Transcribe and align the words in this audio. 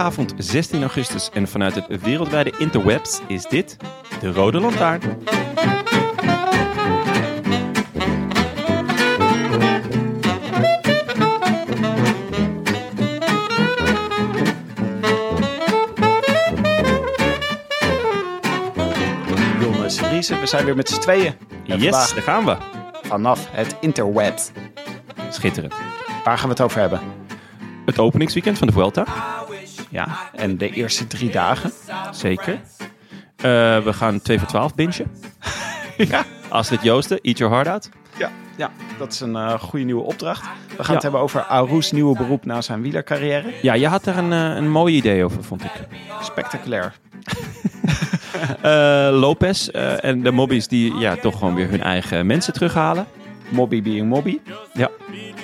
Maandagavond 0.00 0.34
16 0.36 0.80
augustus 0.80 1.30
en 1.32 1.48
vanuit 1.48 1.74
het 1.74 2.02
wereldwijde 2.02 2.52
interwebs 2.58 3.20
is 3.26 3.44
dit 3.44 3.76
de 4.20 4.32
Rode 4.32 4.60
Lantaarn. 4.60 5.00
Jongens, 19.60 20.00
Riese, 20.00 20.38
we 20.38 20.46
zijn 20.46 20.64
weer 20.64 20.76
met 20.76 20.88
z'n 20.88 21.00
tweeën. 21.00 21.34
En 21.66 21.78
Yes, 21.80 21.82
vandaag 21.82 22.12
daar 22.14 22.22
gaan 22.22 22.44
we. 22.44 22.56
vanaf 23.08 23.48
het 23.50 23.76
interweb. 23.80 24.38
Schitterend. 25.30 25.74
Waar 26.24 26.38
gaan 26.38 26.46
we 26.46 26.52
het 26.54 26.60
over 26.60 26.80
hebben? 26.80 27.00
Het 27.86 27.98
openingsweekend 27.98 28.58
van 28.58 28.66
de 28.66 28.72
Vuelta, 28.72 29.04
Ja, 29.90 30.06
en 30.34 30.58
de 30.58 30.70
eerste 30.70 31.06
drie 31.06 31.30
dagen. 31.30 31.72
zeker. 32.10 32.60
Eh, 33.36 33.78
we 33.78 33.92
gaan 33.92 34.20
2 34.20 34.38
voor 34.38 34.48
12 34.48 34.74
bingen. 34.74 34.94
Ja, 35.96 36.24
Astrid 36.48 36.82
Joosten, 36.82 37.20
Eat 37.20 37.38
Your 37.38 37.52
Heart 37.54 37.68
Out. 37.68 37.88
ja, 38.18 38.30
ja 38.56 38.70
dat 38.98 39.12
is 39.12 39.20
een 39.20 39.36
eh, 39.36 39.60
goede 39.60 39.84
nieuwe 39.84 40.02
opdracht. 40.02 40.40
We 40.42 40.48
gaan 40.76 40.86
Ja. 40.86 40.92
het 40.92 41.02
hebben 41.02 41.20
over 41.20 41.42
Aroes 41.42 41.92
nieuwe 41.92 42.16
beroep 42.16 42.44
na 42.44 42.60
zijn 42.60 42.82
wielercarrière. 42.82 43.52
Ja, 43.62 43.74
je 43.74 43.86
had 43.88 44.06
er 44.06 44.18
een, 44.18 44.32
eh, 44.32 44.56
een 44.56 44.70
mooi 44.70 44.94
idee 44.96 45.24
over, 45.24 45.44
vond 45.44 45.64
ik. 45.64 45.70
Spectaculair. 46.22 46.92
Lopez 49.20 49.68
en 49.68 50.22
de 50.22 50.30
mobbies 50.30 50.68
die 50.68 50.94
ja, 50.94 51.16
toch 51.16 51.38
gewoon 51.38 51.54
weer 51.54 51.68
hun 51.70 51.82
eigen 51.82 52.26
mensen 52.26 52.52
terughalen. 52.52 53.06
Mobby 53.50 53.82
being 53.82 54.08
Mobby. 54.08 54.38
Ja, 54.72 54.90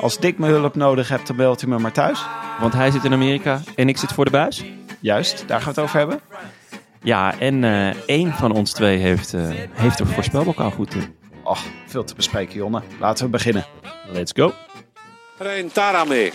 Als 0.00 0.18
Dick 0.18 0.38
mijn 0.38 0.52
hulp 0.52 0.74
nodig 0.74 1.08
hebt, 1.08 1.26
dan 1.26 1.36
belt 1.36 1.62
u 1.62 1.68
me 1.68 1.78
maar 1.78 1.92
thuis. 1.92 2.20
want 2.60 2.72
hij 2.72 2.90
zit 2.90 3.04
in 3.04 3.12
Amerika 3.12 3.60
en 3.76 3.88
ik 3.88 3.96
zit 3.96 4.12
voor 4.12 4.24
de 4.24 4.30
buis. 4.30 4.64
Juist, 5.00 5.44
daar 5.46 5.60
gaan 5.60 5.72
we 5.74 5.80
het 5.80 5.88
over 5.88 5.98
hebben. 5.98 6.20
Ja, 7.02 7.38
en 7.38 7.64
eh 7.64 7.94
één 8.06 8.32
van 8.32 8.52
ons 8.52 8.72
twee 8.72 8.98
heeft, 8.98 9.34
eh 9.34 9.48
heeft 9.72 9.98
er 9.98 10.06
voorspelbokaal 10.06 10.70
goed 10.70 10.94
in. 10.94 11.14
Och, 11.42 11.60
veel 11.86 12.04
te 12.04 12.14
bespreken, 12.14 12.54
Jonne. 12.54 12.82
Laten 13.00 13.24
we 13.24 13.30
beginnen. 13.30 13.64
Let's 14.12 14.32
go. 14.36 14.52
Rijn 15.38 15.72
Tara 15.72 16.04
mee. 16.04 16.32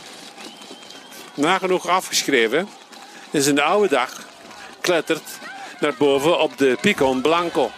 Nagenoeg 1.34 1.88
afgeschreven. 1.88 2.68
Is 3.32 3.48
een 3.48 3.62
oude 3.62 3.90
dag. 3.90 4.28
Klettert 4.82 5.40
naar 5.80 5.94
boven 5.98 6.40
op 6.40 6.58
de 6.58 6.78
Picon 6.82 7.22
Blanco. 7.22 7.70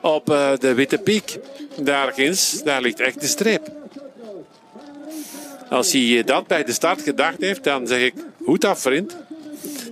Op 0.00 0.30
eh, 0.30 0.48
de 0.58 0.74
Witte 0.74 0.98
Piek. 0.98 1.38
Daar 1.80 2.12
ginds, 2.12 2.62
daar 2.62 2.80
ligt 2.80 3.00
echt 3.00 3.20
de 3.20 3.26
streep. 3.26 3.70
Als 5.68 5.92
hij 5.92 6.18
eh, 6.18 6.26
dat 6.26 6.46
bij 6.46 6.64
de 6.64 6.72
start 6.72 7.02
gedacht 7.02 7.40
heeft, 7.40 7.64
dan 7.64 7.86
zeg 7.86 8.00
ik: 8.00 8.14
Hoed 8.44 8.64
af, 8.64 8.80
vriend. 8.80 9.16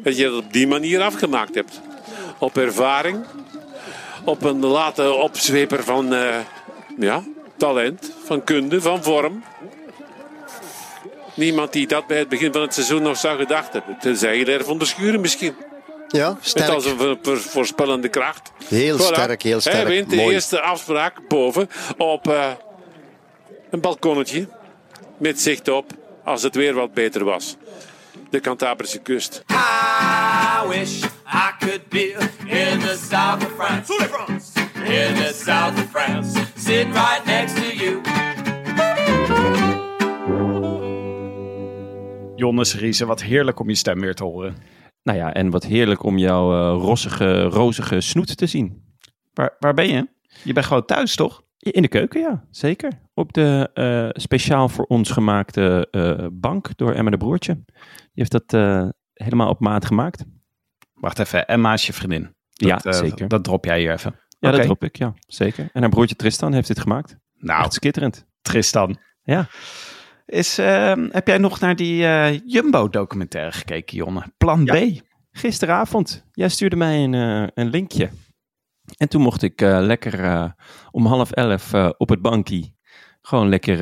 Dat 0.03 0.17
je 0.17 0.25
het 0.25 0.35
op 0.35 0.53
die 0.53 0.67
manier 0.67 1.03
afgemaakt 1.03 1.55
hebt. 1.55 1.81
Op 2.39 2.57
ervaring. 2.57 3.25
Op 4.25 4.43
een 4.43 4.67
late 4.67 5.13
opzweper 5.13 5.85
van 5.85 6.15
eh, 6.15 6.39
ja, 6.99 7.23
talent, 7.57 8.13
van 8.25 8.45
kunde, 8.45 8.81
van 8.81 9.03
vorm. 9.03 9.45
Niemand 11.35 11.73
die 11.73 11.87
dat 11.87 12.07
bij 12.07 12.19
het 12.19 12.29
begin 12.29 12.53
van 12.53 12.63
het 12.63 12.75
seizoen 12.75 13.03
nog 13.03 13.17
zou 13.17 13.39
gedacht 13.39 13.73
hebben. 13.73 13.97
Tenzij 14.01 14.39
je 14.39 14.45
er 14.45 14.65
van 14.65 14.79
de 14.79 14.85
schuren 14.85 15.21
misschien. 15.21 15.55
Ja, 16.09 16.29
Met 16.29 16.39
sterk. 16.41 16.69
als 16.71 16.85
een 16.87 16.99
voor- 16.99 17.19
voor- 17.23 17.39
voorspellende 17.39 18.09
kracht. 18.09 18.53
Heel 18.69 18.99
sterk, 18.99 19.43
heel 19.43 19.61
sterk. 19.61 19.77
Hij 19.77 19.87
wint 19.87 20.11
de 20.11 20.17
Mooi. 20.17 20.35
eerste 20.35 20.61
afspraak 20.61 21.29
boven 21.29 21.69
op 21.99 22.29
eh, 22.29 22.51
een 23.71 23.81
balkonnetje. 23.81 24.49
Met 25.19 25.41
zicht 25.41 25.69
op 25.69 25.93
als 26.25 26.43
het 26.43 26.55
weer 26.55 26.75
wat 26.75 26.95
beter 26.95 27.25
was. 27.25 27.57
De 28.31 28.41
Cantabrische 28.41 28.99
kust. 28.99 29.45
I 29.51 30.69
wish 30.69 31.03
I 31.27 31.51
could 31.59 31.89
be 31.89 32.09
in 32.47 32.79
the 32.79 32.99
south 33.11 33.45
of 33.47 33.53
France. 33.59 33.93
In 34.85 35.15
the 35.15 35.41
south 35.45 35.79
of 35.79 35.87
France. 35.91 36.39
Sitting 36.59 36.93
right 36.93 37.25
next 37.25 37.55
to 37.57 37.63
you. 37.85 38.01
Jonne, 42.37 42.65
Riese, 42.79 43.07
wat 43.07 43.23
heerlijk 43.23 43.61
om 43.61 43.69
je 43.69 43.75
stem 43.75 44.01
weer 44.01 44.15
te 44.15 44.25
horen. 44.25 44.57
Nou 45.05 45.19
ja, 45.19 45.33
en 45.35 45.51
wat 45.51 45.65
heerlijk 45.65 46.03
om 46.03 46.19
jouw 46.19 46.53
eh, 46.53 46.83
rossige, 46.83 47.43
rozige 47.43 48.01
snoet 48.01 48.37
te 48.37 48.47
zien. 48.47 48.83
Waar, 49.35 49.57
waar 49.59 49.75
ben 49.75 49.89
je? 49.89 50.09
Je 50.45 50.53
bent 50.53 50.67
gewoon 50.67 50.85
thuis, 50.85 51.15
toch? 51.15 51.43
In 51.59 51.83
de 51.83 51.89
keuken, 51.89 52.21
ja, 52.21 52.45
zeker. 52.51 52.93
Op 53.15 53.33
de 53.33 53.71
eh, 53.75 54.09
speciaal 54.23 54.69
voor 54.69 54.85
ons 54.85 55.11
gemaakte 55.11 55.89
eh, 55.91 56.27
bank 56.33 56.77
door 56.77 56.93
Emma 56.93 57.11
de 57.11 57.17
Broertje. 57.17 57.55
Die 57.65 58.25
heeft 58.25 58.31
dat 58.31 58.53
helemaal 59.13 59.49
op 59.49 59.61
maat 59.61 59.85
gemaakt. 59.85 60.25
Wacht 60.95 61.19
even, 61.19 61.47
Emma 61.47 61.73
is 61.73 61.87
je 61.87 61.93
vriendin. 61.93 62.35
ja, 62.51 62.77
Dat, 62.77 62.97
zeker. 62.97 63.29
Dat 63.29 63.45
drop 63.45 63.65
jij 63.65 63.79
hier 63.81 63.93
even. 63.93 64.15
ja, 64.39 64.51
dat 64.51 64.63
drop 64.63 64.85
ik, 64.85 64.97
ja, 64.97 65.15
zeker. 65.27 65.69
En 65.73 65.81
haar 65.81 65.91
broertje 65.91 66.17
Tristan 66.17 66.53
heeft 66.53 66.69
dit 66.69 66.81
gemaakt. 66.81 67.17
Nou, 67.37 67.63
Echt 67.63 67.73
skitterend. 67.73 68.27
Tristan. 68.43 68.99
Ja. 69.23 69.47
Is, 70.27 70.59
ehm, 70.59 71.09
heb 71.11 71.27
jij 71.27 71.39
nog 71.39 71.61
naar 71.61 71.77
die 71.77 72.05
eh, 72.07 72.41
Jumbo-documentaire 72.47 73.53
gekeken, 73.53 73.97
Jonne? 73.97 74.23
Plan 74.37 74.65
B. 74.65 74.77
Gisteravond, 75.33 76.25
jij 76.33 76.49
stuurde 76.49 76.77
mij 76.77 77.05
een, 77.05 77.15
eh, 77.15 77.47
een 77.55 77.71
linkje. 77.71 78.11
En 78.97 79.09
toen 79.09 79.23
mocht 79.23 79.43
ik 79.43 79.61
eh, 79.61 79.79
lekker 79.81 80.53
om 80.91 81.07
half 81.07 81.31
elf 81.31 81.75
op 81.97 82.09
het 82.09 82.23
bankie 82.23 82.77
gewoon 83.23 83.49
lekker 83.49 83.79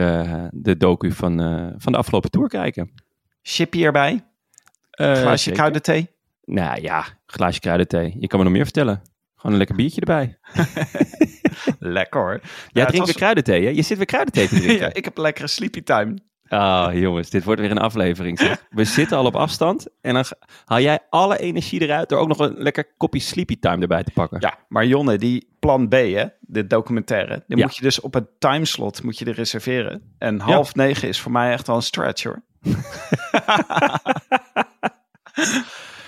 de 0.52 0.76
docu 0.76 1.12
van, 1.12 1.36
van 1.78 1.92
de 1.92 1.98
afgelopen 1.98 2.30
tour 2.30 2.48
kijken. 2.48 2.92
Chippy 3.42 3.84
erbij. 3.84 4.24
Glaasje 4.90 5.36
zeker. 5.36 5.52
kruidenthee. 5.52 6.10
Nou 6.44 6.80
ja, 6.82 7.04
glaasje 7.26 7.60
kruidenthee. 7.60 8.16
Je 8.18 8.26
kan 8.26 8.38
me 8.38 8.44
nog 8.44 8.54
meer 8.54 8.64
vertellen. 8.64 9.02
Gewoon 9.36 9.52
een 9.52 9.58
lekker 9.58 9.76
biertje 9.76 10.00
erbij. 10.00 10.38
Lekker 11.78 12.20
hoor. 12.20 12.40
Jij 12.40 12.82
het 12.82 12.86
drinkt 12.88 12.96
was- 12.98 13.06
weer 13.06 13.14
kruidenthee, 13.16 13.64
hè? 13.64 13.70
Je 13.70 13.82
zit 13.82 13.96
weer 13.96 14.06
kruidenthee 14.06 14.48
te 14.48 14.54
drinken. 14.60 14.86
ja, 14.86 14.92
ik 14.94 15.04
heb 15.04 15.16
een 15.16 15.22
lekkere 15.22 15.46
sleepy 15.46 15.82
time. 15.82 16.18
Ah, 16.52 16.94
jongens, 16.98 17.30
dit 17.30 17.44
wordt 17.44 17.60
weer 17.60 17.70
een 17.70 17.78
aflevering. 17.78 18.38
Zeg. 18.38 18.66
We 18.70 18.84
zitten 18.84 19.16
al 19.16 19.24
op 19.24 19.36
afstand 19.36 19.86
en 20.00 20.14
dan 20.14 20.24
haal 20.64 20.80
jij 20.80 20.98
alle 21.10 21.38
energie 21.38 21.80
eruit 21.80 22.08
door 22.08 22.18
ook 22.18 22.28
nog 22.28 22.38
een 22.38 22.54
lekker 22.56 22.92
kopje 22.96 23.20
sleepy 23.20 23.58
time 23.58 23.82
erbij 23.82 24.02
te 24.04 24.10
pakken. 24.14 24.40
Ja, 24.40 24.58
maar 24.68 24.86
Jonne, 24.86 25.18
die 25.18 25.48
Plan 25.58 25.88
B, 25.88 25.92
hè, 25.92 26.24
de 26.40 26.66
documentaire, 26.66 27.44
die 27.46 27.56
Ja. 27.58 27.64
moet 27.64 27.76
je 27.76 27.82
dus 27.82 28.00
op 28.00 28.14
het 28.14 28.26
timeslot 28.38 29.02
moet 29.02 29.18
je 29.18 29.24
er 29.24 29.34
reserveren. 29.34 30.14
En 30.18 30.40
half 30.40 30.74
negen 30.74 31.08
is 31.08 31.20
voor 31.20 31.32
mij 31.32 31.52
echt 31.52 31.66
wel 31.66 31.76
een 31.76 31.82
stretch 31.82 32.22
hoor. 32.22 32.42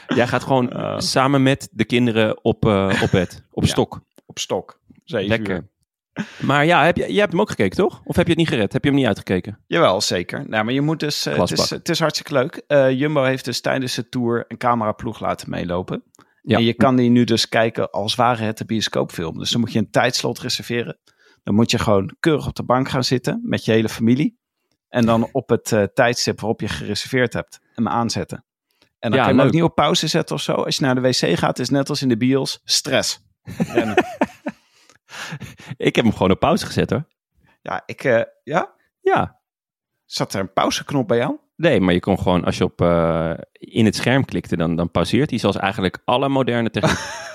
Jij 0.09 0.27
gaat 0.27 0.43
gewoon 0.43 1.01
samen 1.03 1.43
met 1.43 1.69
de 1.73 1.85
kinderen 1.85 2.45
op, 2.45 2.67
eh, 2.67 3.01
op 3.03 3.11
bed, 3.11 3.45
op 3.51 3.63
Ja. 3.63 3.69
stok. 3.69 4.01
Op 4.27 4.39
stok. 4.39 4.81
Zeven 5.05 5.29
Lekker. 5.29 5.69
Maar 6.41 6.65
ja, 6.65 6.85
heb 6.85 6.97
je, 6.97 7.07
jij 7.09 7.21
hebt 7.21 7.31
hem 7.33 7.41
ook 7.41 7.49
gekeken, 7.51 7.77
toch? 7.77 8.01
Of 8.05 8.17
heb 8.17 8.25
je 8.25 8.31
het 8.31 8.41
niet 8.41 8.49
gered? 8.49 8.73
Heb 8.73 8.83
je 8.85 8.89
hem 8.91 8.99
niet 8.99 9.07
uitgekeken? 9.09 9.59
Jawel, 9.67 10.01
zeker. 10.01 10.49
Nou, 10.49 10.65
maar 10.65 10.75
je 10.75 10.81
moet 10.81 11.01
dus. 11.01 11.27
eh, 11.27 11.39
het, 11.39 11.51
is, 11.51 11.71
het 11.71 11.89
is 11.89 11.99
hartstikke 12.01 12.33
leuk. 12.33 12.63
Eh, 12.67 12.91
Jumbo 12.91 13.23
heeft 13.23 13.45
dus 13.45 13.61
tijdens 13.61 13.95
de 13.95 14.09
tour 14.09 14.45
een 14.49 14.57
cameraploeg 14.57 15.21
laten 15.21 15.51
meelopen. 15.51 16.03
Ja. 16.43 16.57
En 16.57 16.65
je 16.65 16.75
kan 16.75 16.97
die 16.97 17.11
nu 17.11 17.25
dus 17.25 17.49
kijken 17.49 17.91
als 17.91 18.15
ware 18.15 18.43
het 18.43 18.59
de 18.59 18.65
bioscoopfilm. 18.65 19.39
Dus 19.39 19.51
dan 19.51 19.61
moet 19.61 19.73
je 19.73 19.79
een 19.79 19.91
tijdslot 19.91 20.39
reserveren. 20.41 20.99
Dan 21.43 21.55
moet 21.55 21.71
je 21.71 21.79
gewoon 21.79 22.15
keurig 22.21 22.47
op 22.47 22.55
de 22.55 22.65
bank 22.65 22.89
gaan 22.89 23.05
zitten 23.05 23.41
met 23.45 23.65
je 23.65 23.73
hele 23.73 23.89
familie. 23.89 24.39
En 24.89 25.07
dan 25.07 25.29
op 25.33 25.49
het 25.49 25.73
eh, 25.73 25.83
tijdstip 25.83 26.41
waarop 26.41 26.61
je 26.61 26.69
gereserveerd 26.69 27.33
hebt, 27.33 27.61
hem 27.75 27.89
aanzetten. 27.89 28.45
En 28.99 29.11
dan 29.11 29.19
Ja, 29.19 29.25
kan 29.25 29.35
je 29.35 29.39
hem 29.39 29.49
ook 29.49 29.55
niet 29.55 29.63
op 29.63 29.75
pauze 29.75 30.07
zetten 30.07 30.35
of 30.37 30.43
zo. 30.43 30.53
Als 30.53 30.77
je 30.77 30.83
naar 30.85 30.95
de 30.95 31.01
wc 31.01 31.39
gaat, 31.39 31.59
is 31.59 31.69
net 31.69 31.89
als 31.89 32.03
in 32.03 32.09
de 32.09 32.17
bios 32.17 32.61
stress. 32.65 33.23
Ik 35.77 35.97
heb 35.97 36.05
hem 36.05 36.13
gewoon 36.15 36.31
op 36.31 36.39
pauze 36.41 36.67
gezet 36.67 36.91
hoor. 36.91 37.07
ja, 37.63 37.83
ik, 37.87 38.05
eh, 38.05 38.23
ja, 38.45 38.75
Ja. 39.01 39.41
zat 40.05 40.35
er 40.35 40.41
een 40.41 40.53
pauzeknop 40.53 41.09
bij 41.09 41.17
jou? 41.17 41.37
Nee, 41.57 41.81
maar 41.81 41.95
je 41.95 42.01
kon 42.01 42.19
gewoon, 42.19 42.45
als 42.45 42.59
je 42.59 42.65
op 42.65 42.81
eh, 42.81 43.33
in 43.53 43.85
het 43.85 43.97
scherm 43.97 44.25
klikte, 44.25 44.57
dan, 44.57 44.77
dan 44.77 44.91
pauzeert 44.91 45.31
hij. 45.31 45.39
Zoals 45.39 45.57
eigenlijk 45.57 45.99
alle 46.05 46.29
moderne 46.29 46.71
techniek. 46.71 46.99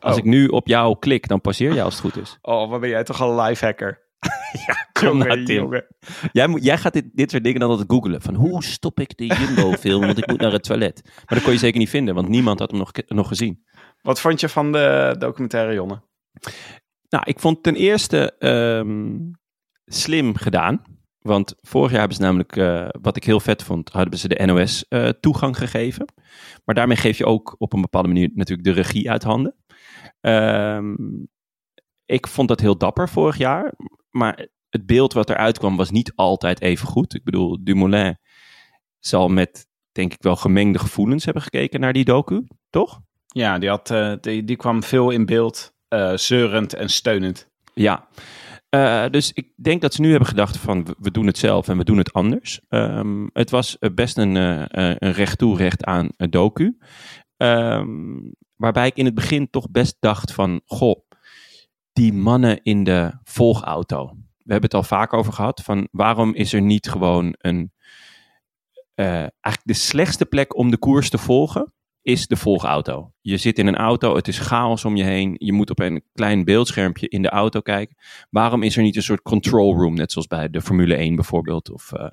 Als 0.00 0.12
Oh. 0.12 0.18
ik 0.18 0.24
nu 0.24 0.46
op 0.46 0.66
jou 0.66 0.98
klik, 0.98 1.28
dan 1.28 1.40
pauzeer 1.40 1.74
jij 1.74 1.82
als 1.82 1.94
het 1.94 2.02
goed 2.02 2.22
is. 2.22 2.38
Oh, 2.42 2.70
wat 2.70 2.80
ben 2.80 2.88
jij 2.88 3.04
toch 3.04 3.20
al 3.20 3.30
een 3.38 3.46
lifehacker? 3.46 4.04
ja, 4.66 4.74
kom 4.92 5.18
nou, 5.18 5.44
Tim. 5.44 5.82
Jij, 6.32 6.46
moet, 6.46 6.64
jij 6.64 6.78
gaat 6.78 6.92
dit, 6.92 7.04
dit 7.12 7.30
soort 7.30 7.44
dingen 7.44 7.60
dan 7.60 7.70
altijd 7.70 7.90
googelen. 7.90 8.22
Van 8.22 8.34
hoe 8.34 8.64
stop 8.64 9.00
ik 9.00 9.16
de 9.16 9.26
Jumbo-film, 9.26 10.00
want 10.00 10.18
ik 10.18 10.26
moet 10.26 10.40
naar 10.40 10.52
het 10.52 10.62
toilet. 10.62 11.00
Maar 11.04 11.24
dat 11.26 11.42
kon 11.42 11.52
je 11.52 11.58
zeker 11.58 11.78
niet 11.78 11.88
vinden, 11.90 12.14
want 12.14 12.28
niemand 12.28 12.58
had 12.58 12.70
hem 12.70 12.78
nog, 12.78 12.90
nog 13.06 13.28
gezien. 13.28 13.64
Wat 14.02 14.20
vond 14.20 14.40
je 14.40 14.48
van 14.48 14.72
de 14.72 15.14
documentaire, 15.18 15.74
Jonne? 15.74 16.02
Nou, 17.08 17.24
ik 17.26 17.40
vond 17.40 17.62
ten 17.62 17.74
eerste 17.74 18.36
ehm, 18.38 19.18
slim 19.84 20.36
gedaan. 20.36 20.82
Want 21.18 21.54
vorig 21.60 21.90
jaar 21.90 21.98
hebben 21.98 22.16
ze 22.16 22.22
namelijk, 22.22 22.56
eh, 22.56 22.88
wat 23.00 23.16
ik 23.16 23.24
heel 23.24 23.40
vet 23.40 23.62
vond, 23.62 23.88
hadden 23.88 24.18
ze 24.18 24.28
de 24.28 24.46
NOS 24.46 24.88
eh, 24.88 25.08
toegang 25.08 25.56
gegeven. 25.56 26.06
Maar 26.64 26.74
daarmee 26.74 26.96
geef 26.96 27.18
je 27.18 27.26
ook 27.26 27.54
op 27.58 27.72
een 27.72 27.80
bepaalde 27.80 28.08
manier 28.08 28.30
natuurlijk 28.34 28.68
de 28.68 28.82
regie 28.82 29.10
uit 29.10 29.22
handen. 29.22 29.56
Ehm, 30.20 30.94
ik 32.04 32.26
vond 32.26 32.48
dat 32.48 32.60
heel 32.60 32.78
dapper 32.78 33.08
vorig 33.08 33.36
jaar. 33.36 33.74
Maar 34.10 34.48
het 34.68 34.86
beeld 34.86 35.12
wat 35.12 35.30
eruit 35.30 35.58
kwam 35.58 35.76
was 35.76 35.90
niet 35.90 36.12
altijd 36.14 36.60
even 36.60 36.88
goed. 36.88 37.14
Ik 37.14 37.24
bedoel, 37.24 37.64
Dumoulin 37.64 38.18
zal 38.98 39.28
met, 39.28 39.66
denk 39.92 40.12
ik 40.12 40.22
wel, 40.22 40.36
gemengde 40.36 40.78
gevoelens 40.78 41.24
hebben 41.24 41.42
gekeken 41.42 41.80
naar 41.80 41.92
die 41.92 42.04
docu, 42.04 42.46
toch? 42.70 43.00
Ja, 43.26 43.58
die, 43.58 43.68
had, 43.68 43.90
eh, 43.90 44.12
die, 44.20 44.44
die 44.44 44.56
kwam 44.56 44.82
veel 44.82 45.10
in 45.10 45.26
beeld, 45.26 45.74
eh, 45.88 46.16
zeurend 46.16 46.74
en 46.74 46.88
steunend. 46.88 47.48
Ja, 47.74 48.08
Eh, 48.76 49.04
dus 49.10 49.32
ik 49.32 49.52
denk 49.56 49.80
dat 49.80 49.94
ze 49.94 50.00
nu 50.00 50.10
hebben 50.10 50.28
gedacht 50.28 50.56
van 50.56 50.86
we, 50.98 51.10
doen 51.10 51.26
het 51.26 51.38
zelf 51.38 51.68
en 51.68 51.78
we 51.78 51.84
doen 51.84 51.98
het 51.98 52.12
anders. 52.12 52.60
Ehm, 52.68 53.26
het 53.32 53.50
was 53.50 53.78
eh, 53.78 53.90
best 53.94 54.16
een, 54.16 54.36
eh, 54.36 54.94
een 54.98 55.12
recht 55.12 55.38
toe 55.38 55.56
recht 55.56 55.84
aan 55.84 56.08
docu. 56.16 56.78
Ehm, 57.36 58.18
waarbij 58.56 58.86
ik 58.86 58.96
in 58.96 59.04
het 59.04 59.14
begin 59.14 59.50
toch 59.50 59.70
best 59.70 59.96
dacht 60.00 60.32
van 60.32 60.60
goh, 60.64 61.00
die 61.92 62.12
mannen 62.12 62.62
in 62.62 62.84
de 62.84 63.12
volgauto. 63.24 64.06
We 64.42 64.52
hebben 64.52 64.70
het 64.70 64.74
al 64.74 64.82
vaak 64.82 65.12
over 65.12 65.32
gehad 65.32 65.62
van 65.62 65.88
waarom 65.90 66.34
is 66.34 66.52
er 66.52 66.62
niet 66.62 66.88
gewoon 66.88 67.34
een 67.38 67.72
eh, 68.94 69.06
eigenlijk 69.06 69.62
de 69.62 69.74
slechtste 69.74 70.26
plek 70.26 70.56
om 70.56 70.70
de 70.70 70.78
koers 70.78 71.10
te 71.10 71.18
volgen 71.18 71.74
is 72.06 72.26
de 72.26 72.36
volgauto. 72.36 73.12
Je 73.20 73.36
zit 73.36 73.58
in 73.58 73.66
een 73.66 73.76
auto, 73.76 74.16
het 74.16 74.28
is 74.28 74.38
chaos 74.38 74.84
om 74.84 74.96
je 74.96 75.04
heen. 75.04 75.34
Je 75.38 75.52
moet 75.52 75.70
op 75.70 75.78
een 75.78 76.02
klein 76.12 76.44
beeldschermpje 76.44 77.08
in 77.08 77.22
de 77.22 77.28
auto 77.28 77.60
kijken. 77.60 77.96
Waarom 78.30 78.62
is 78.62 78.76
er 78.76 78.82
niet 78.82 78.96
een 78.96 79.02
soort 79.02 79.22
control 79.22 79.74
room, 79.74 79.94
net 79.94 80.12
zoals 80.12 80.26
bij 80.26 80.50
de 80.50 80.60
Formule 80.60 80.94
1 80.94 81.14
bijvoorbeeld? 81.14 81.70
Of 81.70 81.92
eh, 81.92 82.08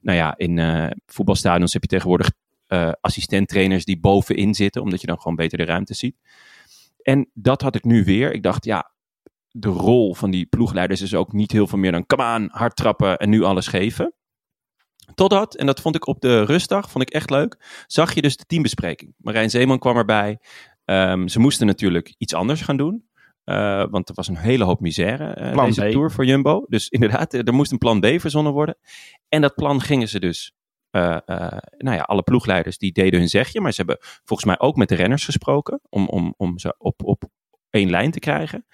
nou 0.00 0.16
ja, 0.18 0.34
in 0.36 0.58
eh, 0.58 0.90
voetbalstadions 1.06 1.72
heb 1.72 1.82
je 1.82 1.88
tegenwoordig 1.88 2.30
eh 2.66 2.92
assistenttrainers 3.00 3.84
die 3.84 4.00
bovenin 4.00 4.54
zitten, 4.54 4.82
omdat 4.82 5.00
je 5.00 5.06
dan 5.06 5.18
gewoon 5.18 5.36
beter 5.36 5.58
de 5.58 5.64
ruimte 5.64 5.94
ziet. 5.94 6.16
En 7.02 7.30
dat 7.34 7.62
had 7.62 7.74
ik 7.74 7.84
nu 7.84 8.04
weer. 8.04 8.32
Ik 8.32 8.42
dacht, 8.42 8.64
ja, 8.64 8.92
de 9.50 9.68
rol 9.68 10.14
van 10.14 10.30
die 10.30 10.46
ploegleiders 10.46 11.00
is 11.00 11.14
ook 11.14 11.32
niet 11.32 11.52
heel 11.52 11.66
veel 11.66 11.78
meer 11.78 11.92
dan, 11.92 12.06
come 12.06 12.22
aan, 12.22 12.48
hard 12.50 12.76
trappen 12.76 13.18
en 13.18 13.28
nu 13.28 13.42
alles 13.42 13.66
geven. 13.66 14.14
Totdat, 15.14 15.54
en 15.56 15.66
dat 15.66 15.80
vond 15.80 15.94
ik 15.96 16.06
op 16.06 16.20
de 16.20 16.44
rustdag, 16.44 16.90
vond 16.90 17.04
ik 17.08 17.14
echt 17.14 17.30
leuk, 17.30 17.84
zag 17.86 18.14
je 18.14 18.22
dus 18.22 18.36
de 18.36 18.44
teambespreking. 18.44 19.14
Marijn 19.16 19.50
Zeeman 19.50 19.78
kwam 19.78 19.96
erbij. 19.96 20.38
Ehm, 20.84 21.26
ze 21.26 21.40
moesten 21.40 21.66
natuurlijk 21.66 22.14
iets 22.18 22.34
anders 22.34 22.60
gaan 22.60 22.76
doen. 22.76 23.08
eh, 23.44 23.84
want 23.90 24.08
er 24.08 24.14
was 24.14 24.28
een 24.28 24.36
hele 24.36 24.64
hoop 24.64 24.80
misère 24.80 25.24
eh 25.32 25.52
Plan 25.52 25.66
deze 25.66 25.86
B. 25.88 25.90
tour 25.90 26.10
voor 26.10 26.24
Jumbo. 26.24 26.64
Dus 26.68 26.88
inderdaad, 26.88 27.32
er 27.34 27.44
er 27.44 27.54
moest 27.54 27.72
een 27.72 27.78
plan 27.78 28.00
B 28.00 28.06
verzonnen 28.20 28.52
worden. 28.52 28.76
En 29.28 29.40
dat 29.40 29.54
plan 29.54 29.80
gingen 29.80 30.08
ze 30.08 30.20
dus... 30.20 30.52
eh, 30.90 31.16
eh, 31.24 31.58
nou 31.78 31.96
ja, 31.96 32.02
alle 32.02 32.22
ploegleiders 32.22 32.78
die 32.78 32.92
deden 32.92 33.18
hun 33.20 33.28
zegje. 33.28 33.60
Maar 33.60 33.72
ze 33.72 33.76
hebben 33.76 33.98
volgens 34.24 34.48
mij 34.48 34.58
ook 34.58 34.76
met 34.76 34.88
de 34.88 34.94
renners 34.94 35.24
gesproken. 35.24 35.80
Om, 35.88 36.08
om, 36.08 36.34
om 36.36 36.58
ze 36.58 36.74
op, 36.78 37.04
op 37.04 37.22
één 37.70 37.90
lijn 37.90 38.10
te 38.10 38.18
krijgen. 38.18 38.66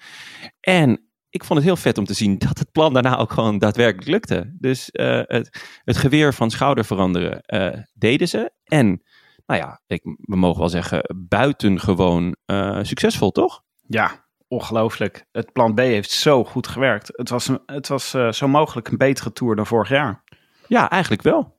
En 0.59 1.06
ik 1.29 1.43
vond 1.43 1.59
het 1.59 1.67
heel 1.67 1.77
vet 1.77 1.97
om 1.97 2.05
te 2.05 2.13
zien 2.13 2.37
dat 2.37 2.59
het 2.59 2.71
plan 2.71 2.93
daarna 2.93 3.17
ook 3.17 3.31
gewoon 3.31 3.57
daadwerkelijk 3.57 4.09
lukte. 4.09 4.55
Dus 4.59 4.91
eh, 4.91 5.21
het, 5.23 5.79
het 5.83 5.97
geweer 5.97 6.33
van 6.33 6.49
schouder 6.49 6.85
veranderen 6.85 7.41
eh, 7.41 7.81
deden 7.93 8.27
ze. 8.27 8.51
En 8.63 9.03
nou 9.45 9.61
ja, 9.61 9.81
ik, 9.87 10.03
we 10.03 10.35
mogen 10.35 10.59
wel 10.59 10.69
zeggen, 10.69 11.15
buitengewoon 11.27 12.35
eh 12.45 12.79
succesvol, 12.81 13.31
toch? 13.31 13.63
Ja, 13.87 14.25
ongelooflijk. 14.47 15.25
Het 15.31 15.51
plan 15.51 15.73
B 15.73 15.79
heeft 15.79 16.11
zo 16.11 16.43
goed 16.43 16.67
gewerkt. 16.67 17.09
Het 17.15 17.29
was, 17.29 17.47
een, 17.47 17.59
het 17.65 17.87
was 17.87 18.09
zo 18.29 18.47
mogelijk 18.47 18.87
een 18.87 18.97
betere 18.97 19.33
tour 19.33 19.55
dan 19.55 19.65
vorig 19.65 19.89
jaar. 19.89 20.23
Ja, 20.67 20.89
eigenlijk 20.89 21.21
wel. 21.21 21.55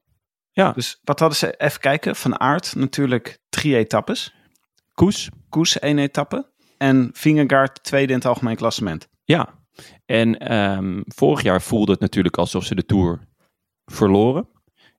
Dus 0.75 1.01
wat 1.05 1.19
hadden 1.19 1.39
ze? 1.39 1.55
Even 1.57 1.81
kijken. 1.81 2.17
Van 2.17 2.41
Aert 2.41 2.75
natuurlijk 2.75 3.39
drie 3.49 3.77
etappes. 3.77 4.35
Koes, 4.95 5.29
Koes 5.49 5.79
één 5.79 5.99
etappe. 5.99 6.51
En 6.79 7.11
Vingegaard 7.13 7.83
tweede 7.83 8.13
in 8.13 8.19
het 8.19 8.27
algemeen 8.27 8.57
klassement. 8.57 9.09
ja. 9.25 9.58
En 10.07 10.39
ehm, 10.39 11.01
vorig 11.05 11.43
jaar 11.43 11.63
voelde 11.63 11.93
het 11.93 12.01
natuurlijk 12.01 12.37
alsof 12.37 12.65
ze 12.65 12.75
de 12.75 12.85
Tour 12.85 13.29
verloren. 13.85 14.49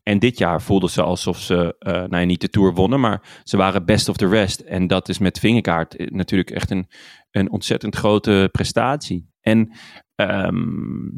En 0.03 0.19
dit 0.19 0.37
jaar 0.37 0.61
voelde 0.61 0.89
ze 0.89 1.01
alsof 1.01 1.39
ze, 1.39 1.75
eh 1.79 1.93
nou 1.93 2.17
ja, 2.17 2.23
niet 2.23 2.41
de 2.41 2.49
Tour 2.49 2.73
wonnen, 2.73 2.99
maar 2.99 3.41
ze 3.43 3.57
waren 3.57 3.85
best 3.85 4.09
of 4.09 4.17
the 4.17 4.27
rest. 4.27 4.59
En 4.59 4.87
dat 4.87 5.09
is 5.09 5.17
met 5.17 5.39
Vingegaard 5.39 5.95
eh, 5.95 6.07
natuurlijk 6.07 6.51
echt 6.51 6.71
een, 6.71 6.87
een 7.31 7.51
ontzettend 7.51 7.95
grote 7.95 8.49
prestatie. 8.51 9.29
En 9.41 9.71
ehm, 10.15 11.09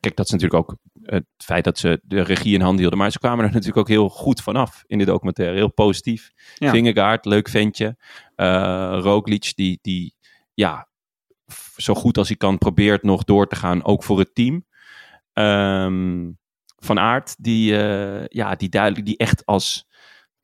kijk, 0.00 0.16
dat 0.16 0.26
is 0.26 0.32
natuurlijk 0.32 0.60
ook 0.60 0.76
het 1.02 1.26
feit 1.36 1.64
dat 1.64 1.78
ze 1.78 2.00
de 2.02 2.22
regie 2.22 2.54
in 2.54 2.60
handen 2.60 2.80
hielden. 2.80 2.98
Maar 2.98 3.10
ze 3.10 3.18
kwamen 3.18 3.44
er 3.44 3.50
natuurlijk 3.50 3.78
ook 3.78 3.88
heel 3.88 4.08
goed 4.08 4.40
vanaf 4.42 4.84
in 4.86 4.98
de 4.98 5.04
documentaire. 5.04 5.56
Heel 5.56 5.72
positief. 5.72 6.30
Ja. 6.54 6.70
Vingegaard, 6.70 7.24
leuk 7.24 7.48
ventje. 7.48 7.96
Eh 8.34 8.98
Roglic, 9.00 9.52
die, 9.54 9.78
die 9.82 10.14
ja, 10.54 10.88
zo 11.80 11.94
goed 11.94 12.18
als 12.18 12.28
hij 12.28 12.36
kan 12.36 12.58
probeert 12.58 13.02
nog 13.02 13.24
door 13.24 13.46
te 13.46 13.56
gaan, 13.56 13.84
ook 13.84 14.02
voor 14.04 14.18
het 14.18 14.34
team. 14.34 14.64
Ehm, 15.32 16.30
van 16.76 16.98
Aert, 16.98 17.34
die, 17.38 17.76
eh, 17.82 18.26
ja, 18.26 18.54
die 18.54 18.68
duidelijk, 18.68 19.06
die 19.06 19.16
echt 19.16 19.46
als, 19.46 19.88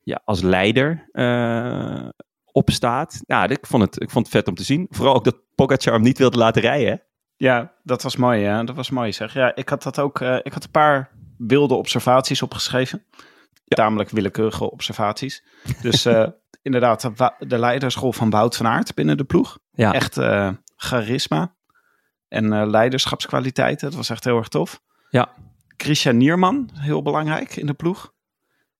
ja, 0.03 0.21
als 0.25 0.41
leider 0.41 1.09
eh, 1.11 2.09
opstaat. 2.51 3.21
Ja, 3.25 3.47
ik 3.47 3.65
vond, 3.67 3.83
het, 3.83 4.01
ik 4.01 4.09
vond 4.09 4.25
het 4.25 4.35
vet 4.35 4.47
om 4.47 4.55
te 4.55 4.63
zien. 4.63 4.87
Vooral 4.89 5.15
ook 5.15 5.23
dat 5.23 5.37
Pogacar 5.55 5.93
hem 5.93 6.01
niet 6.01 6.17
wilde 6.17 6.37
laten 6.37 6.61
rijden. 6.61 6.89
hè? 6.89 6.95
Ja, 7.35 7.73
dat 7.83 8.01
was 8.03 8.15
mooi. 8.15 8.39
Ja, 8.41 8.63
dat 8.63 8.75
was 8.75 8.89
mooi 8.89 9.11
zeg. 9.13 9.33
Ja, 9.33 9.55
ik 9.55 9.69
had 9.69 9.83
dat 9.83 9.99
ook. 9.99 10.21
eh, 10.21 10.37
ik 10.43 10.53
had 10.53 10.63
een 10.63 10.71
paar 10.71 11.11
wilde 11.37 11.73
observaties 11.73 12.41
opgeschreven. 12.41 13.05
Tamelijk 13.67 14.09
willekeurige 14.09 14.71
observaties. 14.71 15.43
Dus 15.81 16.05
inderdaad, 16.61 17.01
de 17.01 17.31
de 17.39 17.57
leidersrol 17.57 18.11
van 18.13 18.29
Wout 18.29 18.55
van 18.55 18.67
Aert 18.67 18.95
binnen 18.95 19.17
de 19.17 19.23
ploeg. 19.23 19.59
Ja, 19.71 19.93
Echt 19.93 20.17
charisma 20.77 21.55
en 22.27 22.53
eh, 22.53 22.67
leiderschapskwaliteiten. 22.67 23.87
Dat 23.87 23.97
was 23.97 24.09
echt 24.09 24.23
heel 24.23 24.37
erg 24.37 24.47
tof. 24.47 24.81
Ja. 25.09 25.33
Christian 25.77 26.17
Nierman, 26.17 26.69
heel 26.73 27.01
belangrijk 27.01 27.55
in 27.55 27.65
de 27.65 27.73
ploeg. 27.73 28.13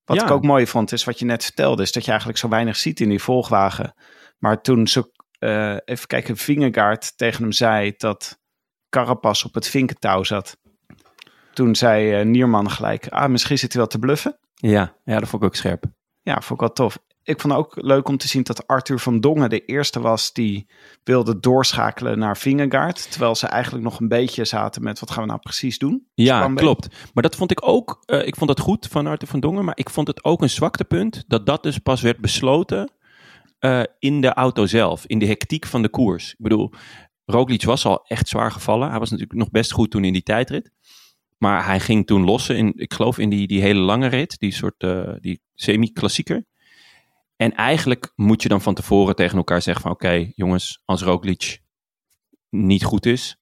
Wat 0.03 0.17
Ja. 0.17 0.23
ik 0.23 0.31
ook 0.31 0.43
mooi 0.43 0.67
vond, 0.67 0.91
is 0.91 1.03
wat 1.03 1.19
je 1.19 1.25
net 1.25 1.43
vertelde, 1.43 1.81
is 1.81 1.91
dat 1.91 2.03
je 2.03 2.09
eigenlijk 2.09 2.39
zo 2.39 2.49
weinig 2.49 2.75
ziet 2.75 2.99
in 2.99 3.09
die 3.09 3.21
volgwagen. 3.21 3.93
Maar 4.37 4.61
toen 4.61 4.87
ze, 4.87 5.11
eh, 5.39 5.77
even 5.85 6.07
kijken, 6.07 6.37
Vingegaard 6.37 7.17
tegen 7.17 7.41
hem 7.41 7.51
zei 7.51 7.93
dat 7.97 8.39
Carapaz 8.89 9.43
op 9.43 9.53
het 9.53 9.67
vinkentouw 9.67 10.23
zat. 10.23 10.57
Toen 11.53 11.75
zei 11.75 12.13
eh, 12.13 12.25
Nierman 12.25 12.71
gelijk, 12.71 13.07
ah, 13.07 13.29
misschien 13.29 13.57
zit 13.57 13.71
hij 13.73 13.81
wel 13.81 13.89
te 13.89 13.99
bluffen. 13.99 14.39
ja, 14.53 14.95
ja, 15.03 15.19
dat 15.19 15.29
vond 15.29 15.41
ik 15.41 15.47
ook 15.49 15.55
scherp. 15.55 15.83
Ja, 16.21 16.33
vond 16.33 16.61
ik 16.61 16.67
wel 16.67 16.73
tof. 16.73 16.99
Ik 17.27 17.41
vond 17.41 17.53
ook 17.53 17.73
leuk 17.75 18.07
om 18.07 18.17
te 18.17 18.27
zien 18.27 18.43
dat 18.43 18.67
Arthur 18.67 18.99
van 18.99 19.19
Dongen 19.19 19.49
de 19.49 19.65
eerste 19.65 19.99
was 19.99 20.33
die 20.33 20.67
wilde 21.03 21.39
doorschakelen 21.39 22.19
naar 22.19 22.37
Vingegaard. 22.37 23.11
Terwijl 23.11 23.35
ze 23.35 23.47
eigenlijk 23.47 23.83
nog 23.83 23.99
een 23.99 24.07
beetje 24.07 24.45
zaten 24.45 24.83
met 24.83 24.99
wat 24.99 25.11
gaan 25.11 25.23
we 25.23 25.29
nou 25.29 25.39
precies 25.39 25.77
doen. 25.77 26.07
Ja, 26.13 26.53
klopt. 26.53 26.87
Maar 27.13 27.23
dat 27.23 27.35
vond 27.35 27.51
ik 27.51 27.67
ook, 27.67 28.03
eh, 28.05 28.27
ik 28.27 28.35
vond 28.35 28.49
dat 28.49 28.59
goed 28.59 28.87
van 28.87 29.07
Arthur 29.07 29.27
van 29.27 29.39
Dongen, 29.39 29.65
maar 29.65 29.77
ik 29.77 29.89
vond 29.89 30.07
het 30.07 30.23
ook 30.23 30.41
een 30.41 30.49
zwaktepunt 30.49 31.23
dat 31.27 31.45
dat 31.45 31.63
dus 31.63 31.77
pas 31.77 32.01
werd 32.01 32.17
besloten 32.17 32.91
eh, 33.59 33.83
in 33.99 34.21
de 34.21 34.33
auto 34.33 34.65
zelf, 34.65 35.05
in 35.05 35.19
de 35.19 35.25
hectiek 35.25 35.65
van 35.65 35.81
de 35.81 35.89
koers. 35.89 36.31
Ik 36.31 36.43
bedoel, 36.43 36.73
Roglic 37.25 37.63
was 37.63 37.85
al 37.85 38.05
echt 38.05 38.27
zwaar 38.27 38.51
gevallen. 38.51 38.89
Hij 38.89 38.99
was 38.99 39.09
natuurlijk 39.09 39.39
nog 39.39 39.49
best 39.49 39.71
goed 39.71 39.91
toen 39.91 40.03
in 40.03 40.13
die 40.13 40.23
tijdrit. 40.23 40.71
Maar 41.37 41.65
hij 41.65 41.79
ging 41.79 42.05
toen 42.05 42.23
lossen, 42.23 42.57
in, 42.57 42.73
ik 42.75 42.93
geloof 42.93 43.17
in 43.17 43.29
die, 43.29 43.47
die 43.47 43.61
hele 43.61 43.79
lange 43.79 44.07
rit, 44.07 44.39
die 44.39 44.53
soort 44.53 44.83
eh, 44.83 45.13
die 45.19 45.41
semi-klassieker. 45.53 46.45
En 47.37 47.55
eigenlijk 47.55 48.11
moet 48.15 48.41
je 48.41 48.49
dan 48.49 48.61
van 48.61 48.73
tevoren 48.73 49.15
tegen 49.15 49.37
elkaar 49.37 49.61
zeggen 49.61 49.83
van 49.83 49.91
oké 49.91 50.31
jongens, 50.35 50.81
als 50.85 51.01
Roglic 51.01 51.61
niet 52.49 52.83
goed 52.83 53.05
is, 53.05 53.37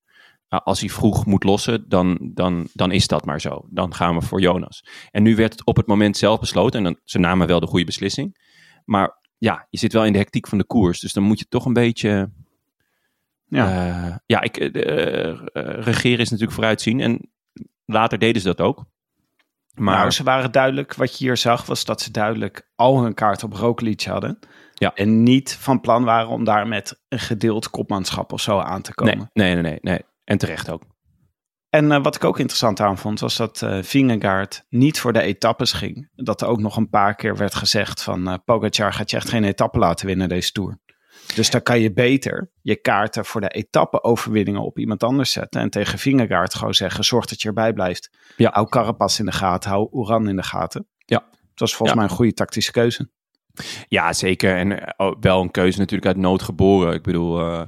als 0.48 0.80
hij 0.80 0.90
vroeg 0.90 1.26
moet 1.26 1.44
lossen, 1.44 1.90
dan, 1.90 2.32
dan, 2.34 2.68
dan 2.74 2.92
is 2.92 3.08
dat 3.08 3.26
maar 3.26 3.42
zo. 3.42 3.68
Dan 3.70 3.94
gaan 3.94 4.16
we 4.16 4.22
voor 4.22 4.42
Jonas. 4.42 4.86
En 5.12 5.24
nu 5.24 5.36
werd 5.36 5.52
het 5.52 5.66
op 5.66 5.76
het 5.76 5.88
moment 5.88 6.18
zelf 6.18 6.40
besloten. 6.40 6.78
En 6.78 6.84
dan, 6.84 7.00
ze 7.04 7.20
namen 7.20 7.48
wel 7.48 7.60
de 7.60 7.68
goede 7.68 7.86
beslissing. 7.86 8.38
Maar 8.86 9.22
ja, 9.38 9.68
je 9.70 9.78
zit 9.78 9.94
wel 9.94 10.06
in 10.06 10.12
de 10.12 10.18
hectiek 10.18 10.48
van 10.48 10.58
de 10.58 10.64
koers. 10.64 11.00
Dus 11.00 11.14
dan 11.14 11.24
moet 11.24 11.40
je 11.40 11.48
toch 11.50 11.66
een 11.66 11.74
beetje... 11.74 12.32
Ja. 13.48 13.86
Ja, 13.86 14.22
ja 14.26 14.42
ik, 14.42 14.58
eh, 14.58 15.30
eh, 15.30 15.40
regeren 15.80 16.20
is 16.20 16.30
natuurlijk 16.30 16.58
vooruitzien. 16.58 17.00
En 17.00 17.32
later 17.86 18.20
deden 18.20 18.42
ze 18.42 18.48
dat 18.48 18.62
ook. 18.62 18.86
Maar 19.76 19.98
Nou, 19.98 20.12
ze 20.12 20.24
waren 20.24 20.52
duidelijk, 20.52 20.94
wat 20.94 21.18
je 21.18 21.26
hier 21.26 21.38
zag, 21.38 21.66
was 21.66 21.86
dat 21.86 22.02
ze 22.02 22.12
duidelijk 22.12 22.70
al 22.76 23.02
hun 23.02 23.14
kaart 23.14 23.44
op 23.44 23.54
Roglic 23.54 24.04
hadden. 24.04 24.40
Ja. 24.74 24.94
En 24.94 25.24
niet 25.24 25.58
van 25.60 25.82
plan 25.82 26.04
waren 26.04 26.30
om 26.30 26.44
daar 26.44 26.68
met 26.68 27.02
een 27.08 27.20
gedeeld 27.20 27.70
kopmanschap 27.70 28.32
of 28.34 28.42
zo 28.42 28.60
aan 28.60 28.82
te 28.82 28.94
komen. 28.94 29.30
nee, 29.34 29.54
nee, 29.54 29.62
nee, 29.62 29.72
nee, 29.72 29.80
nee. 29.82 30.02
En 30.24 30.38
terecht 30.38 30.70
ook. 30.70 30.82
En 31.70 31.92
eh, 31.92 32.04
wat 32.04 32.16
ik 32.16 32.24
ook 32.24 32.40
interessant 32.40 32.80
aan 32.80 32.98
vond, 32.98 33.20
was 33.20 33.36
dat 33.36 33.62
eh 33.62 33.78
Vingegaard 33.82 34.66
niet 34.70 35.00
voor 35.00 35.14
de 35.14 35.22
etappes 35.22 35.72
ging. 35.72 36.10
Dat 36.16 36.42
er 36.42 36.48
ook 36.48 36.60
nog 36.60 36.78
een 36.78 36.90
paar 36.90 37.16
keer 37.16 37.38
werd 37.38 37.56
gezegd 37.56 38.04
van 38.04 38.28
eh 38.28 38.34
Pogacar 38.46 38.94
gaat 38.94 39.10
je 39.10 39.18
echt 39.18 39.30
geen 39.30 39.44
etappe 39.44 39.80
laten 39.80 40.06
winnen 40.06 40.30
deze 40.30 40.52
Tour. 40.52 40.80
Dus 41.36 41.50
dan 41.50 41.62
kan 41.62 41.80
je 41.80 41.94
beter 41.94 42.52
je 42.62 42.76
kaarten 42.76 43.26
voor 43.26 43.42
de 43.42 43.48
etappe-overwinningen 43.48 44.62
op 44.62 44.80
iemand 44.80 45.04
anders 45.04 45.32
zetten. 45.32 45.62
En 45.62 45.70
tegen 45.70 46.00
Vingegaard 46.00 46.54
gewoon 46.56 46.74
zeggen, 46.74 47.04
zorg 47.04 47.26
dat 47.26 47.42
je 47.42 47.48
erbij 47.48 47.74
blijft. 47.74 48.10
Ja. 48.38 48.50
Hou 48.54 48.70
Carapaz 48.70 49.20
in 49.20 49.26
de 49.26 49.32
gaten, 49.32 49.70
hou 49.70 49.88
Oeran 49.92 50.30
in 50.30 50.36
de 50.36 50.44
gaten. 50.44 50.88
Ja. 50.98 51.20
Dat 51.20 51.60
was 51.60 51.76
volgens 51.76 51.90
Ja. 51.90 51.96
mij 51.96 52.10
een 52.10 52.16
goede 52.18 52.34
tactische 52.34 52.72
keuze. 52.72 53.10
Ja, 53.88 54.14
zeker. 54.14 54.56
En 54.58 54.80
eh, 54.82 55.08
oh, 55.08 55.16
wel 55.20 55.42
een 55.42 55.52
keuze 55.52 55.80
natuurlijk 55.80 56.08
uit 56.08 56.18
nood 56.18 56.42
geboren. 56.42 56.94
Ik 56.94 57.04
bedoel, 57.04 57.40
eh, 57.40 57.62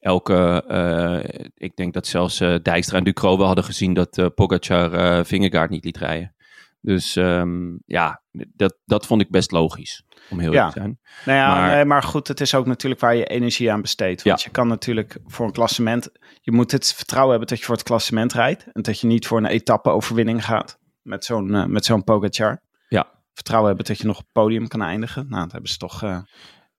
elke... 0.00 0.64
eh, 0.68 1.48
ik 1.54 1.76
denk 1.76 1.92
dat 1.94 2.06
zelfs 2.06 2.40
eh, 2.40 2.54
Dijkstra 2.62 2.98
en 2.98 3.04
Ducro 3.04 3.36
wel 3.36 3.46
hadden 3.46 3.64
gezien 3.64 3.94
dat 3.94 4.34
Pogacar 4.34 5.24
Vingegaard 5.26 5.70
niet 5.70 5.84
liet 5.84 5.96
rijden. 5.96 6.34
Dus 6.80 7.16
ehm, 7.16 7.76
ja, 7.86 8.22
dat, 8.32 8.78
dat 8.84 9.06
vond 9.06 9.20
ik 9.20 9.30
best 9.30 9.50
logisch, 9.50 10.02
om 10.30 10.38
heel 10.38 10.52
Ja. 10.52 10.56
eerlijk 10.56 10.72
te 10.74 10.80
zijn. 10.80 10.98
Nou 11.24 11.38
ja, 11.38 11.84
Maar- 11.84 12.02
goed, 12.02 12.28
het 12.28 12.40
is 12.40 12.54
ook 12.54 12.66
natuurlijk 12.66 13.00
waar 13.00 13.14
je 13.14 13.24
energie 13.26 13.72
aan 13.72 13.80
besteedt. 13.80 14.22
Want 14.22 14.42
je 14.42 14.50
kan 14.50 14.68
natuurlijk 14.68 15.18
voor 15.24 15.46
een 15.46 15.52
klassement... 15.52 16.10
Je 16.40 16.52
moet 16.52 16.72
het 16.72 16.94
vertrouwen 16.94 17.30
hebben 17.30 17.48
dat 17.48 17.58
je 17.58 17.64
voor 17.64 17.74
het 17.74 17.84
klassement 17.84 18.32
rijdt. 18.32 18.66
En 18.72 18.82
dat 18.82 19.00
je 19.00 19.06
niet 19.06 19.26
voor 19.26 19.38
een 19.38 19.46
etappe-overwinning 19.46 20.44
gaat 20.44 20.78
met 21.02 21.24
zo'n 21.24 21.54
eh, 21.54 21.64
met 21.64 21.84
zo'n 21.84 22.04
Pogacar. 22.04 22.62
Ja. 22.88 23.06
Vertrouwen 23.32 23.68
hebben 23.68 23.86
dat 23.86 23.98
je 23.98 24.06
nog 24.06 24.16
op 24.18 24.22
het 24.24 24.32
podium 24.32 24.68
kan 24.68 24.82
eindigen. 24.82 25.26
Nou, 25.28 25.42
dat 25.42 25.52
hebben 25.52 25.70
ze 25.70 25.76
toch 25.76 26.02
eh 26.02 26.18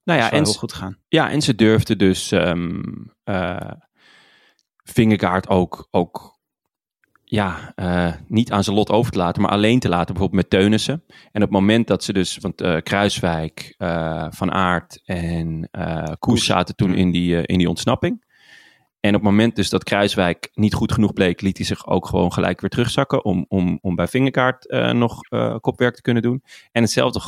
Nou 0.03 0.19
ja, 0.19 0.31
en, 0.31 0.43
heel 0.43 0.53
goed 0.53 0.73
gedaan. 0.73 0.97
ja, 1.07 1.29
en 1.29 1.41
ze 1.41 1.55
durfden 1.55 1.97
dus 1.97 2.33
Vingegaard 4.83 5.47
ook, 5.47 5.87
ook 5.91 6.38
ja, 7.31 7.71
eh, 7.75 8.13
niet 8.27 8.51
aan 8.51 8.63
zijn 8.63 8.75
lot 8.75 8.89
over 8.89 9.11
te 9.11 9.17
laten, 9.17 9.41
maar 9.41 9.51
alleen 9.51 9.79
te 9.79 9.89
laten, 9.89 10.13
bijvoorbeeld 10.13 10.41
met 10.41 10.49
Teunissen. 10.49 11.03
En 11.07 11.43
op 11.43 11.49
het 11.49 11.59
moment 11.59 11.87
dat 11.87 12.03
ze 12.03 12.13
dus, 12.13 12.37
want 12.37 12.61
eh, 12.61 12.77
Kruiswijk, 12.81 13.75
eh, 13.77 14.27
Van 14.29 14.51
Aert 14.51 15.01
en 15.05 15.69
Koes 16.19 16.45
zaten 16.45 16.75
toen 16.75 16.93
in 16.93 17.11
die, 17.11 17.45
in 17.45 17.57
die 17.57 17.69
ontsnapping. 17.69 18.25
En 18.99 19.09
op 19.09 19.21
het 19.21 19.29
moment 19.29 19.55
dus 19.55 19.69
dat 19.69 19.83
Kruiswijk 19.83 20.49
niet 20.53 20.73
goed 20.73 20.91
genoeg 20.91 21.13
bleek, 21.13 21.41
liet 21.41 21.57
hij 21.57 21.65
zich 21.65 21.87
ook 21.87 22.07
gewoon 22.07 22.33
gelijk 22.33 22.61
weer 22.61 22.69
terugzakken 22.69 23.25
om, 23.25 23.45
om, 23.47 23.79
om 23.81 23.95
bij 23.95 24.07
Vingegaard 24.07 24.67
eh, 24.67 24.91
nog 24.91 25.19
kopwerk 25.59 25.95
te 25.95 26.01
kunnen 26.01 26.23
doen. 26.23 26.43
En 26.71 26.81
hetzelfde 26.81 27.19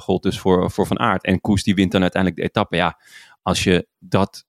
gold 0.00 0.22
dus 0.22 0.38
voor, 0.38 0.70
voor 0.70 0.86
Van 0.86 0.98
Aert. 0.98 1.24
En 1.24 1.40
Koes 1.40 1.62
die 1.62 1.74
wint 1.74 1.92
dan 1.92 2.02
uiteindelijk 2.02 2.42
de 2.42 2.48
etappe. 2.48 2.76
Ja, 2.76 2.98
als 3.42 3.64
je 3.64 3.86
dat 3.98 4.44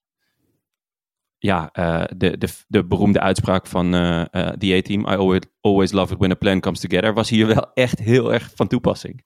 ja, 1.43 1.69
eh, 1.71 2.03
de, 2.17 2.37
de, 2.37 2.47
de 2.67 2.85
beroemde 2.85 3.19
uitspraak 3.19 3.67
van 3.67 3.93
eh 3.93 4.21
eh, 4.21 4.47
the 4.57 4.73
A-team, 4.75 5.01
I 5.01 5.15
always, 5.15 5.41
always 5.61 5.91
love 5.91 6.13
it 6.13 6.19
when 6.19 6.31
a 6.31 6.35
plan 6.35 6.59
comes 6.59 6.79
together, 6.79 7.13
was 7.13 7.29
hier 7.29 7.47
wel 7.47 7.73
echt 7.85 7.99
heel 7.99 8.33
erg 8.33 8.51
van 8.55 8.67
toepassing. 8.67 9.25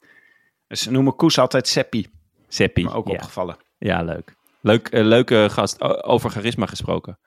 Dus 0.67 0.81
ze 0.81 0.91
noemen 0.91 1.15
Koes 1.15 1.39
altijd 1.39 1.67
Seppi. 1.67 2.07
Seppi. 2.47 2.83
Me 2.83 2.91
ook 2.91 3.07
ja. 3.07 3.13
opgevallen. 3.13 3.57
ja, 3.77 4.01
leuk. 4.03 4.35
Leuk, 4.61 4.87
eh, 4.87 5.03
leuke 5.03 5.47
gast. 5.51 5.81
Over 6.03 6.29
charisma 6.29 6.65
gesproken. 6.65 7.19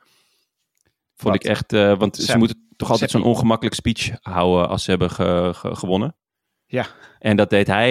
Vond 1.17 1.35
Wat? 1.35 1.45
ik 1.45 1.51
echt, 1.51 1.73
eh, 1.73 1.99
want 1.99 2.17
ze 2.17 2.39
moeten 2.39 2.69
toch 2.77 2.91
altijd 2.91 3.11
zo'n 3.11 3.23
ongemakkelijk 3.23 3.75
speech 3.77 4.11
houden 4.21 4.69
als 4.69 4.85
ze 4.85 4.91
hebben 4.91 5.11
ge- 5.11 5.51
ge- 5.55 5.75
gewonnen. 5.77 6.17
Ja. 6.71 6.87
En 7.19 7.37
dat 7.37 7.50
deed 7.50 7.67
hij 7.67 7.91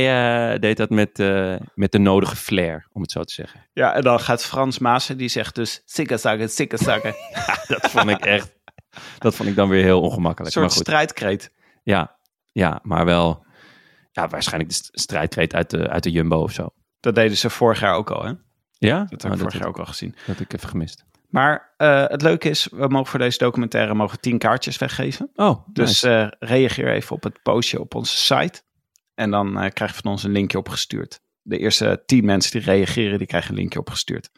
eh, 0.53 0.59
deed 0.59 0.77
dat 0.77 0.89
met, 0.89 1.19
eh, 1.19 1.55
met 1.75 1.91
de 1.91 1.97
nodige 1.99 2.35
flair, 2.35 2.87
om 2.91 3.01
het 3.01 3.11
zo 3.11 3.23
te 3.23 3.33
zeggen. 3.33 3.67
Ja, 3.73 3.93
en 3.93 4.01
dan 4.01 4.19
gaat 4.19 4.45
Frans 4.45 4.79
Maassen, 4.79 5.17
die 5.17 5.27
zegt 5.27 5.55
dus 5.55 5.81
sikkerzakken, 5.85 6.49
sikkerzakken. 6.49 7.15
Dat 7.67 7.89
vond 7.91 8.09
ik 8.09 8.25
echt, 8.25 8.51
dat 9.17 9.35
vond 9.35 9.49
ik 9.49 9.55
dan 9.55 9.69
weer 9.69 9.83
heel 9.83 9.97
Een 9.97 10.03
ongemakkelijk. 10.03 10.51
soort 10.53 10.65
maar 10.65 10.73
goed. 10.75 10.83
strijdkreet. 10.85 11.51
Ja, 11.83 12.17
ja, 12.51 12.79
maar 12.83 13.05
wel 13.05 13.45
ja, 14.11 14.27
waarschijnlijk 14.27 14.69
de 14.69 14.75
st- 14.75 14.89
strijdkreet 14.91 15.53
uit 15.53 15.69
de, 15.69 15.89
uit 15.89 16.03
de 16.03 16.11
Jumbo 16.11 16.41
of 16.41 16.51
zo. 16.51 16.69
Dat 16.99 17.15
deden 17.15 17.37
ze 17.37 17.49
vorig 17.49 17.79
jaar 17.79 17.93
ook 17.95 18.11
al, 18.11 18.23
hè? 18.25 18.33
Ja, 18.77 19.05
Dat 19.09 19.21
heb 19.21 19.31
Oh, 19.31 19.31
ik 19.31 19.37
vorig 19.37 19.41
dat, 19.43 19.53
jaar 19.53 19.67
ook 19.67 19.79
al 19.79 19.85
gezien. 19.85 20.09
dat 20.11 20.25
heb 20.25 20.39
ik 20.39 20.53
even 20.53 20.69
gemist. 20.69 21.05
Maar 21.29 21.73
eh, 21.77 22.03
het 22.07 22.21
leuke 22.21 22.49
is, 22.49 22.67
we 22.71 22.87
mogen 22.87 23.07
voor 23.07 23.19
deze 23.19 23.37
documentaire 23.37 23.93
mogen 23.93 24.19
10 24.19 24.37
kaartjes 24.37 24.77
weggeven. 24.77 25.29
Oh, 25.35 25.67
Dus 25.73 26.01
reageer 26.39 26.91
even 26.93 27.15
op 27.15 27.23
het 27.23 27.41
postje 27.41 27.79
op 27.79 27.95
onze 27.95 28.17
site. 28.17 28.61
En 29.19 29.31
dan 29.31 29.59
eh, 29.59 29.71
krijg 29.73 29.91
je 29.95 30.01
van 30.01 30.11
ons 30.11 30.23
een 30.23 30.31
linkje 30.31 30.57
opgestuurd. 30.57 31.21
De 31.41 31.57
eerste 31.57 32.03
10 32.05 32.25
mensen 32.25 32.51
die 32.51 32.61
reageren, 32.61 33.17
die 33.17 33.27
krijgen 33.27 33.51
een 33.51 33.57
linkje 33.57 33.79
opgestuurd. 33.79 34.29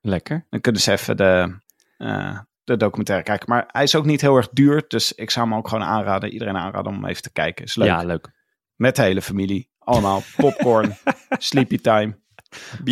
lekker. 0.00 0.46
Dan 0.50 0.60
kunnen 0.60 0.80
ze 0.80 0.92
even 0.92 1.16
de, 1.16 1.60
eh, 1.96 2.38
de 2.64 2.76
documentaire 2.76 3.24
kijken. 3.24 3.48
Maar 3.48 3.68
hij 3.72 3.82
is 3.82 3.94
ook 3.94 4.04
niet 4.04 4.20
heel 4.20 4.36
erg 4.36 4.48
duur. 4.48 4.84
Dus 4.88 5.12
ik 5.12 5.30
zou 5.30 5.48
hem 5.48 5.56
ook 5.56 5.68
gewoon 5.68 5.84
aanraden. 5.84 6.32
Iedereen 6.32 6.56
aanraden 6.56 6.92
om 6.92 7.06
even 7.06 7.22
te 7.22 7.32
kijken. 7.32 7.64
Is 7.64 7.76
leuk. 7.76 7.86
Ja, 7.86 8.02
leuk. 8.02 8.30
Met 8.74 8.96
de 8.96 9.02
hele 9.02 9.22
familie. 9.22 9.70
Allemaal 9.78 10.22
popcorn, 10.36 10.96
sleepy 11.38 11.78
time. 11.78 12.18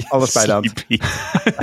Alles 0.08 0.32
bij 0.32 0.44
de 0.44 0.52
hand. 0.52 0.72
Sleepy. 0.86 1.04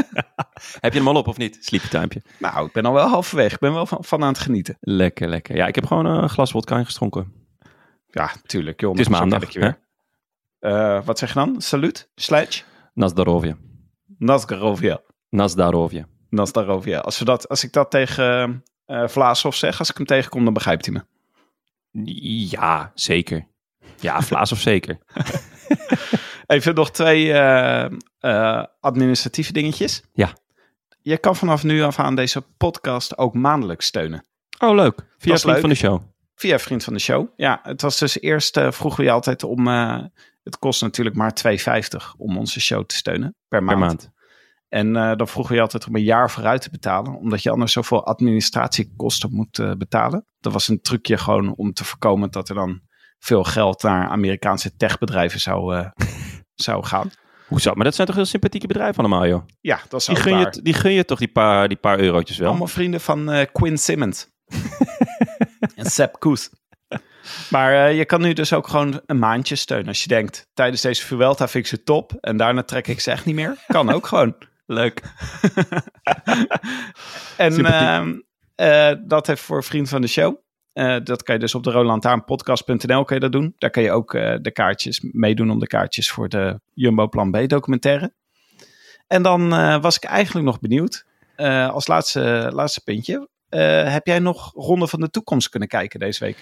heb 0.86 0.94
je 0.94 1.00
hem 1.00 1.08
al 1.08 1.16
op 1.16 1.28
of 1.28 1.38
niet? 1.38 1.58
Sleepy 1.62 1.88
timepje. 1.88 2.22
Nou, 2.40 2.66
ik 2.66 2.72
ben 2.72 2.86
al 2.86 2.94
wel 2.94 3.08
halverwege. 3.08 3.54
Ik 3.54 3.60
ben 3.60 3.74
wel 3.74 3.86
van, 3.86 4.04
van 4.04 4.22
aan 4.22 4.28
het 4.28 4.40
genieten. 4.40 4.78
Lekker, 4.80 5.30
lekker. 5.30 5.56
Ja, 5.56 5.68
ik 5.68 5.76
heb 5.76 5.86
gewoon 5.86 6.06
een 6.06 6.30
glas 6.30 6.52
wodka 6.52 6.78
ingeschonken. 6.78 7.43
Ja, 8.14 8.32
tuurlijk. 8.46 8.82
Joh, 8.82 8.92
Het 8.92 9.00
is 9.00 9.08
maandag, 9.08 9.54
weer. 9.54 9.80
Eh, 10.60 11.06
wat 11.06 11.20
zeg 11.20 11.30
je 11.30 11.36
dan? 11.36 11.62
Salut? 11.62 12.10
Sledge? 12.16 12.64
Nazdarovje. 12.94 13.58
Nazgarovia. 14.18 15.02
Nazdarovje. 15.30 16.08
Nazdarovia. 16.30 17.00
Als, 17.00 17.20
we 17.20 17.26
dat, 17.26 17.50
als 17.50 17.64
ik 17.64 17.72
dat 17.74 17.92
tegen 17.92 18.64
Vlaashoff 19.06 19.58
zeg, 19.58 19.80
als 19.80 19.90
ik 19.90 19.98
hem 19.98 20.06
tegenkom, 20.06 20.44
dan 20.44 20.54
begrijpt 20.54 20.86
hij 20.86 20.94
me. 20.94 21.04
Ja, 22.50 22.92
zeker. 22.96 23.48
Ja, 24.00 24.22
Vlaas 24.22 24.52
of 24.56 24.60
zeker. 24.60 24.98
Even 26.48 26.76
nog 26.76 26.92
twee 26.92 27.34
eh, 27.34 28.64
administratieve 28.80 29.54
dingetjes. 29.54 30.04
Ja. 30.14 30.34
Je 31.02 31.18
kan 31.18 31.36
vanaf 31.36 31.64
nu 31.64 31.82
af 31.82 32.00
aan 32.00 32.16
deze 32.16 32.42
podcast 32.58 33.18
ook 33.18 33.34
maandelijks 33.34 33.86
steunen. 33.86 34.26
Oh, 34.60 34.76
leuk. 34.76 34.96
Via 35.18 35.38
vriend 35.38 35.44
leuk. 35.44 35.60
van 35.60 35.70
de 35.70 35.76
show. 35.76 36.02
Via 36.36 36.60
Vriend 36.60 36.84
van 36.84 36.94
de 36.94 37.00
Show. 37.00 37.28
Ja, 37.36 37.60
het 37.64 37.82
was 37.82 38.00
dus 38.00 38.22
eerst, 38.22 38.58
eh, 38.58 38.72
vroegen 38.72 39.00
we 39.00 39.06
je 39.06 39.12
altijd 39.12 39.44
om, 39.44 39.68
eh, 39.68 40.00
het 40.44 40.60
kost 40.60 40.82
natuurlijk 40.82 41.16
maar 41.16 41.34
2,50 41.34 42.14
om 42.18 42.38
onze 42.38 42.62
show 42.62 42.86
te 42.86 42.96
steunen 42.96 43.36
per 43.48 43.64
maand. 43.64 43.80
Per 43.80 43.88
maand. 43.88 44.12
En 44.70 44.96
eh, 44.96 45.16
dan 45.16 45.28
vroegen 45.28 45.52
we 45.52 45.58
je 45.58 45.64
altijd 45.64 45.88
om 45.88 45.96
een 45.96 46.04
jaar 46.04 46.32
vooruit 46.32 46.62
te 46.62 46.70
betalen, 46.70 47.16
omdat 47.16 47.44
je 47.44 47.50
anders 47.50 47.72
zoveel 47.72 48.06
administratiekosten 48.06 49.34
moet 49.34 49.78
betalen. 49.78 50.26
Dat 50.40 50.54
was 50.54 50.68
een 50.68 50.82
trucje 50.82 51.18
gewoon 51.18 51.56
om 51.56 51.74
te 51.74 51.84
voorkomen 51.84 52.32
dat 52.32 52.50
er 52.50 52.56
dan 52.56 52.82
veel 53.20 53.44
geld 53.44 53.84
naar 53.84 54.08
Amerikaanse 54.08 54.76
techbedrijven 54.76 55.40
zou, 55.40 55.90
zou 56.66 56.86
gaan. 56.86 57.10
Hoezo? 57.48 57.74
Maar 57.74 57.84
dat 57.84 57.96
zijn 57.96 58.08
toch 58.08 58.16
heel 58.16 58.26
sympathieke 58.26 58.68
bedrijven 58.68 58.98
allemaal, 58.98 59.28
joh. 59.28 59.46
Ja, 59.62 59.80
dat 59.90 60.00
is 60.00 60.06
Die 60.06 60.16
gun, 60.16 60.38
je, 60.38 60.60
die 60.62 60.74
gun 60.74 60.92
je 60.92 61.06
toch 61.06 61.20
die 61.20 61.32
paar, 61.32 61.68
die 61.68 61.78
paar 61.78 62.00
eurotjes 62.00 62.38
wel? 62.38 62.50
Allemaal 62.50 62.68
vrienden 62.68 63.02
van 63.02 63.48
Quinn 63.52 63.78
Simmons. 63.78 64.28
en 65.76 65.86
Sepp 65.86 66.20
Koes. 66.20 66.50
Maar 67.50 67.88
eh, 67.88 67.98
je 67.98 68.06
kan 68.06 68.22
nu 68.22 68.34
dus 68.34 68.54
ook 68.54 68.68
gewoon 68.68 69.02
een 69.06 69.20
maandje 69.20 69.56
steunen. 69.56 69.88
Als 69.88 70.02
je 70.02 70.08
denkt, 70.08 70.48
tijdens 70.54 70.82
deze 70.82 71.06
Vuelta 71.06 71.48
vind 71.48 71.64
ik 71.64 71.70
ze 71.70 71.84
top. 71.84 72.18
En 72.20 72.38
daarna 72.38 72.64
trek 72.64 72.88
ik 72.88 73.00
ze 73.00 73.12
echt 73.12 73.26
niet 73.26 73.36
meer. 73.36 73.58
Kan 73.68 73.92
ook 73.92 74.08
gewoon. 74.08 74.36
Leuk. 74.66 75.02
En 77.38 77.66
ehm, 77.66 78.20
eh, 78.56 78.92
dat 79.06 79.28
heeft 79.28 79.42
voor 79.42 79.64
vriend 79.64 79.90
van 79.90 80.02
de 80.02 80.08
show. 80.08 80.36
Eh, 80.74 80.98
dat 81.04 81.24
kan 81.24 81.36
je 81.36 81.42
dus 81.42 81.56
op 81.56 81.64
de 81.64 81.72
rolandtaarnpodcast.nl 81.72 83.04
kan 83.04 83.16
je 83.16 83.22
dat 83.22 83.32
doen. 83.32 83.54
Daar 83.58 83.70
kan 83.70 83.84
je 83.84 83.92
ook 83.92 84.12
de 84.12 84.52
kaartjes 84.54 85.06
meedoen 85.12 85.50
om 85.50 85.60
de 85.60 85.68
kaartjes 85.68 86.12
voor 86.12 86.30
de 86.30 86.60
Jumbo 86.74 87.08
Plan 87.08 87.32
B 87.32 87.48
documentaire. 87.48 88.14
En 89.08 89.24
dan 89.24 89.50
was 89.82 89.96
ik 89.96 90.04
eigenlijk 90.04 90.46
nog 90.46 90.60
benieuwd. 90.60 91.06
als 91.72 91.88
laatste, 91.88 92.50
laatste 92.54 92.82
puntje. 92.84 93.28
Eh, 93.54 93.92
heb 93.92 94.08
jij 94.08 94.20
nog 94.20 94.52
Ronde 94.54 94.88
van 94.88 95.00
de 95.00 95.10
Toekomst 95.10 95.50
kunnen 95.50 95.70
kijken 95.70 96.00
deze 96.00 96.24
week? 96.24 96.38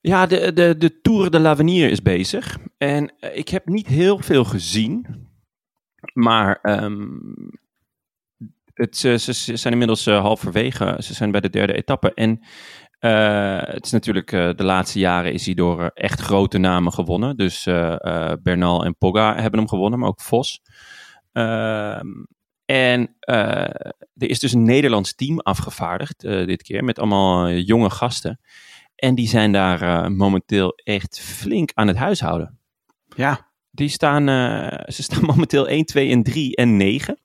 Ja, 0.00 0.26
de, 0.26 0.52
de, 0.52 0.76
de 0.78 1.00
Tour 1.00 1.30
de 1.30 1.40
l'Avenir 1.40 1.90
is 1.90 2.02
bezig. 2.02 2.58
En 2.78 3.12
eh, 3.18 3.36
ik 3.36 3.48
heb 3.48 3.66
niet 3.66 3.86
heel 3.86 4.18
veel 4.18 4.44
gezien. 4.44 5.06
Maar 6.12 6.58
ehm, 6.62 7.08
het, 8.74 8.96
ze, 8.96 9.18
ze, 9.18 9.56
zijn 9.56 9.72
inmiddels 9.72 10.06
eh, 10.06 10.20
halverwege. 10.20 10.96
Ze 10.98 11.14
zijn 11.14 11.30
bij 11.30 11.40
de 11.40 11.50
derde 11.50 11.72
etappe. 11.72 12.14
En 12.14 12.40
het 13.70 13.84
is 13.84 13.90
natuurlijk 13.90 14.30
de 14.30 14.64
laatste 14.64 14.98
jaren 14.98 15.32
is 15.32 15.44
hij 15.46 15.54
door 15.54 15.90
echt 15.94 16.20
grote 16.20 16.58
namen 16.58 16.92
gewonnen. 16.92 17.36
Dus 17.36 17.64
Bernal 18.42 18.84
en 18.84 18.96
Pogga 18.96 19.34
hebben 19.34 19.58
hem 19.58 19.68
gewonnen, 19.68 19.98
maar 19.98 20.08
ook 20.08 20.20
Vos. 20.20 20.60
Ehm, 22.70 22.78
en 22.78 23.16
eh, 23.20 23.90
er 24.16 24.30
is 24.30 24.38
dus 24.38 24.52
een 24.52 24.64
Nederlands 24.64 25.14
team 25.14 25.40
afgevaardigd 25.40 26.24
eh, 26.24 26.46
dit 26.46 26.62
keer 26.62 26.84
met 26.84 26.98
allemaal 26.98 27.46
eh, 27.46 27.66
jonge 27.66 27.90
gasten. 27.90 28.40
En 28.94 29.14
die 29.14 29.28
zijn 29.28 29.52
daar 29.52 30.12
momenteel 30.12 30.72
echt 30.74 31.20
flink 31.20 31.70
aan 31.74 31.86
het 31.86 31.96
huishouden. 31.96 32.58
Ja, 33.16 33.48
Die 33.70 33.88
staan, 33.88 34.26
ze 34.86 35.02
staan 35.02 35.24
momenteel 35.34 35.68
1, 35.68 35.84
2 35.84 36.10
en 36.10 36.22
3 36.22 36.56
en 36.56 36.76
9. 36.76 37.18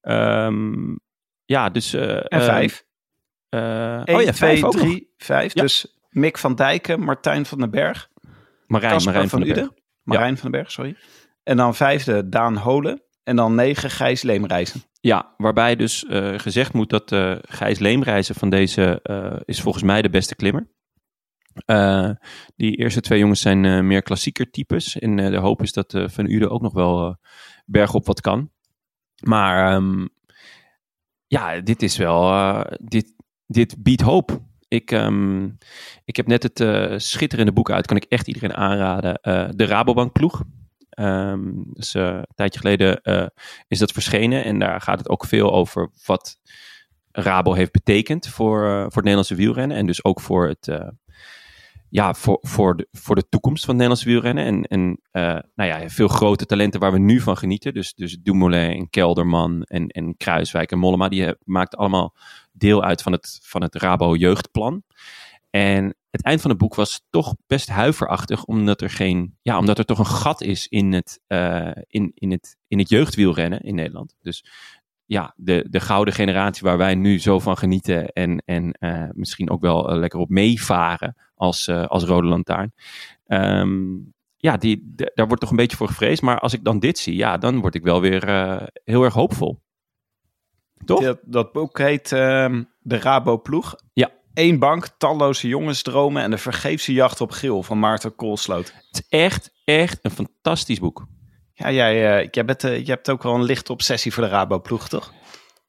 Ehm, 0.00 0.96
ja, 1.44 1.70
dus... 1.70 1.92
en 1.92 2.28
eh, 2.28 2.44
vijf. 2.44 2.84
eh, 3.48 4.02
1, 4.02 4.16
oh 4.16 4.22
ja, 4.22 4.32
2, 4.32 4.32
vijf 4.32 4.64
ook 4.64 4.72
nog. 4.72 4.82
3, 4.82 5.12
5. 5.16 5.54
Ja. 5.54 5.62
Dus 5.62 5.98
Mick 6.10 6.38
van 6.38 6.54
Dijken, 6.54 7.00
Martijn 7.00 7.46
van 7.46 7.58
den 7.58 7.70
Berg, 7.70 8.08
Marijn, 8.66 9.00
van, 9.00 9.28
van 9.28 9.40
den 9.40 9.48
Berg. 9.48 9.60
Uden. 9.60 9.74
Marijn 10.02 10.36
van 10.38 10.50
den 10.50 10.60
Berg, 10.60 10.72
sorry. 10.72 10.96
En 11.42 11.56
dan 11.56 11.74
vijfde 11.74 12.28
Daan 12.28 12.56
Holen. 12.56 13.02
En 13.22 13.36
dan 13.36 13.54
negen 13.54 13.90
Gijs 13.90 14.22
Leemreizen. 14.22 14.82
Ja, 15.00 15.34
waarbij 15.36 15.76
dus 15.76 16.04
eh, 16.04 16.38
gezegd 16.38 16.72
moet 16.72 16.90
dat 16.90 17.12
eh 17.12 17.36
Gijs 17.40 17.78
Leemreizen 17.78 18.34
van 18.34 18.50
deze 18.50 19.02
eh, 19.02 19.40
is 19.44 19.60
volgens 19.60 19.84
mij 19.84 20.02
de 20.02 20.10
beste 20.10 20.36
klimmer. 20.36 20.70
Die 22.56 22.76
eerste 22.76 23.00
twee 23.00 23.18
jongens 23.18 23.40
zijn 23.40 23.86
meer 23.86 24.02
klassieker 24.02 24.50
types. 24.50 24.98
En 24.98 25.16
de 25.16 25.36
hoop 25.36 25.62
is 25.62 25.72
dat 25.72 26.04
Van 26.06 26.30
Uden 26.30 26.50
ook 26.50 26.62
nog 26.62 26.72
wel 26.72 27.16
bergop 27.64 28.06
wat 28.06 28.20
kan. 28.20 28.50
Maar 29.24 29.72
ehm, 29.72 30.06
ja, 31.26 31.60
dit 31.60 31.82
is 31.82 31.96
wel... 31.96 32.64
dit, 32.82 33.14
dit 33.46 33.82
biedt 33.82 34.00
hoop. 34.00 34.40
Ik, 34.68 34.90
ehm, 34.90 35.44
ik 36.04 36.16
heb 36.16 36.26
net 36.26 36.42
het 36.42 37.02
schitterende 37.02 37.52
boek 37.52 37.70
uit. 37.70 37.86
Kan 37.86 37.96
ik 37.96 38.04
echt 38.04 38.26
iedereen 38.26 38.54
aanraden. 38.54 39.18
de 39.56 39.64
Rabobank 39.64 40.12
ploeg. 40.12 40.42
Ehm, 40.90 41.40
dus 41.54 41.94
eh, 41.94 42.02
een 42.02 42.26
tijdje 42.34 42.60
geleden 42.60 43.02
eh, 43.02 43.26
is 43.68 43.78
dat 43.78 43.92
verschenen. 43.92 44.44
En 44.44 44.58
daar 44.58 44.80
gaat 44.80 44.98
het 44.98 45.08
ook 45.08 45.24
veel 45.24 45.52
over 45.52 45.90
wat 46.06 46.38
Rabo 47.12 47.52
heeft 47.52 47.72
betekend 47.72 48.28
voor, 48.28 48.64
eh, 48.64 48.72
voor 48.72 48.84
het 48.84 48.94
Nederlandse 48.94 49.34
wielrennen. 49.34 49.76
En 49.76 49.86
dus 49.86 50.04
ook 50.04 50.20
voor, 50.20 50.48
het, 50.48 50.80
ja, 51.88 52.14
voor, 52.14 52.38
voor, 52.40 52.76
de, 52.76 52.88
voor 52.92 53.14
de 53.14 53.28
toekomst 53.28 53.64
van 53.64 53.74
het 53.74 53.82
Nederlandse 53.82 54.08
wielrennen. 54.08 54.44
En, 54.44 54.62
en 54.62 55.00
nou 55.54 55.68
ja, 55.68 55.88
veel 55.88 56.08
grote 56.08 56.46
talenten 56.46 56.80
waar 56.80 56.92
we 56.92 56.98
nu 56.98 57.20
van 57.20 57.36
genieten. 57.36 57.74
Dus, 57.74 57.94
dus 57.94 58.18
Dumoulin 58.22 58.70
en 58.70 58.90
Kelderman 58.90 59.62
en, 59.62 59.88
en 59.88 60.16
Kruiswijk 60.16 60.70
en 60.72 60.78
Mollema. 60.78 61.08
Die 61.08 61.34
maakten 61.44 61.78
allemaal 61.78 62.14
deel 62.52 62.82
uit 62.82 63.02
van 63.02 63.12
het, 63.12 63.40
van 63.42 63.62
het 63.62 63.74
Rabo 63.74 64.16
jeugdplan. 64.16 64.82
En 65.50 65.94
het 66.10 66.22
eind 66.22 66.40
van 66.40 66.50
het 66.50 66.58
boek 66.58 66.74
was 66.74 67.02
toch 67.10 67.34
best 67.46 67.68
huiverachtig, 67.68 68.44
omdat 68.44 68.80
er 68.80 68.90
geen, 68.90 69.36
ja, 69.42 69.58
omdat 69.58 69.78
er 69.78 69.84
toch 69.84 69.98
een 69.98 70.06
gat 70.06 70.40
is 70.42 70.68
in 70.68 70.92
het, 70.92 71.20
eh, 71.26 71.70
in, 71.86 72.12
in 72.14 72.30
het, 72.30 72.56
in 72.68 72.78
het 72.78 72.88
jeugdwielrennen 72.88 73.60
in 73.60 73.74
Nederland. 73.74 74.16
Dus 74.22 74.44
ja, 75.04 75.34
de, 75.36 75.66
de 75.70 75.80
gouden 75.80 76.14
generatie 76.14 76.62
waar 76.62 76.78
wij 76.78 76.94
nu 76.94 77.18
zo 77.18 77.38
van 77.38 77.56
genieten 77.56 78.08
en, 78.08 78.42
en 78.44 78.72
eh, 78.72 79.08
misschien 79.12 79.50
ook 79.50 79.60
wel 79.60 79.90
eh, 79.90 79.98
lekker 79.98 80.18
op 80.20 80.28
meevaren 80.28 81.16
als, 81.34 81.68
als 81.68 82.04
rode 82.04 82.28
lantaarn. 82.28 82.72
Ehm, 83.26 83.86
ja, 84.36 84.56
die, 84.56 84.92
de- 84.94 85.12
daar 85.14 85.26
wordt 85.26 85.40
toch 85.40 85.50
een 85.50 85.56
beetje 85.56 85.76
voor 85.76 85.88
gevreesd. 85.88 86.22
Maar 86.22 86.38
als 86.40 86.52
ik 86.52 86.64
dan 86.64 86.78
dit 86.78 86.98
zie, 86.98 87.16
ja, 87.16 87.38
dan 87.38 87.60
word 87.60 87.74
ik 87.74 87.82
wel 87.82 88.00
weer 88.00 88.24
heel 88.84 89.04
erg 89.04 89.14
hoopvol. 89.14 89.60
Toch? 90.84 91.02
Dat, 91.02 91.18
dat 91.24 91.52
boek 91.52 91.78
heet 91.78 92.12
ehm, 92.12 92.62
De 92.78 92.98
Rabo 92.98 93.38
Ploeg. 93.40 93.74
Ja. 93.92 94.10
Eén 94.40 94.58
bank, 94.58 94.88
talloze 94.98 95.48
jongensdromen 95.48 96.22
en 96.22 96.30
de 96.30 96.38
vergeefse 96.38 96.92
jacht 96.92 97.20
op 97.20 97.30
Geel 97.30 97.62
van 97.62 97.78
Maarten 97.78 98.14
Koolsloot. 98.14 98.72
Het 98.74 98.84
is 98.90 99.08
echt, 99.08 99.52
echt 99.64 99.98
een 100.02 100.10
fantastisch 100.10 100.78
boek. 100.78 101.06
Ja, 101.54 101.70
jij, 101.70 102.18
eh, 102.18 102.28
jij, 102.30 102.44
bent, 102.44 102.64
eh, 102.64 102.76
jij 102.76 102.94
hebt 102.94 103.10
ook 103.10 103.22
wel 103.22 103.34
een 103.34 103.42
lichte 103.42 103.72
obsessie 103.72 104.12
voor 104.12 104.22
de 104.22 104.28
Rabo 104.28 104.60
Ploeg, 104.60 104.88
toch? 104.88 105.12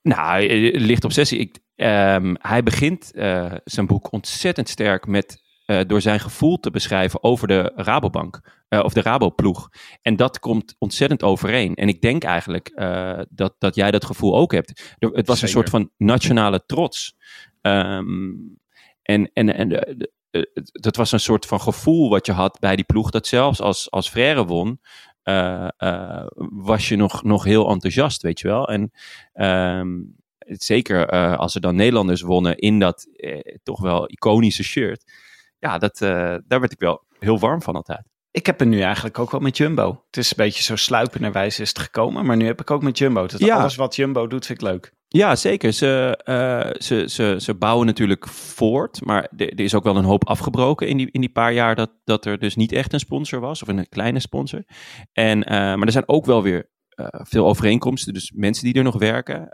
Nou, 0.01 0.47
eh, 0.47 0.79
licht 0.79 1.03
obsessie. 1.03 1.39
Ik, 1.39 1.59
ehm, 1.75 2.35
hij 2.39 2.63
begint 2.63 3.11
eh, 3.13 3.53
zijn 3.63 3.85
boek 3.85 4.11
ontzettend 4.11 4.69
sterk 4.69 5.07
met 5.07 5.41
eh, 5.71 5.79
door 5.87 6.01
zijn 6.01 6.19
gevoel 6.19 6.59
te 6.59 6.71
beschrijven 6.71 7.23
over 7.23 7.47
de 7.47 7.71
Rabobank 7.75 8.39
eh, 8.67 8.83
of 8.83 8.93
de 8.93 9.01
Raboploeg. 9.01 9.69
En 10.01 10.15
dat 10.15 10.39
komt 10.39 10.75
ontzettend 10.77 11.23
overeen. 11.23 11.75
En 11.75 11.87
ik 11.87 12.01
denk 12.01 12.23
eigenlijk 12.23 12.67
eh, 12.67 13.19
dat, 13.29 13.55
dat 13.57 13.75
jij 13.75 13.91
dat 13.91 14.05
gevoel 14.05 14.35
ook 14.35 14.51
hebt. 14.51 14.95
Het 14.99 15.27
was 15.27 15.41
een 15.41 15.47
soort 15.47 15.69
van 15.69 15.91
nationale 15.97 16.63
trots. 16.65 17.15
Ehm, 17.61 18.31
en 19.11 19.29
en, 19.33 19.55
en 19.55 19.69
de- 19.69 19.93
de- 19.97 20.11
eh, 20.31 20.63
dat 20.71 20.95
was 20.95 21.11
een 21.11 21.19
soort 21.19 21.45
van 21.45 21.61
gevoel 21.61 22.09
wat 22.09 22.25
je 22.25 22.31
had 22.31 22.59
bij 22.59 22.75
die 22.75 22.85
ploeg. 22.85 23.09
Dat 23.09 23.27
zelfs 23.27 23.61
als, 23.61 23.91
als 23.91 24.09
Frère 24.09 24.45
won, 24.45 24.79
eh, 25.23 25.67
eh, 25.77 26.25
was 26.51 26.87
je 26.89 26.95
nog, 26.95 27.23
nog 27.23 27.43
heel 27.43 27.69
enthousiast, 27.69 28.21
weet 28.21 28.39
je 28.39 28.47
wel. 28.47 28.67
En 28.67 28.91
ehm, 29.33 29.89
zeker 30.45 31.09
als 31.37 31.55
er 31.55 31.61
dan 31.61 31.75
Nederlanders 31.75 32.21
wonnen 32.21 32.57
in 32.57 32.79
dat 32.79 33.07
toch 33.63 33.81
wel 33.81 34.09
iconische 34.09 34.63
shirt. 34.63 35.03
Ja, 35.59 35.77
dat, 35.77 35.97
daar 35.97 36.41
werd 36.59 36.71
ik 36.71 36.79
wel 36.79 37.03
heel 37.19 37.39
warm 37.39 37.61
van 37.61 37.75
altijd. 37.75 38.01
Ik 38.31 38.45
heb 38.45 38.59
er 38.61 38.67
nu 38.67 38.81
eigenlijk 38.81 39.19
ook 39.19 39.31
wel 39.31 39.39
met 39.39 39.57
Jumbo. 39.57 40.03
Het 40.07 40.17
is 40.17 40.29
een 40.29 40.35
beetje 40.37 40.63
zo 40.63 40.75
sluipenderwijs 40.75 41.59
is 41.59 41.69
het 41.69 41.79
gekomen, 41.79 42.25
maar 42.25 42.37
nu 42.37 42.45
heb 42.45 42.61
ik 42.61 42.71
ook 42.71 42.81
met 42.83 42.97
Jumbo. 42.97 43.25
Dus 43.25 43.39
Ja. 43.39 43.57
alles 43.59 43.75
wat 43.75 43.95
Jumbo 43.95 44.27
doet 44.27 44.45
vind 44.45 44.61
ik 44.61 44.67
leuk. 44.67 44.93
Ja, 45.13 45.35
zeker. 45.35 45.73
Ze, 45.73 46.19
eh, 46.23 46.81
ze, 46.81 47.09
ze, 47.09 47.35
ze 47.39 47.55
bouwen 47.55 47.85
natuurlijk 47.85 48.27
voort. 48.27 49.05
Maar 49.05 49.29
er, 49.37 49.59
is 49.59 49.75
ook 49.75 49.83
wel 49.83 49.95
een 49.95 50.03
hoop 50.03 50.27
afgebroken 50.27 50.87
in 50.87 50.97
die, 50.97 51.11
in 51.11 51.19
die 51.19 51.31
paar 51.31 51.53
jaar 51.53 51.75
dat, 51.75 51.91
dat 52.03 52.25
er 52.25 52.39
dus 52.39 52.55
niet 52.55 52.71
echt 52.71 52.93
een 52.93 52.99
sponsor 52.99 53.39
was. 53.39 53.61
Of 53.61 53.67
een 53.67 53.89
kleine 53.89 54.19
sponsor. 54.19 54.63
En, 55.11 55.43
eh, 55.43 55.55
maar 55.55 55.85
er 55.85 55.91
zijn 55.91 56.07
ook 56.07 56.25
wel 56.25 56.43
weer 56.43 56.69
eh, 56.89 57.07
veel 57.11 57.45
overeenkomsten. 57.45 58.13
Dus 58.13 58.31
mensen 58.35 58.65
die 58.65 58.73
er 58.73 58.83
nog 58.83 58.97
werken. 58.97 59.49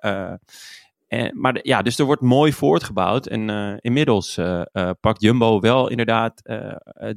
En, 1.08 1.40
maar 1.40 1.60
ja, 1.62 1.82
dus 1.82 2.00
er 2.00 2.06
wordt 2.06 2.22
mooi 2.22 2.54
voortgebouwd. 2.54 3.28
En 3.28 3.50
inmiddels 3.82 4.40
pakt 5.00 5.22
Jumbo 5.22 5.60
wel 5.60 5.90
inderdaad 5.90 6.42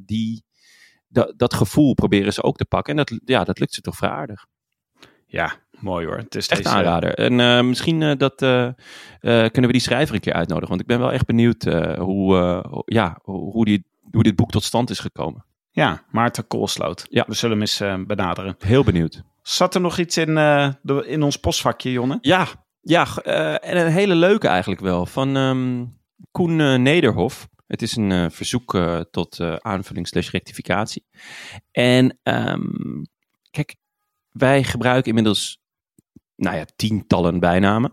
die, 0.00 0.44
dat, 1.09 1.33
dat 1.37 1.55
gevoel 1.55 1.94
proberen 1.94 2.33
ze 2.33 2.42
ook 2.42 2.57
te 2.57 2.64
pakken. 2.64 2.98
En 2.98 3.05
dat, 3.05 3.20
ja, 3.24 3.44
dat 3.44 3.59
lukt 3.59 3.74
ze 3.74 3.81
toch 3.81 3.96
vrij 3.96 4.11
aardig. 4.11 4.46
Ja, 5.26 5.57
mooi 5.80 6.06
hoor. 6.06 6.16
Het 6.16 6.34
is 6.34 6.48
Echt 6.48 6.62
deze- 6.62 6.74
aanrader. 6.74 7.14
En 7.14 7.40
eh, 7.40 7.60
misschien 7.62 8.02
eh, 8.02 8.16
dat, 8.16 8.42
eh, 8.42 8.66
eh, 8.66 8.72
kunnen 9.20 9.66
we 9.66 9.72
die 9.72 9.80
schrijver 9.80 10.14
een 10.14 10.20
keer 10.20 10.32
uitnodigen. 10.32 10.68
Want 10.68 10.80
ik 10.80 10.86
ben 10.86 10.98
wel 10.98 11.12
echt 11.12 11.26
benieuwd 11.26 11.64
eh, 11.64 11.98
hoe, 11.98 12.36
eh, 12.38 12.70
ho- 12.70 12.82
ja, 12.84 13.18
hoe, 13.22 13.64
die, 13.64 13.84
hoe 14.10 14.22
dit 14.22 14.36
boek 14.36 14.50
tot 14.50 14.62
stand 14.64 14.90
is 14.90 14.98
gekomen. 14.98 15.44
Ja, 15.70 16.04
Maarten 16.10 16.46
Koolsloot. 16.46 17.06
Ja. 17.10 17.24
We 17.26 17.34
zullen 17.34 17.52
hem 17.56 17.60
eens 17.66 17.80
eh, 17.80 17.94
benaderen. 18.06 18.54
Heel 18.58 18.84
benieuwd. 18.84 19.22
Zat 19.42 19.74
er 19.74 19.80
nog 19.80 19.98
iets 19.98 20.16
in, 20.16 20.36
eh, 20.38 20.68
de- 20.82 21.06
in 21.06 21.22
ons 21.22 21.36
postvakje, 21.36 21.90
Jonne? 21.92 22.18
Ja, 22.20 22.46
ja 22.80 23.06
eh, 23.22 23.70
en 23.70 23.76
een 23.86 23.92
hele 23.92 24.14
leuke 24.14 24.48
eigenlijk 24.48 24.80
wel. 24.80 25.06
Van 25.06 25.36
ehm, 25.36 25.84
Koen 26.30 26.60
eh, 26.60 26.74
Nederhof. 26.74 27.48
Het 27.66 27.82
is 27.82 27.96
een 27.96 28.12
eh, 28.12 28.26
verzoek 28.30 28.74
eh, 28.74 29.00
tot 29.10 29.38
eh, 29.38 29.54
aanvulling 29.56 30.08
slash 30.08 30.30
rectificatie. 30.30 31.06
En 31.70 32.18
ehm, 32.22 32.62
kijk, 33.50 33.76
wij 34.30 34.64
gebruiken 34.64 35.08
inmiddels 35.08 35.60
nou 36.40 36.57
ja, 36.57 36.64
tientallen 36.76 37.40
bijnamen. 37.40 37.92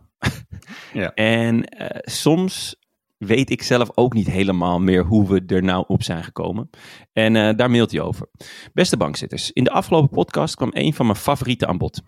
Ja. 0.93 1.13
En 1.43 1.65
eh, 1.65 1.99
soms 2.01 2.75
weet 3.17 3.49
ik 3.49 3.63
zelf 3.63 3.89
ook 3.95 4.13
niet 4.13 4.27
helemaal 4.27 4.79
meer 4.79 5.03
hoe 5.03 5.27
we 5.27 5.43
er 5.55 5.63
nou 5.63 5.83
op 5.87 6.03
zijn 6.03 6.23
gekomen. 6.23 6.69
En 7.13 7.35
eh, 7.35 7.55
daar 7.55 7.69
mailt 7.71 7.91
hij 7.91 8.01
over. 8.01 8.27
Beste 8.73 8.97
bankzitters, 8.97 9.51
in 9.51 9.63
de 9.63 9.71
afgelopen 9.71 10.09
podcast 10.09 10.55
kwam 10.55 10.69
een 10.73 10.93
van 10.93 11.05
mijn 11.05 11.17
favorieten 11.17 11.67
aan 11.67 11.77
bod. 11.77 12.01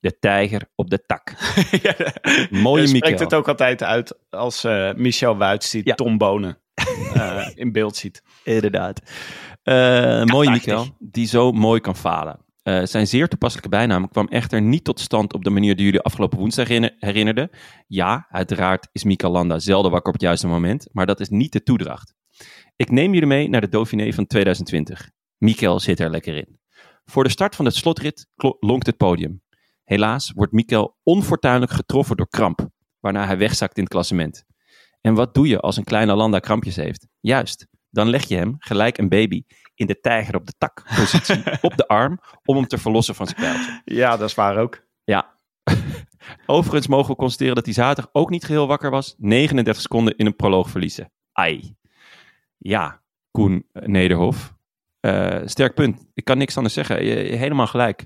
De 0.00 0.18
tijger 0.18 0.62
op 0.74 0.90
de 0.90 1.04
tak. 1.06 1.34
Mooie 2.50 2.82
Je 2.82 2.88
spreekt 2.88 3.20
het 3.20 3.34
ook 3.34 3.48
altijd 3.48 3.82
uit 3.82 4.18
als 4.30 4.64
eh, 4.64 4.94
Michel 4.94 5.36
Wuits 5.36 5.70
die 5.70 5.82
Ja. 5.84 5.94
Tom 5.94 6.18
Bonen 6.18 6.58
in 7.54 7.72
beeld 7.72 7.96
ziet. 7.96 8.22
Inderdaad. 8.44 9.00
Mooie. 10.24 10.50
Mikael, 10.50 10.86
die 10.98 11.26
zo 11.26 11.52
mooi 11.52 11.80
kan 11.80 11.96
falen. 11.96 12.46
Eh, 12.68 12.84
zijn 12.84 13.06
zeer 13.06 13.28
toepasselijke 13.28 13.70
bijnaam 13.70 14.08
kwam 14.08 14.26
echter 14.26 14.62
niet 14.62 14.84
tot 14.84 15.00
stand 15.00 15.32
op 15.32 15.44
de 15.44 15.50
manier 15.50 15.76
die 15.76 15.84
jullie 15.84 16.00
afgelopen 16.00 16.38
woensdag 16.38 16.68
herinner- 16.68 16.94
herinnerden. 16.98 17.50
Ja, 17.86 18.26
uiteraard 18.30 18.88
is 18.92 19.04
Mikael 19.04 19.32
Landa 19.32 19.58
zelden 19.58 19.90
wakker 19.90 20.08
op 20.08 20.14
het 20.14 20.22
juiste 20.22 20.46
moment, 20.46 20.88
maar 20.92 21.06
dat 21.06 21.20
is 21.20 21.28
niet 21.28 21.52
de 21.52 21.62
toedracht. 21.62 22.14
Ik 22.76 22.90
neem 22.90 23.12
jullie 23.12 23.28
mee 23.28 23.48
naar 23.48 23.60
de 23.60 23.68
Dauphiné 23.68 24.12
van 24.12 24.26
2020. 24.26 25.10
Mikael 25.36 25.80
zit 25.80 26.00
er 26.00 26.10
lekker 26.10 26.36
in. 26.36 26.58
Voor 27.04 27.24
de 27.24 27.30
start 27.30 27.56
van 27.56 27.64
de 27.64 27.70
slotrit 27.70 28.26
lonkt 28.60 28.86
het 28.86 28.96
podium. 28.96 29.42
Helaas 29.84 30.32
wordt 30.34 30.52
Mikael 30.52 30.96
onfortuinlijk 31.02 31.72
getroffen 31.72 32.16
door 32.16 32.28
kramp, 32.28 32.68
waarna 33.00 33.26
hij 33.26 33.38
wegzakt 33.38 33.76
in 33.76 33.82
het 33.82 33.92
klassement. 33.92 34.44
En 35.00 35.14
wat 35.14 35.34
doe 35.34 35.48
je 35.48 35.60
als 35.60 35.76
een 35.76 35.84
kleine 35.84 36.14
Landa 36.14 36.38
krampjes 36.38 36.76
heeft? 36.76 37.06
Juist, 37.20 37.66
dan 37.90 38.08
leg 38.08 38.24
je 38.28 38.36
hem, 38.36 38.54
gelijk 38.58 38.98
een 38.98 39.08
baby, 39.08 39.42
in 39.78 39.86
de 39.86 40.00
tijger 40.00 40.34
op 40.34 40.46
de 40.46 40.52
tak 40.58 40.82
positie 40.96 41.42
op 41.60 41.76
de 41.76 41.86
arm 41.88 42.20
om 42.44 42.56
hem 42.56 42.66
te 42.66 42.78
verlossen 42.78 43.14
van 43.14 43.26
zijn 43.26 43.40
pijltje. 43.40 43.80
Ja, 43.84 44.16
dat 44.16 44.28
is 44.28 44.34
waar 44.34 44.56
ook. 44.56 44.82
Ja. 45.04 45.34
Overigens 46.46 46.86
mogen 46.86 47.10
we 47.10 47.16
constateren 47.16 47.54
dat 47.54 47.64
hij 47.64 47.74
zaterdag 47.74 48.10
ook 48.14 48.30
niet 48.30 48.44
geheel 48.44 48.66
wakker 48.66 48.90
was. 48.90 49.14
39 49.18 49.82
seconden 49.82 50.16
in 50.16 50.26
een 50.26 50.36
proloog 50.36 50.70
verliezen. 50.70 51.12
Ai. 51.32 51.76
Ja, 52.58 53.00
Koen 53.30 53.66
Nederhof. 53.72 54.54
Eh, 55.00 55.40
sterk 55.44 55.74
punt. 55.74 56.06
Ik 56.14 56.24
kan 56.24 56.38
niks 56.38 56.56
anders 56.56 56.74
zeggen. 56.74 57.04
Je, 57.04 57.14
je- 57.30 57.36
helemaal 57.36 57.66
gelijk. 57.66 58.04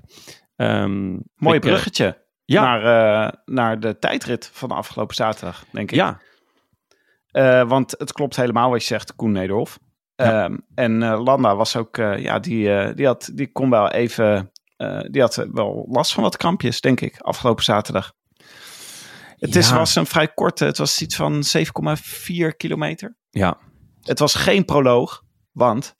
Ehm, 0.55 1.11
Mooi 1.35 1.57
ik, 1.57 1.63
eh, 1.63 1.69
bruggetje 1.69 2.21
ja. 2.45 2.61
naar, 2.63 2.81
eh, 3.25 3.31
naar 3.45 3.79
de 3.79 3.99
tijdrit 3.99 4.49
van 4.53 4.69
de 4.69 4.75
afgelopen 4.75 5.15
zaterdag, 5.15 5.65
denk 5.71 5.91
ik. 5.91 5.97
ja, 5.97 6.19
Eh, 7.31 7.67
want 7.67 7.95
het 7.97 8.11
klopt 8.11 8.35
helemaal 8.35 8.69
wat 8.69 8.81
je 8.81 8.87
zegt, 8.87 9.15
Koen 9.15 9.31
Nederhof. 9.31 9.79
Ja. 10.23 10.43
Ehm, 10.43 10.57
en 10.75 11.03
eh, 11.03 11.23
Landa 11.23 11.55
was 11.55 11.75
ook, 11.75 11.97
eh, 11.97 12.17
ja, 12.17 12.39
die, 12.39 12.73
eh, 12.73 12.95
die, 12.95 13.05
had, 13.05 13.29
die 13.33 13.51
kon 13.51 13.69
wel 13.69 13.89
even, 13.89 14.51
die 15.11 15.21
had 15.21 15.47
wel 15.51 15.85
last 15.89 16.13
van 16.13 16.23
wat 16.23 16.37
krampjes, 16.37 16.81
denk 16.81 17.01
ik, 17.01 17.19
afgelopen 17.19 17.63
zaterdag. 17.63 18.13
Het 19.39 19.55
is, 19.55 19.71
was 19.71 19.95
een 19.95 20.05
vrij 20.05 20.27
korte, 20.27 20.65
het 20.65 20.77
was 20.77 21.01
iets 21.01 21.15
van 21.15 21.43
7,4 21.43 22.55
kilometer. 22.57 23.17
ja. 23.29 23.57
Het 24.01 24.19
was 24.19 24.35
geen 24.35 24.65
proloog, 24.65 25.23
want 25.51 25.95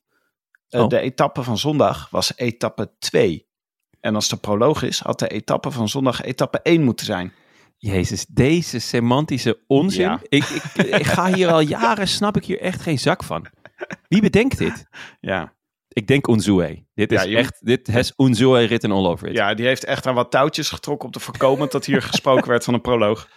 Oh. 0.70 0.88
de 0.88 1.00
etappe 1.00 1.44
van 1.44 1.58
zondag 1.58 2.08
was 2.10 2.34
etappe 2.36 2.92
2. 3.00 3.48
En 4.00 4.16
als 4.16 4.28
de 4.30 4.36
proloog 4.38 4.84
is, 4.84 5.00
had 5.00 5.20
de 5.20 5.28
etappe 5.28 5.72
van 5.72 5.90
zondag 5.90 6.22
etappe 6.22 6.60
1 6.64 6.84
moeten 6.84 7.06
zijn. 7.06 7.34
Jezus, 7.78 8.26
deze 8.26 8.80
semantische 8.80 9.64
onzin. 9.68 10.02
Ja. 10.02 10.20
Ik, 10.22 10.44
ik, 10.44 10.64
ik 10.86 11.06
ga 11.06 11.34
hier 11.34 11.52
al 11.52 11.60
jaren, 11.60 12.08
snap 12.08 12.38
ik 12.38 12.46
hier 12.46 12.60
echt 12.62 12.82
geen 12.82 13.00
zak 13.00 13.24
van. 13.24 13.46
Wie 14.08 14.22
bedenkt 14.22 14.58
dit? 14.58 14.86
Ja. 15.19 15.54
Ik 15.88 16.08
denk 16.08 16.28
Unzue. 16.28 16.86
Dit 16.93 17.12
is 17.12 17.24
Ja, 17.24 17.30
je 17.30 17.38
echt, 17.38 17.65
dit 17.65 17.91
has 17.91 18.13
Unzue 18.17 18.67
written 18.67 18.91
all 18.91 19.06
over 19.06 19.28
it. 19.28 19.36
ja, 19.36 19.54
die 19.54 19.65
heeft 19.65 19.84
echt 19.86 20.08
aan 20.08 20.15
wat 20.15 20.32
touwtjes 20.32 20.69
getrokken 20.69 21.06
om 21.06 21.12
te 21.12 21.19
voorkomen 21.19 21.69
dat 21.69 21.86
hier 21.86 22.02
gesproken 22.02 22.48
werd 22.48 22.63
van 22.63 22.74
een 22.74 22.82
proloog. 22.82 23.28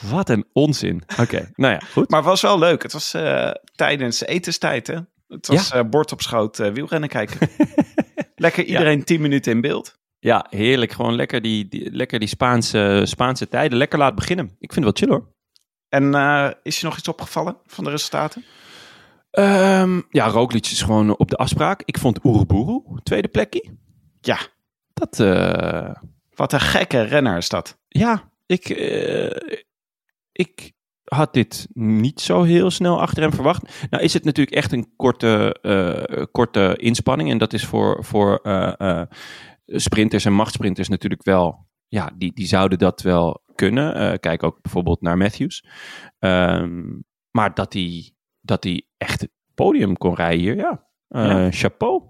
Wat 0.00 0.28
een 0.28 0.44
onzin. 0.52 1.02
Oké, 1.20 1.50
nou 1.54 1.72
ja, 1.72 1.80
goed. 1.92 2.10
Maar 2.10 2.18
het 2.18 2.28
was 2.28 2.40
wel 2.40 2.58
leuk. 2.58 2.82
Het 2.82 2.92
was 2.92 3.14
eh, 3.14 3.50
tijdens 3.74 4.24
etenstijd, 4.24 4.86
hè? 4.86 4.96
Het 5.28 5.46
was 5.46 5.70
eh, 5.70 5.82
bord 5.90 6.12
op 6.12 6.20
schoot 6.20 6.58
eh, 6.58 6.70
wielrennen 6.70 7.08
kijken. 7.08 7.48
Lekker 8.36 8.64
iedereen 8.64 9.04
10 9.04 9.20
minuten 9.20 9.52
in 9.52 9.60
beeld. 9.60 9.98
Ja, 10.18 10.46
heerlijk. 10.50 10.92
Gewoon 10.92 11.14
lekker 11.14 11.42
die, 11.42 11.68
die, 11.68 11.92
lekker 11.92 12.18
die 12.18 12.28
Spaanse, 12.28 13.02
Spaanse 13.04 13.48
tijden. 13.48 13.78
Lekker 13.78 13.98
laat 13.98 14.14
beginnen. 14.14 14.56
Ik 14.58 14.72
vind 14.72 14.86
het 14.86 15.00
wel 15.00 15.08
chill 15.08 15.18
hoor. 15.18 15.36
En 15.88 16.56
is 16.62 16.80
je 16.80 16.86
nog 16.86 16.98
iets 16.98 17.08
opgevallen 17.08 17.56
van 17.66 17.84
de 17.84 17.90
resultaten? 17.90 18.44
Ehm, 19.30 20.00
ja, 20.10 20.26
Roglic 20.28 20.66
is 20.66 20.82
gewoon 20.82 21.16
op 21.16 21.30
de 21.30 21.36
afspraak. 21.36 21.82
Ik 21.84 21.98
vond 21.98 22.24
Oeroboeru, 22.24 22.82
tweede 23.02 23.28
plekje. 23.28 23.76
Ja, 24.20 24.38
Dat, 24.92 25.20
eh, 25.20 25.94
wat 26.34 26.52
een 26.52 26.60
gekke 26.60 27.00
renner 27.02 27.36
is 27.36 27.48
dat. 27.48 27.78
ja, 27.88 28.32
ik, 28.46 28.68
eh, 28.68 29.56
ik 30.32 30.72
had 31.04 31.34
dit 31.34 31.68
niet 31.72 32.20
zo 32.20 32.42
heel 32.42 32.70
snel 32.70 33.00
achter 33.00 33.22
hem 33.22 33.32
verwacht. 33.32 33.86
Nou 33.90 34.02
is 34.02 34.12
het 34.12 34.24
natuurlijk 34.24 34.56
echt 34.56 34.72
een 34.72 34.92
korte, 34.96 35.56
eh, 35.62 36.24
korte 36.32 36.76
inspanning. 36.76 37.30
En 37.30 37.38
dat 37.38 37.52
is 37.52 37.64
voor, 37.64 38.04
voor 38.04 38.40
sprinters 39.66 40.24
en 40.24 40.32
machtsprinters 40.32 40.88
natuurlijk 40.88 41.24
wel... 41.24 41.66
Ja, 41.88 42.10
die, 42.16 42.32
die 42.32 42.46
zouden 42.46 42.78
dat 42.78 43.02
wel 43.02 43.42
kunnen. 43.54 44.20
Kijk 44.20 44.42
ook 44.42 44.62
bijvoorbeeld 44.62 45.00
naar 45.00 45.16
Matthews. 45.16 45.64
Ehm, 46.18 46.82
maar 47.30 47.54
dat 47.54 47.72
hij, 47.72 48.12
dat 48.40 48.64
hij 48.64 48.87
echt 48.98 49.20
het 49.20 49.30
podium 49.54 49.96
kon 49.96 50.14
rijden 50.14 50.40
hier, 50.40 50.56
ja. 50.56 50.84
Eh, 51.08 51.24
Ja. 51.26 51.50
Chapeau. 51.50 52.02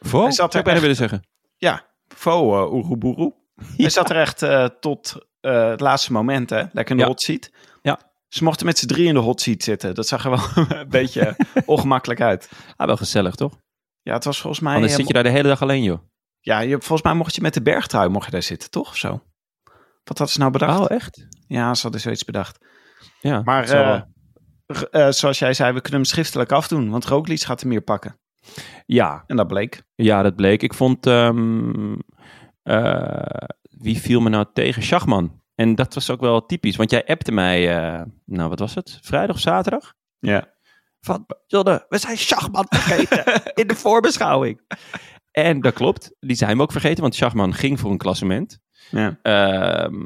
Voor, 0.00 0.22
Hij 0.22 0.32
zou 0.32 0.32
zat 0.32 0.50
ik 0.50 0.54
er 0.58 0.62
bijna 0.62 0.80
willen 0.80 0.96
zeggen. 0.96 1.26
Ja, 1.56 1.86
Fo 2.08 2.64
uh, 2.64 2.72
Oeroboeroe. 2.72 3.34
Hij 3.76 3.90
zat 3.90 4.10
er 4.10 4.16
echt 4.16 4.42
eh, 4.42 4.64
tot 4.64 5.26
eh, 5.40 5.68
het 5.68 5.80
laatste 5.80 6.12
moment, 6.12 6.50
hè? 6.50 6.62
Lekker 6.72 6.90
in 6.90 6.96
de 6.96 7.02
Ja. 7.02 7.06
hot 7.08 7.22
seat. 7.22 7.50
Ja. 7.82 7.98
Ze 8.28 8.44
mochten 8.44 8.66
met 8.66 8.78
z'n 8.78 8.86
drie 8.86 9.06
in 9.06 9.14
de 9.14 9.20
hot 9.20 9.40
seat 9.40 9.62
zitten. 9.62 9.94
Dat 9.94 10.06
zag 10.06 10.24
er 10.24 10.30
wel 10.30 10.66
een 10.80 10.88
beetje 10.88 11.36
ongemakkelijk 11.66 12.20
uit. 12.20 12.50
Ah, 12.76 12.86
wel 12.86 12.96
gezellig, 12.96 13.34
toch? 13.34 13.60
Ja, 14.02 14.12
het 14.14 14.24
was 14.24 14.40
volgens 14.40 14.62
mij... 14.62 14.74
Anders 14.74 14.92
eh, 14.92 14.98
zit 14.98 15.06
je 15.06 15.12
daar 15.14 15.22
de 15.22 15.28
hele 15.30 15.48
dag 15.48 15.62
alleen, 15.62 15.82
joh. 15.82 15.98
Ja, 16.40 16.60
je, 16.60 16.70
volgens 16.78 17.02
mij 17.02 17.14
mocht 17.14 17.34
je 17.34 17.40
met 17.40 17.54
de 17.54 17.62
bergtrui 17.62 18.08
mocht 18.08 18.24
je 18.24 18.30
daar 18.30 18.42
zitten, 18.42 18.70
toch? 18.70 18.88
Of 18.88 18.96
zo? 18.96 19.08
Wat 20.04 20.18
hadden 20.18 20.28
ze 20.28 20.38
nou 20.38 20.50
bedacht? 20.50 20.80
Oh, 20.80 20.90
echt? 20.90 21.26
Ja, 21.46 21.74
ze 21.74 21.82
hadden 21.82 22.00
zoiets 22.00 22.24
bedacht. 22.24 22.58
Ja. 23.20 23.42
Maar 23.44 23.66
zo- 23.66 24.02
eh, 24.90 25.08
zoals 25.10 25.38
jij 25.38 25.54
zei, 25.54 25.72
we 25.72 25.80
kunnen 25.80 26.00
hem 26.00 26.08
schriftelijk 26.10 26.52
afdoen. 26.52 26.90
Want 26.90 27.04
Roglic 27.04 27.40
gaat 27.42 27.60
er 27.60 27.68
meer 27.68 27.80
pakken. 27.80 28.18
ja, 28.86 29.24
En 29.26 29.36
dat 29.36 29.46
bleek. 29.46 29.82
ja, 29.94 30.22
dat 30.22 30.36
bleek. 30.36 30.62
Ik 30.62 30.74
vond... 30.74 31.06
eh, 31.06 31.30
wie 33.78 34.00
viel 34.00 34.20
me 34.20 34.28
nou 34.28 34.46
tegen? 34.52 34.82
Schachman. 34.82 35.40
En 35.54 35.74
dat 35.74 35.94
was 35.94 36.10
ook 36.10 36.20
wel 36.20 36.46
typisch. 36.46 36.76
Want 36.76 36.90
jij 36.90 37.04
appte 37.06 37.32
mij... 37.32 37.76
eh, 37.76 38.02
nou, 38.24 38.48
wat 38.48 38.58
was 38.58 38.74
het? 38.74 38.98
Vrijdag 39.02 39.36
of 39.36 39.42
zaterdag? 39.42 39.94
Ja. 40.18 40.54
Van, 41.00 41.26
Jonne, 41.46 41.84
we 41.88 41.98
zijn 41.98 42.16
Schachman 42.18 42.64
vergeten 42.68 43.24
in 43.60 43.66
de 43.66 43.74
voorbeschouwing. 43.74 44.60
En 45.30 45.60
dat 45.60 45.74
klopt. 45.74 46.14
Die 46.20 46.36
zijn 46.36 46.56
we 46.56 46.62
ook 46.62 46.72
vergeten. 46.72 47.02
Want 47.02 47.14
Schachman 47.14 47.54
ging 47.54 47.80
voor 47.80 47.90
een 47.90 47.98
klassement. 47.98 48.58
ja. 48.90 49.18
Ehm, 49.22 50.04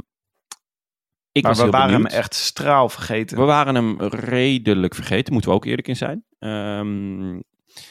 ik 1.33 1.43
Maar 1.43 1.55
was 1.55 1.65
we 1.65 1.71
waren 1.71 1.93
hem 1.93 2.07
echt 2.07 2.35
straal 2.35 2.89
vergeten. 2.89 3.37
We 3.39 3.45
waren 3.45 3.75
hem 3.75 4.01
redelijk 4.03 4.95
vergeten. 4.95 5.33
Moeten 5.33 5.51
we 5.51 5.57
ook 5.57 5.65
eerlijk 5.65 5.89
in 5.89 5.97
zijn. 5.97 6.25
Ehm, 6.39 7.37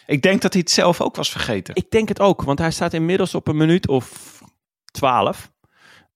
Ik 0.06 0.22
denk 0.22 0.42
dat 0.42 0.54
hij 0.54 0.62
het 0.62 0.72
zelf 0.72 1.02
ook 1.02 1.16
was 1.16 1.32
vergeten. 1.32 1.76
Ik 1.76 1.92
denk 1.92 2.08
het 2.08 2.20
ook, 2.20 2.42
want 2.42 2.60
hij 2.60 2.72
staat 2.72 2.94
inmiddels 2.94 3.36
op 3.36 3.48
een 3.48 3.58
minuut 3.58 3.88
of 3.88 4.40
twaalf. 4.92 5.52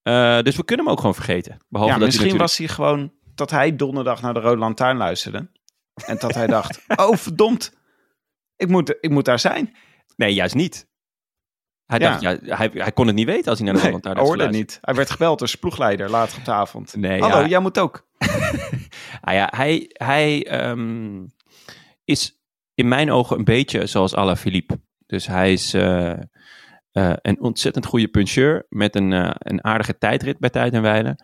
Eh, 0.02 0.42
dus 0.42 0.56
we 0.56 0.66
kunnen 0.66 0.86
hem 0.86 0.94
ook 0.94 1.00
gewoon 1.00 1.16
vergeten. 1.16 1.58
Behalve 1.70 1.94
ja, 1.94 2.00
dat 2.00 2.08
misschien 2.08 2.30
hij 2.30 2.38
natuurlijk... 2.38 2.40
was 2.40 2.58
hij 2.58 2.68
gewoon 2.68 3.12
dat 3.36 3.50
hij 3.52 3.76
donderdag 3.76 4.22
naar 4.22 4.34
de 4.34 4.40
Rode 4.40 4.58
Lantaarn 4.58 4.98
luisterde. 4.98 5.50
En 6.06 6.18
dat 6.20 6.34
hij 6.34 6.48
dacht, 6.48 6.82
oh 6.96 7.16
verdomd, 7.16 7.74
ik 8.56 8.68
moet, 8.68 8.98
ik 9.00 9.10
moet 9.10 9.26
daar 9.26 9.40
zijn. 9.40 9.76
Nee, 10.16 10.34
juist 10.34 10.56
niet. 10.56 10.88
Hij, 11.86 12.00
Ja. 12.00 12.10
dacht, 12.20 12.22
ja, 12.22 12.56
hij, 12.58 12.70
hij 12.74 12.92
kon 12.92 13.08
het 13.08 13.16
niet 13.16 13.26
weten 13.26 13.50
als 13.50 13.60
hij 13.60 13.68
naar 13.68 13.76
de 13.76 13.82
Nee, 13.82 13.92
Holland 13.92 14.16
hij 14.18 14.26
hoorde 14.26 14.44
het 14.44 14.52
niet. 14.52 14.78
Hij 14.82 14.94
werd 14.94 15.10
gebeld 15.10 15.40
door 15.40 15.48
zijn 15.48 15.60
ploegleider 15.60 16.10
later 16.10 16.38
op 16.38 16.46
de 16.46 16.52
avond. 16.52 16.96
Nee, 16.98 17.22
Hallo, 17.22 17.40
ja. 17.40 17.48
jij 17.48 17.60
moet 17.60 17.80
ook. 17.80 18.08
Ah 19.22 19.34
ja, 19.34 19.52
hij 19.56 19.86
hij 19.94 20.48
ehm, 20.48 21.26
is 22.04 22.42
in 22.74 22.88
mijn 22.88 23.12
ogen 23.12 23.38
een 23.38 23.44
beetje 23.44 23.86
zoals 23.86 24.16
Alaphilippe. 24.16 24.80
Dus 25.06 25.28
hij 25.28 25.52
is 25.54 25.74
eh, 25.74 26.12
eh, 26.12 26.18
een 27.22 27.40
ontzettend 27.42 27.86
goede 27.86 28.08
puncheur 28.08 28.66
met 28.70 28.96
een, 28.96 29.14
eh, 29.14 29.30
een 29.34 29.64
aardige 29.64 29.98
tijdrit 29.98 30.40
bij 30.40 30.50
tijd 30.50 30.74
en 30.74 30.82
wijle. 30.82 31.20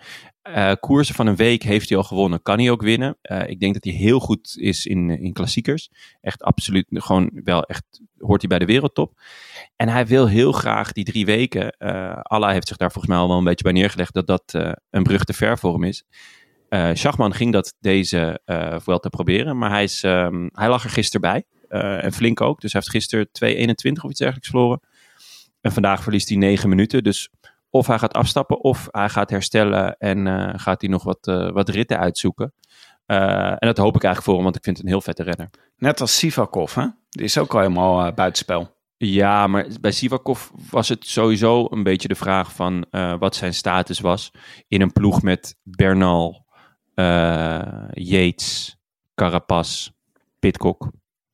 Eh, 0.53 0.71
koersen 0.79 1.15
van 1.15 1.27
een 1.27 1.35
week 1.35 1.63
heeft 1.63 1.89
hij 1.89 1.97
al 1.97 2.03
gewonnen, 2.03 2.41
kan 2.41 2.59
hij 2.59 2.71
ook 2.71 2.81
winnen. 2.81 3.17
Eh, 3.21 3.49
ik 3.49 3.59
denk 3.59 3.73
dat 3.73 3.83
hij 3.83 3.93
heel 3.93 4.19
goed 4.19 4.55
is 4.57 4.85
in, 4.85 5.09
in 5.09 5.33
klassiekers. 5.33 5.89
Echt 6.21 6.43
absoluut, 6.43 6.85
gewoon 6.89 7.31
wel 7.43 7.63
echt, 7.63 7.83
hoort 8.17 8.39
hij 8.41 8.49
bij 8.49 8.59
de 8.59 8.65
wereldtop. 8.73 9.19
En 9.75 9.87
hij 9.89 10.05
wil 10.07 10.27
heel 10.27 10.51
graag 10.51 10.91
die 10.91 11.03
drie 11.03 11.25
weken, 11.25 11.71
eh 11.77 12.19
Allah 12.21 12.51
heeft 12.51 12.67
zich 12.67 12.77
daar 12.77 12.91
volgens 12.91 13.13
mij 13.13 13.21
al 13.23 13.27
wel 13.27 13.37
een 13.37 13.43
beetje 13.43 13.63
bij 13.63 13.73
neergelegd, 13.73 14.13
dat 14.13 14.27
dat 14.27 14.43
eh, 14.53 14.71
een 14.89 15.03
brug 15.03 15.23
te 15.23 15.33
ver 15.33 15.57
voor 15.59 15.73
hem 15.73 15.83
is. 15.83 16.03
Eh 16.69 16.89
Schachman 16.93 17.33
ging 17.33 17.53
dat 17.53 17.75
deze 17.79 18.41
eh 18.45 18.75
Vuelta 18.79 19.09
proberen, 19.09 19.57
maar 19.57 19.69
hij, 19.69 19.83
is, 19.83 20.03
ehm, 20.03 20.47
hij 20.53 20.69
lag 20.69 20.83
er 20.83 20.89
gisteren 20.89 21.21
bij. 21.21 21.43
eh, 21.69 22.03
en 22.03 22.13
flink 22.13 22.41
ook. 22.41 22.61
Dus 22.61 22.71
hij 22.73 22.81
heeft 22.81 22.93
gisteren 22.93 23.27
2.21 23.31 24.03
of 24.03 24.09
iets 24.09 24.19
dergelijks 24.19 24.49
verloren. 24.49 24.79
En 25.61 25.71
vandaag 25.71 26.03
verliest 26.03 26.29
hij 26.29 26.37
9 26.37 26.69
minuten. 26.69 27.03
Dus 27.03 27.29
of 27.69 27.87
hij 27.87 27.99
gaat 27.99 28.13
afstappen 28.13 28.59
of 28.63 28.87
hij 28.91 29.09
gaat 29.09 29.29
herstellen 29.29 29.97
en 29.97 30.27
eh, 30.27 30.53
gaat 30.59 30.81
hij 30.81 30.89
nog 30.89 31.03
wat, 31.03 31.27
eh, 31.27 31.49
wat 31.51 31.69
ritten 31.69 31.99
uitzoeken. 31.99 32.53
Eh, 33.05 33.49
en 33.51 33.57
dat 33.59 33.77
hoop 33.77 33.95
ik 33.95 34.03
eigenlijk 34.03 34.23
voor 34.23 34.33
hem, 34.33 34.43
want 34.43 34.55
ik 34.55 34.63
vind 34.63 34.77
het 34.77 34.85
een 34.85 34.91
heel 34.91 35.01
vette 35.01 35.23
renner. 35.23 35.49
Net 35.77 36.01
als 36.01 36.17
Sivakov, 36.17 36.75
hè? 36.75 36.85
Die 37.09 37.23
is 37.25 37.37
ook 37.37 37.53
al 37.53 37.59
helemaal 37.59 38.13
buitenspel. 38.13 38.77
Ja, 38.97 39.47
maar 39.47 39.67
bij 39.81 39.91
Sivakov 39.91 40.49
was 40.69 40.89
het 40.89 41.05
sowieso 41.07 41.67
een 41.69 41.83
beetje 41.83 42.07
de 42.07 42.15
vraag 42.15 42.53
van 42.53 42.85
wat 43.19 43.35
zijn 43.35 43.53
status 43.53 43.99
was 43.99 44.31
in 44.67 44.81
een 44.81 44.91
ploeg 44.93 45.21
met 45.21 45.55
Bernal, 45.63 46.45
Yates, 47.91 48.77
Carapaz, 49.15 49.89
Pitcock. 50.39 50.91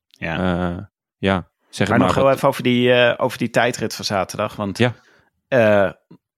Ja. 0.07 0.89
Ja, 1.17 1.49
zeg 1.69 1.89
maar 1.89 1.97
nog 1.97 2.07
maar. 2.07 2.15
heel 2.15 2.25
wat- 2.25 2.35
even 2.35 2.47
over 2.47 2.63
die, 2.63 3.17
over 3.17 3.37
die 3.37 3.49
tijdrit 3.49 3.95
van 3.95 4.05
zaterdag. 4.05 4.55
Want 4.55 4.77
Ja. 4.77 4.93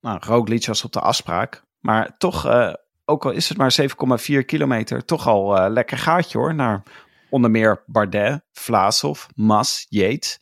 Nou, 0.08 0.20
Roglic 0.26 0.66
was 0.66 0.84
op 0.84 0.92
de 0.92 1.00
afspraak. 1.00 1.64
Maar 1.80 2.18
toch, 2.18 2.46
eh, 2.46 2.74
ook 3.06 3.26
al 3.26 3.32
is 3.32 3.50
het 3.50 3.58
maar 3.58 3.72
7,4 3.72 4.44
kilometer, 4.46 5.06
toch 5.06 5.28
al 5.28 5.58
eh, 5.58 5.72
lekker 5.72 5.98
gaatje 5.98 6.38
hoor. 6.38 6.56
Naar 6.56 6.84
onder 7.30 7.52
meer 7.52 7.84
Bardet, 7.86 8.42
Vlaasov, 8.52 9.26
Mas, 9.36 9.86
Yates, 9.90 10.40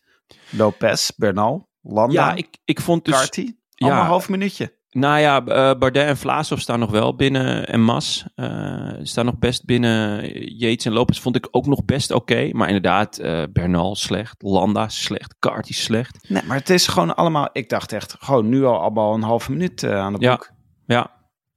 Lopez, 0.49 1.09
Bernal, 1.15 1.69
Landa, 1.81 2.13
ja, 2.13 2.35
ik, 2.35 2.57
ik 2.65 2.81
vond 2.81 3.05
dus... 3.05 3.13
Carty. 3.13 3.55
Allemaal 3.75 3.99
ja. 3.99 4.05
een 4.05 4.11
half 4.11 4.29
minuutje. 4.29 4.73
Nou 4.95 5.19
ja, 5.19 5.45
eh, 5.45 5.79
Bardet 5.79 6.07
en 6.07 6.17
Vlaasov 6.17 6.59
staan 6.59 6.79
nog 6.79 6.91
wel 6.91 7.15
binnen. 7.15 7.67
En 7.67 7.81
Mas 7.81 8.25
eh, 8.35 8.93
staan 9.01 9.25
nog 9.25 9.37
best 9.37 9.65
binnen. 9.65 10.27
Yates 10.57 10.85
en 10.85 10.91
Lopez 10.91 11.19
vond 11.19 11.35
ik 11.35 11.47
ook 11.51 11.65
nog 11.65 11.85
best 11.85 12.11
oké. 12.11 12.49
Maar 12.51 12.67
inderdaad, 12.67 13.17
eh, 13.17 13.43
Bernal 13.49 13.95
slecht. 13.95 14.41
Landa 14.41 14.89
slecht. 14.89 15.35
Carty 15.39 15.73
slecht. 15.73 16.29
Nee, 16.29 16.43
maar 16.43 16.57
het 16.57 16.69
is 16.69 16.87
gewoon 16.87 17.15
allemaal, 17.15 17.49
ik 17.51 17.69
dacht 17.69 17.91
echt, 17.91 18.15
gewoon 18.19 18.49
nu 18.49 18.65
al 18.65 18.79
allemaal 18.79 19.13
een 19.13 19.21
halve 19.21 19.51
minuut 19.51 19.83
aan 19.83 20.13
de 20.13 20.19
Ja, 20.19 20.31
boek. 20.31 20.51
Ja, 20.85 21.11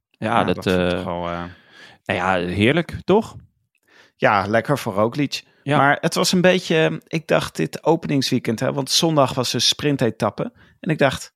ja, 0.09 0.43
dat... 0.43 0.65
wel, 0.65 1.29
eh, 1.29 1.43
nou 2.05 2.19
ja, 2.19 2.35
heerlijk, 2.35 2.97
toch? 3.03 3.35
ja, 4.15 4.45
lekker 4.47 4.77
voor 4.77 4.93
Roglic. 4.93 5.43
Ja. 5.63 5.77
Maar 5.77 5.97
het 6.01 6.15
was 6.15 6.31
een 6.31 6.41
beetje, 6.41 7.01
ik 7.07 7.27
dacht 7.27 7.55
dit 7.55 7.83
openingsweekend, 7.83 8.59
hè, 8.59 8.73
want 8.73 8.89
zondag 8.89 9.33
was 9.33 9.53
een 9.53 9.61
sprintetappe. 9.61 10.51
En 10.79 10.89
ik 10.89 10.97
dacht, 10.97 11.33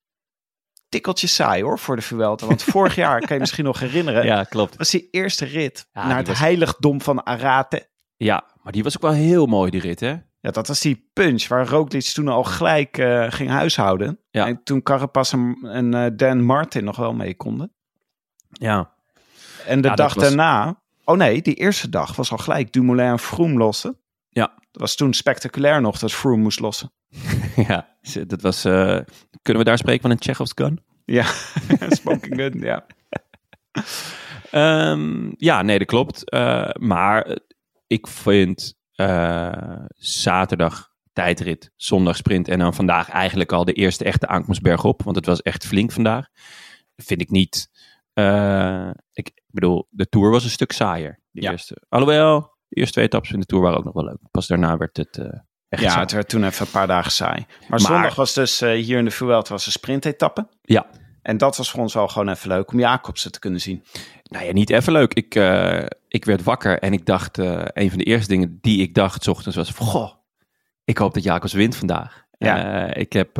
tikkeltje 0.93 1.27
saai 1.27 1.63
hoor 1.63 1.79
voor 1.79 1.95
de 1.95 2.01
Vuelta. 2.01 2.45
Want 2.45 2.63
vorig 2.63 2.95
jaar, 2.95 3.19
kan 3.19 3.35
je 3.35 3.39
misschien 3.47 3.63
nog 3.63 3.79
herinneren, 3.79 4.25
Ja, 4.25 4.43
klopt. 4.43 4.75
was 4.77 4.89
die 4.89 5.07
eerste 5.11 5.45
rit 5.45 5.87
Ja, 5.93 6.07
naar 6.07 6.17
het 6.17 6.27
was- 6.27 6.39
heiligdom 6.39 7.01
van 7.01 7.25
Arate. 7.25 7.89
Ja, 8.17 8.43
maar 8.63 8.71
die 8.73 8.83
was 8.83 8.95
ook 8.95 9.01
wel 9.01 9.11
heel 9.11 9.45
mooi, 9.45 9.71
die 9.71 9.81
rit, 9.81 9.99
hè? 9.99 10.15
Ja, 10.39 10.51
dat 10.51 10.67
was 10.67 10.79
die 10.79 11.09
punch 11.13 11.47
waar 11.47 11.67
Roglic 11.67 12.03
toen 12.03 12.27
al 12.27 12.43
gelijk 12.43 12.97
eh, 12.97 13.25
ging 13.29 13.49
huishouden. 13.49 14.19
Ja. 14.31 14.47
En 14.47 14.63
toen 14.63 14.81
Carapaz 14.83 15.33
en, 15.33 15.57
en 15.63 15.93
eh, 15.93 16.05
Dan 16.15 16.41
Martin 16.43 16.83
nog 16.83 16.95
wel 16.95 17.13
mee 17.13 17.35
konden. 17.35 17.71
Ja. 18.49 18.91
En 19.67 19.81
de 19.81 19.87
Ja, 19.87 19.95
dag 19.95 20.13
was- 20.13 20.23
daarna... 20.23 20.81
Oh 21.05 21.17
nee, 21.17 21.41
die 21.41 21.53
eerste 21.55 21.89
dag 21.89 22.15
was 22.15 22.31
al 22.31 22.37
gelijk 22.37 22.71
Dumoulin 22.73 23.05
en 23.05 23.19
Froome 23.19 23.57
lossen. 23.57 23.97
Ja. 24.33 24.53
Dat 24.71 24.81
was 24.81 24.95
toen 24.95 25.13
spectaculair 25.13 25.81
nog 25.81 25.99
dat 25.99 26.11
Froome 26.11 26.41
moest 26.41 26.59
lossen. 26.59 26.91
ja, 27.67 27.97
dat 28.27 28.41
was... 28.41 28.65
eh, 28.65 28.99
kunnen 29.41 29.63
we 29.63 29.69
daar 29.69 29.77
spreken 29.77 30.01
van 30.01 30.11
een 30.11 30.21
Chekhov's 30.21 30.51
gun? 30.55 30.83
Ja, 31.05 31.25
smoking 32.01 32.35
gun, 32.35 32.59
ja. 32.59 32.85
Ehm, 34.51 35.31
ja, 35.37 35.61
nee, 35.61 35.77
dat 35.77 35.87
klopt. 35.87 36.29
Eh, 36.29 36.69
maar 36.73 37.21
eh, 37.25 37.35
ik 37.87 38.07
vind 38.07 38.75
zaterdag 39.97 40.91
tijdrit, 41.13 41.71
zondag 41.75 42.15
sprint 42.15 42.47
en 42.47 42.59
dan 42.59 42.73
vandaag 42.73 43.09
eigenlijk 43.09 43.51
al 43.51 43.65
de 43.65 43.73
eerste 43.73 44.03
echte 44.03 44.27
aankomstberg 44.27 44.83
op. 44.83 45.03
Want 45.03 45.15
het 45.15 45.25
was 45.25 45.41
echt 45.41 45.65
flink 45.65 45.91
vandaag. 45.91 46.27
Vind 46.95 47.21
ik 47.21 47.29
niet. 47.29 47.69
ik 49.13 49.31
bedoel, 49.47 49.87
de 49.89 50.09
Tour 50.09 50.29
was 50.31 50.43
een 50.43 50.49
stuk 50.49 50.71
saaier. 50.71 51.19
De 51.31 51.41
Ja. 51.41 51.51
eerste. 51.51 51.81
Alhoewel, 51.89 52.52
de 52.73 52.79
eerste 52.79 52.93
twee 52.93 53.05
etappes 53.05 53.31
in 53.31 53.39
de 53.39 53.45
Tour 53.45 53.63
waren 53.63 53.77
ook 53.77 53.83
nog 53.83 53.93
wel 53.93 54.03
leuk. 54.05 54.17
Pas 54.31 54.47
daarna 54.47 54.77
werd 54.77 54.97
het 54.97 55.17
eh, 55.17 55.25
echt 55.69 55.81
Ja, 55.81 55.89
saai. 55.89 56.01
het 56.01 56.11
werd 56.11 56.29
toen 56.29 56.43
even 56.43 56.65
een 56.65 56.71
paar 56.71 56.87
dagen 56.87 57.11
saai. 57.11 57.45
Maar, 57.49 57.69
Maar- 57.69 57.79
zondag 57.79 58.15
was 58.15 58.33
dus 58.33 58.61
eh, 58.61 58.71
hier 58.71 58.97
in 58.97 59.05
de 59.05 59.11
Vuelta 59.11 59.51
was 59.51 59.65
een 59.65 59.71
sprintetappe. 59.71 60.47
Ja. 60.61 60.85
En 61.21 61.37
dat 61.37 61.57
was 61.57 61.71
voor 61.71 61.79
ons 61.81 61.93
wel 61.93 62.07
gewoon 62.07 62.29
even 62.29 62.47
leuk 62.49 62.71
om 62.71 62.79
Jacobsen 62.79 63.31
te 63.31 63.39
kunnen 63.39 63.61
zien. 63.61 63.83
Nou 64.23 64.45
ja, 64.45 64.51
niet 64.51 64.69
even 64.69 64.93
leuk. 64.93 65.13
Ik, 65.13 65.35
eh, 65.35 65.85
ik 66.07 66.25
werd 66.25 66.43
wakker 66.43 66.79
en 66.79 66.93
ik 66.93 67.05
dacht, 67.05 67.37
een 67.37 67.89
van 67.89 67.97
de 67.97 68.03
eerste 68.03 68.27
dingen 68.27 68.57
die 68.61 68.81
ik 68.81 68.93
dacht 68.93 69.23
's 69.23 69.27
ochtends 69.27 69.57
was, 69.57 69.71
van, 69.71 69.85
goh, 69.85 70.11
ik 70.83 70.97
hoop 70.97 71.13
dat 71.13 71.23
Jacobs 71.23 71.53
wint 71.53 71.75
vandaag. 71.75 72.23
Ja. 72.37 72.93
Ik 72.93 73.13
heb 73.13 73.37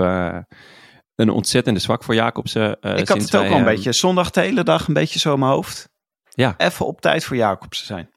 een 1.16 1.30
ontzettende 1.30 1.80
zwak 1.80 2.04
voor 2.04 2.16
Jacobsen. 2.16 2.80
eh, 2.82 2.98
ik 2.98 3.08
had 3.08 3.22
het 3.22 3.36
ook 3.36 3.42
wij 3.42 3.52
al 3.52 3.58
een 3.58 3.64
beetje 3.66 3.94
zondag 3.94 4.30
de 4.30 4.42
hele 4.42 4.64
dag 4.64 4.88
een 4.88 4.94
beetje 4.94 5.20
zo 5.20 5.34
in 5.34 5.40
mijn 5.40 5.52
hoofd. 5.52 5.90
Ja. 6.30 6.54
Even 6.58 6.86
op 6.86 7.02
tijd 7.02 7.24
voor 7.26 7.36
Jacobsen 7.36 7.86
zijn. 7.86 8.10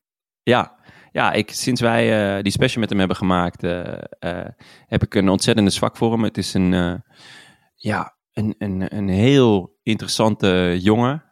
Ja, 0.43 0.76
ja 1.17 1.33
ik, 1.33 1.51
sinds 1.51 1.81
wij 1.81 2.37
eh, 2.37 2.43
die 2.43 2.53
special 2.53 2.81
met 2.81 2.89
hem 2.89 2.99
hebben 2.99 3.17
gemaakt, 3.17 3.63
eh, 3.63 4.03
eh, 4.19 4.49
heb 4.87 5.03
ik 5.03 5.15
een 5.15 5.29
ontzettende 5.29 5.71
zwak 5.71 5.97
voor 5.97 6.13
hem. 6.13 6.23
Het 6.23 6.39
is 6.39 6.55
een, 6.55 7.03
ja, 7.75 8.17
een, 8.33 8.55
een, 8.59 8.97
een 8.97 9.09
heel 9.09 9.79
interessante 9.83 10.77
jongen. 10.81 11.25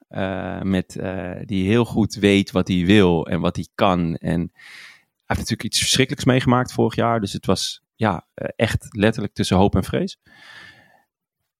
met, 0.62 1.01
die 1.44 1.68
heel 1.68 1.85
goed 1.85 2.14
weet 2.14 2.51
wat 2.51 2.68
hij 2.68 2.85
wil 2.85 3.27
en 3.27 3.40
wat 3.40 3.57
hij 3.57 3.68
kan. 3.75 4.14
En 4.14 4.40
hij 4.40 5.37
heeft 5.37 5.40
natuurlijk 5.40 5.62
iets 5.62 5.79
verschrikkelijks 5.79 6.27
meegemaakt 6.27 6.73
vorig 6.73 6.94
jaar. 6.94 7.20
Dus 7.20 7.33
het 7.33 7.47
was 7.47 7.83
ja, 7.94 8.27
echt 8.57 8.87
letterlijk 8.90 9.35
tussen 9.35 9.57
hoop 9.57 9.75
en 9.75 9.85
vrees. 9.85 10.18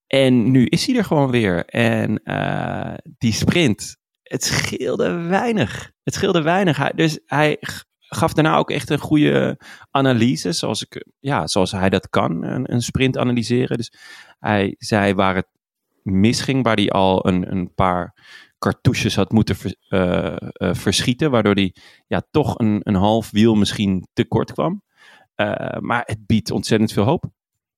En 0.07 0.51
nu 0.51 0.67
is 0.67 0.87
hij 0.87 0.97
er 0.97 1.05
gewoon 1.05 1.31
weer. 1.31 1.65
En 1.65 2.23
die 3.19 3.33
sprint, 3.33 3.97
het 4.23 4.45
scheelde 4.45 5.13
weinig. 5.13 5.93
Het 6.03 6.15
scheelde 6.15 6.43
weinig. 6.43 6.77
Hij, 6.77 6.93
dus 6.95 7.19
hij 7.27 7.57
gaf 8.15 8.33
daarna 8.33 8.57
ook 8.57 8.71
echt 8.71 8.91
een 8.91 8.99
goede 8.99 9.61
analyse, 9.91 10.53
zoals, 10.53 10.83
ik, 10.83 11.07
ja, 11.21 11.47
zoals 11.47 11.73
hij 11.73 11.91
dat 11.91 12.09
kan, 12.09 12.43
een, 12.45 12.73
een 12.73 12.83
sprint 12.83 13.19
analyseren. 13.19 13.77
Dus 13.77 13.93
hij 14.39 14.75
zei 14.79 15.15
waar 15.15 15.35
het 15.35 15.49
misging, 16.03 16.65
waar 16.65 16.77
hij 16.77 16.91
al 16.91 17.27
een, 17.27 17.53
een 17.53 17.75
paar 17.75 18.15
cartouches 18.59 19.17
had 19.17 19.33
moeten 19.33 19.57
eh, 19.89 20.37
eh, 20.37 20.75
verschieten, 20.75 21.31
waardoor 21.31 21.55
hij 21.55 21.75
ja, 22.07 22.23
toch 22.31 22.59
een, 22.59 22.81
een 22.83 22.95
half 22.95 23.31
wiel 23.31 23.55
misschien 23.55 24.09
tekort 24.13 24.53
kwam. 24.53 24.83
Eh, 25.35 25.79
maar 25.79 26.03
het 26.07 26.27
biedt 26.27 26.51
ontzettend 26.51 26.93
veel 26.93 27.05
hoop. 27.05 27.25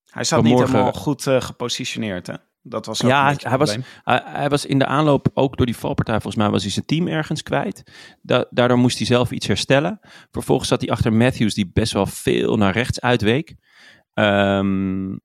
Hij 0.07 0.25
zat 0.25 0.43
niet 0.43 0.59
helemaal 0.59 0.93
goed 0.93 1.23
gepositioneerd, 1.23 2.27
hè? 2.27 2.35
Dat 2.69 2.87
was 2.87 2.99
Ja, 2.99 3.35
hij 3.39 3.59
was-. 3.59 3.77
Hij, 4.03 4.23
hij 4.25 4.49
was 4.49 4.67
in 4.67 4.79
de 4.79 4.87
aanloop, 4.87 5.29
ook 5.35 5.57
door 5.57 5.67
die 5.67 5.77
valpartij, 5.77 6.15
volgens 6.15 6.43
mij 6.43 6.51
was 6.51 6.63
hij 6.63 6.71
zijn 6.73 6.85
team 6.85 7.09
ergens 7.09 7.43
kwijt. 7.43 7.83
Da- 8.23 8.47
daardoor 8.51 8.79
moest 8.79 8.99
hij 8.99 9.07
zelf 9.07 9.31
iets 9.31 9.47
herstellen. 9.47 10.01
Vervolgens 10.31 10.69
zat 10.69 10.81
hij 10.81 10.91
achter 10.91 11.13
Matthews, 11.13 11.55
die 11.55 11.71
best 11.73 11.93
wel 11.93 12.07
veel 12.07 12.57
naar 12.57 12.73
rechts 12.73 13.01
uitweek. 13.01 13.55
Ehm, 14.15 15.17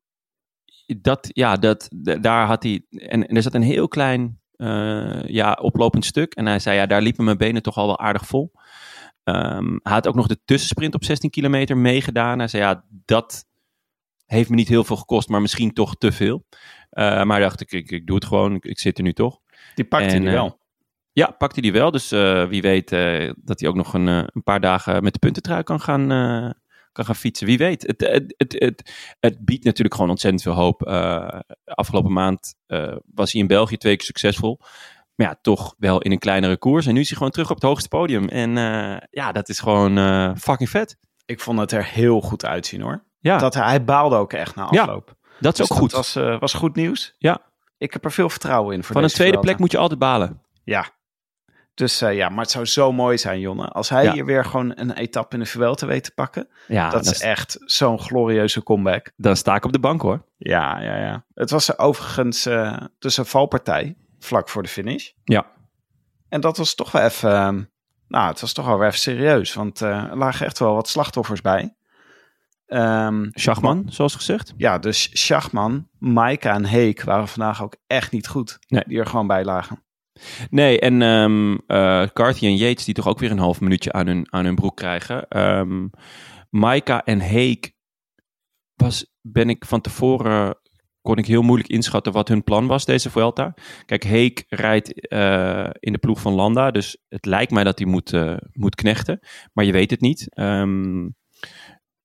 dat, 1.02 1.30
ja, 1.32 1.56
dat, 1.56 1.88
daar 2.22 2.46
had 2.46 2.64
hij. 2.64 2.86
En, 2.90 3.28
en 3.28 3.36
er 3.36 3.42
zat 3.42 3.54
een 3.54 3.62
heel 3.62 3.88
klein 3.88 4.40
eh, 4.56 5.24
ja, 5.28 5.58
oplopend 5.62 6.06
stuk. 6.06 6.34
En 6.34 6.46
hij 6.46 6.60
zei, 6.60 6.78
ja, 6.78 6.86
daar 6.86 7.02
liepen 7.02 7.24
mijn 7.24 7.38
benen 7.38 7.62
toch 7.62 7.78
al 7.78 7.86
wel 7.88 8.00
aardig 8.00 8.26
vol. 8.26 8.52
Ehm, 9.24 9.78
hij 9.84 9.94
had 9.94 10.08
ook 10.08 10.16
nog 10.16 10.28
de 10.28 10.40
tussensprint 10.46 10.96
op 10.96 11.04
16 11.04 11.30
kilometer 11.30 11.78
meegedaan. 11.78 12.40
Hij 12.40 12.48
zei, 12.48 12.64
ja, 12.64 12.84
dat 13.06 13.46
heeft 14.26 14.50
me 14.50 14.56
niet 14.56 14.68
heel 14.68 14.84
veel 14.84 14.96
gekost, 14.96 15.30
maar 15.30 15.42
misschien 15.42 15.74
toch 15.74 15.96
te 15.96 16.12
veel. 16.12 16.46
Eh, 16.92 17.24
maar 17.24 17.40
dacht 17.40 17.62
ik, 17.62 17.72
ik, 17.72 17.92
ik 17.92 18.08
doe 18.08 18.16
het 18.16 18.26
gewoon, 18.26 18.56
ik, 18.56 18.66
ik 18.66 18.80
zit 18.80 18.98
er 18.98 19.04
nu 19.04 19.14
toch. 19.14 19.40
Die 19.76 19.86
pakte 19.86 20.08
En, 20.08 20.22
hij 20.22 20.32
eh, 20.32 20.40
wel. 20.40 20.60
Ja, 21.12 21.26
pakte 21.26 21.60
hij 21.60 21.72
die 21.72 21.80
wel. 21.80 21.92
Dus 21.92 22.12
eh, 22.12 22.46
wie 22.46 22.62
weet 22.62 22.90
dat 23.36 23.60
hij 23.60 23.70
ook 23.70 23.76
nog 23.76 23.94
een, 23.94 24.08
een 24.08 24.44
paar 24.44 24.60
dagen 24.60 25.04
met 25.04 25.14
de 25.14 25.20
puntentrui 25.20 25.64
kan 25.64 25.80
gaan, 25.82 26.08
kan 26.92 27.06
gaan 27.06 27.16
fietsen. 27.16 27.48
Wie 27.48 27.58
weet. 27.58 27.82
Het, 27.82 28.02
het, 28.02 28.34
het, 28.38 28.54
het, 28.60 29.16
het 29.20 29.46
biedt 29.46 29.64
natuurlijk 29.64 29.96
gewoon 29.96 30.10
ontzettend 30.10 30.44
veel 30.44 30.54
hoop. 30.54 30.84
Afgelopen 31.64 32.14
maand 32.14 32.56
was 33.14 33.32
hij 33.32 33.42
in 33.42 33.48
België 33.48 33.78
twee 33.78 33.96
keer 33.96 34.06
succesvol. 34.06 34.60
Maar 35.16 35.28
ja, 35.28 35.40
toch 35.42 35.76
wel 35.78 36.02
in 36.02 36.12
een 36.12 36.20
kleinere 36.20 36.58
koers. 36.58 36.86
En 36.86 36.94
nu 36.94 37.00
is 37.00 37.08
hij 37.08 37.18
gewoon 37.18 37.32
terug 37.32 37.50
op 37.50 37.56
het 37.56 37.66
hoogste 37.66 37.90
podium. 37.90 38.28
En 38.28 38.52
ja, 39.10 39.32
dat 39.32 39.50
is 39.50 39.60
gewoon 39.60 39.98
fucking 40.38 40.70
vet. 40.70 40.98
Ik 41.26 41.40
vond 41.40 41.60
het 41.60 41.72
er 41.72 41.86
heel 41.86 42.22
goed 42.22 42.46
uitzien, 42.46 42.82
hoor. 42.82 43.04
Ja, 43.20 43.38
Dat 43.38 43.54
hij, 43.54 43.64
hij 43.64 43.84
baalde 43.84 44.16
ook 44.16 44.34
echt 44.34 44.56
na 44.56 44.68
Ja, 44.72 44.82
afloop. 44.82 45.16
Dat 45.42 45.54
is 45.54 45.60
Dus 45.60 45.72
ook 45.72 45.78
goed. 45.78 45.92
Dat 45.92 46.00
was, 46.00 46.16
eh, 46.16 46.40
was 46.40 46.54
goed 46.54 46.76
nieuws. 46.76 47.16
Ja. 47.18 47.42
Ik 47.78 47.94
heb 47.94 48.06
er 48.06 48.12
veel 48.12 48.30
vertrouwen 48.30 48.76
in 48.76 48.84
voor 48.84 48.94
Van 48.94 49.04
een 49.04 49.10
tweede 49.10 49.32
Vuelta. 49.34 49.48
plek 49.48 49.60
moet 49.60 49.72
je 49.72 49.78
altijd 49.78 50.00
balen. 50.00 50.42
Ja. 50.64 50.86
Dus 51.74 52.02
eh, 52.02 52.16
ja, 52.16 52.30
maar 52.30 52.42
het 52.44 52.52
zou 52.52 52.66
zo 52.66 52.92
mooi 52.92 53.18
zijn, 53.18 53.40
Jonne. 53.40 53.68
Als 53.68 53.90
hij 53.90 54.04
Ja. 54.04 54.12
hier 54.14 54.26
weer 54.26 54.46
gewoon 54.46 54.72
een 54.76 54.92
etappe 54.92 55.34
in 55.36 55.42
de 55.42 55.46
Vuelta 55.50 55.86
weet 55.88 56.04
te 56.04 56.12
pakken. 56.14 56.48
Ja, 56.68 56.90
dat 56.90 57.06
is 57.06 57.20
echt 57.22 57.58
zo'n 57.60 58.00
glorieuze 58.00 58.64
comeback. 58.64 59.12
dan 59.16 59.36
sta 59.36 59.56
ik 59.56 59.66
op 59.66 59.72
de 59.72 59.80
bank 59.80 60.02
hoor. 60.02 60.24
Ja, 60.38 60.80
ja, 60.82 60.98
ja. 60.98 61.26
Het 61.34 61.50
was 61.50 61.68
er 61.68 61.78
overigens 61.80 62.46
eh 62.46 62.78
dus 63.00 63.18
een 63.18 63.26
valpartij 63.26 63.96
vlak 64.20 64.50
voor 64.50 64.64
de 64.64 64.70
finish. 64.70 65.10
Ja. 65.24 65.46
En 66.30 66.42
dat 66.42 66.58
was 66.58 66.76
toch 66.76 66.92
wel 66.92 67.02
even... 67.02 67.32
eh, 67.32 67.50
nou, 68.08 68.28
het 68.30 68.42
was 68.42 68.54
toch 68.54 68.66
wel 68.66 68.84
even 68.84 69.00
serieus. 69.00 69.54
Want 69.54 69.80
er 69.80 70.18
lagen 70.18 70.46
echt 70.46 70.60
wel 70.60 70.74
wat 70.74 70.88
slachtoffers 70.90 71.42
bij. 71.42 71.76
Ehm, 72.72 73.28
Schachman, 73.32 73.86
zoals 73.90 74.16
gezegd. 74.16 74.54
ja, 74.58 74.78
dus 74.80 75.10
Schachman, 75.14 75.88
Maika 76.00 76.54
en 76.54 76.66
Heek 76.66 77.04
waren 77.04 77.28
vandaag 77.28 77.64
ook 77.64 77.76
echt 77.88 78.12
niet 78.12 78.28
goed. 78.28 78.60
Nee. 78.68 78.84
Die 78.88 79.00
er 79.00 79.06
gewoon 79.06 79.28
bij 79.28 79.44
lagen. 79.44 79.84
Nee, 80.50 80.80
en 80.80 81.02
eh, 81.68 82.08
Carthy 82.14 82.46
en 82.46 82.56
Yates 82.56 82.86
die 82.86 82.94
toch 82.94 83.08
ook 83.08 83.20
weer 83.20 83.32
een 83.32 83.40
half 83.40 83.62
minuutje 83.62 83.92
aan 83.92 84.08
hun, 84.08 84.28
aan 84.30 84.46
hun 84.46 84.56
broek 84.56 84.76
krijgen. 84.76 85.28
Ehm 85.28 85.88
Maika 86.50 87.04
en 87.04 87.20
Heek 87.20 87.74
was, 88.76 89.14
ben 89.22 89.50
ik 89.50 89.66
van 89.66 89.82
tevoren, 89.82 90.56
kon 91.02 91.18
ik 91.18 91.26
heel 91.26 91.42
moeilijk 91.42 91.70
inschatten 91.70 92.14
wat 92.14 92.28
hun 92.28 92.44
plan 92.44 92.68
was 92.68 92.86
deze 92.86 93.10
Vuelta. 93.10 93.54
Kijk, 93.86 94.04
Heek 94.04 94.46
rijdt 94.48 95.08
eh, 95.08 95.70
in 95.80 95.92
de 95.92 95.98
ploeg 95.98 96.22
van 96.22 96.34
Landa, 96.34 96.72
dus 96.72 96.98
het 97.08 97.26
lijkt 97.26 97.52
mij 97.52 97.64
dat 97.64 97.80
hij 97.80 97.88
moet, 97.88 98.14
eh, 98.14 98.38
moet 98.52 98.76
knechten. 98.76 99.20
Maar 99.54 99.66
je 99.66 99.72
weet 99.72 99.92
het 99.92 100.02
niet. 100.02 100.34
Ehm, 100.36 101.10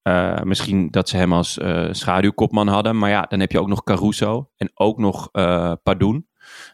eh, 0.06 0.42
misschien 0.42 0.90
dat 0.90 1.08
ze 1.08 1.16
hem 1.16 1.32
als 1.32 1.58
eh, 1.58 1.88
schaduwkopman 1.90 2.68
hadden. 2.68 2.98
Maar 2.98 3.10
ja, 3.10 3.22
dan 3.22 3.40
heb 3.40 3.52
je 3.52 3.60
ook 3.60 3.68
nog 3.68 3.82
Caruso 3.82 4.50
en 4.56 4.70
ook 4.74 4.98
nog 4.98 5.30
Padoen. 5.82 6.28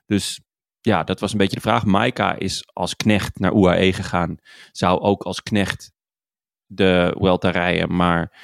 Dus 0.06 0.40
ja, 0.80 1.04
dat 1.04 1.20
was 1.20 1.32
een 1.32 1.38
beetje 1.38 1.56
de 1.56 1.62
vraag. 1.62 1.84
Maika 1.84 2.38
is 2.38 2.68
als 2.72 2.96
knecht 2.96 3.38
naar 3.38 3.52
UAE 3.52 3.92
gegaan. 3.92 4.36
Zou 4.72 5.00
ook 5.00 5.22
als 5.22 5.42
knecht 5.42 5.92
de 6.66 7.16
Welta 7.18 7.50
rijden, 7.50 7.96
maar 7.96 8.36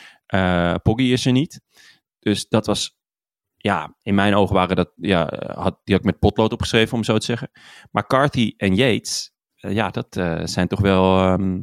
Poggi 0.83 1.13
is 1.13 1.27
er 1.27 1.33
niet. 1.33 1.61
Dus 2.19 2.49
dat 2.49 2.67
was, 2.67 2.99
ja, 3.57 3.97
in 4.03 4.15
mijn 4.15 4.35
ogen 4.35 4.55
waren 4.55 4.77
dat, 4.77 4.93
ja, 4.97 5.21
had, 5.55 5.81
die 5.85 5.95
had 5.95 6.05
ik 6.05 6.11
met 6.11 6.19
potlood 6.19 6.53
opgeschreven 6.53 6.97
om 6.97 7.05
zo 7.05 7.19
te 7.19 7.25
zeggen. 7.25 7.51
Maar 7.91 8.07
Carthy 8.07 8.55
en 8.57 8.75
Yates, 8.75 9.33
ja, 9.55 9.91
dat 9.91 10.21
zijn 10.51 10.69
toch 10.69 10.81
wel, 10.81 11.19
ehm, 11.19 11.61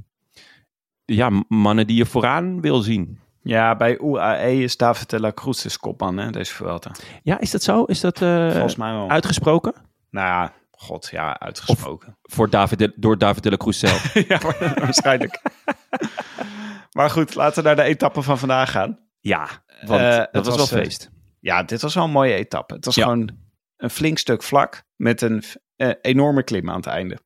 ja, 1.06 1.30
mannen 1.48 1.88
die 1.88 1.98
je 1.98 2.06
vooraan 2.06 2.62
wil 2.62 2.80
zien. 2.82 3.20
Ja, 3.42 3.76
bij 3.76 4.00
UAE 4.00 4.64
is 4.64 4.78
David 4.78 5.10
de 5.10 5.20
la 5.20 5.32
Cruz 5.34 5.62
de 5.62 5.80
kopman, 5.80 6.18
hè, 6.18 6.30
deze 6.30 6.54
Vuelta. 6.54 6.92
Ja, 7.24 7.40
is 7.40 7.52
dat 7.52 7.64
zo? 7.64 7.84
Is 7.84 8.00
dat 8.00 8.22
eh, 8.22 8.52
Volgens 8.52 8.76
mij 8.76 8.92
wel. 8.92 9.10
uitgesproken? 9.10 9.74
Nou 10.10 10.28
ja, 10.28 10.54
god, 10.72 11.08
ja, 11.12 11.40
uitgesproken. 11.40 12.18
Voor 12.22 12.50
David 12.50 12.80
de- 12.80 12.94
door 12.96 13.18
David 13.18 13.44
de 13.44 13.50
la 13.50 13.58
Cruz 13.58 13.80
zelf. 13.80 14.14
ja, 14.28 14.40
waarschijnlijk. 14.76 15.42
Maar 16.92 17.10
goed, 17.10 17.36
laten 17.36 17.62
we 17.62 17.68
naar 17.68 17.76
de 17.76 17.82
etappe 17.84 18.22
van 18.22 18.38
vandaag 18.38 18.72
gaan. 18.72 19.00
Ja, 19.20 19.48
want 19.86 20.02
Eh, 20.02 20.18
dat 20.32 20.46
was, 20.46 20.58
was, 20.58 20.70
wel 20.70 20.80
eh, 20.80 20.86
feest. 20.86 21.12
Ja, 21.40 21.64
dit 21.64 21.82
was 21.82 21.94
wel 21.94 22.04
een 22.04 22.12
mooie 22.12 22.34
etappe. 22.34 22.74
Het 22.74 22.86
was 22.86 22.96
Ja. 22.96 23.04
gewoon 23.04 23.30
een 23.78 23.90
flink 23.90 24.18
stuk 24.18 24.44
vlak 24.44 24.84
met 24.96 25.22
een 25.22 25.44
enorme 26.02 26.44
klim 26.44 26.70
aan 26.70 26.76
het 26.76 26.86
einde. 26.86 27.18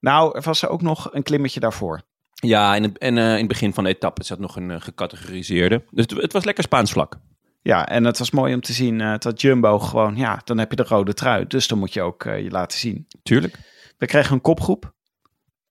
Nou, 0.00 0.36
er 0.36 0.42
was 0.42 0.62
er 0.62 0.68
ook 0.68 0.82
nog 0.82 1.14
een 1.14 1.22
klimmetje 1.22 1.60
daarvoor. 1.60 2.02
Ja, 2.42 2.74
en, 2.74 2.82
het- 2.82 2.98
en 2.98 3.18
eh, 3.18 3.30
in 3.32 3.38
het 3.38 3.48
begin 3.48 3.74
van 3.74 3.84
de 3.84 3.90
etappe 3.90 4.24
zat 4.24 4.38
nog 4.38 4.56
een 4.56 4.70
eh, 4.70 4.80
gecategoriseerde. 4.80 5.84
Dus 5.90 6.04
het, 6.08 6.22
het 6.22 6.32
was 6.32 6.44
lekker 6.44 6.64
Spaans 6.64 6.92
vlak. 6.92 7.18
Ja, 7.62 7.88
en 7.88 8.04
het 8.04 8.18
was 8.18 8.30
mooi 8.30 8.54
om 8.54 8.60
te 8.60 8.72
zien 8.72 9.00
eh, 9.00 9.18
dat 9.18 9.40
Jumbo 9.40 9.78
gewoon, 9.78 10.16
ja, 10.16 10.40
dan 10.44 10.58
heb 10.58 10.70
je 10.70 10.76
de 10.76 10.82
rode 10.82 11.14
trui. 11.14 11.46
Dus 11.46 11.68
dan 11.68 11.78
moet 11.78 11.92
je 11.92 12.02
ook 12.02 12.24
eh, 12.24 12.42
je 12.42 12.50
laten 12.50 12.78
zien. 12.78 13.06
Tuurlijk. 13.22 13.58
We 13.98 14.06
kregen 14.06 14.34
een 14.34 14.40
kopgroep 14.40 14.94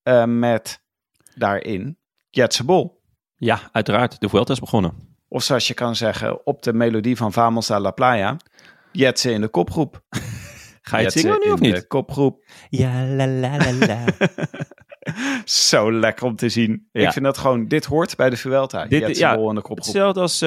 eh, 0.04 0.24
met 0.26 0.84
daarin 1.36 1.98
Jetse 2.30 2.64
Bol. 2.64 3.02
Ja, 3.38 3.60
uiteraard. 3.72 4.20
De 4.20 4.30
Vuelta 4.30 4.54
is 4.54 4.60
begonnen. 4.60 4.94
Of 5.28 5.44
zoals 5.44 5.68
je 5.68 5.74
kan 5.74 5.96
zeggen, 5.96 6.46
op 6.46 6.62
de 6.64 6.74
melodie 6.74 7.18
van 7.18 7.34
Vamos 7.34 7.72
a 7.72 7.80
la 7.80 7.92
Playa. 7.92 8.38
Jetse 8.92 9.32
in 9.32 9.42
de 9.42 9.48
kopgroep. 9.48 10.02
Ga 10.82 10.98
je 10.98 11.04
het 11.04 11.14
zingen 11.14 11.40
nu 11.46 11.52
of 11.52 11.60
niet? 11.60 11.76
De 11.76 11.88
kopgroep. 11.88 12.44
Ja, 12.70 13.06
la 13.06 13.28
la 13.28 13.58
la 13.58 13.72
la. 13.74 14.04
Zo 15.46 15.92
lekker 15.92 16.26
om 16.26 16.36
te 16.36 16.50
zien. 16.50 16.88
Ja. 16.92 17.06
Ik 17.08 17.12
vind 17.12 17.26
dat 17.26 17.38
gewoon, 17.38 17.68
dit 17.68 17.86
hoort 17.86 18.16
bij 18.16 18.30
de 18.30 18.38
Vuelta. 18.38 18.86
Dit- 18.86 19.18
ja, 19.18 19.32
de 19.36 19.38
kopgroep. 19.54 19.78
Hetzelfde 19.78 20.20
als 20.20 20.40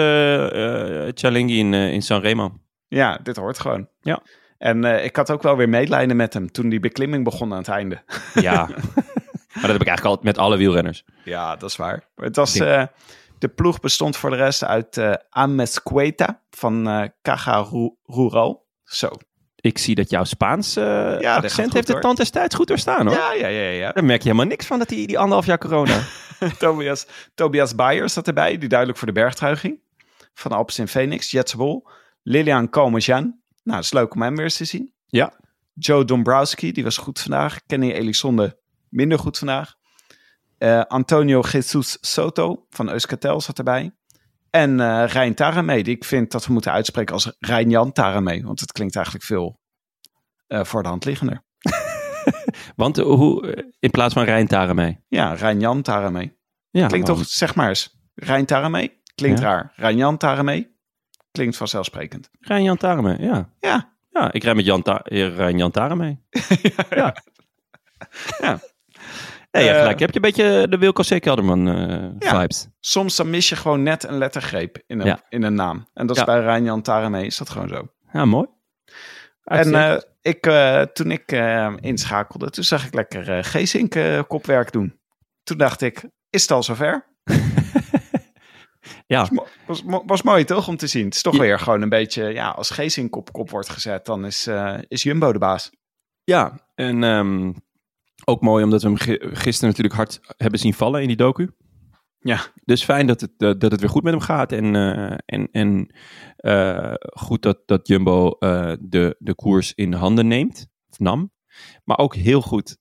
Chalingi 1.14 1.58
in, 1.58 1.74
eh, 1.74 1.92
in 1.92 2.02
Sanremo. 2.02 2.52
Ja, 2.88 3.18
dit 3.22 3.36
hoort 3.36 3.58
gewoon. 3.58 3.88
Ja. 4.00 4.22
En 4.58 4.84
ik 4.84 5.16
had 5.16 5.30
ook 5.30 5.42
wel 5.42 5.56
weer 5.56 5.68
medelijden 5.68 6.16
met 6.16 6.34
hem 6.34 6.50
toen 6.52 6.68
die 6.68 6.80
beklimming 6.80 7.24
begon 7.24 7.52
aan 7.52 7.58
het 7.58 7.68
einde. 7.68 8.02
Ja. 8.34 8.66
maar 8.66 9.66
dat 9.66 9.72
heb 9.72 9.80
ik 9.80 9.86
eigenlijk 9.86 10.04
altijd 10.04 10.22
met 10.24 10.38
alle 10.38 10.56
wielrenners. 10.56 11.04
Ja, 11.24 11.56
dat 11.56 11.70
is 11.70 11.76
waar. 11.76 12.08
Het 12.14 12.36
was, 12.36 12.54
de 13.38 13.48
ploeg 13.48 13.80
bestond 13.80 14.16
voor 14.16 14.30
de 14.30 14.36
rest 14.36 14.64
uit 14.64 14.96
eh 14.96 15.12
Amezqueta 15.30 16.42
van 16.50 16.88
eh 16.88 17.04
Caja 17.22 17.66
Ru- 17.70 17.94
Rural. 18.04 18.66
Zo. 18.84 19.08
Ik 19.60 19.78
zie 19.78 19.94
dat 19.94 20.10
jouw 20.10 20.24
Spaans 20.24 20.76
eh, 20.76 21.36
accent 21.36 21.72
heeft 21.72 21.86
de 21.86 21.98
tand 21.98 22.16
destijds 22.16 22.54
goed 22.54 22.66
doorstaan 22.66 23.06
hoor. 23.06 23.16
Ja, 23.16 23.32
ja, 23.32 23.48
ja, 23.48 23.68
ja. 23.68 23.92
Daar 23.92 24.04
merk 24.04 24.22
je 24.22 24.28
helemaal 24.28 24.50
niks 24.50 24.66
van 24.66 24.78
dat 24.78 24.88
die, 24.88 25.06
die 25.06 25.18
anderhalf 25.18 25.46
jaar 25.46 25.58
corona. 25.58 26.00
Tobias, 26.58 27.06
Tobias 27.34 27.74
Bayer 27.74 28.08
zat 28.08 28.26
erbij, 28.26 28.58
die 28.58 28.68
duidelijk 28.68 28.98
voor 28.98 29.08
de 29.08 29.14
bergtrui 29.14 29.56
ging. 29.56 29.80
Van 30.34 30.52
Alpes 30.52 30.78
in 30.78 30.88
Phoenix, 30.88 31.30
Jetse 31.30 31.56
Bol. 31.56 31.88
Lilian 32.22 32.68
Kalmazjan. 32.68 33.22
Nou, 33.62 33.76
het 33.76 33.84
is 33.84 33.92
leuk 33.92 34.14
om 34.14 34.22
hem 34.22 34.34
weer 34.34 34.44
eens 34.44 34.56
te 34.56 34.64
zien. 34.64 34.92
Ja. 35.06 35.32
Joe 35.74 36.04
Dombrowski, 36.04 36.72
die 36.72 36.84
was 36.84 36.96
goed 36.96 37.20
vandaag. 37.20 37.60
Kenny 37.66 37.90
Elizonde, 37.90 38.58
minder 38.88 39.18
goed 39.18 39.38
vandaag. 39.38 39.74
Eh, 40.58 40.80
Antonio 40.80 41.40
Jesus 41.40 41.98
Soto 42.00 42.66
van 42.70 42.90
Euskaltel 42.90 43.40
zat 43.40 43.58
erbij. 43.58 43.92
En 44.50 44.80
eh 44.80 45.04
Rijn 45.06 45.34
Taramee, 45.34 45.82
die 45.84 45.96
ik 45.96 46.04
vind 46.04 46.30
dat 46.30 46.46
we 46.46 46.52
moeten 46.52 46.72
uitspreken 46.72 47.14
als 47.14 47.36
Rijn-Jan 47.38 47.92
Taramee. 47.92 48.44
Want 48.44 48.60
het 48.60 48.72
klinkt 48.72 48.94
eigenlijk 48.96 49.24
veel 49.24 49.60
eh, 50.46 50.64
voor 50.64 50.82
de 50.82 50.88
hand 50.88 51.04
liggender. 51.04 51.44
Want 52.76 52.98
eh, 52.98 53.04
hoe, 53.04 53.72
in 53.78 53.90
plaats 53.90 54.14
van 54.14 54.24
Rijn 54.24 54.46
Taremee. 54.46 55.04
Ja, 55.08 55.32
Rijn-Jan 55.32 55.82
Taramee. 55.82 56.36
Ja, 56.70 56.86
Klinkt 56.86 57.06
toch, 57.06 57.26
zeg 57.26 57.54
maar 57.54 57.68
eens, 57.68 57.96
Rijn 58.14 58.46
Taramee? 58.46 59.00
Klinkt 59.14 59.38
Ja. 59.40 59.44
raar. 59.44 59.72
Rijn-Jan 59.76 60.16
Taramee? 60.16 60.76
Klinkt 61.30 61.56
vanzelfsprekend. 61.56 62.30
Rijn 62.40 62.62
Jan 62.62 62.76
Taremee, 62.76 63.20
ja. 63.20 63.50
Ja. 63.60 63.96
Ja, 64.10 64.32
ik 64.32 64.42
rij 64.42 64.54
met 64.54 64.64
Jan, 64.64 64.82
Ta 64.82 65.00
Rijn 65.04 65.56
Jan 65.58 65.70
Taremee. 65.70 66.20
ja. 66.90 67.14
Ja. 68.40 68.60
Nee, 69.50 69.64
ja, 69.64 69.72
Eh, 69.72 69.78
gelijk. 69.78 69.98
Heb 69.98 70.08
je 70.10 70.16
een 70.16 70.22
beetje 70.22 70.66
de 70.68 70.78
Wilco 70.78 71.02
C. 71.02 71.20
Kelderman 71.20 71.68
eh, 71.68 72.28
Ja. 72.30 72.40
vibes. 72.40 72.68
Soms 72.80 73.16
dan 73.16 73.30
mis 73.30 73.48
je 73.48 73.56
gewoon 73.56 73.82
net 73.82 74.04
een 74.04 74.18
lettergreep 74.18 74.82
in 74.86 75.00
een, 75.00 75.06
Ja. 75.06 75.20
in 75.28 75.42
een 75.42 75.54
naam. 75.54 75.88
En 75.94 76.06
dat 76.06 76.16
is 76.16 76.24
bij 76.24 76.40
Rijn-Jan 76.40 76.82
Taramee 76.82 77.26
is 77.26 77.36
dat 77.36 77.50
gewoon 77.50 77.68
zo. 77.68 77.88
Ja, 78.12 78.24
mooi. 78.24 78.46
En 79.44 79.74
eh, 79.74 79.96
ik, 80.22 80.46
eh, 80.46 80.82
toen 80.82 81.10
ik 81.10 81.32
inschakelde, 81.80 82.50
toen 82.50 82.64
zag 82.64 82.86
ik 82.86 82.94
lekker 82.94 83.44
Geesink 83.44 83.94
kopwerk 84.26 84.72
doen. 84.72 85.00
Toen 85.42 85.56
dacht 85.58 85.80
ik, 85.80 86.04
is 86.30 86.42
het 86.42 86.50
al 86.50 86.62
zover? 86.62 87.06
ja, 89.06 89.28
Was, 89.66 89.82
was, 89.84 90.02
was 90.06 90.22
mooi 90.22 90.44
toch 90.44 90.68
om 90.68 90.76
te 90.76 90.86
zien. 90.86 91.04
Het 91.04 91.14
is 91.14 91.22
toch 91.22 91.36
weer 91.38 91.58
gewoon 91.58 91.82
een 91.82 91.88
beetje, 91.88 92.24
ja, 92.24 92.48
als 92.50 92.70
Geesink 92.70 93.16
op 93.16 93.32
kop 93.32 93.50
wordt 93.50 93.68
gezet, 93.68 94.04
dan 94.06 94.24
is, 94.26 94.48
is 94.88 95.02
Jumbo 95.02 95.32
de 95.32 95.38
baas. 95.38 95.70
ja, 96.24 96.52
en 96.74 97.04
ehm, 97.04 97.52
ook 98.24 98.40
mooi 98.40 98.64
omdat 98.64 98.82
we 98.82 98.88
hem 98.88 98.96
gi- 98.96 99.18
gisteren 99.20 99.68
natuurlijk 99.68 99.94
hard 99.94 100.20
hebben 100.36 100.60
zien 100.60 100.74
vallen 100.74 101.00
in 101.02 101.06
die 101.06 101.16
docu. 101.16 101.50
Ja. 102.20 102.40
Dus 102.64 102.84
fijn 102.84 103.06
dat 103.06 103.20
het, 103.20 103.30
eh, 103.38 103.52
dat 103.58 103.70
het 103.70 103.80
weer 103.80 103.90
goed 103.90 104.02
met 104.02 104.12
hem 104.12 104.22
gaat. 104.22 104.52
En, 104.52 104.76
eh, 104.76 105.16
en, 105.26 105.48
en 105.50 105.94
eh, 106.36 106.94
goed 107.12 107.42
dat, 107.42 107.58
dat 107.66 107.88
Jumbo 107.88 108.36
de, 108.80 109.16
de 109.18 109.34
koers 109.34 109.74
in 109.74 109.92
handen 109.92 110.26
neemt. 110.26 110.66
Of 110.90 110.98
nam. 110.98 111.32
Maar 111.84 111.98
ook 111.98 112.14
heel 112.14 112.40
goed 112.40 112.76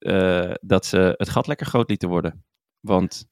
dat 0.61 0.85
ze 0.85 1.13
het 1.17 1.29
gat 1.29 1.47
lekker 1.47 1.65
groot 1.65 1.89
lieten 1.89 2.09
worden. 2.09 2.45
Want 2.79 3.25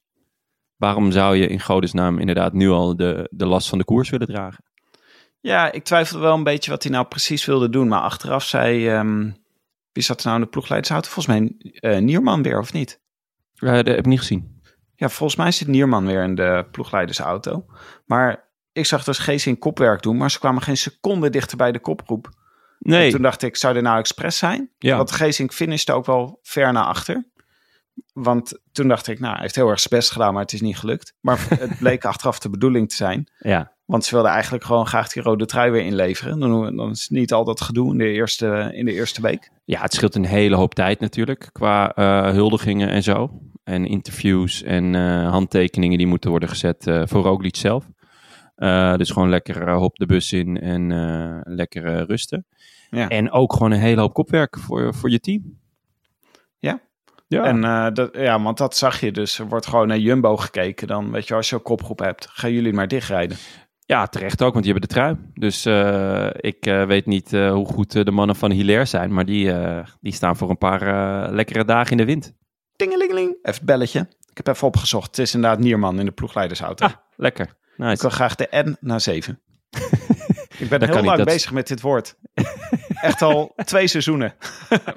waarom 0.76 1.10
zou 1.10 1.36
je 1.36 1.46
in 1.46 1.60
godesnaam 1.60 2.18
inderdaad 2.18 2.52
nu 2.52 2.70
al 2.70 2.96
de, 2.96 3.28
de 3.30 3.46
last 3.46 3.68
van 3.68 3.78
de 3.78 3.84
koers 3.84 4.10
willen 4.10 4.26
dragen? 4.26 4.64
Ja, 5.40 5.72
ik 5.72 5.84
twijfelde 5.84 6.22
wel 6.24 6.34
een 6.34 6.42
beetje 6.44 6.70
wat 6.70 6.82
hij 6.82 6.92
nou 6.92 7.06
precies 7.06 7.44
wilde 7.44 7.68
doen. 7.70 7.88
Maar 7.88 8.00
achteraf 8.00 8.44
zei, 8.44 8.88
ehm, 8.88 9.30
wie 9.96 10.04
zat 10.04 10.20
er 10.20 10.26
nou 10.26 10.38
in 10.38 10.44
de 10.44 10.50
ploegleidersauto? 10.50 11.08
Volgens 11.10 11.38
mij 11.38 11.52
eh 11.80 11.98
Nierman 12.00 12.42
weer, 12.42 12.58
of 12.58 12.72
niet? 12.72 13.00
Eh, 13.54 13.72
dat 13.72 13.86
heb 13.86 13.98
ik 13.98 14.06
niet 14.06 14.18
gezien. 14.18 14.60
Ja, 14.94 15.08
volgens 15.08 15.38
mij 15.38 15.50
zit 15.50 15.68
Nierman 15.68 16.06
weer 16.06 16.22
in 16.22 16.34
de 16.34 16.66
ploegleidersauto. 16.70 17.66
Maar 18.06 18.48
ik 18.72 18.86
zag 18.86 19.04
dus 19.04 19.18
Geesink 19.18 19.60
kopwerk 19.60 20.02
doen, 20.02 20.16
maar 20.16 20.30
ze 20.30 20.38
kwamen 20.38 20.62
geen 20.62 20.76
seconde 20.76 21.30
dichter 21.30 21.56
bij 21.56 21.72
de 21.72 21.78
kopgroep. 21.78 22.26
En 22.26 22.90
Nee, 22.90 23.10
toen 23.10 23.22
dacht 23.22 23.42
ik, 23.42 23.56
zou 23.56 23.74
dit 23.74 23.82
nou 23.82 23.98
expres 23.98 24.38
zijn? 24.38 24.70
Ja. 24.78 24.96
Want 24.96 25.12
Geesink 25.12 25.52
finishte 25.52 25.92
ook 25.92 26.06
wel 26.06 26.38
ver 26.42 26.72
naar 26.72 26.84
achter. 26.84 27.30
Want 28.12 28.58
toen 28.72 28.88
dacht 28.88 29.06
ik, 29.06 29.20
nou, 29.20 29.32
hij 29.32 29.42
heeft 29.42 29.54
heel 29.54 29.68
erg 29.68 29.80
zijn 29.80 30.00
best 30.00 30.10
gedaan, 30.12 30.32
maar 30.32 30.42
het 30.42 30.52
is 30.52 30.60
niet 30.60 30.78
gelukt. 30.78 31.14
Maar 31.20 31.46
het 31.48 31.78
bleek 31.82 32.04
achteraf 32.04 32.38
de 32.38 32.50
bedoeling 32.50 32.88
te 32.88 32.94
zijn. 32.94 33.32
ja. 33.38 33.74
Want 33.86 34.04
ze 34.04 34.14
wilden 34.14 34.32
eigenlijk 34.32 34.64
gewoon 34.64 34.86
graag 34.86 35.08
die 35.08 35.22
rode 35.22 35.46
trui 35.46 35.70
weer 35.70 35.84
inleveren. 35.84 36.38
Dan, 36.38 36.76
dan 36.76 36.90
is 36.90 37.00
het 37.00 37.10
niet 37.10 37.32
al 37.32 37.44
dat 37.44 37.60
gedoe 37.60 37.92
in 37.92 37.98
de 37.98 38.10
eerste, 38.10 38.70
in 38.74 38.84
de 38.84 38.92
eerste 38.92 39.22
week. 39.22 39.50
Ja, 39.64 39.80
het 39.80 39.94
scheelt 39.94 40.14
een 40.14 40.24
hele 40.24 40.56
hoop 40.56 40.74
tijd 40.74 41.00
natuurlijk 41.00 41.48
qua 41.52 41.94
eh, 41.94 42.30
huldigingen 42.30 42.88
en 42.88 43.02
zo. 43.02 43.40
En 43.64 43.86
interviews 43.86 44.62
en 44.62 44.94
eh, 44.94 45.30
handtekeningen 45.30 45.98
die 45.98 46.06
moeten 46.06 46.30
worden 46.30 46.48
gezet 46.48 46.86
eh, 46.86 47.02
voor 47.04 47.22
Roglic 47.22 47.56
zelf. 47.56 47.84
Dus 48.96 49.10
gewoon 49.10 49.28
lekker 49.28 49.72
hop 49.72 49.96
de 49.96 50.06
bus 50.06 50.32
in 50.32 50.60
en 50.60 50.88
lekker 51.44 52.06
rusten. 52.06 52.46
Ja. 52.90 53.08
En 53.08 53.30
ook 53.30 53.52
gewoon 53.52 53.70
een 53.70 53.78
hele 53.78 54.00
hoop 54.00 54.14
kopwerk 54.14 54.58
voor, 54.58 54.94
voor 54.94 55.10
je 55.10 55.20
team. 55.20 55.58
Ja. 56.58 56.80
Ja, 57.28 57.44
En 57.44 57.94
dat, 57.94 58.08
ja, 58.12 58.42
want 58.42 58.58
dat 58.58 58.76
zag 58.76 59.00
je 59.00 59.12
dus. 59.12 59.38
Er 59.38 59.48
wordt 59.48 59.66
gewoon 59.66 59.88
naar 59.88 59.98
Jumbo 59.98 60.36
gekeken. 60.36 60.86
Dan 60.86 61.10
weet 61.10 61.28
je, 61.28 61.34
als 61.34 61.48
je 61.48 61.56
een 61.56 61.62
kopgroep 61.62 61.98
hebt, 61.98 62.28
gaan 62.30 62.52
jullie 62.52 62.72
maar 62.72 62.88
dichtrijden. 62.88 63.36
Ja, 63.86 64.06
terecht 64.06 64.42
ook, 64.42 64.52
want 64.52 64.64
die 64.64 64.72
hebben 64.72 64.88
de 64.88 64.94
trui. 64.94 65.16
Dus 65.34 65.64
eh, 65.64 66.28
ik 66.36 66.66
eh, 66.66 66.84
weet 66.86 67.06
niet 67.06 67.32
eh, 67.32 67.52
hoe 67.52 67.66
goed 67.66 67.92
de 68.04 68.10
mannen 68.10 68.36
van 68.36 68.50
Hilaire 68.50 68.84
zijn. 68.84 69.12
Maar 69.14 69.24
die, 69.24 69.52
die 70.00 70.12
staan 70.12 70.36
voor 70.36 70.50
een 70.50 70.58
paar 70.58 71.32
lekkere 71.32 71.64
dagen 71.64 71.90
in 71.90 71.96
de 71.96 72.04
wind. 72.04 72.32
Tingelingeling. 72.76 73.28
Even 73.28 73.40
het 73.42 73.62
belletje. 73.62 74.00
Ik 74.30 74.36
heb 74.36 74.46
even 74.54 74.66
opgezocht. 74.66 75.06
Het 75.06 75.18
is 75.18 75.34
inderdaad 75.34 75.58
Nierman 75.58 75.98
in 75.98 76.04
de 76.04 76.12
ploegleidersauto. 76.12 76.84
Ah, 76.86 76.92
lekker. 77.16 77.44
Ik 77.46 77.54
Nice. 77.76 78.02
wil 78.02 78.10
graag 78.10 78.34
de 78.34 78.48
N 78.52 78.76
naar 78.80 79.00
7. 79.00 79.40
ik 80.58 80.68
ben 80.68 80.84
heel 80.84 81.04
lang 81.04 81.16
dat- 81.16 81.26
bezig 81.26 81.52
met 81.52 81.66
dit 81.68 81.80
woord. 81.80 82.16
Echt 83.00 83.22
al 83.22 83.52
twee 83.64 83.86
seizoenen. 83.86 84.34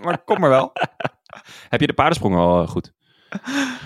maar 0.02 0.18
kom 0.24 0.40
maar 0.40 0.50
wel. 0.50 0.72
Heb 1.70 1.80
je 1.80 1.88
de 1.88 1.94
paardensprong 1.94 2.36
al 2.36 2.68
goed? 2.68 2.94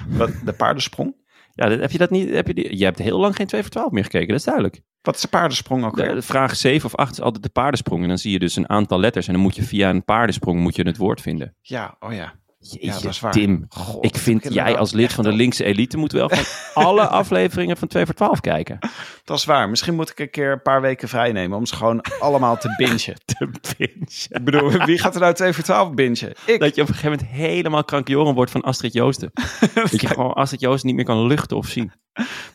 Wat, 0.08 0.30
de 0.46 0.54
paardensprong? 0.54 1.16
Ja, 1.56 1.70
dat- 1.70 1.80
heb 1.80 1.92
je 1.92 1.98
dat 1.98 2.10
niet? 2.10 2.30
Heb 2.30 2.48
je, 2.48 2.54
die, 2.54 2.78
je 2.78 2.84
hebt 2.84 3.00
heel 3.00 3.20
lang 3.20 3.36
geen 3.36 3.48
2 3.48 3.62
voor 3.62 3.70
12 3.72 3.92
meer 3.92 4.04
gekeken, 4.04 4.28
dat 4.28 4.38
is 4.38 4.44
duidelijk. 4.44 4.82
Wat 5.02 5.16
is 5.16 5.22
de 5.22 5.28
paardensprong 5.28 5.86
ook 5.86 5.96
weer? 5.96 6.16
de 6.16 6.22
vraag 6.22 6.56
7 6.56 6.86
of 6.86 6.96
8 6.96 7.12
is 7.12 7.22
altijd 7.22 7.44
de 7.44 7.50
paardensprong. 7.50 8.02
En 8.02 8.08
dan 8.08 8.18
zie 8.18 8.32
je 8.32 8.40
dus 8.40 8.56
een 8.56 8.70
aantal 8.70 9.00
letters. 9.00 9.28
En 9.28 9.34
dan 9.34 9.42
moet 9.42 9.56
je 9.56 9.64
via 9.64 9.90
een 9.90 10.04
paardensprong 10.04 10.60
moet 10.60 10.76
je 10.76 10.84
het 10.84 10.98
woord 10.98 11.22
vinden. 11.22 11.56
Ja, 11.62 11.96
oh 12.00 12.14
ja. 12.14 12.34
Jeetje, 12.72 12.86
Ja, 12.88 12.94
dat 12.94 13.04
is 13.12 13.20
waar. 13.20 13.32
Tim. 13.32 13.66
God, 13.70 14.06
ik 14.06 14.16
vind 14.18 14.38
ik 14.38 14.44
jij 14.44 14.52
inderdaad 14.58 14.80
als 14.80 14.92
lid 14.92 15.14
van 15.14 15.24
de 15.24 15.32
linkse 15.32 15.64
elite 15.64 15.98
moet 15.98 16.12
wel 16.12 16.30
van 16.30 16.44
alle 16.84 17.08
afleveringen 17.08 17.78
van 17.78 17.88
2 17.88 18.06
voor 18.06 18.14
12 18.14 18.40
kijken. 18.40 18.80
Dat 19.24 19.38
is 19.38 19.46
waar. 19.46 19.70
Misschien 19.70 19.96
moet 19.96 20.10
ik 20.10 20.20
een 20.20 20.30
keer 20.30 20.52
een 20.52 20.62
paar 20.62 20.82
weken 20.82 21.08
vrij 21.08 21.32
nemen 21.32 21.58
om 21.58 21.66
ze 21.66 21.76
gewoon 21.76 22.02
allemaal 22.20 22.58
te 22.58 22.74
bingen. 22.78 22.92
Te 23.26 23.50
bingen. 23.78 24.08
Ik 24.30 24.44
bedoel, 24.44 24.70
wie 24.86 25.00
gaat 25.00 25.16
er 25.16 25.22
nou 25.22 25.34
2 25.34 25.54
voor 25.54 25.64
12 25.64 25.94
bingen? 25.94 26.34
Ik. 26.46 26.60
Dat 26.60 26.76
je 26.76 26.82
op 26.82 26.88
een 26.88 26.94
gegeven 26.94 27.12
moment 27.12 27.28
helemaal 27.30 27.84
krankjoren 27.84 28.34
wordt 28.34 28.52
van 28.52 28.62
Astrid 28.62 28.94
Joosten. 28.94 29.32
dat 29.74 30.02
je 30.02 30.08
gewoon 30.08 30.34
Astrid 30.34 30.60
Joosten 30.60 30.88
niet 30.88 30.96
meer 30.96 31.06
kan 31.06 31.28
luchten 31.28 31.58
of 31.58 31.68
zien. 31.68 31.92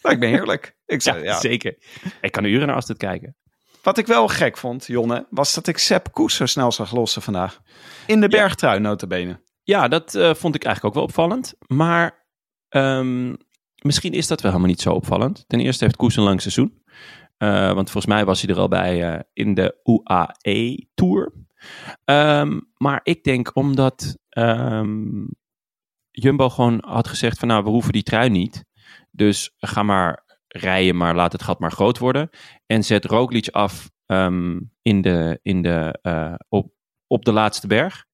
Nou, 0.03 0.15
ik 0.15 0.21
ben 0.21 0.29
heerlijk. 0.29 0.77
Ik 0.87 1.03
Ja, 1.03 1.13
zei, 1.13 1.25
ja. 1.25 1.41
zeker. 1.41 1.77
Ik 2.21 2.33
kan 2.33 2.45
uren 2.45 2.67
naar 2.67 2.77
Astrid 2.77 2.97
kijken. 2.99 3.37
Wat 3.83 3.99
ik 3.99 4.07
wel 4.07 4.29
gek 4.29 4.57
vond, 4.59 4.87
Jonne, 4.87 5.27
was 5.31 5.55
dat 5.55 5.67
ik 5.67 5.79
Sepp 5.79 6.13
Koes 6.13 6.35
zo 6.35 6.47
snel 6.47 6.73
zag 6.73 6.93
lossen 6.93 7.23
vandaag. 7.23 7.61
In 8.07 8.21
de 8.21 8.29
bergtrui, 8.29 8.81
notabene. 8.81 9.41
Ja, 9.69 9.89
dat 9.89 10.15
eh, 10.15 10.35
vond 10.35 10.55
ik 10.55 10.65
eigenlijk 10.65 10.85
ook 10.85 11.01
wel 11.01 11.11
opvallend. 11.11 11.55
Maar 11.67 12.27
ehm, 12.69 13.35
misschien 13.83 14.13
is 14.13 14.27
dat 14.27 14.41
wel 14.41 14.51
helemaal 14.51 14.73
niet 14.73 14.81
zo 14.81 14.93
opvallend. 14.93 15.45
Ten 15.47 15.61
eerste 15.61 15.85
heeft 15.85 15.97
Koes 15.97 16.17
een 16.17 16.23
lang 16.23 16.41
seizoen. 16.41 16.83
Eh, 17.37 17.73
want 17.73 17.91
volgens 17.91 18.15
mij 18.15 18.25
was 18.25 18.43
hij 18.43 18.55
er 18.55 18.61
al 18.61 18.69
bij 18.69 19.13
eh, 19.13 19.21
in 19.33 19.55
de 19.55 19.81
UAE 19.83 20.87
Tour. 20.95 21.33
Ehm, 22.05 22.61
maar 22.77 23.01
ik 23.03 23.25
denk 23.25 23.57
omdat 23.57 24.19
ehm, 24.29 25.27
Jumbo 26.11 26.49
gewoon 26.49 26.83
had 26.87 27.09
gezegd 27.09 27.39
van 27.39 27.49
nou, 27.49 27.65
we 27.65 27.71
hoeven 27.71 27.93
die 27.93 28.03
trui 28.03 28.29
niet. 28.29 28.65
Dus 29.11 29.55
ga 29.57 29.83
maar 29.83 30.41
rijden, 30.47 30.97
maar 30.97 31.15
laat 31.15 31.33
het 31.33 31.43
gat 31.43 31.59
maar 31.59 31.73
groot 31.73 31.99
worden. 31.99 32.31
En 32.67 32.85
zet 32.85 33.05
Roglic 33.05 33.49
af 33.49 33.91
in 34.83 35.01
de, 35.01 35.39
in 35.43 35.63
de, 35.63 35.99
op, 36.49 36.73
op 37.07 37.25
de 37.25 37.33
laatste 37.33 37.67
berg. 37.67 38.07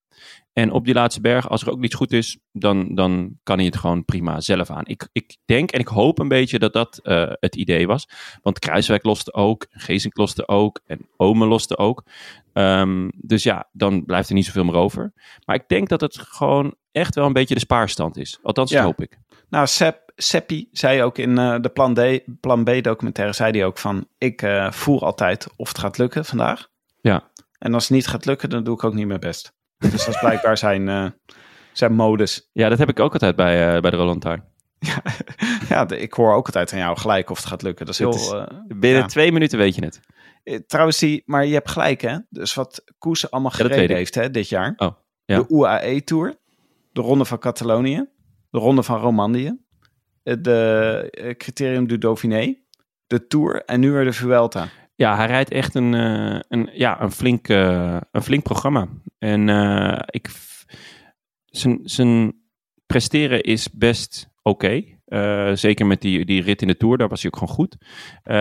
En 0.54 0.70
op 0.70 0.84
die 0.84 0.94
laatste 0.94 1.20
berg, 1.20 1.48
als 1.48 1.62
er 1.62 1.70
ook 1.70 1.84
iets 1.84 1.94
goed 1.94 2.12
is, 2.12 2.38
dan, 2.52 2.94
dan 2.94 3.38
kan 3.42 3.56
hij 3.56 3.66
het 3.66 3.76
gewoon 3.76 4.04
prima 4.04 4.40
zelf 4.40 4.70
aan. 4.70 4.86
Ik, 4.86 5.08
ik 5.12 5.36
denk 5.44 5.70
en 5.70 5.80
ik 5.80 5.88
hoop 5.88 6.18
een 6.18 6.28
beetje 6.28 6.58
dat 6.58 6.72
dat 6.72 7.00
eh, 7.02 7.32
het 7.40 7.56
idee 7.56 7.86
was. 7.86 8.08
Want 8.42 8.58
Kruiswijk 8.58 9.04
loste 9.04 9.32
ook, 9.32 9.66
Geesink 9.70 10.16
loste 10.16 10.48
ook 10.48 10.80
en 10.86 11.08
Ome 11.16 11.46
loste 11.46 11.78
ook. 11.78 12.04
Ehm, 12.52 13.08
dus 13.16 13.42
ja, 13.42 13.68
dan 13.72 14.04
blijft 14.04 14.28
er 14.28 14.34
niet 14.34 14.44
zoveel 14.44 14.64
meer 14.64 14.74
over. 14.74 15.12
Maar 15.44 15.56
ik 15.56 15.68
denk 15.68 15.88
dat 15.88 16.00
het 16.00 16.18
gewoon 16.18 16.74
echt 16.92 17.14
wel 17.14 17.26
een 17.26 17.32
beetje 17.32 17.54
de 17.54 17.60
spaarstand 17.60 18.16
is. 18.16 18.38
Althans, 18.42 18.70
dat 18.70 18.82
hoop 18.82 19.00
ik. 19.00 19.18
Nou, 19.48 19.66
Sepp, 19.66 20.12
Seppi 20.16 20.68
zei 20.72 21.02
ook 21.02 21.18
in 21.18 21.38
eh, 21.38 21.60
de 21.60 21.68
Plan, 21.68 21.94
D, 21.94 22.20
Plan 22.40 22.64
B 22.64 22.82
documentaire, 22.82 23.34
zei 23.34 23.50
hij 23.50 23.64
ook 23.66 23.78
van, 23.78 24.06
ik 24.18 24.42
eh, 24.42 24.70
voel 24.70 25.02
altijd 25.02 25.46
of 25.56 25.68
het 25.68 25.78
gaat 25.78 25.98
lukken 25.98 26.24
vandaag. 26.24 26.68
Ja. 27.00 27.30
En 27.58 27.74
als 27.74 27.82
het 27.82 27.92
niet 27.92 28.06
gaat 28.06 28.24
lukken, 28.24 28.50
dan 28.50 28.64
doe 28.64 28.74
ik 28.74 28.84
ook 28.84 28.94
niet 28.94 29.06
mijn 29.06 29.20
best. 29.20 29.52
Dus 29.90 30.04
dat 30.04 30.14
is 30.14 30.20
blijkbaar 30.20 30.56
zijn, 30.58 30.88
eh, 30.88 31.06
zijn 31.72 31.92
modus. 31.94 32.50
Ja, 32.52 32.68
dat 32.68 32.78
heb 32.78 32.88
ik 32.88 33.00
ook 33.00 33.12
altijd 33.12 33.36
bij, 33.36 33.74
eh, 33.74 33.80
bij 33.80 33.90
de 33.90 33.96
Roland 33.96 34.20
Taar. 34.20 34.44
Ja, 35.68 35.84
de- 35.84 35.98
ik 35.98 36.12
hoor 36.12 36.34
ook 36.34 36.46
altijd 36.46 36.72
aan 36.72 36.78
jou 36.78 36.98
gelijk 36.98 37.30
of 37.30 37.36
het 37.38 37.46
gaat 37.46 37.62
lukken. 37.62 37.86
Dat 37.86 37.94
is 37.94 38.00
heel... 38.00 38.14
Is- 38.14 38.30
eh, 38.30 38.46
Binnen 38.66 39.00
Ja. 39.00 39.06
twee 39.06 39.32
minuten 39.32 39.58
weet 39.58 39.74
je 39.74 39.84
het. 39.84 40.00
trouwens, 40.68 40.98
die, 40.98 41.22
maar 41.26 41.46
je 41.46 41.52
hebt 41.54 41.70
gelijk 41.70 42.00
hè. 42.00 42.16
Dus 42.30 42.54
wat 42.54 42.84
Koes 42.98 43.30
allemaal 43.30 43.50
Ja, 43.50 43.64
gereden 43.64 43.96
heeft 43.96 44.14
hè, 44.14 44.30
dit 44.30 44.48
jaar. 44.48 44.72
Oh, 44.76 44.92
ja. 45.24 45.38
De 45.38 45.44
UAE 45.48 46.04
Tour, 46.04 46.34
de 46.92 47.00
Ronde 47.00 47.24
van 47.24 47.38
Catalonië, 47.38 48.04
de 48.50 48.58
Ronde 48.58 48.82
van 48.82 48.98
Romandie, 49.00 49.66
eh, 50.22 50.34
de 50.40 51.34
Criterium 51.38 51.86
du 51.86 51.98
Dauphiné, 51.98 52.56
de 53.06 53.26
Tour 53.26 53.62
en 53.64 53.80
nu 53.80 53.90
weer 53.92 54.04
de 54.04 54.12
Vuelta. 54.12 54.68
Ja, 54.96 55.16
hij 55.16 55.26
rijdt 55.26 55.50
echt 55.50 55.74
een, 55.74 55.94
eh, 55.94 56.40
een, 56.48 56.70
ja, 56.72 57.00
een, 57.00 57.10
flink, 57.10 57.48
eh, 57.48 57.96
een 58.10 58.22
flink 58.22 58.42
programma. 58.42 58.88
En 59.18 59.48
eh, 59.48 60.00
ik, 60.06 60.30
zijn, 61.44 61.80
zijn 61.82 62.34
presteren 62.86 63.42
is 63.42 63.70
best 63.70 64.30
oké. 64.42 64.92
Zeker 65.54 65.86
met 65.86 66.00
die, 66.00 66.24
die 66.24 66.42
rit 66.42 66.62
in 66.62 66.68
de 66.68 66.76
Tour, 66.76 66.98
daar 66.98 67.08
was 67.08 67.22
hij 67.22 67.30
ook 67.30 67.38
gewoon 67.38 67.54
goed. 67.54 67.76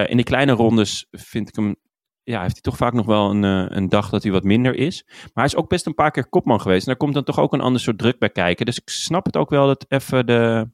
In 0.10 0.16
die 0.16 0.26
kleine 0.26 0.52
rondes 0.52 1.08
vind 1.12 1.48
ik 1.48 1.56
hem... 1.56 1.76
Ja, 2.24 2.42
heeft 2.42 2.54
hij 2.54 2.62
toch 2.62 2.78
vaak 2.78 2.94
nog 2.94 3.06
wel 3.06 3.30
een, 3.30 3.44
een 3.78 3.90
dag 3.90 4.10
dat 4.10 4.24
hij 4.24 4.32
wat 4.32 4.44
minder 4.44 4.76
is. 4.76 5.04
Maar 5.06 5.32
hij 5.34 5.44
is 5.44 5.56
ook 5.56 5.70
best 5.70 5.86
een 5.86 5.94
paar 5.94 6.12
keer 6.12 6.30
kopman 6.30 6.62
geweest. 6.62 6.82
En 6.82 6.88
daar 6.88 6.98
komt 6.98 7.14
dan 7.14 7.24
toch 7.24 7.40
ook 7.40 7.54
een 7.54 7.62
ander 7.62 7.82
soort 7.82 7.98
druk 7.98 8.20
bij 8.20 8.30
kijken. 8.30 8.66
Dus 8.66 8.80
ik 8.80 8.90
snap 8.90 9.26
het 9.26 9.38
ook 9.38 9.50
wel 9.50 9.68
dat 9.68 9.86
even 9.88 10.26
de... 10.26 10.70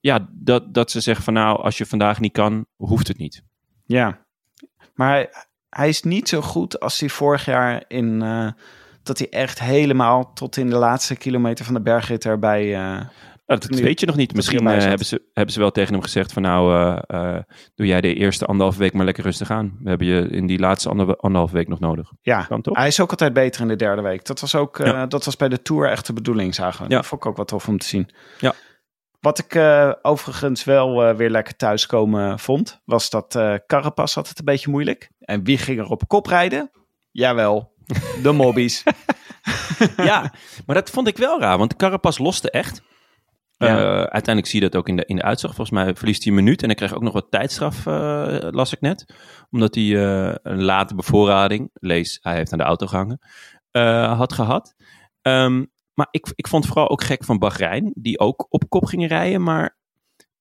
Ja, 0.00 0.28
dat, 0.32 0.74
dat 0.74 0.90
ze 0.90 1.00
zeggen 1.00 1.24
van 1.24 1.34
nou, 1.34 1.62
als 1.62 1.78
je 1.78 1.86
vandaag 1.86 2.20
niet 2.20 2.32
kan, 2.32 2.66
hoeft 2.76 3.08
het 3.08 3.18
niet. 3.18 3.42
Ja, 3.84 4.26
maar 4.98 5.10
hij, 5.10 5.28
hij 5.68 5.88
is 5.88 6.02
niet 6.02 6.28
zo 6.28 6.40
goed 6.40 6.80
als 6.80 7.00
hij 7.00 7.08
vorig 7.08 7.44
jaar 7.44 7.84
in... 7.88 8.22
eh, 8.22 8.48
dat 9.02 9.18
hij 9.18 9.28
echt 9.30 9.58
helemaal 9.60 10.32
tot 10.32 10.56
in 10.56 10.70
de 10.70 10.76
laatste 10.76 11.16
kilometer 11.16 11.64
van 11.64 11.74
de 11.74 11.80
bergrit 11.80 12.24
erbij... 12.24 12.70
Nou, 13.46 13.60
dat 13.60 13.78
weet 13.80 14.00
je 14.00 14.06
nog 14.06 14.16
niet. 14.16 14.34
Misschien 14.34 14.66
eh, 14.66 14.78
hebben, 14.84 15.06
ze, 15.06 15.22
hebben 15.32 15.52
ze 15.54 15.60
wel 15.60 15.70
tegen 15.70 15.92
hem 15.92 16.02
gezegd 16.02 16.32
van 16.32 16.42
nou, 16.42 17.00
doe 17.74 17.86
jij 17.86 18.00
de 18.00 18.14
eerste 18.14 18.46
anderhalve 18.46 18.78
week 18.78 18.92
maar 18.92 19.04
lekker 19.04 19.24
rustig 19.24 19.50
aan. 19.50 19.76
We 19.82 19.88
hebben 19.88 20.06
je 20.06 20.28
in 20.28 20.46
die 20.46 20.58
laatste 20.58 20.88
ander, 20.88 21.16
anderhalve 21.16 21.54
week 21.54 21.68
nog 21.68 21.80
nodig. 21.80 22.12
ja, 22.22 22.42
Kan 22.42 22.62
toch? 22.62 22.76
hij 22.76 22.86
is 22.86 23.00
ook 23.00 23.10
altijd 23.10 23.32
beter 23.32 23.60
in 23.60 23.68
de 23.68 23.76
derde 23.76 24.02
week. 24.02 24.24
Dat 24.24 24.40
was 24.40 24.54
ook 24.54 24.76
Ja. 24.78 25.06
dat 25.06 25.24
was 25.24 25.36
bij 25.36 25.48
de 25.48 25.62
Tour 25.62 25.90
echt 25.90 26.06
de 26.06 26.12
bedoeling, 26.12 26.54
zagen 26.54 26.84
we. 26.84 26.90
Ja. 26.90 26.96
Dat 26.96 27.06
vond 27.06 27.20
ik 27.22 27.28
ook 27.28 27.36
wat 27.36 27.48
tof 27.48 27.68
om 27.68 27.78
te 27.78 27.86
zien. 27.86 28.08
Ja. 28.38 28.54
Wat 29.20 29.38
ik 29.38 29.54
eh, 29.54 29.92
overigens 30.02 30.64
wel 30.64 31.04
eh, 31.04 31.14
weer 31.14 31.30
lekker 31.30 31.56
thuiskomen 31.56 32.38
vond, 32.38 32.80
was 32.84 33.10
dat 33.10 33.34
eh 33.34 33.54
Carapaz 33.66 34.14
had 34.14 34.28
het 34.28 34.38
een 34.38 34.44
beetje 34.44 34.70
moeilijk. 34.70 35.10
En 35.18 35.44
wie 35.44 35.58
ging 35.58 35.78
er 35.78 35.88
op 35.88 36.08
kop 36.08 36.26
rijden? 36.26 36.70
Jawel, 37.10 37.72
de 38.22 38.32
mobbies. 38.32 38.82
ja, 39.96 40.32
maar 40.66 40.74
dat 40.74 40.90
vond 40.90 41.08
ik 41.08 41.16
wel 41.16 41.40
raar, 41.40 41.58
want 41.58 41.76
Carapaz 41.76 42.18
loste 42.18 42.50
echt. 42.50 42.82
Ja. 43.56 43.76
Uiteindelijk 43.98 44.46
zie 44.46 44.62
je 44.62 44.68
dat 44.68 44.80
ook 44.80 44.88
in 44.88 44.96
de, 44.96 45.04
in 45.06 45.16
de 45.16 45.22
uitslag. 45.22 45.54
Volgens 45.54 45.82
mij 45.82 45.94
verliest 45.94 46.24
hij 46.24 46.32
een 46.32 46.38
minuut 46.38 46.62
en 46.62 46.66
hij 46.66 46.76
kreeg 46.76 46.94
ook 46.94 47.02
nog 47.02 47.12
wat 47.12 47.30
tijdstraf, 47.30 47.84
las 48.50 48.72
ik 48.72 48.80
net. 48.80 49.14
Omdat 49.50 49.74
hij 49.74 49.94
een 50.42 50.64
late 50.64 50.94
bevoorrading, 50.94 51.70
lees, 51.72 52.18
hij 52.22 52.34
heeft 52.34 52.52
aan 52.52 52.58
de 52.58 52.64
auto 52.64 52.86
gehangen, 52.86 53.20
eh, 53.70 54.16
had 54.18 54.32
gehad. 54.32 54.74
Ehm, 55.22 55.64
maar 55.98 56.08
ik, 56.10 56.32
ik 56.34 56.48
vond 56.48 56.64
het 56.64 56.72
vooral 56.72 56.90
ook 56.90 57.02
gek 57.02 57.24
van 57.24 57.38
Bahrein, 57.38 57.92
die 57.94 58.18
ook 58.18 58.46
op 58.48 58.68
kop 58.68 58.84
gingen 58.84 59.08
rijden. 59.08 59.42
Maar 59.42 59.76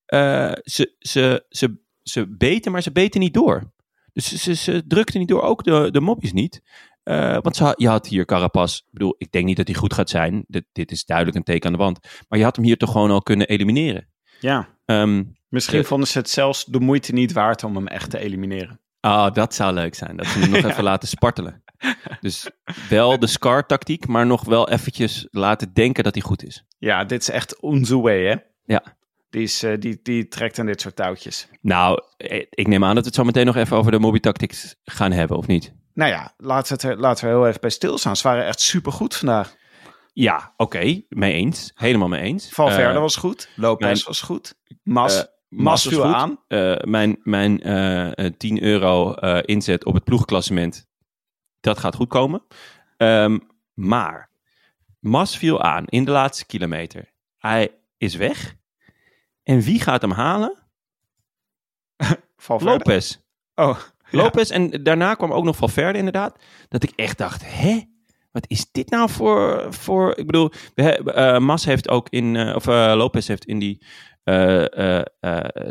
eh, 0.06 0.52
ze, 0.64 0.96
ze, 1.00 1.46
ze, 1.50 1.80
ze 2.02 2.36
beten, 2.38 2.72
maar 2.72 2.82
ze 2.82 2.92
beten 2.92 3.20
niet 3.20 3.34
door. 3.34 3.72
Dus 4.14 4.34
ze, 4.44 4.56
ze, 4.56 4.84
drukten 4.88 5.20
niet 5.20 5.28
door, 5.30 5.42
ook 5.42 5.64
de, 5.64 5.92
de 5.92 6.02
mopjes 6.02 6.34
niet. 6.34 6.62
Eh, 7.04 7.38
want 7.42 7.56
ze, 7.56 7.74
je 7.78 7.88
had 7.88 8.08
hier 8.08 8.26
Carapaz. 8.26 8.78
Ik 8.78 8.86
bedoel, 8.92 9.16
ik 9.18 9.32
denk 9.32 9.46
niet 9.46 9.58
dat 9.58 9.68
hij 9.68 9.76
goed 9.76 9.94
gaat 9.94 10.10
zijn. 10.10 10.44
Dit, 10.48 10.66
dit 10.72 10.92
is 10.92 11.06
duidelijk 11.06 11.38
een 11.38 11.44
teken 11.44 11.66
aan 11.66 11.72
de 11.78 11.84
wand. 11.84 12.00
Maar 12.28 12.40
je 12.40 12.46
had 12.46 12.56
hem 12.56 12.66
hier 12.66 12.78
toch 12.78 12.92
gewoon 12.92 13.12
al 13.12 13.22
kunnen 13.22 13.48
elimineren. 13.48 14.08
ja, 14.40 14.76
Ehm, 14.86 15.24
misschien 15.50 15.80
Eh. 15.80 15.86
vonden 15.86 16.08
ze 16.08 16.18
het 16.18 16.30
zelfs 16.30 16.66
de 16.66 16.80
moeite 16.80 17.14
niet 17.14 17.32
waard 17.32 17.64
om 17.64 17.76
hem 17.76 17.88
echt 17.88 18.10
te 18.10 18.20
elimineren. 18.20 18.80
ah, 19.00 19.34
dat 19.34 19.54
zou 19.54 19.74
leuk 19.74 19.96
zijn. 19.96 20.18
Dat 20.18 20.26
ze 20.26 20.40
hem 20.40 20.50
nog 20.50 20.64
even 20.72 20.84
laten 20.84 21.08
spartelen. 21.08 21.64
Dus 22.22 22.50
wel 22.90 23.20
de 23.20 23.28
Scar-tactiek, 23.28 24.08
maar 24.08 24.26
nog 24.26 24.44
wel 24.46 24.70
eventjes 24.70 25.28
laten 25.32 25.74
denken 25.74 26.04
dat 26.04 26.14
hij 26.14 26.24
goed 26.24 26.44
is. 26.44 26.64
Ja, 26.78 27.04
dit 27.04 27.22
is 27.22 27.30
echt 27.30 27.60
onze 27.60 27.98
way, 28.00 28.24
hè? 28.26 28.36
Ja. 28.66 28.84
Die, 29.30 29.42
is, 29.42 29.64
eh, 29.64 29.74
die, 29.80 30.00
die 30.04 30.28
trekt 30.28 30.60
aan 30.60 30.66
dit 30.66 30.82
soort 30.82 30.96
touwtjes. 30.96 31.48
Nou, 31.62 32.02
eh, 32.18 32.46
ik 32.50 32.68
neem 32.68 32.84
aan 32.84 32.94
dat 32.96 33.04
we 33.04 33.10
het 33.10 33.16
zo 33.18 33.24
meteen 33.24 33.46
nog 33.46 33.56
even 33.56 33.78
over 33.78 33.92
de 33.92 34.00
Moby 34.00 34.20
Tactics 34.20 34.76
gaan 34.84 35.12
hebben, 35.12 35.38
of 35.38 35.48
niet? 35.48 35.74
Nou 35.94 36.12
ja, 36.12 36.34
laten 36.38 36.78
we, 36.82 36.88
het 36.88 37.00
laten 37.00 37.26
we 37.26 37.32
heel 37.32 37.48
even 37.48 37.62
bij 37.62 37.70
stilstaan. 37.70 38.16
Ze 38.16 38.28
waren 38.28 38.46
echt 38.46 38.60
supergoed 38.60 39.16
vandaag. 39.16 39.56
Ja, 40.14 40.54
oké. 40.58 41.02
mee 41.10 41.34
eens. 41.34 41.72
Helemaal 41.76 42.08
mee 42.08 42.22
eens. 42.22 42.50
Valverde 42.50 42.94
Eh, 42.94 43.00
was 43.00 43.16
goed. 43.16 43.50
Lopez 43.56 43.86
mijn- 43.86 44.02
was 44.06 44.22
goed. 44.22 44.54
Mas, 44.84 45.16
Mas 45.50 45.64
Mas 45.64 45.86
was 45.86 45.94
goed. 45.94 46.04
aan. 46.14 46.40
Mijn 46.90 47.20
mijn 47.24 47.62
eh, 47.62 48.26
eh, 48.26 48.34
10 48.38 48.64
euro 48.64 49.14
inzet 49.42 49.86
op 49.86 49.94
het 49.94 50.04
ploegklassement, 50.04 50.86
dat 51.60 51.78
gaat 51.78 51.96
goed 51.96 52.08
komen. 52.08 52.44
Ehm, 52.98 53.38
maar 53.74 54.30
Mas 55.00 55.38
viel 55.38 55.62
aan 55.62 55.86
in 55.86 56.06
de 56.06 56.12
laatste 56.12 56.46
kilometer. 56.46 57.12
Hij 57.38 57.72
is 57.98 58.16
weg. 58.16 58.56
En 59.44 59.62
wie 59.62 59.82
gaat 59.82 60.02
hem 60.02 60.12
halen? 60.12 60.58
Valverde. 62.38 62.74
Lopez. 62.78 63.18
Oh, 63.56 63.80
ja. 64.10 64.18
Lopez. 64.18 64.50
En 64.50 64.84
daarna 64.84 65.14
kwam 65.14 65.32
ook 65.32 65.44
nog 65.44 65.56
Valverde 65.56 65.98
inderdaad. 65.98 66.40
Dat 66.68 66.84
ik 66.84 66.92
echt 66.96 67.18
dacht, 67.18 67.42
hè? 67.46 67.82
Wat 68.32 68.46
is 68.48 68.72
dit 68.72 68.90
nou 68.90 69.10
voor... 69.10 69.74
voor 69.74 70.18
ik 70.18 70.26
bedoel, 70.26 70.52
eh, 70.76 71.38
Mas 71.38 71.66
heeft 71.66 71.90
ook 71.90 72.10
in... 72.10 72.36
eh, 72.36 72.56
of 72.56 72.68
eh, 72.68 72.94
Lopez 72.96 73.28
heeft 73.28 73.46
in 73.46 73.60
die 73.60 73.86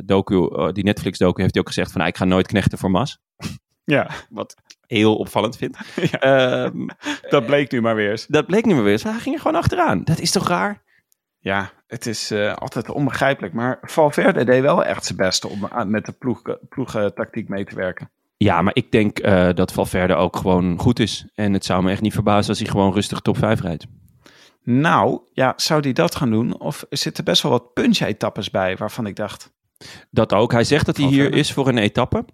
docu, 0.05 0.49
eh, 0.49 0.73
die 0.73 0.85
Netflix 0.85 1.19
docu, 1.19 1.41
heeft 1.41 1.55
hij 1.55 1.63
ook 1.63 1.69
gezegd 1.69 1.91
van... 1.91 1.99
nou, 1.99 2.13
ik 2.13 2.17
ga 2.19 2.25
nooit 2.25 2.47
knechten 2.47 2.79
voor 2.79 2.91
Mas. 2.91 3.19
Ja, 3.87 4.11
Wat 4.29 4.57
ik 4.67 4.97
heel 4.97 5.17
opvallend 5.17 5.57
vind. 5.57 5.77
Ehm, 6.11 6.87
dat 7.29 7.47
bleek 7.47 7.73
nu 7.73 7.81
maar 7.81 7.95
weer 7.95 8.11
eens. 8.11 8.27
dat 8.27 8.47
bleek 8.47 8.65
niet 8.65 8.75
meer 8.75 8.85
weer. 8.85 8.93
eens. 8.93 9.03
Hij 9.03 9.13
ging 9.13 9.35
er 9.35 9.41
gewoon 9.41 9.61
achteraan. 9.61 10.05
Dat 10.05 10.19
is 10.19 10.31
toch 10.31 10.49
raar? 10.49 10.83
Ja, 11.39 11.71
het 11.87 12.07
is 12.07 12.31
eh, 12.31 12.55
altijd 12.55 12.91
onbegrijpelijk. 12.91 13.55
Maar 13.55 13.79
Valverde 13.83 14.45
deed 14.45 14.63
wel 14.63 14.85
echt 14.85 15.05
zijn 15.05 15.19
best 15.19 15.45
om 15.45 15.69
met 15.87 16.07
de 16.07 16.13
ploeg, 16.13 16.43
ploegtactiek 16.69 17.49
mee 17.49 17.65
te 17.65 17.75
werken. 17.75 18.11
Ja, 18.37 18.63
maar 18.63 18.75
ik 18.75 18.93
denk 18.93 19.19
eh, 19.19 19.49
dat 19.55 19.73
Valverde 19.73 20.15
ook 20.15 20.37
gewoon 20.37 20.79
goed 20.79 20.99
is. 20.99 21.27
En 21.35 21.53
het 21.53 21.65
zou 21.65 21.83
me 21.83 21.91
echt 21.91 22.01
niet 22.01 22.13
verbazen 22.13 22.49
als 22.49 22.59
hij 22.59 22.69
gewoon 22.69 22.93
rustig 22.93 23.21
top 23.21 23.39
5 23.39 23.61
rijdt. 23.61 23.87
Nou, 24.63 25.21
ja, 25.33 25.53
zou 25.57 25.81
die 25.81 25.93
dat 25.93 26.15
gaan 26.15 26.31
doen? 26.31 26.61
Of 26.61 26.87
er 26.89 26.99
zitten 26.99 27.25
best 27.25 27.43
wel 27.43 27.53
wat 27.53 27.73
punch-etappes 27.73 28.51
bij 28.51 28.77
waarvan 28.77 29.07
ik 29.07 29.17
dacht... 29.17 29.55
Dat 30.11 30.33
ook. 30.33 30.53
Hij 30.53 30.65
zegt 30.65 30.87
dat 30.87 30.97
hij 30.97 31.07
hier 31.07 31.33
is 31.35 31.53
voor 31.53 31.69
een 31.69 31.79
etappe. 31.79 32.25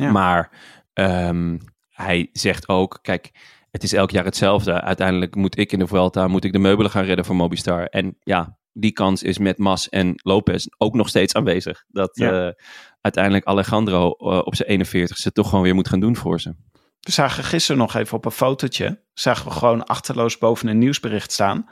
Ja. 0.00 0.10
Maar 0.10 0.50
ehm, 0.92 1.58
hij 1.88 2.28
zegt 2.32 2.68
ook, 2.68 2.98
kijk, 3.02 3.30
het 3.70 3.82
is 3.82 3.92
elk 3.92 4.10
jaar 4.10 4.24
hetzelfde. 4.24 4.80
Uiteindelijk 4.80 5.34
moet 5.34 5.58
ik 5.58 5.72
in 5.72 5.78
de 5.78 5.86
Vuelta 5.86 6.26
moet 6.28 6.44
ik 6.44 6.52
de 6.52 6.58
meubelen 6.58 6.90
gaan 6.90 7.04
redden 7.04 7.24
voor 7.24 7.36
Mobistar. 7.36 7.84
En 7.84 8.16
ja, 8.20 8.58
die 8.72 8.92
kans 8.92 9.22
is 9.22 9.38
met 9.38 9.58
Mas 9.58 9.88
en 9.88 10.12
Lopez 10.22 10.66
ook 10.78 10.94
nog 10.94 11.08
steeds 11.08 11.34
aanwezig. 11.34 11.84
Dat 11.88 12.10
Ja. 12.12 12.46
eh, 12.46 12.52
uiteindelijk 13.00 13.44
Alejandro 13.44 14.10
eh, 14.12 14.38
op 14.38 14.54
zijn 14.54 14.68
41ste 14.86 15.32
toch 15.32 15.48
gewoon 15.48 15.64
weer 15.64 15.74
moet 15.74 15.88
gaan 15.88 16.00
doen 16.00 16.16
voor 16.16 16.40
ze. 16.40 16.54
We 17.00 17.12
zagen 17.12 17.44
gisteren 17.44 17.80
nog 17.80 17.94
even 17.94 18.16
op 18.16 18.24
een 18.24 18.30
fotootje, 18.30 19.04
zagen 19.12 19.44
we 19.44 19.50
gewoon 19.50 19.84
achterloos 19.84 20.38
boven 20.38 20.68
een 20.68 20.78
nieuwsbericht 20.78 21.32
staan. 21.32 21.70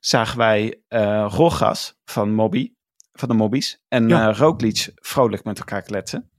Zagen 0.00 0.38
wij 0.38 0.82
eh 0.88 1.26
Rogas 1.28 2.00
van 2.04 2.34
Mobby 2.34 2.72
van 3.12 3.28
de 3.28 3.34
mobbies. 3.34 3.82
En 3.88 4.08
Ja. 4.08 4.32
Roglic 4.32 4.90
vrolijk 4.94 5.44
met 5.44 5.58
elkaar 5.58 5.82
kletsen. 5.82 6.30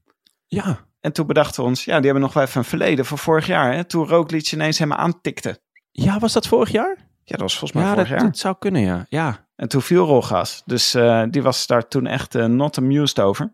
Ja, 0.48 0.80
En 1.00 1.12
toen 1.14 1.28
bedachten 1.28 1.64
we 1.64 1.70
ons, 1.70 1.86
ja, 1.86 1.96
die 1.96 2.06
hebben 2.06 2.22
nog 2.24 2.34
wel 2.34 2.44
even 2.44 2.58
een 2.58 2.66
verleden 2.66 3.06
van 3.06 3.18
vorig 3.18 3.48
jaar. 3.48 3.74
Hè, 3.74 3.84
toen 3.84 4.08
Roglic 4.08 4.52
ineens 4.52 4.80
hem 4.80 4.94
aantikte. 4.94 5.60
ja 5.92 6.20
was 6.20 6.34
dat 6.34 6.48
vorig 6.48 6.70
jaar? 6.72 6.96
Ja, 7.24 7.32
dat 7.38 7.40
was 7.42 7.58
volgens 7.58 7.72
mij 7.72 7.84
Ja, 7.84 7.90
vorig 7.90 8.10
dat, 8.10 8.18
jaar. 8.20 8.28
dat 8.30 8.38
zou 8.38 8.56
kunnen, 8.60 8.82
ja. 8.82 9.06
Ja, 9.10 9.48
En 9.56 9.68
toen 9.68 9.82
viel 9.82 10.06
Rogas. 10.06 10.62
Dus 10.66 10.94
eh, 10.94 11.24
die 11.30 11.42
was 11.44 11.68
daar 11.68 11.88
toen 11.88 12.08
echt 12.08 12.36
eh, 12.36 12.46
not 12.46 12.78
amused 12.78 13.20
over. 13.20 13.54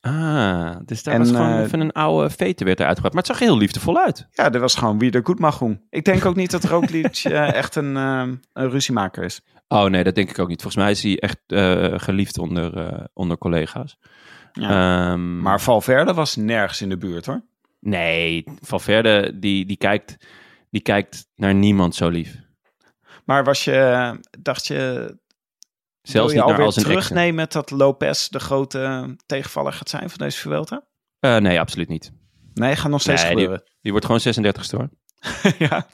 Ah, 0.00 0.76
dus 0.84 1.02
daar 1.02 1.14
En, 1.14 1.20
was 1.20 1.30
gewoon 1.30 1.52
eh, 1.52 1.60
even 1.60 1.80
een 1.80 1.92
oude 1.92 2.30
vete 2.30 2.64
werd 2.64 2.80
eruit 2.80 2.94
gebracht. 2.94 3.14
Maar 3.14 3.24
het 3.24 3.36
zag 3.36 3.48
heel 3.48 3.56
liefdevol 3.58 3.98
uit. 3.98 4.26
Ja, 4.30 4.50
dat 4.50 4.60
was 4.60 4.74
gewoon 4.74 4.98
wie 4.98 5.10
er 5.10 5.20
goed 5.24 5.38
mag 5.38 5.58
doen. 5.58 5.82
Ik 5.90 6.04
denk 6.04 6.24
ook 6.24 6.36
niet 6.36 6.50
dat 6.50 6.64
Roglic 6.64 7.16
echt 7.62 7.74
een, 7.74 7.94
een 7.96 8.40
ruziemaker 8.52 9.22
is. 9.24 9.40
Oh 9.68 9.84
nee, 9.84 10.04
dat 10.04 10.14
denk 10.14 10.30
ik 10.30 10.38
ook 10.38 10.48
niet. 10.48 10.62
Volgens 10.62 10.82
mij 10.82 10.92
is 10.92 11.02
hij 11.02 11.18
echt 11.18 11.38
geliefd 12.02 12.38
onder, 12.38 13.06
onder 13.14 13.38
collega's. 13.38 13.98
Ja. 14.60 15.10
Ehm, 15.12 15.40
Maar 15.40 15.60
Valverde 15.60 16.14
was 16.14 16.36
nergens 16.36 16.82
in 16.82 16.88
de 16.88 16.96
buurt 16.96 17.26
hoor. 17.26 17.42
Nee, 17.80 18.44
Valverde 18.60 19.38
die, 19.38 19.66
die, 19.66 19.76
kijkt, 19.76 20.16
die 20.70 20.80
kijkt 20.80 21.28
naar 21.34 21.54
niemand 21.54 21.94
zo 21.94 22.08
lief. 22.08 22.36
Maar 23.24 23.44
was 23.44 23.64
je, 23.64 24.20
dacht 24.40 24.66
je, 24.66 25.16
Zelfs 26.02 26.12
wil 26.12 26.22
je 26.22 26.28
niet 26.28 26.34
naar 26.34 26.44
alweer 26.44 26.64
al 26.64 26.72
zijn 26.72 26.86
exen. 26.86 27.00
terugnemen 27.00 27.46
dat 27.48 27.70
Lopez 27.70 28.28
de 28.28 28.40
grote 28.40 29.16
tegenvaller 29.26 29.72
gaat 29.72 29.88
zijn 29.88 30.10
van 30.10 30.18
deze 30.18 30.38
Vuelta? 30.38 30.86
Eh, 31.20 31.36
nee, 31.36 31.60
absoluut 31.60 31.88
niet. 31.88 32.12
Nee, 32.54 32.76
gaat 32.76 32.90
nog 32.90 33.00
steeds 33.00 33.22
Nee, 33.22 33.30
gebeuren. 33.30 33.62
Die 33.80 33.90
wordt 33.90 34.06
gewoon 34.06 34.20
36 34.20 34.70
hoor. 34.70 34.88
ja. 35.68 35.86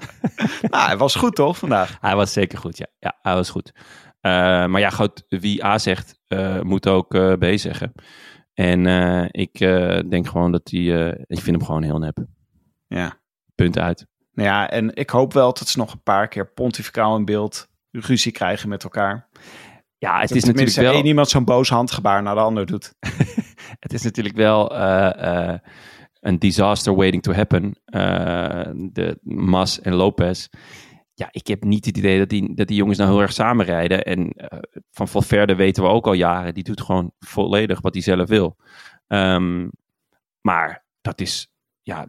nou, 0.61 0.87
hij 0.87 0.97
was 0.97 1.15
goed 1.15 1.35
toch 1.35 1.59
vandaag? 1.59 1.97
Hij 2.01 2.17
was 2.17 2.33
zeker 2.33 2.59
goed, 2.59 2.79
ja. 2.79 2.87
Ja, 2.99 3.19
hij 3.23 3.35
was 3.35 3.51
goed. 3.51 3.73
Eh, 4.21 4.31
maar 4.67 4.81
ja, 4.81 4.91
goed, 4.91 5.25
wie 5.29 5.65
A 5.65 5.79
zegt, 5.79 6.19
eh, 6.27 6.61
moet 6.61 6.89
ook 6.89 7.09
B 7.39 7.45
zeggen. 7.55 7.93
En 8.55 8.87
eh, 8.87 9.25
ik 9.31 9.61
eh, 9.61 9.99
denk 10.09 10.29
gewoon 10.29 10.53
dat 10.53 10.71
hij... 10.71 10.81
eh, 10.81 11.25
ik 11.27 11.41
vind 11.41 11.57
hem 11.57 11.65
gewoon 11.65 11.83
heel 11.83 11.99
nep. 11.99 12.25
Ja. 12.87 13.21
Punt 13.55 13.79
uit. 13.79 14.07
Nou 14.33 14.49
ja, 14.49 14.71
en 14.71 14.95
ik 14.95 15.11
hoop 15.11 15.33
wel 15.33 15.53
dat 15.53 15.69
ze 15.69 15.79
nog 15.79 15.93
een 15.93 16.03
paar 16.03 16.29
keer 16.29 16.53
pontificaal 16.53 17.17
in 17.17 17.25
beeld 17.25 17.69
ruzie 17.91 18.33
krijgen 18.33 18.69
met 18.69 18.85
elkaar. 18.85 19.29
Ja, 19.99 20.21
het 20.21 20.29
Dat 20.29 20.37
is 20.37 20.45
natuurlijk 20.45 20.77
wel... 20.77 20.93
één 20.93 21.07
iemand 21.07 21.29
zo'n 21.29 21.45
boos 21.45 21.69
handgebaar 21.69 22.23
naar 22.23 22.35
de 22.35 22.41
ander 22.41 22.67
doet. 22.67 22.95
Het 23.81 23.93
is 23.93 24.03
natuurlijk 24.03 24.37
wel 24.37 24.75
een 26.21 26.39
disaster 26.39 26.95
waiting 26.95 27.23
to 27.23 27.33
happen. 27.33 27.75
De 28.93 29.19
Mas 29.23 29.81
en 29.81 29.95
Lopez. 29.95 30.49
Ja, 31.17 31.29
ik 31.31 31.47
heb 31.47 31.65
niet 31.65 31.85
het 31.85 31.97
idee 31.99 32.19
dat 32.19 32.29
die, 32.29 32.55
dat 32.55 32.67
die 32.67 32.77
jongens 32.77 32.99
nou 32.99 33.11
heel 33.11 33.21
erg 33.21 33.33
samenrijden. 33.33 34.05
En 34.05 34.29
eh, 34.31 34.59
van 34.91 35.09
Valverde 35.09 35.55
weten 35.55 35.83
we 35.83 35.89
ook 35.89 36.07
al 36.07 36.13
jaren. 36.13 36.55
Die 36.55 36.65
doet 36.65 36.81
gewoon 36.81 37.13
volledig 37.19 37.81
wat 37.81 37.95
hij 37.95 38.03
zelf 38.03 38.29
wil. 38.29 38.57
Ehm, 39.07 39.69
maar 40.41 40.85
dat 41.01 41.21
is, 41.21 41.49
ja, 41.83 42.09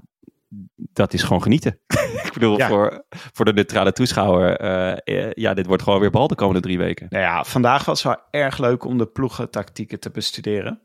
dat 0.75 1.13
is 1.13 1.23
gewoon 1.23 1.41
genieten. 1.41 1.79
ik 2.25 2.31
bedoel, 2.33 2.57
Ja. 2.57 2.67
voor, 2.67 3.05
voor 3.09 3.45
de 3.45 3.53
neutrale 3.53 3.91
toeschouwer. 3.91 4.57
eh, 4.57 5.25
eh, 5.25 5.31
ja, 5.33 5.53
dit 5.53 5.65
wordt 5.65 5.83
gewoon 5.83 5.99
weer 5.99 6.11
bal 6.11 6.27
de 6.27 6.35
komende 6.35 6.61
drie 6.61 6.77
weken. 6.77 7.07
Nou 7.09 7.23
ja, 7.23 7.43
vandaag 7.43 7.85
was 7.85 8.03
het 8.03 8.13
wel 8.13 8.41
erg 8.41 8.57
leuk 8.57 8.83
om 8.83 8.97
de 8.97 9.05
ploegentactieken 9.07 9.99
te 9.99 10.09
bestuderen. 10.09 10.81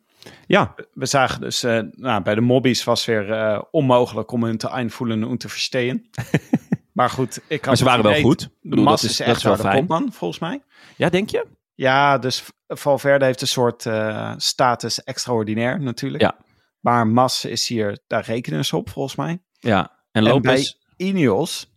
Ja, 0.46 0.74
We 0.92 1.06
zagen 1.06 1.40
dus, 1.40 1.62
nou, 1.90 2.22
bij 2.22 2.34
de 2.34 2.40
mobbies 2.40 2.84
was 2.84 3.04
weer 3.04 3.64
onmogelijk 3.70 4.32
om 4.32 4.44
hun 4.44 4.56
te 4.58 4.68
einvoelen 4.68 5.22
en 5.22 5.38
te 5.38 5.48
verstehen. 5.48 6.04
maar 7.00 7.10
goed, 7.10 7.36
ik 7.36 7.58
had 7.58 7.66
maar 7.66 7.76
ze 7.76 7.84
waren 7.84 8.04
wel 8.04 8.20
goed. 8.20 8.40
De 8.40 8.68
bedoel, 8.68 8.84
Mas 8.84 9.00
dat 9.00 9.10
is, 9.10 9.20
is, 9.20 9.26
dat 9.26 9.26
echt 9.26 9.58
is 9.58 9.62
wel 9.62 9.72
kopman, 9.72 10.12
volgens 10.12 10.40
mij. 10.40 10.62
Ja, 10.96 11.08
denk 11.08 11.30
je? 11.30 11.46
Ja, 11.74 12.18
dus 12.18 12.44
Valverde 12.66 13.24
heeft 13.24 13.40
een 13.40 13.46
soort 13.46 13.86
eh, 13.86 14.32
status 14.36 15.04
extraordinair 15.04 15.80
natuurlijk. 15.80 16.22
Ja. 16.22 16.36
Maar 16.80 17.06
Mas 17.06 17.44
is 17.44 17.68
hier, 17.68 17.98
daar 18.06 18.24
rekenen 18.24 18.64
ze 18.64 18.76
op 18.76 18.90
volgens 18.90 19.16
mij. 19.16 19.42
Ja. 19.58 19.80
En 19.80 19.96
En 20.12 20.22
Lopez... 20.22 20.76
bij 20.96 21.06
Ineos, 21.06 21.69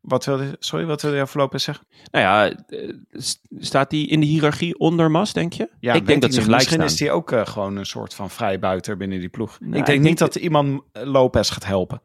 wat 0.00 0.24
wilde, 0.24 0.56
sorry, 0.58 0.86
wat 0.86 1.02
wilde 1.02 1.16
je 1.16 1.26
Lopez 1.32 1.64
zeggen? 1.64 1.86
Nou 2.10 2.24
ja, 2.24 2.56
eh, 2.66 2.94
st- 3.10 3.40
staat 3.58 3.90
hij 3.90 4.00
in 4.00 4.20
de 4.20 4.26
hiërarchie 4.26 4.78
onder 4.78 5.10
Mas, 5.10 5.32
denk 5.32 5.52
je? 5.52 5.70
Ja, 5.80 5.94
ik 5.94 6.06
denk 6.06 6.22
dat 6.22 6.34
ze 6.34 6.40
gelijk 6.40 6.56
Misschien 6.56 6.76
staan. 6.80 6.92
is 6.94 7.00
hij 7.00 7.10
ook 7.10 7.32
eh, 7.32 7.46
gewoon 7.46 7.76
een 7.76 7.86
soort 7.86 8.14
van 8.14 8.30
vrijbuiter 8.30 8.96
binnen 8.96 9.20
die 9.20 9.28
ploeg. 9.28 9.60
Nou, 9.60 9.72
ik 9.72 9.78
ik 9.78 9.86
denk 9.86 10.00
niet 10.02 10.18
dat 10.18 10.34
iemand 10.34 10.82
eh, 10.92 11.02
Lopez 11.04 11.52
gaat 11.52 11.64
helpen. 11.66 12.02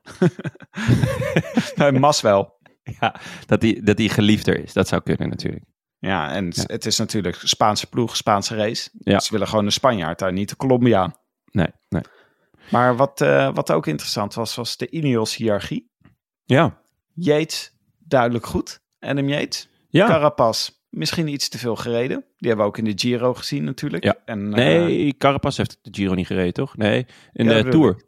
Mas 2.00 2.22
wel. 2.22 2.54
Ja, 3.00 3.16
dat 3.46 3.62
hij, 3.62 3.82
dat 3.84 3.98
hij 3.98 4.08
geliefder 4.10 4.64
is. 4.64 4.74
Dat 4.74 4.88
zou 4.88 5.02
kunnen 5.02 5.30
natuurlijk. 5.30 5.64
Ja, 6.00 6.32
en 6.32 6.46
het, 6.46 6.56
Ja. 6.56 6.64
het 6.68 6.86
is 6.86 6.98
natuurlijk 6.98 7.36
Spaanse 7.44 7.88
ploeg, 7.88 8.16
Spaanse 8.16 8.56
race. 8.56 8.90
Ja. 9.00 9.20
Ze 9.20 9.32
willen 9.32 9.48
gewoon 9.48 9.66
een 9.66 9.72
Spanjaard 9.72 10.20
daar, 10.20 10.34
niet 10.34 10.50
de 10.50 10.56
Colombiaan. 10.56 11.16
Nee, 11.52 11.68
nee. 11.90 12.02
Maar 12.72 12.96
wat, 12.96 13.20
wat 13.54 13.72
ook 13.72 13.88
interessant 13.88 14.34
was, 14.34 14.56
was 14.56 14.78
de 14.78 14.90
Ineos-hiërarchie. 14.90 15.92
Ja. 16.44 16.82
Yates, 17.14 17.75
duidelijk 18.08 18.46
goed. 18.46 18.80
Adam 19.00 19.30
Yates. 19.30 19.70
Ja. 19.90 20.08
Carapaz, 20.08 20.70
misschien 20.90 21.28
iets 21.28 21.50
te 21.50 21.58
veel 21.58 21.76
gereden. 21.76 22.24
Die 22.38 22.48
hebben 22.48 22.66
we 22.66 22.72
ook 22.72 22.78
in 22.78 22.84
de 22.84 22.94
Giro 22.96 23.34
gezien 23.34 23.64
natuurlijk. 23.64 24.04
Ja. 24.04 24.16
En, 24.26 24.54
eh, 24.54 24.66
Nee, 24.66 25.14
Carapaz 25.18 25.58
heeft 25.58 25.78
de 25.82 25.90
Giro 25.92 26.14
niet 26.14 26.28
gereden, 26.28 26.54
toch? 26.54 26.78
Nee, 26.78 27.06
in 27.34 27.46
Ja, 27.50 27.62
de 27.64 27.70
Tour. 27.70 28.04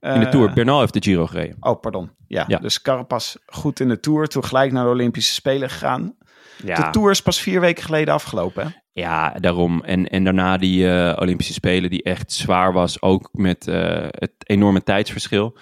In 0.00 0.20
de 0.20 0.26
eh, 0.26 0.30
Tour. 0.30 0.52
Bernal 0.52 0.80
heeft 0.80 0.92
de 0.92 1.02
Giro 1.02 1.26
gereden. 1.26 1.56
Oh, 1.60 1.80
pardon. 1.80 2.10
Ja, 2.28 2.44
Ja. 2.48 2.58
dus 2.58 2.82
Carapaz 2.82 3.34
goed 3.46 3.80
in 3.80 3.88
de 3.88 4.00
Tour. 4.00 4.26
Toen 4.26 4.44
gelijk 4.44 4.72
naar 4.72 4.84
de 4.84 4.90
Olympische 4.90 5.34
Spelen 5.34 5.70
gegaan. 5.70 6.16
De 6.64 6.88
Tour 6.90 7.10
is 7.10 7.22
pas 7.22 7.40
vier 7.40 7.60
weken 7.60 7.84
geleden 7.84 8.14
afgelopen. 8.14 8.64
Hè? 8.66 8.70
Ja, 8.92 9.30
daarom. 9.30 9.82
En, 9.84 10.08
en 10.08 10.24
daarna 10.24 10.56
die 10.56 10.90
eh, 10.90 11.20
Olympische 11.20 11.52
Spelen 11.52 11.90
die 11.90 12.02
echt 12.02 12.32
zwaar 12.32 12.72
was. 12.72 13.02
Ook 13.02 13.28
met 13.32 13.68
eh, 13.68 14.06
het 14.10 14.32
enorme 14.38 14.82
tijdsverschil. 14.82 15.56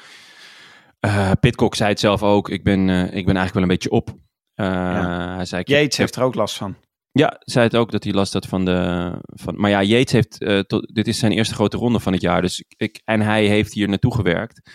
Eh 1.03 1.31
Pitcock 1.41 1.75
zei 1.75 1.91
het 1.91 2.01
zelf 2.01 2.23
ook. 2.23 2.49
Ik 2.49 2.65
ben, 2.65 2.89
eh, 2.89 3.03
ik 3.03 3.27
ben 3.27 3.37
eigenlijk 3.37 3.53
wel 3.55 3.63
een 3.63 3.69
beetje 3.69 3.91
op. 3.91 4.09
Eh, 4.55 5.35
Hij 5.35 5.45
zei, 5.45 5.63
Yates 5.67 5.97
heeft 5.97 6.17
er 6.17 6.23
ook 6.23 6.35
last 6.35 6.57
van. 6.57 6.77
Ja, 7.13 7.37
zei 7.41 7.65
het 7.65 7.77
ook 7.77 7.91
dat 7.91 8.05
hij 8.05 8.13
last 8.13 8.33
had 8.33 8.47
van 8.47 8.65
de. 8.65 9.13
Van, 9.23 9.61
maar 9.61 9.71
ja, 9.71 9.83
Yates 9.83 10.13
heeft. 10.13 10.69
tot, 10.69 10.95
dit 10.95 11.09
is 11.09 11.19
zijn 11.19 11.33
eerste 11.33 11.55
grote 11.55 11.77
ronde 11.77 12.01
van 12.01 12.13
het 12.13 12.23
jaar. 12.23 12.43
Dus 12.43 12.65
ik, 12.77 13.01
en 13.05 13.21
hij 13.21 13.47
heeft 13.47 13.73
hier 13.73 13.89
naartoe 13.89 14.15
gewerkt. 14.15 14.71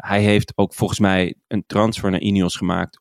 Hij 0.00 0.22
heeft 0.22 0.52
ook 0.54 0.74
volgens 0.74 0.98
mij 0.98 1.34
een 1.48 1.64
transfer 1.66 2.10
naar 2.10 2.20
Ineos 2.20 2.56
gemaakt. 2.56 3.00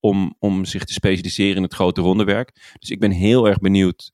Om, 0.00 0.36
om 0.38 0.64
zich 0.64 0.84
te 0.84 0.92
specialiseren 0.92 1.56
in 1.56 1.62
het 1.62 1.74
grote 1.74 2.00
rondewerk. 2.00 2.74
Dus 2.78 2.90
ik 2.90 3.00
ben 3.00 3.10
heel 3.10 3.48
erg 3.48 3.58
benieuwd 3.58 4.12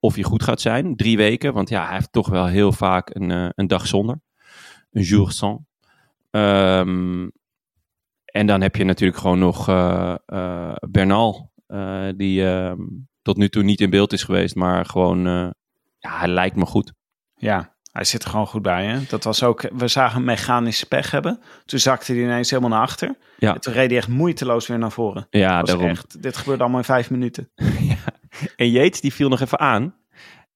of 0.00 0.14
hij 0.14 0.22
goed 0.22 0.42
gaat 0.42 0.60
zijn. 0.60 0.96
Drie 0.96 1.16
weken, 1.16 1.52
want 1.52 1.68
ja, 1.68 1.84
hij 1.84 1.94
heeft 1.94 2.12
toch 2.12 2.28
wel 2.28 2.46
heel 2.46 2.72
vaak 2.72 3.14
een, 3.14 3.52
een 3.54 3.66
dag 3.66 3.86
zonder. 3.86 4.20
Een 4.90 5.02
jour 5.02 5.30
sans. 5.30 5.60
Ehm, 6.30 7.28
en 8.24 8.46
dan 8.46 8.60
heb 8.60 8.76
je 8.76 8.84
natuurlijk 8.84 9.20
gewoon 9.20 9.38
nog 9.38 9.68
eh, 9.68 10.14
eh, 10.26 10.74
Bernal. 10.90 11.52
eh, 11.66 12.08
die 12.16 12.46
ehm, 12.46 12.78
tot 13.22 13.36
nu 13.36 13.48
toe 13.48 13.62
niet 13.62 13.80
in 13.80 13.90
beeld 13.90 14.12
is 14.12 14.22
geweest. 14.22 14.54
Maar 14.54 14.86
gewoon, 14.86 15.24
ja, 15.98 16.18
hij 16.18 16.28
lijkt 16.28 16.56
me 16.56 16.66
goed. 16.66 16.92
Ja, 17.34 17.76
hij 17.92 18.04
zit 18.04 18.24
er 18.24 18.30
gewoon 18.30 18.46
goed 18.46 18.62
bij. 18.62 18.86
Hè? 18.86 18.98
Dat 19.08 19.24
was 19.24 19.42
ook, 19.42 19.70
we 19.72 19.88
zagen 19.88 20.16
hem 20.16 20.24
mechanische 20.24 20.86
pech 20.86 21.10
hebben. 21.10 21.40
Toen 21.64 21.78
zakte 21.78 22.12
hij 22.12 22.22
ineens 22.22 22.50
helemaal 22.50 22.70
naar 22.70 22.80
achter. 22.80 23.16
Ja. 23.38 23.54
En 23.54 23.60
toen 23.60 23.72
reed 23.72 23.88
hij 23.88 23.98
echt 23.98 24.08
moeiteloos 24.08 24.66
weer 24.66 24.78
naar 24.78 24.92
voren. 24.92 25.26
Ja, 25.30 25.62
daarom. 25.62 25.88
echt, 25.88 26.22
dit 26.22 26.36
gebeurde 26.36 26.62
allemaal 26.62 26.80
in 26.80 26.84
vijf 26.86 27.10
minuten. 27.10 27.50
En 28.56 28.70
Yates 28.70 29.00
die 29.00 29.12
viel 29.12 29.28
nog 29.28 29.40
even 29.40 29.58
aan. 29.58 29.94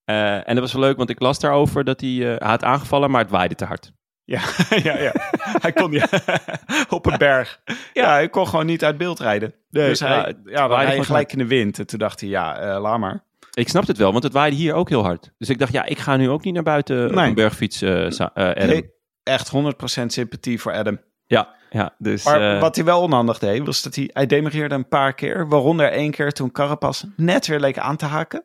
En 0.04 0.54
dat 0.54 0.58
was 0.58 0.72
wel 0.72 0.82
leuk, 0.82 0.96
want 0.96 1.10
ik 1.10 1.20
las 1.20 1.38
daarover 1.38 1.84
dat 1.84 2.00
hij, 2.00 2.10
hij 2.10 2.38
had 2.48 2.64
aangevallen, 2.64 3.10
maar 3.10 3.20
het 3.20 3.30
waaide 3.30 3.54
te 3.54 3.64
hard. 3.64 3.92
Ja, 4.24 4.40
ja, 4.82 4.98
ja. 4.98 5.12
hij 5.60 5.72
kon 5.72 5.90
niet 5.90 6.08
op 6.88 7.06
een 7.06 7.18
berg. 7.18 7.60
Ja, 7.92 8.10
hij 8.12 8.28
kon 8.28 8.48
gewoon 8.48 8.66
niet 8.66 8.84
uit 8.84 8.98
beeld 8.98 9.20
rijden. 9.20 9.54
dus 9.70 10.00
hij, 10.00 10.08
ja, 10.08 10.16
ja, 10.16 10.32
dan 10.34 10.42
waaide 10.44 10.74
rijd 10.74 10.86
je 10.86 10.90
gewoon 10.90 11.04
gelijk 11.04 11.32
in 11.32 11.38
de 11.38 11.46
wind. 11.46 11.78
En 11.78 11.86
toen 11.86 11.98
dacht 11.98 12.20
hij, 12.20 12.28
ja, 12.28 12.56
eh, 12.58 12.80
laat 12.80 12.98
maar. 12.98 13.24
Ik 13.54 13.68
snap 13.68 13.86
het 13.86 13.96
wel, 13.96 14.12
want 14.12 14.24
het 14.24 14.32
waaide 14.32 14.56
hier 14.56 14.74
ook 14.74 14.88
heel 14.88 15.02
hard. 15.04 15.30
Dus 15.38 15.48
ik 15.48 15.58
dacht, 15.58 15.72
ja, 15.72 15.84
ik 15.84 15.98
ga 15.98 16.16
nu 16.16 16.30
ook 16.30 16.44
niet 16.44 16.54
naar 16.54 16.62
buiten 16.62 17.06
op 17.06 17.14
Nee. 17.14 17.28
een 17.28 17.34
bergfiets, 17.34 17.82
eh, 17.82 18.06
eh, 18.06 18.28
Adam. 18.34 18.66
Nee, 18.66 18.90
echt 19.22 19.48
100% 19.48 20.12
sympathie 20.12 20.60
voor 20.60 20.72
Adam. 20.72 21.00
Ja, 21.26 21.54
ja, 21.70 21.94
dus... 21.98 22.24
Maar 22.24 22.54
eh, 22.54 22.60
wat 22.60 22.76
hij 22.76 22.84
wel 22.84 23.00
onhandig 23.00 23.38
deed, 23.38 23.66
was 23.66 23.82
dat 23.82 23.94
hij, 23.94 24.10
hij 24.12 24.26
demareerde 24.26 24.74
een 24.74 24.88
paar 24.88 25.14
keer. 25.14 25.48
Waaronder 25.48 25.90
één 25.90 26.10
keer 26.10 26.32
toen 26.32 26.52
Carapaz 26.52 27.04
net 27.16 27.46
weer 27.46 27.60
leek 27.60 27.78
aan 27.78 27.96
te 27.96 28.04
haken. 28.04 28.44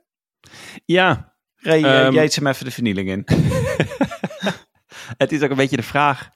Ja, 0.86 1.34
Reed 1.56 1.84
um, 1.86 2.14
Yates 2.14 2.36
hem 2.36 2.48
even 2.48 2.66
de 2.66 2.72
vernieling 2.72 3.10
in. 3.10 3.26
het 5.18 5.32
is 5.32 5.41
ook 5.41 5.49
een 5.49 5.55
beetje 5.55 5.76
de 5.76 5.84
vraag. 5.84 6.30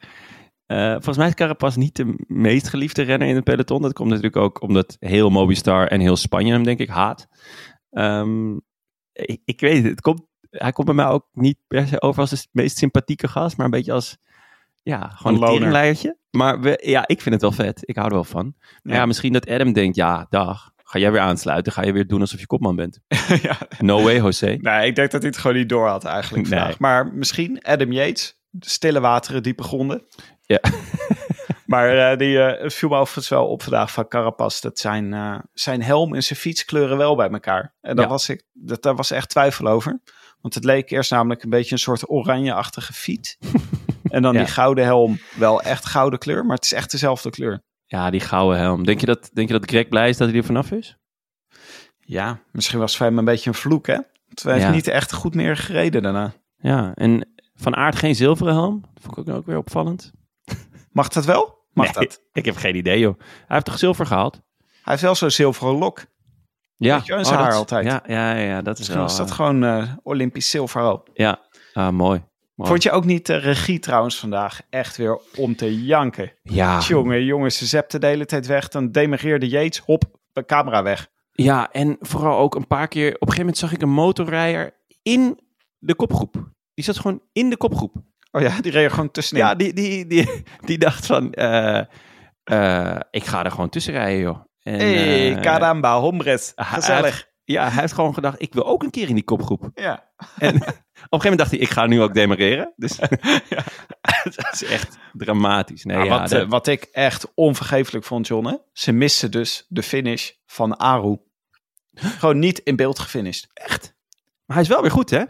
Eh, 0.66 0.92
volgens 0.92 1.18
mij 1.18 1.28
is 1.28 1.34
Carapaz 1.34 1.76
niet 1.76 1.96
de 1.96 2.14
meest 2.28 2.68
geliefde 2.68 3.02
renner 3.02 3.28
in 3.28 3.36
het 3.36 3.44
peloton. 3.44 3.82
Dat 3.82 3.94
komt 3.94 4.10
natuurlijk 4.10 4.36
ook 4.36 4.62
omdat 4.62 4.98
heel 5.00 5.30
Mobistar 5.30 5.88
en 5.88 6.00
heel 6.00 6.16
Spanje 6.16 6.54
hem 6.54 6.64
denk 6.64 6.80
ik 6.80 6.90
haat. 6.90 7.28
Ehm, 7.90 8.56
ik, 9.12 9.42
ik 9.46 9.60
weet 9.60 9.76
het, 9.78 9.86
het 9.86 10.02
komt, 10.02 10.22
hij 10.50 10.72
komt 10.72 10.88
bij 10.88 10.96
mij 10.96 11.08
ook 11.08 11.28
niet 11.32 11.58
per 11.68 11.88
se 11.88 12.02
over 12.02 12.22
als 12.22 12.30
de 12.30 12.48
meest 12.52 12.78
sympathieke 12.78 13.28
gast, 13.28 13.58
maar 13.58 13.66
een 13.66 13.72
beetje 13.72 13.94
als, 13.94 14.18
ja, 14.82 15.10
gewoon 15.10 15.44
Een 15.44 15.76
een. 15.76 16.18
Maar 16.30 16.62
we, 16.62 16.82
ja, 16.86 17.08
ik 17.08 17.22
vind 17.22 17.42
het 17.42 17.42
wel 17.42 17.66
vet. 17.66 17.90
Ik 17.90 17.96
hou 17.96 18.08
er 18.08 18.14
wel 18.14 18.24
van. 18.24 18.56
Maar 18.58 18.94
ja. 18.94 19.00
Ja. 19.00 19.06
misschien 19.06 19.34
dat 19.34 19.50
Adam 19.50 19.74
denkt, 19.74 19.96
ja, 19.96 20.26
dag, 20.30 20.74
Ga 20.94 21.00
jij 21.00 21.12
weer 21.12 21.22
aansluiten? 21.22 21.72
Ga 21.74 21.84
je 21.84 21.92
weer 21.92 22.08
doen 22.08 22.22
alsof 22.22 22.40
je 22.40 22.46
kopman 22.46 22.76
bent? 22.76 23.00
ja. 23.42 23.58
No 23.80 24.04
way, 24.04 24.16
José. 24.16 24.58
Nee, 24.62 24.88
ik 24.88 24.96
denk 24.96 25.12
dat 25.12 25.22
hij 25.22 25.30
het 25.30 25.40
gewoon 25.40 25.58
niet 25.58 25.70
door 25.70 25.88
had 25.88 26.04
eigenlijk 26.04 26.50
Nee. 26.50 26.60
vandaag. 26.60 26.80
Maar 26.80 27.14
misschien 27.14 27.62
Adam 27.62 27.92
Yates, 27.92 28.38
stille 28.60 29.00
wateren, 29.00 29.44
diepe 29.44 29.64
gronden. 29.64 30.06
Ja. 30.42 30.60
maar 31.66 32.12
eh, 32.12 32.18
die 32.18 32.38
het 32.38 32.74
viel 32.74 32.90
me 32.90 32.96
overigens 32.96 33.30
wel 33.30 33.48
op 33.48 33.62
vandaag 33.64 33.92
van 33.92 34.08
Carapaz. 34.08 34.60
Dat 34.62 34.80
zijn, 34.80 35.14
eh, 35.14 35.40
zijn 35.54 35.84
helm 35.84 36.16
en 36.16 36.24
zijn 36.24 36.40
fiets 36.40 36.66
kleuren 36.66 36.98
wel 36.98 37.16
bij 37.16 37.30
elkaar. 37.30 37.74
En 37.82 37.96
daar 37.96 38.06
Ja. 38.06 38.12
was, 38.12 38.30
ik, 38.30 38.44
dat, 38.54 38.82
daar 38.82 38.96
was 38.96 39.12
echt 39.12 39.30
twijfel 39.30 39.68
over. 39.68 40.02
Want 40.42 40.54
het 40.56 40.64
leek 40.64 40.90
eerst 40.92 41.12
namelijk 41.12 41.44
een 41.44 41.50
beetje 41.50 41.72
een 41.72 41.80
soort 41.80 42.10
oranje-achtige 42.10 42.94
fiets. 42.94 43.38
en 44.10 44.22
dan 44.22 44.34
Ja. 44.34 44.40
die 44.40 44.48
gouden 44.54 44.84
helm, 44.84 45.20
wel 45.36 45.62
echt 45.62 45.86
gouden 45.86 46.20
kleur. 46.20 46.46
Maar 46.46 46.56
het 46.56 46.66
is 46.66 46.74
echt 46.74 46.92
dezelfde 46.92 47.30
kleur. 47.30 47.64
Ja, 47.86 48.10
die 48.10 48.20
gouden 48.20 48.60
helm. 48.60 48.84
Denk 48.86 49.00
je 49.00 49.06
dat, 49.06 49.30
denk 49.34 49.48
je 49.48 49.60
dat 49.60 49.70
Greg 49.70 49.88
blij 49.88 50.10
is 50.10 50.18
dat 50.18 50.28
hij 50.30 50.38
er 50.38 50.44
vanaf 50.44 50.72
is? 50.72 50.98
Ja, 52.00 52.40
misschien 52.52 52.80
was 52.80 52.90
het 52.90 52.98
voor 52.98 53.08
hem 53.10 53.18
een 53.18 53.26
beetje 53.26 53.50
een 53.50 53.56
vloek, 53.56 53.88
hè? 53.88 53.94
Hij 53.94 54.52
heeft 54.54 54.66
Ja. 54.66 54.72
niet 54.72 54.88
echt 54.88 55.14
goed 55.14 55.36
meer 55.36 55.58
gereden 55.58 56.02
daarna. 56.04 56.34
Ja, 56.58 56.92
en 56.96 57.33
Van 57.56 57.76
Aert 57.76 57.96
geen 57.96 58.16
zilveren 58.16 58.54
helm. 58.54 58.82
Dat 58.94 59.04
vond 59.14 59.28
ik 59.28 59.34
ook 59.36 59.46
weer 59.46 59.58
opvallend. 59.58 60.12
Mag 60.92 61.08
dat 61.08 61.26
wel? 61.26 61.62
Mag 61.74 61.86
Nee, 61.86 61.94
dat? 62.08 62.22
Ik 62.34 62.46
heb 62.46 62.56
geen 62.56 62.76
idee, 62.76 63.00
joh. 63.00 63.20
Hij 63.20 63.28
heeft 63.48 63.66
toch 63.66 63.78
zilver 63.78 64.06
gehaald? 64.06 64.42
Hij 64.58 64.72
heeft 64.84 65.02
wel 65.02 65.16
zo'n 65.16 65.32
zilveren 65.32 65.74
lok. 65.78 66.06
Ja, 66.78 66.96
Weet 66.98 67.06
je 67.06 67.14
dat- 67.14 67.30
haar 67.30 67.54
altijd. 67.54 67.86
Ja, 67.86 68.04
ja, 68.08 68.36
ja, 68.36 68.62
dat 68.62 68.74
is 68.74 68.78
Misschien 68.80 68.98
wel... 69.00 69.08
was 69.08 69.18
dat 69.18 69.30
eh, 69.30 69.36
gewoon 69.36 69.64
eh, 69.64 69.92
Olympisch 70.04 70.50
zilver 70.50 70.82
al. 70.82 71.08
Ja, 71.14 71.42
ah, 71.74 71.90
mooi. 71.90 72.24
mooi. 72.56 72.70
Vond 72.70 72.84
je 72.84 72.92
ook 72.92 73.06
niet 73.06 73.26
de 73.26 73.36
regie 73.36 73.80
trouwens 73.80 74.20
vandaag 74.20 74.62
echt 74.70 74.98
weer 74.98 75.20
om 75.36 75.56
te 75.56 75.84
janken? 75.86 76.32
Ja, 76.44 76.80
Jongen, 76.80 77.24
jongens, 77.26 77.58
ze 77.58 77.66
zepte 77.66 78.00
de 78.00 78.08
hele 78.08 78.26
tijd 78.26 78.46
weg. 78.48 78.68
Dan 78.68 78.92
demereerde 78.92 79.48
Yates, 79.48 79.80
hop, 79.80 80.04
de 80.32 80.46
camera 80.46 80.84
weg. 80.84 81.10
ja, 81.32 81.72
en 81.72 81.98
vooral 82.00 82.38
ook 82.38 82.56
een 82.56 82.68
paar 82.68 82.88
keer... 82.88 83.08
Op 83.08 83.14
een 83.14 83.20
gegeven 83.20 83.40
moment 83.40 83.58
zag 83.58 83.72
ik 83.72 83.82
een 83.82 83.90
motorrijder 83.90 84.74
in 85.02 85.40
de 85.80 85.96
kopgroep. 85.96 86.52
Die 86.74 86.86
zat 86.86 86.98
gewoon 87.00 87.22
in 87.32 87.50
de 87.50 87.58
kopgroep. 87.58 87.96
Oh 88.32 88.42
ja, 88.42 88.62
die 88.62 88.72
reed 88.72 88.84
er 88.84 88.90
gewoon 88.92 89.12
tussenin. 89.12 89.44
Ja, 89.44 89.56
die, 89.56 89.74
die, 89.74 90.08
die, 90.08 90.44
die 90.66 90.78
dacht 90.78 91.06
van... 91.06 91.32
eh, 91.34 91.80
eh, 92.44 93.00
ik 93.12 93.26
ga 93.26 93.44
er 93.44 93.52
gewoon 93.52 93.70
tussen 93.70 93.94
rijden, 93.94 94.20
joh. 94.22 94.40
En, 94.64 94.76
hey, 94.80 95.36
eh, 95.36 95.42
caramba, 95.42 96.00
hombres. 96.00 96.52
Gezellig. 96.56 97.30
ja, 97.44 97.70
hij 97.70 97.82
heeft 97.82 97.94
gewoon 97.94 98.14
gedacht, 98.14 98.42
ik 98.42 98.54
wil 98.54 98.66
ook 98.66 98.84
een 98.84 98.90
keer 98.92 99.08
in 99.10 99.16
die 99.16 99.24
kopgroep. 99.24 99.70
Ja. 99.74 100.12
En 100.38 100.56
op 100.56 100.60
een 100.60 100.62
gegeven 100.66 100.78
moment 101.10 101.38
dacht 101.38 101.52
hij, 101.52 101.60
ik 101.60 101.70
ga 101.70 101.86
nu 101.86 102.02
ook 102.02 102.14
demareren. 102.14 102.74
Dus 102.76 102.96
dat 104.36 104.50
is 104.54 104.64
echt 104.64 104.98
dramatisch. 105.14 105.84
Nee, 105.84 105.98
Maar 105.98 106.06
ja, 106.06 106.20
wat, 106.20 106.30
dat- 106.30 106.48
wat 106.48 106.68
ik 106.68 106.84
echt 106.84 107.32
onvergeeflijk 107.36 108.06
vond, 108.06 108.28
John, 108.28 108.48
hè? 108.48 108.56
ze 108.74 108.92
misten 108.92 109.32
dus 109.32 109.66
de 109.70 109.84
finish 109.84 110.32
van 110.46 110.78
Aru. 110.78 111.18
Gewoon 111.94 112.40
niet 112.40 112.60
in 112.60 112.76
beeld 112.76 113.00
gefinished. 113.00 113.48
echt. 113.54 113.96
Maar 114.46 114.56
hij 114.56 114.66
is 114.66 114.72
wel 114.72 114.82
weer 114.82 114.92
goed, 114.92 115.10
hè? 115.10 115.24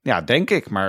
Ja, 0.00 0.20
denk 0.20 0.50
ik, 0.50 0.70
maar 0.70 0.88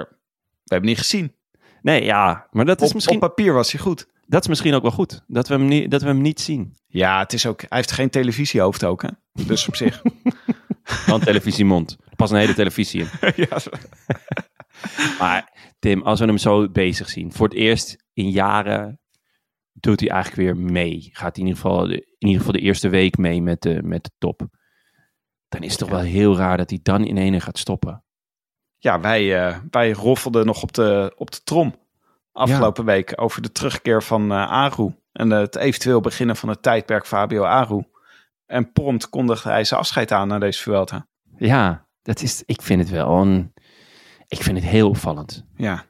we 0.64 0.74
hebben 0.74 0.90
niet 0.90 0.98
gezien. 0.98 1.36
Nee, 1.82 2.04
ja, 2.04 2.48
maar 2.52 2.66
dat 2.66 2.82
is, 2.82 2.88
Op, 2.88 2.94
misschien, 2.94 3.16
op 3.16 3.22
papier 3.22 3.54
was 3.54 3.72
hij 3.72 3.82
goed. 3.82 4.08
dat 4.26 4.42
is 4.42 4.48
misschien 4.48 4.74
ook 4.74 4.82
wel 4.82 4.92
goed. 4.92 5.24
Dat 5.28 5.48
we 5.48 5.54
hem 5.54 5.66
niet, 5.66 5.92
dat 5.92 6.02
we 6.02 6.08
hem 6.08 6.22
niet 6.22 6.40
zien. 6.42 6.76
Ja, 6.88 7.20
het 7.20 7.34
is 7.34 7.46
ook, 7.46 7.60
hij 7.60 7.68
heeft 7.70 7.92
geen 7.92 8.10
televisiehoofd 8.10 8.84
ook, 8.84 9.02
hè? 9.02 9.10
Dus 9.46 9.68
op 9.68 9.76
zich. 9.76 10.02
Want 11.06 11.24
televisiemond. 11.24 11.98
Past 12.16 12.32
een 12.32 12.40
hele 12.40 12.54
televisie 12.54 13.02
in. 13.02 13.10
ja, 13.50 13.58
Maar 15.20 15.52
Tim, 15.80 16.02
als 16.02 16.20
we 16.20 16.26
hem 16.26 16.38
zo 16.38 16.70
bezig 16.70 17.10
zien. 17.10 17.32
Voor 17.32 17.48
het 17.48 17.58
eerst 17.58 18.04
in 18.14 18.30
jaren 18.30 19.00
doet 19.72 20.00
hij 20.00 20.10
eigenlijk 20.10 20.42
weer 20.42 20.58
mee. 20.72 21.10
Gaat 21.12 21.36
hij 21.36 21.46
in 21.46 21.50
ieder 21.50 21.62
geval 21.62 21.88
de, 21.88 21.96
in 21.96 22.28
ieder 22.28 22.38
geval 22.38 22.54
de 22.54 22.60
eerste 22.60 22.90
week 22.90 23.18
mee 23.18 23.42
met 23.42 23.62
de, 23.62 23.84
met 23.84 24.04
de 24.04 24.12
top. 24.18 24.48
Dan 25.48 25.64
is 25.64 25.70
het 25.70 25.80
toch 25.80 25.90
wel 25.90 26.00
heel 26.00 26.38
raar 26.38 26.58
dat 26.58 26.70
hij 26.70 26.80
dan 26.82 27.06
in 27.06 27.18
ene 27.18 27.40
gaat 27.40 27.58
stoppen. 27.58 28.04
Ja 28.82 29.00
wij, 29.00 29.48
eh, 29.48 29.58
wij 29.72 29.92
roffelden 29.92 30.46
nog 30.46 30.62
op 30.62 30.74
de, 30.74 31.14
op 31.18 31.32
de 31.32 31.44
trom 31.44 31.76
afgelopen 32.32 32.86
week 32.86 33.14
over 33.16 33.42
de 33.42 33.52
terugkeer 33.52 34.04
van 34.04 34.32
eh 34.32 34.52
Aru. 34.52 34.96
En 35.12 35.30
het 35.30 35.56
eventueel 35.56 36.02
beginnen 36.02 36.36
van 36.36 36.50
het 36.50 36.62
tijdperk 36.62 37.06
Fabio 37.06 37.44
Aru. 37.44 37.84
En 38.46 38.72
prompt 38.72 39.10
kondigde 39.10 39.50
hij 39.50 39.64
zijn 39.64 39.80
afscheid 39.80 40.12
aan 40.12 40.28
naar 40.28 40.40
deze 40.40 40.62
Vuelta. 40.62 41.08
Ja, 41.38 41.88
dat 42.02 42.22
is, 42.22 42.44
ik 42.46 42.62
vind 42.62 42.82
het 42.82 42.90
wel 42.90 43.22
een... 43.22 43.54
Ik 44.28 44.44
vind 44.44 44.58
het 44.58 44.66
heel 44.66 44.90
opvallend. 44.90 45.46
Ja, 45.56 45.86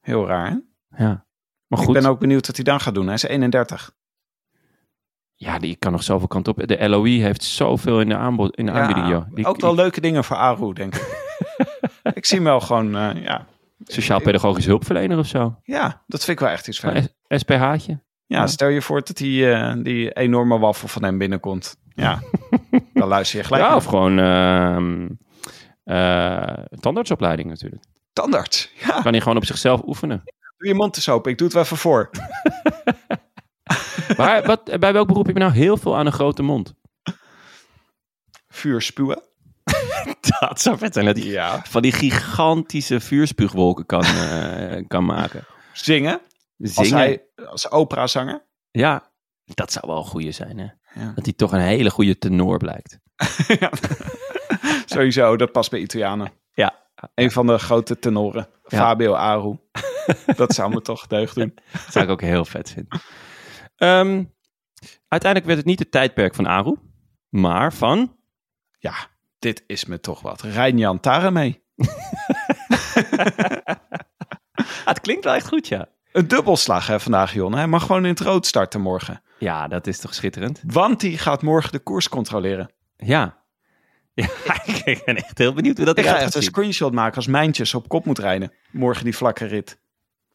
heel 0.00 0.26
raar, 0.26 0.50
hè? 0.50 0.56
Ja. 1.04 1.26
Maar 1.66 1.78
Ik 1.78 1.84
goed, 1.84 1.94
ben 1.94 2.06
ook 2.06 2.20
benieuwd 2.20 2.46
wat 2.46 2.56
hij 2.56 2.64
dan 2.64 2.80
gaat 2.80 2.94
doen. 2.94 3.04
Hij 3.04 3.14
is 3.14 3.22
31. 3.22 3.92
ja, 5.34 5.58
die 5.58 5.76
kan 5.76 5.92
nog 5.92 6.02
zoveel 6.02 6.28
kant 6.28 6.48
op. 6.48 6.66
De 6.66 6.88
LOE 6.88 7.08
heeft 7.08 7.42
zoveel 7.42 8.00
in 8.00 8.08
de, 8.08 8.16
aanbod, 8.16 8.56
in 8.56 8.66
de 8.66 8.72
aanbieding, 8.72 9.08
joh. 9.08 9.24
Die, 9.34 9.46
ook 9.46 9.60
wel 9.60 9.74
leuke 9.74 10.00
dingen 10.00 10.24
voor 10.24 10.36
Aru, 10.36 10.72
denk 10.72 10.94
ik. 10.94 11.24
ik 12.14 12.26
zie 12.26 12.36
hem 12.36 12.46
wel 12.46 12.60
gewoon, 12.60 12.96
eh, 12.96 13.22
ja. 13.22 13.46
Sociaal-pedagogisch 13.84 14.66
hulpverlener 14.66 15.18
of 15.18 15.26
zo. 15.26 15.58
ja, 15.62 16.02
dat 16.06 16.24
vind 16.24 16.38
ik 16.40 16.44
wel 16.44 16.54
echt 16.54 16.68
iets 16.68 16.78
S- 16.78 17.08
SPH'tje. 17.28 18.04
Ja, 18.26 18.46
stel 18.46 18.68
je 18.68 18.82
voor 18.82 19.02
dat 19.04 19.16
die, 19.16 19.50
eh, 19.50 19.74
die 19.82 20.12
enorme 20.12 20.58
waffel 20.58 20.88
van 20.88 21.04
hem 21.04 21.18
binnenkomt. 21.18 21.76
Ja, 21.94 22.20
dan 22.94 23.08
luister 23.08 23.38
je 23.38 23.44
gelijk. 23.44 23.62
Ja, 23.62 23.68
naar. 23.68 23.76
of 23.76 23.84
gewoon 23.84 24.18
ehm 24.18 25.08
eh, 25.84 26.64
tandartsopleiding 26.80 27.48
natuurlijk. 27.48 27.84
Tandarts. 28.12 28.70
Ja, 28.86 29.00
Kan 29.02 29.12
hij 29.12 29.20
gewoon 29.20 29.36
op 29.36 29.44
zichzelf 29.44 29.82
oefenen. 29.86 30.22
doe 30.58 30.68
je 30.68 30.74
mond 30.74 30.96
eens 30.96 31.08
open. 31.08 31.30
Ik 31.30 31.38
doe 31.38 31.46
het 31.46 31.56
wel 31.56 31.64
even 31.64 31.76
voor. 31.76 32.10
Maar 34.16 34.42
wat, 34.46 34.78
bij 34.80 34.92
welk 34.92 35.06
beroep 35.06 35.26
heb 35.26 35.36
je 35.36 35.42
nou 35.42 35.54
heel 35.54 35.76
veel 35.76 35.96
aan 35.96 36.06
een 36.06 36.12
grote 36.12 36.42
mond? 36.42 36.74
Vuur 38.48 38.82
spuwen. 38.82 39.22
Dat 40.40 40.60
zou 40.60 40.78
vet 40.78 40.92
zijn 40.94 41.06
dat 41.06 41.16
hij 41.16 41.26
Ja. 41.26 41.62
van 41.64 41.82
die 41.82 41.92
gigantische 41.92 43.00
vuurspuugwolken 43.00 43.86
kan, 43.86 44.04
eh, 44.04 44.84
kan 44.88 45.04
maken. 45.04 45.44
Zingen. 45.72 46.20
Als 46.58 46.72
Zingen. 46.74 46.96
hij 46.98 47.24
als 47.46 47.70
operazanger. 47.70 48.46
Ja, 48.70 49.10
dat 49.44 49.72
zou 49.72 49.84
wel 49.88 49.96
een 49.96 50.04
goeie 50.04 50.32
zijn, 50.32 50.58
hè? 50.58 50.66
Ja. 51.00 51.12
Dat 51.14 51.24
hij 51.24 51.34
toch 51.34 51.52
een 51.52 51.60
hele 51.60 51.90
goede 51.90 52.18
tenor 52.18 52.58
blijkt. 52.58 52.98
Sowieso, 54.86 55.36
dat 55.36 55.52
past 55.52 55.70
bij 55.70 55.80
Italianen. 55.80 56.32
Ja. 56.52 56.84
Een 57.14 57.30
van 57.30 57.46
de 57.46 57.58
grote 57.58 57.98
tenoren. 57.98 58.48
Fabio 58.64 59.12
Aru. 59.14 59.58
dat 60.36 60.54
zou 60.54 60.70
me 60.70 60.80
toch 60.80 61.06
deugd 61.06 61.34
doen. 61.34 61.54
Dat 61.72 61.92
zou 61.92 62.04
ik 62.04 62.10
ook 62.10 62.20
heel 62.20 62.44
vet 62.44 62.70
vinden. 62.70 63.00
Ehm, 63.76 64.24
uiteindelijk 65.08 65.44
werd 65.44 65.58
het 65.58 65.64
niet 65.66 65.78
het 65.78 65.90
tijdperk 65.90 66.34
van 66.34 66.46
Aru, 66.46 66.76
maar 67.28 67.72
van... 67.72 68.16
Ja, 68.78 68.94
dit 69.46 69.64
is 69.66 69.84
me 69.84 70.00
toch 70.00 70.20
wat. 70.20 70.42
Rijnjan 70.42 71.00
Taremee. 71.00 71.62
Ah, 74.84 74.92
het 74.94 75.00
klinkt 75.00 75.24
wel 75.24 75.34
echt 75.34 75.48
goed, 75.48 75.68
ja. 75.68 75.88
Een 76.12 76.28
dubbelslag 76.28 76.86
hè, 76.86 77.00
vandaag, 77.00 77.32
Jon. 77.32 77.54
Hij 77.54 77.66
mag 77.66 77.86
gewoon 77.86 78.02
in 78.02 78.10
het 78.10 78.20
rood 78.20 78.46
starten 78.46 78.80
morgen. 78.80 79.22
Ja, 79.38 79.68
dat 79.68 79.86
is 79.86 79.98
toch 79.98 80.14
schitterend? 80.14 80.62
Want 80.66 81.02
hij 81.02 81.10
gaat 81.10 81.42
morgen 81.42 81.72
de 81.72 81.78
koers 81.78 82.08
controleren. 82.08 82.72
Ja. 82.96 83.44
Ja, 84.14 84.64
ik 84.84 85.02
ben 85.04 85.16
echt 85.16 85.38
heel 85.38 85.52
benieuwd 85.52 85.76
hoe 85.76 85.86
dat 85.86 85.98
Ik 85.98 86.04
ga 86.04 86.14
echt 86.14 86.22
gaat 86.22 86.34
een 86.34 86.42
screenshot 86.42 86.92
maken 86.92 87.16
als 87.16 87.26
Mijntjes 87.26 87.74
op 87.74 87.88
kop 87.88 88.04
moet 88.04 88.18
rijden. 88.18 88.52
Morgen 88.70 89.04
die 89.04 89.16
vlakke 89.16 89.44
rit. 89.44 89.78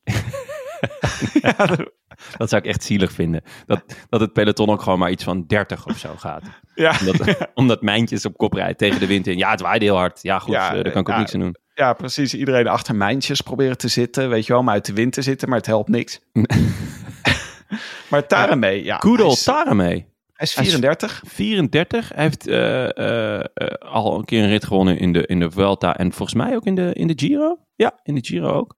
Dat 2.38 2.50
zou 2.50 2.62
ik 2.62 2.68
echt 2.68 2.84
zielig 2.84 3.12
vinden. 3.12 3.42
Dat, 3.66 3.84
dat 4.10 4.20
het 4.20 4.34
peloton 4.34 4.70
ook 4.70 4.82
gewoon 4.82 5.00
maar 5.00 5.12
iets 5.12 5.24
van 5.24 5.44
30 5.48 5.86
of 5.86 5.98
zo 5.98 6.14
gaat. 6.18 6.44
Ja, 6.76 6.96
Omdat, 7.00 7.38
omdat 7.54 7.82
Mijntjes 7.82 8.26
op 8.26 8.38
kop 8.38 8.54
rijdt 8.54 8.78
tegen 8.78 9.00
de 9.00 9.08
wind 9.08 9.28
in. 9.28 9.38
Ja, 9.38 9.52
het 9.52 9.62
waaide 9.62 9.86
heel 9.86 9.96
hard. 9.96 10.20
Ja, 10.22 10.40
goed, 10.40 10.54
Ja, 10.54 10.68
eh, 10.76 10.84
daar 10.84 10.92
kan 10.92 11.02
ik 11.02 11.10
ook 11.10 11.18
niks 11.18 11.34
aan 11.34 11.40
doen. 11.40 11.56
ja, 11.76 11.94
precies. 11.94 12.34
Iedereen 12.34 12.68
achter 12.68 12.96
Mijntjes 12.96 13.42
proberen 13.42 13.78
te 13.78 13.88
zitten. 13.88 14.30
Weet 14.30 14.46
je 14.46 14.52
wel, 14.52 14.62
om 14.62 14.70
uit 14.70 14.86
de 14.86 14.94
wind 14.94 15.14
te 15.14 15.22
zitten. 15.22 15.50
Maar 15.50 15.58
het 15.58 15.68
helpt 15.68 15.90
niks. 15.90 16.20
maar 18.10 18.28
Taremee, 18.28 18.84
ja. 18.84 19.00
Hij 19.02 19.26
is, 19.26 19.44
Taremee. 19.44 20.06
hij 20.34 20.46
is 20.48 20.54
34. 20.54 21.22
34. 21.26 22.10
Hij 22.16 22.24
heeft 22.24 22.48
eh, 22.48 23.38
eh, 23.38 23.46
al 23.80 24.18
een 24.18 24.26
keer 24.26 24.44
een 24.44 24.50
rit 24.50 24.66
gewonnen 24.66 24.98
in 24.98 25.14
de, 25.14 25.26
in 25.26 25.40
de 25.40 25.52
Vuelta. 25.52 25.98
En 25.98 26.12
volgens 26.12 26.38
mij 26.44 26.56
ook 26.56 26.66
in 26.66 26.76
de, 26.76 26.94
in 26.94 27.08
de 27.08 27.14
Giro. 27.16 27.58
Ja, 27.76 28.00
in 28.04 28.16
de 28.16 28.22
Giro 28.24 28.52
ook. 28.52 28.76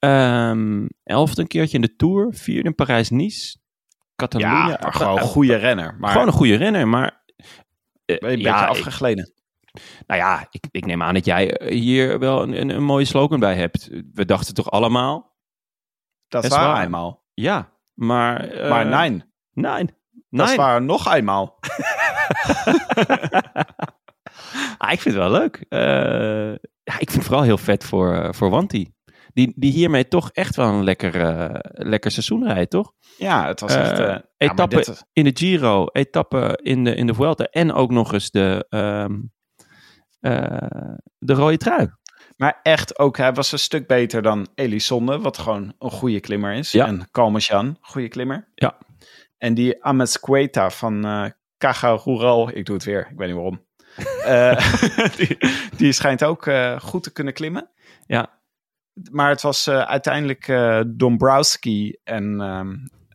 Ehm 0.00 0.86
elfde 1.04 1.40
een 1.42 1.46
keertje 1.48 1.76
in 1.76 1.82
de 1.82 1.96
Tour. 1.96 2.34
Vierde 2.34 2.68
in 2.68 2.74
Parijs-Nice. 2.74 3.58
Catalonië. 4.16 4.70
Ja, 4.70 4.78
maar 4.82 4.92
gewoon 4.92 5.16
een 5.18 5.22
goede 5.24 5.54
renner. 5.56 5.96
Maar 5.98 6.10
Gewoon 6.10 6.26
een 6.26 6.32
goede 6.32 6.54
renner, 6.56 6.88
maar... 6.88 7.24
eh, 8.04 8.18
ben 8.18 8.30
je 8.30 8.36
een 8.36 8.42
ja, 8.42 8.52
beetje 8.52 8.64
ik- 8.64 8.86
afgegleden. 8.86 9.32
nou 10.06 10.20
ja, 10.20 10.46
ik, 10.50 10.64
ik 10.70 10.86
neem 10.86 11.02
aan 11.02 11.14
dat 11.14 11.24
jij 11.24 11.56
eh, 11.56 11.70
hier 11.78 12.18
wel 12.18 12.42
een, 12.42 12.60
een, 12.60 12.68
een 12.70 12.82
mooie 12.82 13.04
slogan 13.04 13.40
bij 13.40 13.54
hebt. 13.56 13.88
We 14.12 14.24
dachten 14.24 14.54
toch 14.54 14.70
allemaal... 14.70 15.36
Dat 16.28 16.44
is 16.44 16.50
waar 16.50 16.82
eenmaal. 16.84 17.24
Ja, 17.34 17.72
maar... 17.94 18.44
eh, 18.48 18.70
maar 18.70 18.86
nein, 18.86 19.32
Nein. 19.52 19.96
dat 20.30 20.48
is 20.48 20.54
waar 20.56 20.82
nog 20.82 21.14
eenmaal. 21.14 21.58
Ah, 24.78 24.92
ik 24.92 25.00
vind 25.00 25.14
het 25.14 25.24
wel 25.24 25.30
leuk. 25.40 25.64
Ja, 26.82 26.98
ik 26.98 27.10
vind 27.10 27.12
het 27.12 27.24
vooral 27.24 27.42
heel 27.42 27.58
vet 27.58 27.84
voor, 27.84 28.34
voor 28.34 28.50
Wanti. 28.50 28.92
Die, 29.32 29.52
die 29.56 29.72
hiermee 29.72 30.08
toch 30.08 30.30
echt 30.32 30.56
wel 30.56 30.68
een 30.68 30.84
lekker, 30.84 31.20
eh, 31.20 31.54
lekker 31.72 32.10
seizoen 32.10 32.46
rijdt, 32.46 32.70
toch? 32.70 32.92
Ja, 33.18 33.46
het 33.46 33.60
was 33.60 33.74
echt... 33.74 33.90
Eh, 33.92 33.98
ja, 33.98 34.04
maar 34.06 34.24
etappe 34.36 34.76
dit- 34.76 35.04
in 35.12 35.24
de 35.24 35.30
Giro, 35.34 35.86
etappe 35.92 36.58
in 36.62 36.84
de, 36.84 36.94
in 36.94 37.06
de 37.06 37.14
Vuelta 37.14 37.44
en 37.44 37.72
ook 37.72 37.90
nog 37.90 38.12
eens 38.12 38.30
de, 38.30 38.66
eh, 38.68 39.06
de 41.18 41.32
rode 41.34 41.56
trui. 41.56 41.88
Maar 42.36 42.60
echt 42.62 42.98
ook, 42.98 43.16
hij 43.16 43.32
was 43.32 43.52
een 43.52 43.58
stuk 43.58 43.86
beter 43.86 44.22
dan 44.22 44.48
Elisonde, 44.54 45.18
wat 45.18 45.38
gewoon 45.38 45.74
een 45.78 45.90
goede 45.90 46.20
klimmer 46.20 46.52
is. 46.54 46.72
Ja. 46.72 46.86
En 46.86 47.08
Kalmasjan, 47.10 47.76
goede 47.80 48.08
klimmer. 48.08 48.48
Ja. 48.54 48.78
En 49.38 49.54
die 49.54 49.84
Amezqueta 49.84 50.70
van 50.70 51.00
Caja 51.58 52.00
Rural, 52.04 52.50
ik 52.56 52.66
doe 52.66 52.74
het 52.74 52.84
weer, 52.84 53.08
ik 53.10 53.16
weet 53.18 53.26
niet 53.28 53.36
waarom. 53.36 53.68
Die, 55.16 55.38
die 55.76 55.92
schijnt 55.92 56.24
ook 56.24 56.50
goed 56.82 57.02
te 57.02 57.12
kunnen 57.12 57.32
klimmen. 57.34 57.70
Ja, 58.06 58.39
Maar 59.10 59.28
het 59.30 59.42
was 59.42 59.66
eh, 59.66 59.80
uiteindelijk 59.80 60.48
eh 60.48 60.80
Dombrowski 60.86 61.96
en 62.04 62.40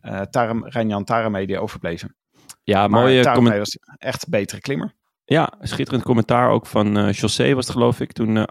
eh 0.02 0.20
Taram, 0.20 1.04
Tarame 1.04 1.46
die 1.46 1.58
overbleven. 1.60 2.16
ja 2.62 2.88
Maar 2.88 3.00
mooie 3.02 3.22
Tarame 3.22 3.36
comment- 3.42 3.58
was 3.58 3.78
echt 3.98 4.24
een 4.24 4.30
betere 4.30 4.60
klimmer. 4.60 4.94
Ja, 5.24 5.52
schitterend 5.60 6.04
commentaar 6.04 6.50
ook 6.50 6.66
van 6.66 6.96
eh 6.96 7.12
José 7.12 7.54
was 7.54 7.64
het 7.66 7.74
geloof 7.74 8.00
ik. 8.00 8.12
Toen 8.12 8.36
uh, 8.36 8.42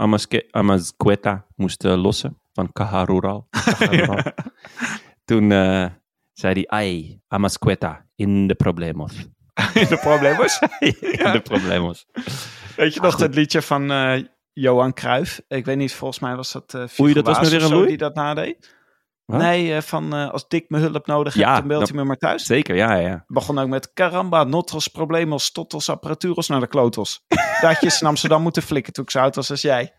Amazqueta 0.52 1.46
moest 1.56 1.84
lossen 1.84 2.38
van. 2.54 2.72
Cajarural. 2.72 3.48
Toen 5.26 5.50
zei 6.34 6.54
hij, 6.54 6.64
ai, 6.68 7.20
Amazqueta, 7.28 8.06
in 8.16 8.48
de 8.48 8.56
problemos. 8.56 9.14
In 9.74 9.88
de 9.88 9.98
probleem 10.02 10.38
was. 10.38 10.60
in 10.80 10.96
de 11.32 11.42
problemos. 11.44 12.06
Weet 12.76 12.94
je 12.94 13.02
nog 13.02 13.18
het 13.20 13.36
liedje 13.36 13.62
van 13.62 13.92
Johan 14.56 14.94
Cruijff? 14.94 15.42
Ik 15.48 15.66
weet 15.66 15.78
niet, 15.78 15.94
volgens 15.94 16.20
mij 16.20 16.36
was 16.36 16.52
dat 16.52 16.74
uh, 16.74 16.84
Oei, 17.00 17.14
dat 17.14 17.26
was 17.26 17.50
weer 17.50 17.64
een 17.64 17.86
die 17.86 17.98
dat 17.98 18.16
nadeed. 18.16 18.74
Nee, 19.26 19.74
eh, 19.76 19.82
van 19.82 20.14
eh, 20.14 20.30
als 20.32 20.48
Dick 20.48 20.70
me 20.70 20.80
hulp 20.80 21.08
nodig 21.08 21.34
heeft, 21.34 21.46
Ja, 21.46 21.56
dan 21.58 21.68
beeld 21.68 21.80
dat- 21.80 21.90
hij 21.90 21.98
me 21.98 22.04
maar 22.04 22.18
thuis. 22.18 22.44
Zeker, 22.46 22.76
ja, 22.76 22.96
ja. 22.96 23.24
Begon 23.28 23.60
ook 23.60 23.68
met 23.68 23.94
caramba, 23.94 24.44
notros, 24.44 24.88
problemos, 24.88 25.52
totos, 25.52 25.90
apparaturos 25.90 26.48
naar 26.48 26.60
de 26.60 26.68
klotos. 26.68 27.26
Datjes 27.62 28.02
in 28.02 28.08
Amsterdam 28.08 28.42
moeten 28.42 28.62
flikken 28.64 28.94
toen 28.94 29.04
ik 29.04 29.10
zo 29.12 29.20
oud 29.20 29.36
was 29.36 29.50
als 29.52 29.62
jij. 29.62 29.94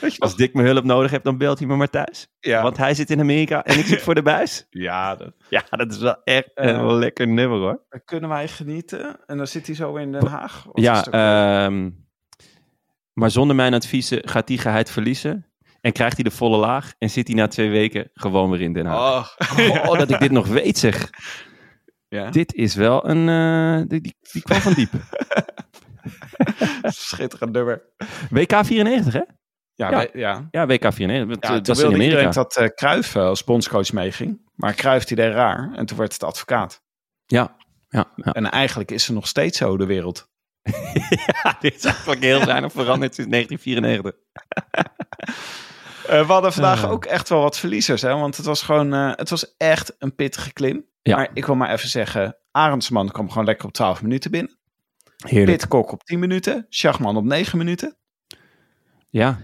Je 0.00 0.14
Als 0.18 0.36
Dick 0.36 0.54
me 0.54 0.62
hulp 0.62 0.84
nodig 0.84 1.10
heeft, 1.10 1.24
dan 1.24 1.38
belt 1.38 1.58
hij 1.58 1.68
me 1.68 1.76
maar 1.76 1.90
thuis. 1.90 2.28
Ja, 2.40 2.62
Want 2.62 2.76
hij 2.76 2.94
zit 2.94 3.10
in 3.10 3.20
Amerika 3.20 3.64
en 3.64 3.78
ik 3.78 3.84
zit 3.86 4.02
voor 4.02 4.14
de 4.14 4.22
buis. 4.22 4.66
ja 4.70 5.16
dat, 5.16 5.32
Ja, 5.48 5.64
dat 5.70 5.90
is 5.92 5.98
wel 5.98 6.16
echt 6.24 6.50
een 6.54 6.94
lekker 6.94 7.28
nummer 7.28 7.58
hoor. 7.58 7.82
kunnen 8.04 8.28
wij 8.28 8.48
genieten. 8.48 9.20
En 9.26 9.36
dan 9.36 9.46
zit 9.46 9.66
hij 9.66 9.74
zo 9.74 9.94
in 9.96 10.12
Den 10.12 10.26
Haag. 10.26 10.66
Ja, 10.72 11.04
ehm, 11.04 11.90
maar 13.12 13.30
zonder 13.30 13.56
mijn 13.56 13.74
adviezen 13.74 14.28
gaat 14.28 14.46
die 14.46 14.58
geheid 14.58 14.90
verliezen. 14.90 15.46
En 15.80 15.92
krijgt 15.92 16.14
hij 16.14 16.24
de 16.24 16.30
volle 16.30 16.56
laag 16.56 16.92
en 16.98 17.10
zit 17.10 17.26
hij 17.26 17.36
na 17.36 17.48
twee 17.48 17.70
weken 17.70 18.10
gewoon 18.14 18.50
weer 18.50 18.60
in 18.60 18.72
Den 18.72 18.86
Haag. 18.86 19.36
oh. 19.38 19.88
Oh, 19.90 19.98
dat 19.98 20.10
ik 20.10 20.18
dit 20.18 20.30
nog 20.30 20.46
weet 20.46 20.78
zeg. 20.78 21.10
ja. 22.08 22.30
Dit 22.30 22.54
is 22.54 22.74
wel 22.74 23.08
een... 23.08 23.28
eh, 23.28 23.88
die, 23.88 24.00
die, 24.00 24.16
die 24.32 24.42
kwam 24.42 24.60
van 24.60 24.72
diep. 24.72 24.90
Schitterend 26.82 27.52
nummer. 27.52 27.82
WK 28.30 28.64
94 28.64 29.12
hè? 29.12 29.22
Ja, 29.74 29.90
Ja. 29.90 30.06
ja. 30.12 30.48
Ja, 30.50 30.66
WK 30.66 30.92
94. 30.92 31.38
Dat, 31.38 31.50
Ja, 31.50 31.60
toen 31.60 31.74
is 31.74 31.82
in 31.82 32.00
iedereen 32.00 32.30
dat 32.30 32.56
eh 32.56 33.14
eh, 33.16 33.22
als 33.22 33.44
bondscoach 33.44 33.92
meeging. 33.92 34.50
Maar 34.54 34.74
Cruijff 34.74 35.04
die 35.06 35.16
deed 35.16 35.32
raar 35.32 35.72
en 35.74 35.86
toen 35.86 35.98
werd 35.98 36.12
het 36.12 36.22
advocaat. 36.22 36.82
Ja. 37.26 37.56
Ja, 37.88 38.12
ja. 38.16 38.32
En 38.32 38.50
eigenlijk 38.50 38.90
is 38.90 39.04
ze 39.04 39.12
nog 39.12 39.26
steeds 39.26 39.58
zo, 39.58 39.76
de 39.76 39.86
wereld. 39.86 40.30
ja, 41.42 41.56
dit 41.60 41.74
is 41.74 41.84
eigenlijk 41.84 42.20
heel 42.22 42.44
weinig 42.44 42.72
veranderd 42.72 43.14
sinds 43.14 43.30
1994. 43.30 44.12
Eh, 46.06 46.26
we 46.26 46.32
hadden 46.32 46.52
vandaag 46.52 46.82
Eh. 46.82 46.90
ook 46.90 47.04
echt 47.04 47.28
wel 47.28 47.40
wat 47.42 47.58
verliezers, 47.58 48.02
hè? 48.02 48.14
want 48.14 48.36
het 48.36 48.46
was 48.46 48.62
gewoon, 48.62 48.94
eh, 48.94 49.10
het 49.14 49.30
was 49.30 49.56
echt 49.56 49.94
een 49.98 50.14
pittige 50.14 50.52
klim. 50.52 50.84
Ja. 51.02 51.16
Maar 51.16 51.28
ik 51.34 51.46
wil 51.46 51.54
maar 51.54 51.70
even 51.72 51.88
zeggen, 51.88 52.36
Arendsman 52.50 53.10
kwam 53.10 53.28
gewoon 53.28 53.44
lekker 53.44 53.66
op 53.66 53.72
12 53.72 54.02
minuten 54.02 54.30
binnen. 54.30 54.58
Heerlijk. 55.26 55.58
Pitcock 55.58 55.92
op 55.92 56.04
10 56.04 56.18
minuten, 56.18 56.66
Schachman 56.68 57.16
op 57.16 57.24
9 57.24 57.58
minuten. 57.58 57.96
Ja, 59.10 59.38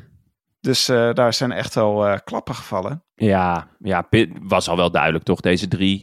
Dus 0.60 0.84
daar 0.86 1.32
zijn 1.34 1.52
echt 1.52 1.74
wel 1.74 2.20
klappen 2.24 2.54
gevallen. 2.54 3.04
ja, 3.14 3.68
ja, 3.78 4.02
Pit 4.02 4.30
was 4.42 4.68
al 4.68 4.76
wel 4.76 4.90
duidelijk 4.90 5.24
toch? 5.24 5.40
Deze 5.40 5.68
drie, 5.68 6.02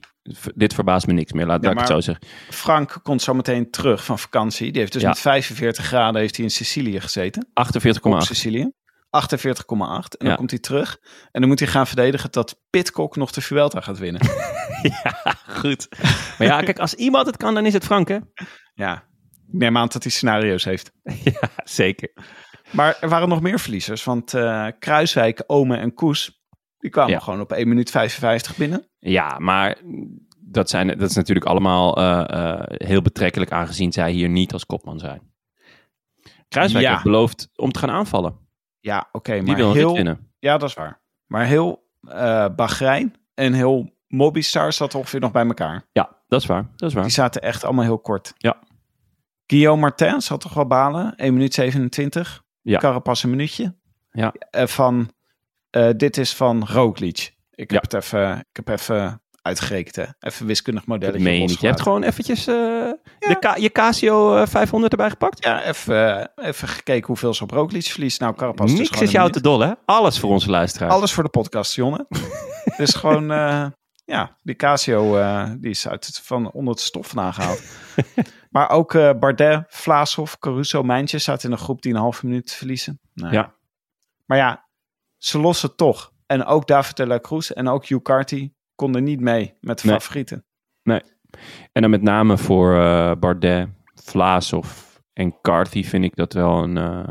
dit 0.56 0.74
verbaast 0.74 1.08
me 1.08 1.14
niks 1.14 1.32
meer, 1.32 1.46
laat, 1.46 1.64
Ja, 1.64 1.72
ik 1.72 1.78
het 1.78 1.88
zo 1.88 2.00
zeggen. 2.02 2.28
Frank 2.50 3.00
komt 3.04 3.22
zo 3.22 3.34
meteen 3.34 3.70
terug 3.72 4.06
van 4.06 4.20
vakantie. 4.20 4.72
Die 4.72 4.80
heeft 4.80 4.94
dus 4.94 5.02
Ja. 5.02 5.08
met 5.08 5.20
45 5.20 5.86
graden 5.86 6.22
heeft 6.22 6.36
hij 6.36 6.46
in 6.46 6.52
Sicilië 6.52 7.00
gezeten. 7.02 7.48
48,8. 7.54 8.22
op 8.22 8.22
Sicilië. 8.22 8.72
48,8. 9.10 10.18
En 10.18 10.26
Ja. 10.26 10.28
dan 10.28 10.36
komt 10.36 10.50
hij 10.50 10.60
terug. 10.60 10.98
En 11.32 11.40
dan 11.42 11.50
moet 11.50 11.60
hij 11.60 11.68
gaan 11.68 11.88
verdedigen 11.88 12.32
dat 12.32 12.60
Pitcock 12.70 13.16
nog 13.16 13.32
de 13.32 13.42
Vuelta 13.42 13.82
gaat 13.82 13.98
winnen. 13.98 14.22
Ja, 14.82 15.36
goed. 15.48 15.88
Maar 16.38 16.48
ja, 16.48 16.62
kijk, 16.62 16.80
als 16.80 16.94
iemand 16.94 17.26
het 17.26 17.38
kan, 17.38 17.54
dan 17.54 17.66
is 17.66 17.74
het 17.74 17.86
Frank, 17.86 18.08
hè? 18.08 18.18
ja, 18.74 18.96
ik 19.48 19.54
neem 19.60 19.78
aan 19.78 19.88
dat 19.88 20.04
hij 20.04 20.12
scenario's 20.12 20.64
heeft. 20.64 20.92
Ja, 21.24 21.50
zeker. 21.64 22.10
Maar 22.72 22.98
er 23.02 23.10
waren 23.10 23.30
nog 23.30 23.42
meer 23.42 23.60
verliezers. 23.60 24.04
Want 24.04 24.34
eh, 24.34 24.68
Kruiswijk, 24.80 25.44
Ome 25.48 25.78
en 25.78 25.94
Koes, 25.94 26.44
die 26.86 26.94
kwamen 26.94 27.14
Ja. 27.14 27.20
gewoon 27.20 27.42
op 27.42 27.52
1 27.52 27.68
minuut 27.68 27.90
55 27.92 28.58
binnen. 28.58 28.88
Ja, 29.00 29.40
maar 29.40 29.78
dat, 30.40 30.70
zijn, 30.70 30.88
dat 30.88 31.10
is 31.10 31.16
natuurlijk 31.16 31.46
allemaal 31.46 31.98
eh, 31.98 32.52
eh, 32.52 32.62
heel 32.68 33.02
betrekkelijk 33.02 33.52
aangezien 33.52 33.92
zij 33.94 34.12
hier 34.12 34.30
niet 34.30 34.54
als 34.54 34.66
kopman 34.66 35.00
zijn. 35.00 35.22
Kruiswijk 36.48 36.86
Ja. 36.86 36.92
heeft 36.92 37.04
beloofd 37.04 37.50
om 37.56 37.72
te 37.72 37.80
gaan 37.80 37.90
aanvallen. 37.92 38.38
Ja, 38.80 39.10
oké. 39.12 39.42
Maar 39.42 39.56
wil 39.56 39.74
heel, 39.74 39.94
winnen. 39.94 40.32
Ja, 40.40 40.58
dat 40.58 40.70
is 40.70 40.76
waar. 40.76 41.02
Maar 41.26 41.46
heel 41.46 41.84
eh 42.08 42.46
Bahrein 42.56 43.14
en 43.34 43.54
heel 43.54 43.94
Mobbystar 44.08 44.74
zat 44.74 44.96
ongeveer 44.96 45.20
nog 45.20 45.32
bij 45.32 45.46
elkaar. 45.46 45.84
Ja, 45.92 46.10
dat 46.28 46.42
is 46.42 46.48
waar. 46.48 46.70
Dat 46.76 46.90
is 46.90 46.96
waar. 46.96 47.04
Die 47.04 47.12
zaten 47.12 47.42
echt 47.42 47.64
allemaal 47.64 47.84
heel 47.84 48.00
kort. 48.00 48.34
Ja. 48.38 48.58
Guillaume 49.48 49.82
Martin 49.82 50.22
zat 50.22 50.42
toch 50.42 50.54
wel 50.54 50.68
balen. 50.68 51.16
1 51.16 51.34
minuut 51.34 51.54
27. 51.54 52.44
Ja. 52.62 52.80
Carapaz 52.80 53.24
een 53.24 53.30
minuutje. 53.30 53.76
Ja. 54.12 54.34
Van, 54.52 55.10
eh, 55.76 55.90
dit 55.98 56.18
is 56.18 56.34
van 56.36 56.68
Roglic. 56.68 57.34
Ik 57.52 57.72
Ja. 57.72 57.76
heb 57.80 57.92
het 57.92 57.94
even, 58.04 58.38
ik 58.38 58.66
heb 58.66 58.68
even 58.70 59.22
uitgerekend. 59.42 59.96
Hè. 59.96 60.04
Even 60.20 60.46
wiskundig 60.46 60.86
modelletje. 60.86 61.22
Meen 61.24 61.42
je. 61.48 61.56
Je 61.60 61.68
hebt 61.68 61.82
gewoon 61.82 62.04
eventjes 62.04 62.48
eh, 62.48 62.56
de 63.20 63.38
Ca- 63.40 63.56
je 63.56 63.70
Casio 63.72 64.36
eh, 64.38 64.48
500 64.48 64.92
erbij 64.92 65.10
gepakt. 65.10 65.44
Ja, 65.44 65.64
even, 65.64 66.28
eh, 66.36 66.48
even 66.48 66.68
gekeken 66.68 67.08
hoeveel 67.08 67.34
ze 67.34 67.44
op 67.44 67.52
Roglic 67.52 67.86
verliest. 67.86 68.20
Nou, 68.20 68.36
Carapaz 68.36 68.72
Niks 68.74 69.02
is 69.02 69.12
jou 69.12 69.32
te 69.32 69.42
dol, 69.42 69.60
hè? 69.60 69.72
Alles 69.86 70.20
voor 70.20 70.30
onze 70.30 70.50
luisteraars. 70.50 70.94
Alles 70.94 71.12
voor 71.14 71.24
de 71.24 71.30
podcast, 71.30 71.76
Jonne. 71.76 72.06
dus 72.78 72.94
gewoon, 72.94 73.32
eh, 73.32 73.66
ja, 74.06 74.38
die 74.44 74.56
Casio, 74.56 75.18
eh, 75.18 75.50
die 75.58 75.70
is 75.70 75.88
uit 75.88 76.06
het, 76.06 76.20
van 76.20 76.52
onder 76.52 76.74
het 76.74 76.84
stof 76.84 77.08
vandaan 77.08 77.34
gehaald. 77.34 77.62
maar 78.56 78.70
ook 78.70 78.94
eh, 78.94 79.10
Bardet, 79.20 79.64
Vlaashoff, 79.68 80.38
Caruso, 80.40 80.84
Mijntjes 80.84 81.24
zaten 81.24 81.46
in 81.50 81.52
een 81.56 81.62
groep 81.64 81.82
die 81.82 81.94
een 81.94 82.00
halve 82.00 82.26
minuut 82.26 82.52
verliezen. 82.54 83.00
Nou, 83.14 83.34
Ja. 83.34 83.54
Maar 84.26 84.38
ja, 84.38 84.65
ze 85.18 85.40
lossen 85.40 85.76
toch. 85.76 86.14
En 86.26 86.46
ook 86.46 86.68
David 86.68 86.98
de 86.98 87.08
la 87.08 87.20
Cruz 87.20 87.50
en 87.52 87.68
ook 87.68 87.86
Hugh 87.86 88.02
Carty 88.04 88.52
konden 88.76 89.04
niet 89.04 89.20
mee 89.20 89.54
met 89.62 89.80
de 89.82 89.88
Nee. 89.88 89.96
favorieten. 90.00 90.46
En 91.72 91.82
dan 91.82 91.90
met 91.90 92.02
name 92.02 92.38
voor 92.38 92.76
eh, 92.80 93.12
Bardet, 93.20 93.70
Vlaasov 93.94 94.84
en 95.14 95.42
Carthy 95.42 95.84
vind 95.84 96.04
ik 96.04 96.16
dat 96.16 96.34
wel 96.34 96.64
een, 96.64 96.78
eh, 96.78 97.08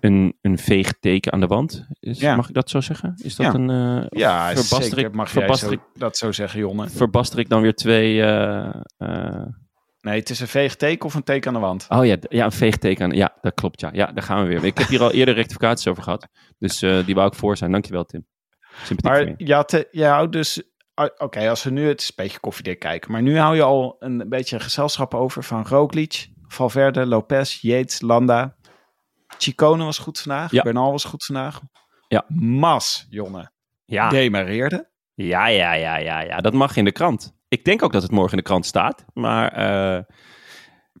een, 0.00 0.36
een 0.42 0.58
veeg 0.58 0.92
teken 1.00 1.32
aan 1.32 1.40
de 1.40 1.46
wand. 1.46 1.86
Is, 2.00 2.20
Ja. 2.20 2.36
Mag 2.36 2.48
ik 2.48 2.54
dat 2.54 2.70
zo 2.70 2.80
zeggen? 2.80 3.14
Is 3.22 3.36
dat 3.36 3.46
Ja. 3.52 3.58
een... 3.58 3.70
eh, 3.70 4.06
Ja, 4.08 4.44
verbaster 4.46 4.82
zeker 4.82 4.98
ik- 4.98 5.14
mag 5.14 5.32
jij 5.32 5.40
verbaster 5.42 5.68
zo, 5.68 5.74
ik- 5.74 6.00
dat 6.00 6.16
zo 6.16 6.32
zeggen, 6.32 6.60
Jonne. 6.60 6.88
verbaster 6.88 7.38
ik 7.38 7.48
dan 7.48 7.60
weer 7.62 7.74
twee... 7.74 8.22
Nee, 10.00 10.18
het 10.18 10.30
is 10.30 10.40
een 10.40 10.46
veeg 10.48 10.76
teken 10.76 11.06
of 11.06 11.14
een 11.14 11.22
teken 11.22 11.48
aan 11.48 11.60
de 11.60 11.66
wand. 11.66 11.86
oh 11.88 12.06
ja, 12.06 12.16
ja, 12.20 12.44
een 12.44 12.52
veegteken. 12.52 13.04
aan- 13.04 13.10
Ja, 13.16 13.36
dat 13.40 13.54
klopt. 13.54 13.80
Ja. 13.80 13.90
ja, 13.92 14.06
daar 14.06 14.22
gaan 14.24 14.42
we 14.42 14.48
weer. 14.48 14.64
Ik 14.64 14.78
heb 14.78 14.88
hier 14.88 15.02
al 15.02 15.12
eerder 15.12 15.34
rectificaties 15.34 15.86
over 15.86 16.02
gehad. 16.02 16.28
Dus 16.58 16.82
eh, 16.82 17.04
die 17.06 17.14
wou 17.14 17.26
ik 17.28 17.34
voor 17.34 17.56
zijn. 17.56 17.72
Dankjewel, 17.72 18.04
Tim. 18.04 18.26
Sympathiek 18.84 19.26
Maar 19.26 19.34
je. 19.38 19.46
je, 19.46 19.54
had, 19.54 19.84
je 19.90 20.04
houdt 20.04 20.32
dus... 20.32 20.62
ah, 20.94 21.08
Oké, 21.18 21.48
als 21.48 21.62
we 21.62 21.70
nu 21.70 21.88
het 21.88 22.00
is 22.00 22.08
een 22.08 22.24
beetje 22.24 22.40
koffiedik 22.40 22.78
kijken. 22.78 23.12
Maar 23.12 23.22
nu 23.22 23.38
hou 23.38 23.54
je 23.56 23.62
al 23.62 23.96
een 23.98 24.28
beetje 24.28 24.56
een 24.56 24.62
gezelschap 24.62 25.14
over 25.14 25.44
van 25.44 25.66
Roglic, 25.66 26.28
Valverde, 26.46 27.06
Lopez, 27.06 27.60
Yates, 27.60 28.00
Landa. 28.00 28.56
Chicone 29.38 29.84
was 29.84 29.98
goed 29.98 30.20
vandaag. 30.20 30.50
Ja. 30.50 30.62
Bernal 30.62 30.90
was 30.90 31.04
goed 31.04 31.24
vandaag. 31.24 31.60
Ja. 32.08 32.24
Mas, 32.28 33.06
jongen. 33.10 33.52
Ja. 33.84 34.08
Demareerde. 34.08 34.90
Ja, 35.14 35.46
ja, 35.46 35.72
ja, 35.72 35.96
ja, 35.98 36.20
ja. 36.20 36.36
Dat 36.40 36.52
mag 36.52 36.76
in 36.76 36.84
de 36.84 36.92
krant. 36.92 37.38
Ik 37.50 37.64
denk 37.64 37.82
ook 37.82 37.92
dat 37.92 38.02
het 38.02 38.10
morgen 38.10 38.30
in 38.30 38.36
de 38.38 38.42
krant 38.44 38.66
staat. 38.66 39.04
Maar 39.14 39.52
eh, 39.52 40.02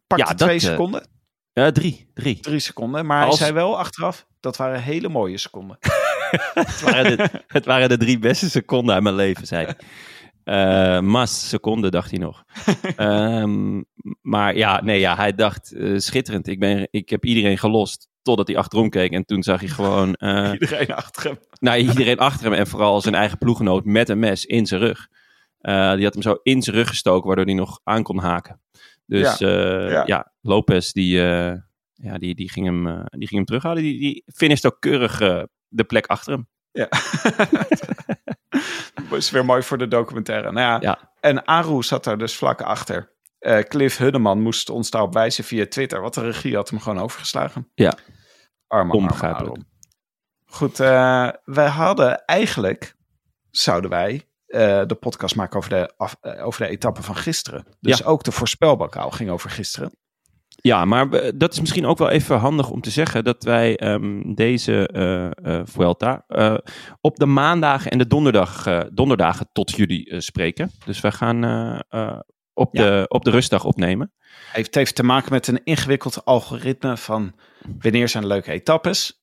Pakte 0.06 0.24
Ja, 0.28 0.34
twee 0.34 0.54
eh, 0.56 0.60
seconden. 0.62 1.06
eh, 1.52 1.66
drie, 1.66 2.10
drie. 2.14 2.40
Drie 2.40 2.58
seconden. 2.58 3.06
Maar 3.06 3.26
als- 3.26 3.38
hij 3.38 3.46
zei 3.48 3.58
wel 3.58 3.78
achteraf, 3.78 4.26
dat 4.40 4.56
waren 4.56 4.82
hele 4.82 5.08
mooie 5.08 5.38
seconden. 5.38 5.76
Het 6.54 6.80
waren, 6.80 7.16
de, 7.16 7.28
het 7.46 7.64
waren 7.64 7.88
de 7.88 7.96
drie 7.96 8.18
beste 8.18 8.50
seconden 8.50 8.94
uit 8.94 9.02
mijn 9.02 9.14
leven, 9.14 9.46
zei 9.46 9.66
hij. 9.66 11.02
Mas, 11.02 11.48
seconde, 11.48 11.90
dacht 11.90 12.10
hij 12.10 12.18
nog. 12.18 12.44
Ehm, 12.96 13.82
maar 14.20 14.56
ja, 14.56 14.80
nee, 14.82 15.00
ja, 15.00 15.16
hij 15.16 15.34
dacht, 15.34 15.74
schitterend. 15.96 16.46
Ik, 16.48 16.58
ben, 16.58 16.88
ik 16.90 17.08
heb 17.10 17.24
iedereen 17.24 17.58
gelost 17.58 18.08
totdat 18.22 18.46
hij 18.48 18.56
achterom 18.56 18.88
keek. 18.90 19.12
En 19.12 19.24
toen 19.24 19.42
zag 19.42 19.60
hij 19.60 19.68
gewoon 19.68 20.08
Iedereen 20.52 20.94
achter 20.94 21.24
hem. 21.24 21.38
nou, 21.60 21.78
iedereen 21.78 22.18
achter 22.18 22.44
hem. 22.44 22.54
En 22.54 22.66
vooral 22.66 23.00
zijn 23.00 23.14
eigen 23.14 23.38
ploeggenoot 23.38 23.84
met 23.84 24.08
een 24.08 24.18
mes 24.18 24.46
in 24.46 24.66
zijn 24.66 24.80
rug. 24.80 25.08
Eh, 25.60 25.94
die 25.94 26.04
had 26.04 26.12
hem 26.12 26.22
zo 26.22 26.38
in 26.42 26.62
zijn 26.62 26.76
rug 26.76 26.88
gestoken, 26.88 27.26
waardoor 27.26 27.44
hij 27.44 27.54
nog 27.54 27.80
aan 27.84 28.02
kon 28.02 28.18
haken. 28.18 28.60
Dus 29.06 29.38
Ja, 29.38 29.48
ja, 29.48 29.90
ja. 29.90 30.02
ja 30.06 30.32
Lopez, 30.40 30.92
die, 30.92 31.22
eh, 31.22 31.56
ja, 31.94 32.18
die, 32.18 32.34
die, 32.34 32.50
ging 32.50 32.66
hem, 32.66 32.86
eh, 32.86 33.04
die 33.04 33.28
ging 33.28 33.30
hem 33.30 33.44
terughalen. 33.44 33.82
Die, 33.82 33.98
die 33.98 34.24
finisht 34.34 34.66
ook 34.66 34.76
keurig 34.80 35.20
eh, 35.20 35.42
de 35.68 35.84
plek 35.84 36.06
achter 36.06 36.32
hem. 36.32 36.48
Ja. 36.72 36.88
Dat 39.08 39.18
is 39.22 39.30
weer 39.30 39.44
mooi 39.44 39.62
voor 39.62 39.78
de 39.78 39.88
documentaire. 39.88 40.52
Nou 40.52 40.66
ja, 40.66 40.78
Ja. 40.80 41.12
En 41.20 41.44
Aru 41.44 41.82
zat 41.82 42.04
daar 42.04 42.18
dus 42.18 42.36
vlak 42.36 42.62
achter. 42.62 43.12
Eh, 43.38 43.58
Cliff 43.58 43.96
Huddeman 43.96 44.40
moest 44.40 44.70
ons 44.70 44.90
daarop 44.90 45.14
wijzen 45.14 45.44
via 45.44 45.66
Twitter. 45.66 46.00
Want 46.00 46.14
de 46.14 46.20
regie 46.20 46.54
had 46.54 46.70
hem 46.70 46.80
gewoon 46.80 47.02
overgeslagen. 47.02 47.70
Ja. 47.74 47.88
Arme, 47.88 48.02
arme 48.66 48.92
Onbegrijpelijk. 48.92 49.56
Aru. 49.56 49.64
Goed, 50.44 50.80
eh, 50.80 51.28
wij 51.44 51.68
hadden 51.68 52.24
eigenlijk, 52.24 52.96
zouden 53.50 53.90
wij 53.90 54.28
eh, 54.50 54.82
de 54.86 54.94
podcast 54.94 55.36
maken 55.36 55.56
over 55.56 55.70
de, 55.70 55.92
af, 55.96 56.16
eh, 56.20 56.46
over 56.46 56.62
de 56.64 56.68
etappe 56.70 57.02
van 57.02 57.16
gisteren. 57.16 57.66
Dus 57.80 57.98
Ja. 57.98 58.04
ook 58.04 58.22
de 58.22 58.32
voorspelbokaal 58.32 59.10
ging 59.10 59.30
over 59.30 59.50
gisteren. 59.50 59.90
Ja, 60.62 60.84
maar 60.84 61.08
we- 61.08 61.32
dat 61.36 61.52
is 61.52 61.60
misschien 61.60 61.86
ook 61.86 61.98
wel 61.98 62.08
even 62.08 62.38
handig 62.38 62.70
om 62.70 62.80
te 62.80 62.90
zeggen 62.90 63.24
dat 63.24 63.44
wij 63.44 63.76
ehm, 63.76 64.34
deze 64.34 64.88
eh 64.88 65.60
Vuelta 65.64 66.24
op 67.00 67.16
de 67.16 67.26
maandagen 67.26 67.90
en 67.90 67.98
de 67.98 68.06
donderdag, 68.06 68.64
donderdagen 68.92 69.48
tot 69.52 69.70
jullie 69.70 70.20
spreken. 70.20 70.70
Dus 70.84 71.00
wij 71.00 71.12
gaan 71.12 71.36
op, 72.52 72.74
Ja. 72.74 72.84
de, 72.84 73.04
op 73.08 73.24
de 73.24 73.30
rustdag 73.30 73.64
opnemen. 73.64 74.12
Het 74.52 74.74
heeft 74.74 74.94
te 74.94 75.02
maken 75.02 75.32
met 75.32 75.46
een 75.46 75.60
ingewikkeld 75.64 76.24
algoritme 76.24 76.96
van 76.96 77.32
wanneer 77.78 78.08
zijn 78.08 78.26
leuke 78.26 78.50
etappes. 78.52 79.19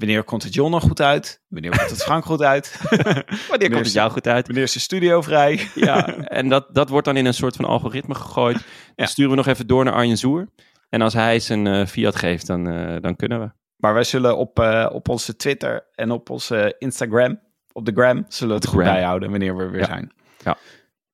Wanneer 0.00 0.24
komt 0.24 0.42
het 0.42 0.54
John 0.54 0.70
nog 0.70 0.82
goed 0.82 1.00
uit? 1.00 1.42
Wanneer 1.48 1.70
komt 1.78 1.90
het 1.90 2.02
Frank 2.08 2.24
goed 2.24 2.42
uit? 2.42 2.80
Wanneer 3.48 3.70
komt 3.70 3.84
het 3.84 3.92
jou 3.92 4.10
goed 4.10 4.26
uit? 4.28 4.46
Wanneer 4.46 4.64
is 4.64 4.72
de 4.72 4.80
studio 4.80 5.22
vrij? 5.22 5.68
Ja, 5.74 6.06
en 6.16 6.48
dat, 6.48 6.74
dat 6.74 6.88
wordt 6.88 7.06
dan 7.06 7.16
in 7.16 7.26
een 7.26 7.34
soort 7.34 7.56
van 7.56 7.64
algoritme 7.64 8.14
gegooid. 8.14 8.54
Dan 8.56 8.62
Ja. 8.96 9.06
sturen 9.06 9.30
we 9.30 9.36
nog 9.36 9.46
even 9.46 9.66
door 9.66 9.84
naar 9.84 9.94
Arjen 9.94 10.16
Zoer. 10.18 10.48
En 10.88 11.02
als 11.02 11.12
hij 11.14 11.40
zijn 11.40 11.66
eh, 11.66 11.86
fiat 11.86 12.16
geeft, 12.16 12.46
dan, 12.46 12.68
eh, 12.68 12.96
dan 13.00 13.16
kunnen 13.16 13.40
we. 13.40 13.50
Maar 13.76 13.94
wij 13.94 14.04
zullen 14.04 14.36
op, 14.36 14.58
eh, 14.58 14.86
op 14.92 15.08
onze 15.08 15.36
Twitter 15.36 15.88
en 15.94 16.10
op 16.10 16.30
onze 16.30 16.74
Instagram, 16.78 17.40
op 17.72 17.84
de 17.86 17.92
gram, 17.92 18.24
zullen 18.28 18.54
we 18.54 18.60
het 18.60 18.70
goed 18.70 18.82
bijhouden 18.84 19.30
wanneer 19.30 19.56
we 19.56 19.68
weer 19.68 19.80
Ja. 19.80 19.86
zijn. 19.86 20.12
Ja. 20.44 20.56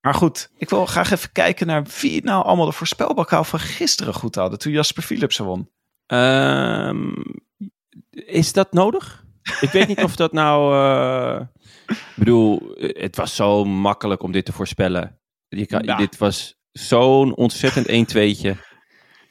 Maar 0.01 0.13
goed, 0.13 0.49
ik 0.57 0.69
wil 0.69 0.85
graag 0.85 1.11
even 1.11 1.31
kijken 1.31 1.67
naar 1.67 1.85
wie 2.01 2.23
nou 2.23 2.43
allemaal 2.45 2.65
de 2.65 2.71
voorspelbokaal 2.71 3.43
van 3.43 3.59
gisteren 3.59 4.13
goed 4.13 4.35
hadden 4.35 4.59
toen 4.59 4.71
Jasper 4.71 5.03
Philipsen 5.03 5.45
won. 5.45 5.69
Ehm, 6.05 7.11
is 8.11 8.53
dat 8.53 8.73
nodig? 8.73 9.25
Ik 9.61 9.69
weet 9.69 9.87
niet 9.87 10.03
of 10.03 10.15
dat 10.15 10.31
nou. 10.31 10.75
eh, 10.75 11.45
ik 11.87 12.13
bedoel, 12.15 12.61
het 12.77 13.15
was 13.15 13.35
zo 13.35 13.65
makkelijk 13.65 14.23
om 14.23 14.31
dit 14.31 14.45
te 14.45 14.51
voorspellen. 14.53 15.19
Je 15.47 15.65
kan, 15.65 15.83
Ja. 15.83 15.95
Dit 15.97 16.17
was 16.17 16.59
zo'n 16.71 17.35
ontzettend 17.35 17.87
1-2'tje. 18.15 18.55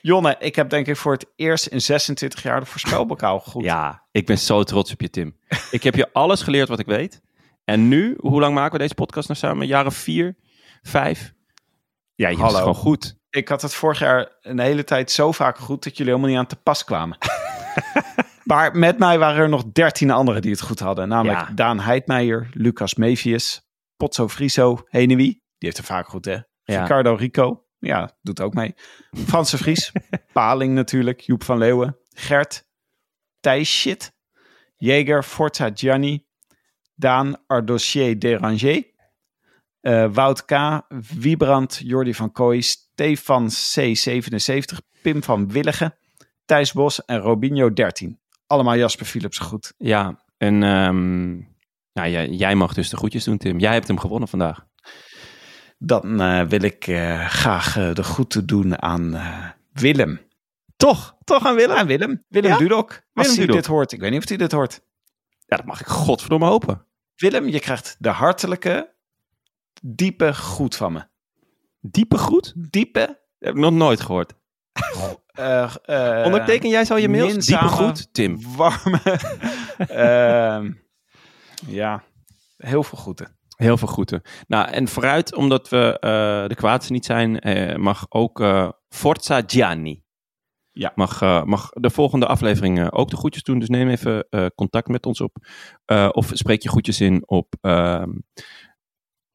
Jonne, 0.01 0.37
ik 0.39 0.57
heb 0.57 0.71
denk 0.71 0.87
ik 0.87 0.97
voor 0.97 1.13
het 1.13 1.27
eerst 1.37 1.67
in 1.67 1.81
26 1.81 2.43
jaar 2.43 2.61
de 2.61 2.67
voorspelbokaal 2.67 3.41
goed. 3.41 3.65
Ja, 3.65 4.07
ik 4.11 4.27
ben 4.27 4.39
zo 4.39 4.63
trots 4.63 4.93
op 4.93 5.01
je, 5.01 5.11
Tim. 5.11 5.37
Ik 5.71 5.83
heb 5.83 5.95
je 5.95 6.13
alles 6.13 6.43
geleerd 6.43 6.69
wat 6.69 6.79
ik 6.79 6.87
weet. 6.87 7.21
En 7.65 7.89
nu, 7.89 8.15
hoe 8.19 8.41
lang 8.41 8.55
maken 8.55 8.73
we 8.73 8.79
deze 8.79 8.95
podcast 8.95 9.29
nou 9.29 9.41
samen? 9.41 9.67
Jaren 9.67 9.93
vier, 9.93 10.37
vijf? 10.83 11.33
Ja, 12.15 12.29
je 12.29 12.37
hebt 12.37 12.37
het 12.37 12.41
Hallo. 12.41 12.59
gewoon 12.59 12.75
goed. 12.75 13.17
Ik 13.31 13.49
had 13.49 13.63
het 13.63 13.75
vorig 13.75 13.99
jaar 13.99 14.37
een 14.41 14.59
hele 14.59 14.85
tijd 14.85 15.11
zo 15.11 15.33
vaak 15.33 15.59
goed 15.59 15.85
dat 15.85 15.97
jullie 15.97 16.13
helemaal 16.13 16.31
niet 16.35 16.41
aan 16.41 16.47
te 16.47 16.57
pas 16.63 16.85
kwamen. 16.85 17.19
Maar 18.47 18.77
met 18.77 18.99
mij 18.99 19.19
waren 19.19 19.43
er 19.43 19.49
nog 19.49 19.65
13 19.73 20.11
anderen 20.11 20.43
die 20.43 20.51
het 20.51 20.61
goed 20.61 20.79
hadden. 20.79 21.09
Namelijk 21.09 21.49
Ja. 21.49 21.55
Daan 21.55 21.81
Heidmeijer, 21.81 22.49
Lucas 22.53 22.95
Mevius, 22.95 23.69
Potso 23.97 24.29
Friso, 24.29 24.83
Henewie. 24.89 25.27
Die 25.33 25.43
heeft 25.69 25.79
er 25.79 25.85
vaak 25.85 26.09
goed, 26.09 26.25
hè? 26.25 26.39
Ja. 26.63 26.81
Ricardo 26.83 27.15
Rico. 27.15 27.65
Ja, 27.79 28.17
doet 28.23 28.41
ook 28.41 28.55
mee. 28.55 28.75
Frans 29.27 29.51
de 29.51 29.57
Vries. 29.57 29.93
Paling 30.33 30.75
natuurlijk. 30.75 31.21
Joep 31.21 31.45
van 31.45 31.59
Leeuwen. 31.59 31.97
Gert. 32.09 32.65
Thijs 33.41 33.81
Shit. 33.81 34.15
Jager 34.77 35.23
Forza 35.23 35.71
Gianni. 35.75 36.27
Daan 36.95 37.37
Ardossier 37.47 38.19
Deranger. 38.19 38.95
eh, 39.81 40.09
Wout 40.13 40.45
K. 40.45 40.83
Wiebrand 41.19 41.81
Jordi 41.85 42.15
van 42.15 42.33
Kooi. 42.33 42.63
Stefan 42.63 43.51
C77. 43.51 44.79
Pim 45.03 45.23
van 45.23 45.49
Willigen. 45.49 45.95
Thijs 46.45 46.73
Bos 46.73 47.05
en 47.05 47.19
Robinho 47.19 47.73
13. 47.73 48.21
Allemaal 48.47 48.77
Jasper 48.77 49.07
Philips 49.07 49.39
goed. 49.39 49.73
Ja, 49.79 50.25
en 50.37 50.63
ehm, 50.63 51.35
nou, 51.93 52.09
jij, 52.11 52.29
jij 52.29 52.55
mag 52.55 52.75
dus 52.75 52.89
de 52.91 52.97
groetjes 52.97 53.25
doen, 53.25 53.39
Tim. 53.39 53.59
Jij 53.59 53.73
hebt 53.73 53.89
hem 53.89 53.99
gewonnen 53.99 54.29
vandaag. 54.29 54.67
Dan 55.79 56.21
eh, 56.21 56.43
wil 56.47 56.63
ik 56.63 56.87
eh, 56.87 57.27
graag 57.29 57.77
eh, 57.77 57.95
de 57.95 58.03
groeten 58.03 58.47
doen 58.47 58.83
aan 58.83 59.15
eh, 59.15 59.49
Willem. 59.73 60.21
Toch? 60.77 61.17
Toch 61.25 61.47
aan 61.47 61.55
Willem? 61.55 61.77
Aan 61.77 61.87
Willem. 61.87 62.25
Willem 62.29 62.51
Ja? 62.51 62.59
Dudok. 62.59 62.89
Als 62.89 63.01
Willem 63.13 63.31
hij 63.37 63.41
Dudok. 63.41 63.57
dit 63.57 63.67
hoort. 63.67 63.93
Ik 63.93 64.01
weet 64.01 64.11
niet 64.11 64.23
of 64.23 64.29
hij 64.29 64.37
dit 64.37 64.53
hoort. 64.53 64.81
Ja, 65.47 65.57
dat 65.57 65.67
mag 65.67 65.81
ik 65.81 65.87
godverdomme 65.87 66.47
hopen. 66.47 66.87
Willem, 67.15 67.49
je 67.49 67.61
krijgt 67.61 67.97
de 67.99 68.09
hartelijke, 68.09 68.95
diepe 69.83 70.33
groet 70.33 70.77
van 70.77 70.93
me. 70.93 71.07
Diepe 71.81 72.19
groet? 72.19 72.53
Diepe, 72.57 73.07
Dat 73.07 73.17
heb 73.39 73.55
ik 73.55 73.61
nog 73.61 73.73
nooit 73.73 74.01
gehoord. 74.01 74.33
eh 75.37 75.75
eh, 75.85 76.25
Onderteken 76.27 76.69
jij 76.69 76.85
zo 76.85 76.97
je 76.97 77.09
mails? 77.09 77.33
Diepe 77.33 77.63
minzame, 77.63 77.69
groet, 77.69 78.09
Tim. 78.15 78.39
warme, 78.57 79.01
ehm, 79.79 80.73
ja, 81.67 82.03
heel 82.57 82.83
veel 82.83 82.99
groeten. 82.99 83.35
Heel 83.57 83.77
veel 83.77 83.89
groeten. 83.89 84.23
Nou, 84.47 84.69
en 84.71 84.89
vooruit, 84.89 85.35
omdat 85.35 85.69
we 85.69 85.99
eh, 86.01 86.49
de 86.49 86.55
kwaadste 86.55 86.93
niet 86.93 87.05
zijn, 87.05 87.41
eh, 87.41 87.77
mag 87.77 88.07
ook 88.09 88.41
eh, 88.41 88.69
Forza 88.89 89.43
Gianni. 89.47 90.05
Ja. 90.73 90.93
Mag, 90.95 91.21
mag 91.45 91.71
de 91.71 91.91
volgende 91.91 92.27
aflevering 92.27 92.79
eh, 92.79 92.87
ook 92.91 93.11
de 93.11 93.17
groetjes 93.17 93.43
doen. 93.43 93.59
Dus 93.59 93.69
neem 93.69 93.89
even 93.89 94.27
eh, 94.31 94.47
contact 94.55 94.89
met 94.89 95.07
ons 95.07 95.21
op. 95.21 95.37
Eh, 95.85 96.09
of 96.13 96.31
spreek 96.33 96.63
je 96.63 96.69
groetjes 96.69 97.01
in 97.01 97.29
op 97.29 97.55
ehm 97.61 98.11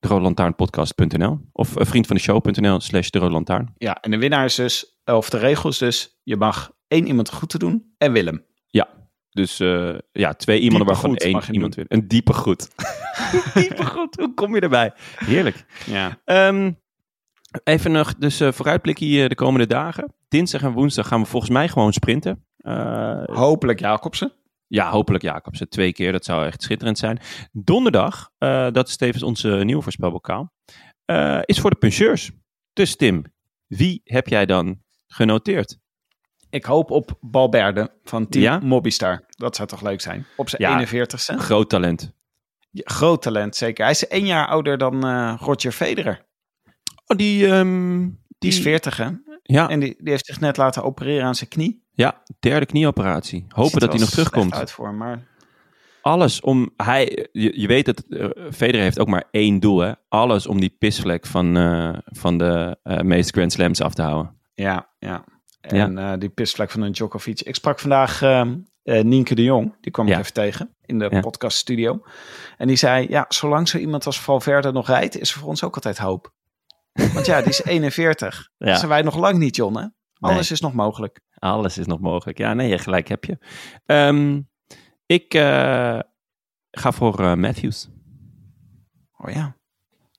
deroodlantaarnpodcast.nl 0.02 1.40
of 1.52 1.76
eh, 1.76 1.86
vriendvandeshow.nl 1.86 2.80
slash 2.80 3.10
de 3.10 3.20
Rode 3.20 3.34
Lantaarn. 3.34 3.74
Ja, 3.78 3.96
en 4.02 4.12
de 4.12 4.18
winnaar 4.18 4.46
is 4.46 4.56
dus, 4.56 5.00
of 5.06 5.30
de 5.30 5.38
regel 5.38 5.70
is 5.70 5.78
dus, 5.78 6.20
je 6.24 6.36
mag 6.36 6.72
één 6.88 7.08
iemand 7.08 7.30
de 7.30 7.36
groeten 7.36 7.60
doen 7.60 7.94
en 7.98 8.12
Willem. 8.12 8.50
Dus 9.32 9.60
eh, 9.60 9.94
ja, 10.12 10.34
twee 10.34 10.60
iemanden 10.60 10.88
Diepe 10.88 11.02
waarvan 11.02 11.16
één 11.16 11.54
iemand 11.54 11.76
wil. 11.76 11.86
Een 11.88 12.08
diepe 12.08 12.34
groet. 12.34 12.70
diepe 13.54 13.86
groet, 13.86 14.16
hoe 14.16 14.34
kom 14.34 14.56
je 14.56 14.62
erbij? 14.62 14.94
Heerlijk. 15.16 15.66
Ja. 15.86 16.20
Ehm, 16.26 16.72
even 17.64 17.92
nog, 17.92 18.16
dus 18.16 18.40
eh 18.40 18.52
vooruitblik 18.52 18.98
hier 18.98 19.30
de 19.30 19.36
komende 19.36 19.68
dagen. 19.68 20.14
Dinsdag 20.28 20.62
en 20.62 20.72
woensdag 20.72 21.08
gaan 21.08 21.22
we 21.22 21.28
volgens 21.28 21.52
mij 21.52 21.68
gewoon 21.68 21.94
sprinten. 21.94 22.46
Hopelijk 23.26 23.80
Jacobsen. 23.80 24.34
Ja, 24.72 24.90
hopelijk 24.90 25.24
Jacobsen 25.24 25.70
twee 25.70 25.94
keer. 25.94 26.12
Dat 26.12 26.26
zou 26.26 26.46
echt 26.46 26.62
schitterend 26.62 26.98
zijn. 26.98 27.20
Donderdag, 27.52 28.32
eh, 28.38 28.72
dat 28.72 28.88
is 28.88 28.98
tevens 28.98 29.24
onze 29.24 29.50
nieuwe 29.50 29.82
voorspelbokaal, 29.82 30.54
eh, 31.06 31.40
is 31.46 31.60
voor 31.60 31.70
de 31.70 31.76
puncheurs. 31.76 32.32
Dus 32.74 32.96
Tim, 32.96 33.24
wie 33.68 34.02
heb 34.04 34.28
jij 34.28 34.46
dan 34.46 34.82
genoteerd? 35.08 35.78
Ik 36.50 36.66
hoop 36.66 36.92
op 36.92 37.18
Balberde 37.22 38.00
van 38.04 38.28
Team 38.30 38.44
Ja? 38.44 38.60
Mobbystar. 38.60 39.26
Dat 39.28 39.56
zou 39.56 39.68
toch 39.68 39.82
leuk 39.82 40.02
zijn? 40.02 40.26
Op 40.38 40.50
zijn 40.50 40.62
Ja. 40.62 40.72
41ste. 40.74 41.38
Groot 41.38 41.70
talent. 41.70 42.14
Ja, 42.70 42.84
groot 42.86 43.22
talent, 43.22 43.56
zeker. 43.56 43.84
Hij 43.84 43.94
is 43.94 44.08
één 44.08 44.26
jaar 44.26 44.48
ouder 44.48 44.78
dan 44.78 45.06
eh, 45.06 45.36
Roger 45.40 45.72
Federer. 45.72 46.26
Oh, 47.06 47.18
die, 47.18 47.48
ehm, 47.48 48.10
Die 48.38 48.50
is 48.50 48.60
40, 48.60 48.98
hè? 48.98 49.10
Ja, 49.44 49.70
En 49.70 49.80
die, 49.80 49.96
die 50.00 50.10
heeft 50.10 50.26
zich 50.26 50.40
net 50.40 50.58
laten 50.58 50.84
opereren 50.84 51.26
aan 51.26 51.36
zijn 51.36 51.50
knie. 51.50 51.84
ja, 51.92 52.22
derde 52.40 52.66
knieoperatie. 52.66 53.46
Hopen 53.50 53.80
dat 53.80 53.92
hij 53.92 54.00
nog 54.00 54.10
terugkomt. 54.10 54.54
uit 54.54 54.72
voor 54.72 54.94
maar 54.94 55.30
Alles 56.02 56.42
om 56.42 56.70
hij. 56.78 57.28
Je, 57.32 57.60
je 57.62 57.68
weet 57.68 57.86
dat 57.86 58.04
uh, 58.10 58.30
Federer 58.52 58.82
heeft 58.82 59.00
ook 59.00 59.08
maar 59.08 59.24
één 59.32 59.60
doel, 59.60 59.80
hè? 59.80 59.92
Alles 60.10 60.48
om 60.48 60.60
die 60.60 60.76
pisvlek 60.80 61.26
van, 61.26 61.58
eh, 61.58 61.94
van 62.06 62.38
de 62.38 62.78
eh 62.84 63.00
meeste 63.00 63.32
Grand 63.34 63.52
Slams 63.52 63.82
af 63.82 63.94
te 63.94 64.02
houden. 64.02 64.36
ja, 64.54 64.90
ja. 65.00 65.24
En 65.62 66.20
die 66.20 66.30
pisvlek 66.30 66.72
van 66.72 66.82
een 66.82 66.92
Djokovic. 66.92 67.42
Ik 67.42 67.56
sprak 67.56 67.80
vandaag 67.80 68.22
ehm, 68.22 68.58
eh, 68.84 69.04
Nienke 69.04 69.36
de 69.36 69.44
Jong. 69.44 69.76
Die 69.82 69.92
kwam 69.92 70.08
Ja. 70.08 70.14
ik 70.14 70.20
even 70.20 70.34
tegen 70.34 70.76
in 70.86 71.00
de 71.00 71.08
Ja. 71.12 71.20
podcaststudio. 71.20 72.02
En 72.58 72.68
die 72.68 72.76
zei, 72.76 73.06
ja, 73.10 73.26
zolang 73.30 73.68
zo 73.68 73.78
iemand 73.78 74.06
als 74.06 74.22
Valverde 74.22 74.72
nog 74.72 74.88
rijdt, 74.88 75.20
is 75.20 75.34
er 75.34 75.40
voor 75.40 75.50
ons 75.50 75.64
ook 75.64 75.76
altijd 75.76 75.98
hoop. 75.98 76.34
Want 77.14 77.26
ja, 77.26 77.40
die 77.40 77.50
is 77.50 77.64
41. 77.74 78.50
Ja. 78.58 78.66
Dat 78.68 78.78
zijn 78.78 78.90
wij 78.90 79.02
nog 79.02 79.16
lang 79.18 79.38
niet, 79.38 79.56
John, 79.56 79.78
hè? 79.78 79.86
Alles 80.20 80.52
is 80.52 80.62
nog 80.62 80.74
mogelijk. 80.74 81.20
Alles 81.34 81.78
is 81.78 81.86
nog 81.86 82.00
mogelijk. 82.00 82.38
Ja, 82.38 82.54
nee, 82.54 82.78
gelijk 82.78 83.08
heb 83.08 83.24
je. 83.26 83.38
Ehm, 83.86 84.42
ik 85.06 85.34
eh, 85.34 86.00
ga 86.72 86.92
voor 86.92 87.20
eh, 87.20 87.34
Matthews. 87.36 87.90
Oh 89.18 89.32
ja. 89.34 89.56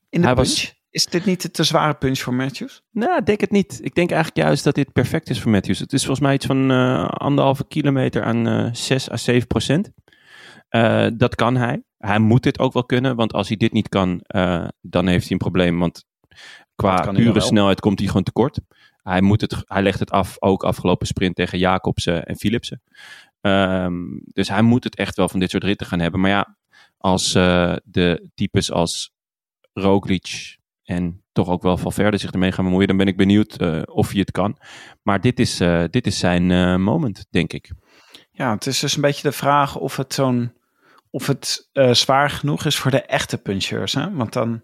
In 0.09 0.21
de 0.21 0.27
Hij 0.27 0.35
punch. 0.35 0.49
was- 0.49 0.81
Is 0.91 1.07
dit 1.07 1.25
niet 1.25 1.43
de 1.43 1.51
te 1.51 1.65
zware 1.65 1.95
punch 1.95 2.19
voor 2.19 2.35
Matthews? 2.35 2.83
Nou, 2.91 3.17
ik 3.19 3.27
denk 3.27 3.41
het 3.41 3.51
niet. 3.51 3.81
Ik 3.83 3.95
denk 3.95 4.11
eigenlijk 4.11 4.47
juist 4.47 4.65
dat 4.65 4.75
dit 4.75 4.93
perfect 4.93 5.31
is 5.31 5.41
voor 5.41 5.51
Matthews. 5.51 5.79
Het 5.79 5.93
is 5.93 6.01
volgens 6.05 6.27
mij 6.27 6.35
iets 6.35 6.47
van 6.47 6.71
eh, 6.71 7.09
anderhalve 7.09 7.67
kilometer 7.69 8.23
aan 8.23 8.47
eh 8.49 8.69
6 8.73 9.11
à 9.11 9.17
7 9.17 9.47
procent. 9.47 9.91
Dat 11.19 11.35
kan 11.35 11.57
hij. 11.57 11.83
Hij 11.99 12.19
moet 12.19 12.43
dit 12.43 12.59
ook 12.59 12.73
wel 12.73 12.85
kunnen, 12.85 13.17
want 13.17 13.33
als 13.33 13.49
hij 13.49 13.57
dit 13.57 13.73
niet 13.73 13.89
kan, 13.89 14.21
dan 14.81 15.07
heeft 15.07 15.23
hij 15.23 15.33
een 15.33 15.39
probleem. 15.39 15.79
Want 15.79 16.05
qua 16.75 17.13
pure 17.13 17.41
snelheid 17.41 17.81
komt 17.81 17.99
hij 17.99 18.09
gewoon 18.09 18.23
tekort. 18.23 18.61
Hij, 19.03 19.21
moet 19.21 19.41
het, 19.41 19.63
hij 19.65 19.83
legt 19.83 19.99
het 19.99 20.11
af, 20.11 20.37
ook 20.39 20.65
afgelopen 20.65 21.07
sprint 21.07 21.35
tegen 21.35 21.59
Jacobsen 21.59 22.27
en 22.27 22.37
Philipsen. 22.37 22.83
Ehm, 23.41 23.95
dus 24.25 24.49
hij 24.49 24.63
moet 24.63 24.85
het 24.85 24.97
echt 24.97 25.17
wel 25.17 25.29
van 25.29 25.41
dit 25.41 25.51
soort 25.51 25.65
ritten 25.65 25.87
gaan 25.87 26.01
hebben. 26.01 26.21
Maar 26.21 26.31
ja, 26.31 26.57
als 26.99 27.35
eh, 27.35 27.77
de 27.85 28.29
types 28.35 28.71
als 28.71 29.13
Roglic 29.73 30.59
en 30.85 31.23
toch 31.33 31.49
ook 31.49 31.63
wel 31.63 31.77
Valverde 31.77 32.17
zich 32.17 32.31
ermee 32.31 32.53
gaan 32.53 32.65
bemoeien, 32.65 32.89
dan 32.89 32.97
ben 32.97 33.07
ik 33.07 33.17
benieuwd 33.17 33.57
eh, 33.57 33.83
of 33.85 34.11
hij 34.11 34.21
het 34.21 34.31
kan. 34.31 34.59
Maar 35.03 35.21
dit 35.21 35.41
is, 35.41 35.61
eh, 35.61 35.85
dit 35.91 36.07
is 36.07 36.19
zijn 36.19 36.47
moment, 36.83 37.27
denk 37.31 37.53
ik. 37.53 37.71
Ja, 38.31 38.55
het 38.55 38.67
is 38.67 38.79
dus 38.79 38.95
een 38.95 39.01
beetje 39.01 39.23
de 39.23 39.33
vraag 39.33 39.77
of 39.77 39.97
het 39.97 40.15
zo'n 40.15 40.53
of 41.11 41.27
het 41.27 41.69
zwaar 41.91 42.31
genoeg 42.31 42.65
is 42.65 42.79
voor 42.79 42.91
de 42.91 43.03
echte 43.03 43.39
puncheurs. 43.39 43.93
Hè? 43.93 44.13
Want 44.13 44.33
dan, 44.33 44.63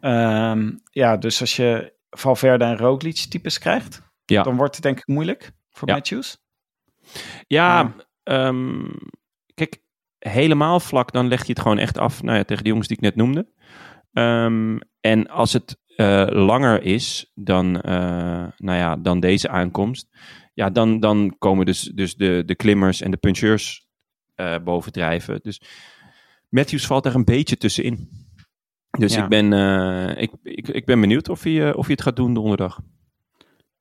ehm, 0.00 0.70
ja, 0.90 1.16
dus 1.16 1.40
als 1.40 1.56
je 1.56 1.92
Valverde 2.10 2.64
en 2.64 2.76
Roglic 2.76 3.16
types 3.16 3.58
krijgt, 3.58 4.02
Ja. 4.24 4.42
dan 4.42 4.56
wordt 4.56 4.74
het 4.74 4.82
denk 4.84 4.98
ik 4.98 5.06
moeilijk 5.06 5.52
voor 5.70 5.88
Ja. 5.88 5.94
Matthews. 5.94 6.38
Ja, 7.46 7.78
Ja. 7.78 7.94
ehm, 8.22 8.84
kijk, 9.54 9.82
helemaal 10.18 10.80
vlak, 10.80 11.12
dan 11.12 11.28
leg 11.28 11.42
je 11.46 11.52
het 11.52 11.60
gewoon 11.60 11.78
echt 11.78 11.98
af 11.98 12.22
nou 12.22 12.36
ja, 12.36 12.44
tegen 12.44 12.62
de 12.62 12.68
jongens 12.68 12.88
die 12.88 12.96
ik 12.96 13.02
net 13.02 13.16
noemde. 13.16 13.48
Ehm, 14.12 14.78
en 15.00 15.28
als 15.28 15.52
het 15.52 15.78
eh, 15.96 16.26
langer 16.28 16.82
is 16.82 17.30
dan, 17.34 17.80
eh, 17.80 18.46
nou 18.56 18.78
ja, 18.78 18.96
dan 18.96 19.20
deze 19.20 19.48
aankomst, 19.48 20.08
ja, 20.54 20.70
dan, 20.70 21.00
dan 21.00 21.34
komen 21.38 21.66
dus, 21.66 21.80
dus 21.82 22.14
de, 22.14 22.42
de 22.46 22.54
klimmers 22.54 23.00
en 23.00 23.10
de 23.10 23.16
puncheurs 23.16 23.86
eh, 24.34 24.56
bovendrijven. 24.64 25.40
Dus 25.42 25.60
Matthews 26.48 26.86
valt 26.86 27.06
er 27.06 27.14
een 27.14 27.24
beetje 27.24 27.56
tussenin. 27.56 28.08
Dus 28.98 29.14
Ja. 29.14 29.22
ik, 29.22 29.28
ben, 29.28 29.52
eh, 29.52 30.22
ik, 30.22 30.30
ik, 30.42 30.68
ik 30.68 30.84
ben 30.84 31.00
benieuwd 31.00 31.28
of 31.28 31.42
hij, 31.42 31.68
eh, 31.68 31.76
of 31.76 31.84
hij 31.86 31.94
het 31.94 32.02
gaat 32.02 32.16
doen 32.16 32.34
donderdag. 32.34 32.80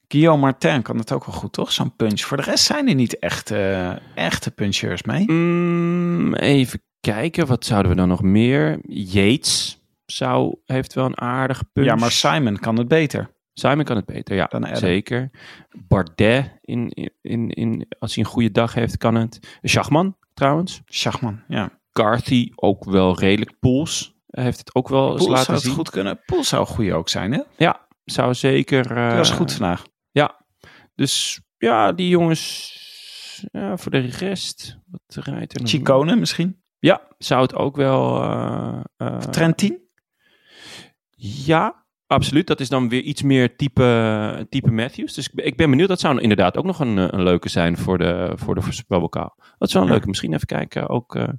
Guillaume 0.08 0.42
Martin 0.42 0.82
kan 0.82 0.98
het 0.98 1.12
ook 1.12 1.26
wel 1.26 1.36
goed, 1.36 1.54
toch? 1.54 1.72
Zo'n 1.72 1.96
punch. 1.96 2.22
Voor 2.22 2.38
de 2.38 2.44
rest 2.44 2.64
zijn 2.64 2.88
er 2.88 2.96
niet 2.96 3.20
echt 3.20 3.52
echte 4.16 4.52
puncheurs 4.52 5.04
mee. 5.04 5.32
Mm, 5.32 6.34
even 6.36 6.82
kijken, 7.00 7.48
wat 7.48 7.66
zouden 7.66 7.92
we 7.92 7.98
dan 7.98 8.08
nog 8.08 8.22
meer? 8.22 8.80
Yates 8.88 9.82
zou, 10.06 10.56
heeft 10.66 10.94
wel 10.94 11.06
een 11.06 11.22
aardige 11.22 11.64
punch. 11.74 11.88
Ja, 11.88 11.96
maar 11.96 12.12
Simon 12.12 12.58
kan 12.58 12.78
het 12.78 12.88
beter. 12.88 13.32
Simon 13.54 13.84
kan 13.84 13.96
het 13.96 14.06
beter, 14.06 14.36
ja, 14.36 14.46
Dan 14.46 14.76
zeker. 14.78 15.30
Bardet, 15.88 16.58
in, 16.62 16.90
in, 17.22 17.50
in, 17.50 17.86
als 18.00 18.16
hij 18.16 18.24
een 18.24 18.30
goede 18.30 18.52
dag 18.52 18.74
heeft, 18.74 18.98
kan 18.98 19.16
het. 19.16 19.58
Schachman, 19.62 20.16
trouwens. 20.34 20.82
Schachman, 20.86 21.42
ja. 21.48 21.80
Carthy, 21.92 22.52
ook 22.56 22.84
wel 22.86 23.20
redelijk. 23.20 23.60
Poels 23.60 24.18
heeft 24.30 24.58
het 24.60 24.76
ook 24.76 24.88
wel 24.88 25.12
eens 25.12 25.28
laten 25.28 25.44
zou 25.44 25.58
het 25.58 25.66
zien. 25.66 25.76
goed 25.76 25.90
kunnen. 25.90 26.22
Poel 26.26 26.44
zou 26.44 26.62
een 26.62 26.68
goede 26.68 26.94
ook 26.94 27.10
zijn, 27.10 27.32
hè? 27.32 27.42
Ja, 27.58 27.88
zou 28.06 28.34
zeker... 28.34 28.92
eh, 28.98 29.08
Dat 29.08 29.18
was 29.18 29.32
goed 29.32 29.54
vandaag. 29.54 29.84
Ja, 30.12 30.46
dus 30.96 31.42
ja, 31.58 31.92
die 31.92 32.10
jongens... 32.10 32.78
Ja, 33.52 33.78
voor 33.78 33.92
de 33.92 34.00
rest, 34.00 34.78
wat 34.92 35.26
rijdt 35.26 35.54
er 35.54 35.62
nog? 35.62 35.70
Chicone 35.70 36.16
misschien. 36.16 36.62
Ja, 36.80 37.02
zou 37.18 37.42
het 37.42 37.56
ook 37.56 37.76
wel... 37.76 38.22
eh, 38.24 38.80
eh, 38.98 39.18
Trentin. 39.18 39.88
Ja, 41.22 41.86
absoluut. 42.08 42.48
Dat 42.48 42.60
is 42.60 42.70
dan 42.70 42.90
weer 42.90 43.02
iets 43.02 43.22
meer 43.22 43.56
type, 43.56 44.46
type 44.50 44.72
Matthews. 44.72 45.14
Dus 45.14 45.28
ik 45.28 45.34
ben, 45.34 45.46
ik 45.46 45.56
ben 45.58 45.70
benieuwd. 45.70 45.88
Dat 45.88 46.00
zou 46.00 46.20
inderdaad 46.22 46.58
ook 46.58 46.66
nog 46.66 46.80
een, 46.80 46.98
eh, 46.98 47.08
een 47.10 47.24
leuke 47.24 47.50
zijn 47.50 47.78
voor 47.78 47.98
de, 47.98 48.32
voor 48.36 48.56
de 48.56 48.62
voorspelbokaal. 48.62 49.36
Dat 49.58 49.72
wel 49.72 49.82
een 49.82 49.88
Ja. 49.88 49.94
leuke. 49.94 50.08
Misschien 50.08 50.34
even 50.34 50.48
kijken 50.48 50.90
ook... 50.90 51.16
eh, 51.16 51.24
Nee, 51.24 51.32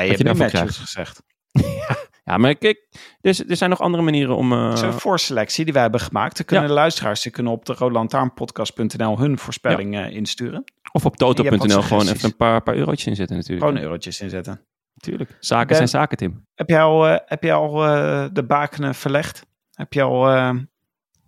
je 0.00 0.04
je 0.04 0.12
hebt 0.12 0.24
daarvan 0.24 0.36
Matthews 0.44 0.50
krijgt. 0.50 0.76
gezegd. 0.78 1.22
ja, 2.28 2.36
maar 2.36 2.54
kijk, 2.54 2.86
er, 3.20 3.40
er 3.48 3.56
zijn 3.56 3.70
nog 3.70 3.80
andere 3.80 4.02
manieren 4.02 4.36
om... 4.36 4.52
eh, 4.52 4.64
Het 4.68 4.74
is 4.74 4.80
een 4.80 4.92
voorselectie 4.92 5.64
die 5.64 5.72
wij 5.72 5.82
hebben 5.82 6.00
gemaakt. 6.00 6.36
Dan 6.36 6.46
kunnen 6.46 6.64
Ja. 6.64 6.70
de 6.74 6.78
luisteraars 6.80 7.22
die 7.22 7.32
kunnen 7.32 7.52
op 7.52 7.64
de 7.64 7.72
roodlantaarnpodcast.nl 7.72 9.18
hun 9.18 9.38
voorspelling 9.38 9.96
eh, 9.96 10.10
insturen. 10.10 10.64
of 10.92 11.04
op 11.06 11.16
toto.nl 11.16 11.82
gewoon 11.82 12.08
even 12.08 12.24
een 12.28 12.36
paar, 12.36 12.62
paar 12.62 12.74
eurotjes 12.74 13.06
inzetten 13.06 13.36
natuurlijk. 13.36 13.66
Gewoon 13.66 13.82
eurotjes 13.82 14.20
inzetten. 14.20 14.60
Natuurlijk. 14.94 15.36
Zaken 15.40 15.66
Ben- 15.66 15.76
zijn 15.76 15.88
zaken, 15.88 16.16
Tim. 16.16 16.46
Heb 16.54 16.68
jij 16.68 16.82
al, 16.82 17.06
eh, 17.08 17.16
heb 17.24 17.42
jij 17.42 17.54
al 17.54 17.84
eh, 17.86 18.24
de 18.32 18.42
bakenen 18.44 18.94
verlegd? 18.94 19.46
Heb 19.72 19.92
je 19.92 20.02
al 20.02 20.28
eh, 20.30 20.50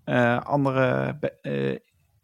eh, 0.05 0.40
andere 0.40 1.16
eh, 1.42 1.76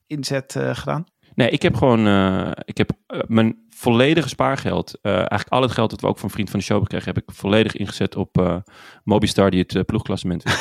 inzet 0.07 0.57
eh, 0.57 0.74
gedaan? 0.74 1.05
Nee, 1.35 1.51
ik 1.51 1.62
heb 1.62 1.74
gewoon... 1.74 2.07
eh, 2.07 2.51
ik 2.64 2.79
heb 2.79 2.91
eh, 3.07 3.20
mijn 3.27 3.66
volledige 3.77 4.29
spaargeld... 4.29 4.99
eh, 5.03 5.12
eigenlijk 5.12 5.49
al 5.49 5.62
het 5.62 5.70
geld 5.70 5.91
dat 5.91 6.01
we 6.01 6.07
ook 6.07 6.18
van 6.18 6.31
Vriend 6.31 6.51
van 6.51 6.59
de 6.59 6.64
Show 6.64 6.83
gekregen... 6.83 7.07
heb 7.07 7.22
ik 7.22 7.35
volledig 7.35 7.77
ingezet 7.77 8.16
op 8.16 8.39
eh 8.39 8.57
Mobistar 9.05 9.51
die 9.51 9.61
het 9.61 9.74
eh, 9.74 9.83
ploegklassement. 9.83 10.45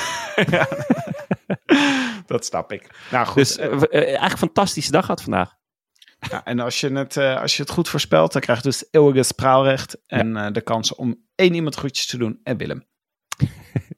Dat 2.26 2.46
snap 2.46 2.72
ik. 2.72 2.90
Nou 3.12 3.26
goed. 3.26 3.36
Dus 3.36 3.58
eigenlijk 3.58 4.32
een 4.32 4.38
fantastische 4.38 4.92
dag 4.92 5.06
gehad 5.06 5.22
vandaag. 5.22 5.54
ja, 6.20 6.44
en 6.44 6.60
als 6.60 6.80
je, 6.80 6.92
het, 6.92 7.18
als 7.18 7.56
je 7.56 7.62
het 7.62 7.72
goed 7.72 7.90
voorspelt, 7.90 8.34
dan 8.34 8.42
krijg 8.42 8.58
je 8.58 8.70
dus 8.70 8.88
eeuwige 8.92 9.24
spraalrecht. 9.24 9.98
En 10.08 10.54
de 10.54 10.62
kans 10.62 10.96
om 10.96 11.26
één 11.36 11.54
iemand 11.54 11.76
groetjes 11.76 12.06
te 12.06 12.18
doen. 12.18 12.40
En 12.44 12.58
Willem. 12.58 12.88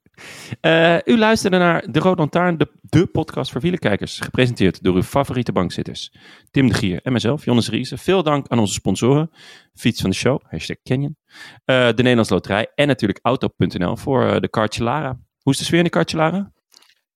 Eh, 0.61 0.97
u 1.05 1.17
luisterde 1.17 1.57
naar 1.57 1.91
De 1.91 1.99
Rode 1.99 2.17
Lantaarn, 2.17 2.57
de, 2.57 2.67
de 2.81 3.05
podcast 3.05 3.51
voor 3.51 3.61
wielerkijkers. 3.61 4.19
Gepresenteerd 4.19 4.83
door 4.83 4.95
uw 4.95 5.03
favoriete 5.03 5.51
bankzitters. 5.51 6.13
Tim 6.51 6.67
de 6.67 6.73
Gier 6.73 6.99
en 7.03 7.11
mezelf, 7.11 7.45
Jonas 7.45 7.69
Riese. 7.69 7.97
Veel 7.97 8.23
dank 8.23 8.47
aan 8.47 8.59
onze 8.59 8.73
sponsoren. 8.73 9.31
Fiets 9.73 10.01
van 10.01 10.09
de 10.09 10.15
show, 10.15 10.41
hashtag 10.49 10.77
Canyon. 10.83 11.17
Eh, 11.65 11.85
de 11.87 11.93
Nederlands 11.95 12.29
Loterij 12.29 12.71
en 12.75 12.87
natuurlijk 12.87 13.19
Auto.nl 13.21 13.95
voor 13.97 14.27
eh, 14.27 14.39
de 14.39 14.49
Cartjelara. 14.49 15.19
Hoe 15.41 15.53
is 15.53 15.59
de 15.59 15.65
sfeer 15.65 15.77
in 15.77 15.83
de 15.83 15.89
Cartjelara? 15.89 16.51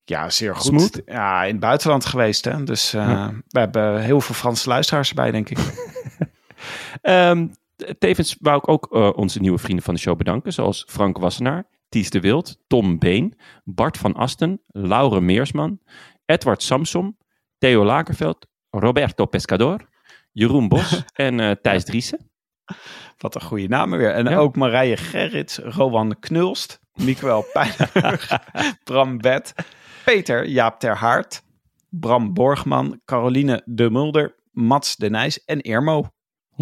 Ja, 0.03 0.29
zeer 0.29 0.55
goed. 0.55 0.65
Smooth? 0.65 1.01
Ja, 1.05 1.43
in 1.43 1.51
het 1.51 1.59
buitenland 1.59 2.05
geweest. 2.05 2.45
Hè? 2.45 2.63
Dus 2.63 2.91
Ja. 2.91 3.33
we 3.47 3.59
hebben 3.59 4.01
heel 4.01 4.21
veel 4.21 4.35
Franse 4.35 4.69
luisteraars 4.69 5.09
erbij, 5.09 5.31
denk 5.31 5.49
ik. 5.49 5.57
Ehm, 7.01 7.47
tevens 7.99 8.37
wou 8.39 8.57
ik 8.57 8.67
ook 8.67 8.93
onze 9.17 9.39
nieuwe 9.39 9.57
vrienden 9.57 9.83
van 9.85 9.93
de 9.93 9.99
show 9.99 10.17
bedanken. 10.17 10.53
Zoals 10.53 10.85
Frank 10.89 11.17
Wassenaar, 11.17 11.65
Ties 11.91 12.09
de 12.09 12.19
Wild, 12.19 12.57
Tom 12.67 12.99
Been, 12.99 13.33
Bart 13.63 13.97
van 13.97 14.13
Asten, 14.13 14.61
Laure 14.67 15.21
Meersman, 15.21 15.79
Edward 16.25 16.61
Samsom, 16.63 17.17
Theo 17.57 17.83
Lakerveld, 17.85 18.47
Roberto 18.69 19.25
Pescador, 19.25 19.89
Jeroen 20.31 20.67
Bos 20.67 21.03
en 21.27 21.39
eh, 21.39 21.51
Thijs 21.61 21.83
Driessen. 21.85 22.29
Wat 23.17 23.35
een 23.35 23.41
goede 23.41 23.67
namen 23.67 23.97
weer. 23.97 24.11
En 24.13 24.25
Ja. 24.29 24.37
ook 24.37 24.55
Marije 24.55 24.97
Gerrits, 24.97 25.57
Rowan 25.57 26.19
Knulst, 26.19 26.79
Miguel 26.93 27.45
Pijnenburg, 27.53 28.39
Bram 28.83 29.17
Bed, 29.17 29.53
Peter 30.05 30.47
Jaap 30.47 30.79
ter 30.79 30.95
Haart, 30.95 31.43
Bram 31.89 32.33
Borgman, 32.33 33.01
Caroline 33.05 33.61
de 33.65 33.89
Mulder, 33.89 34.35
Mats 34.51 34.95
de 34.95 35.09
Nijs 35.09 35.43
en 35.45 35.61
Irmo. 35.61 36.09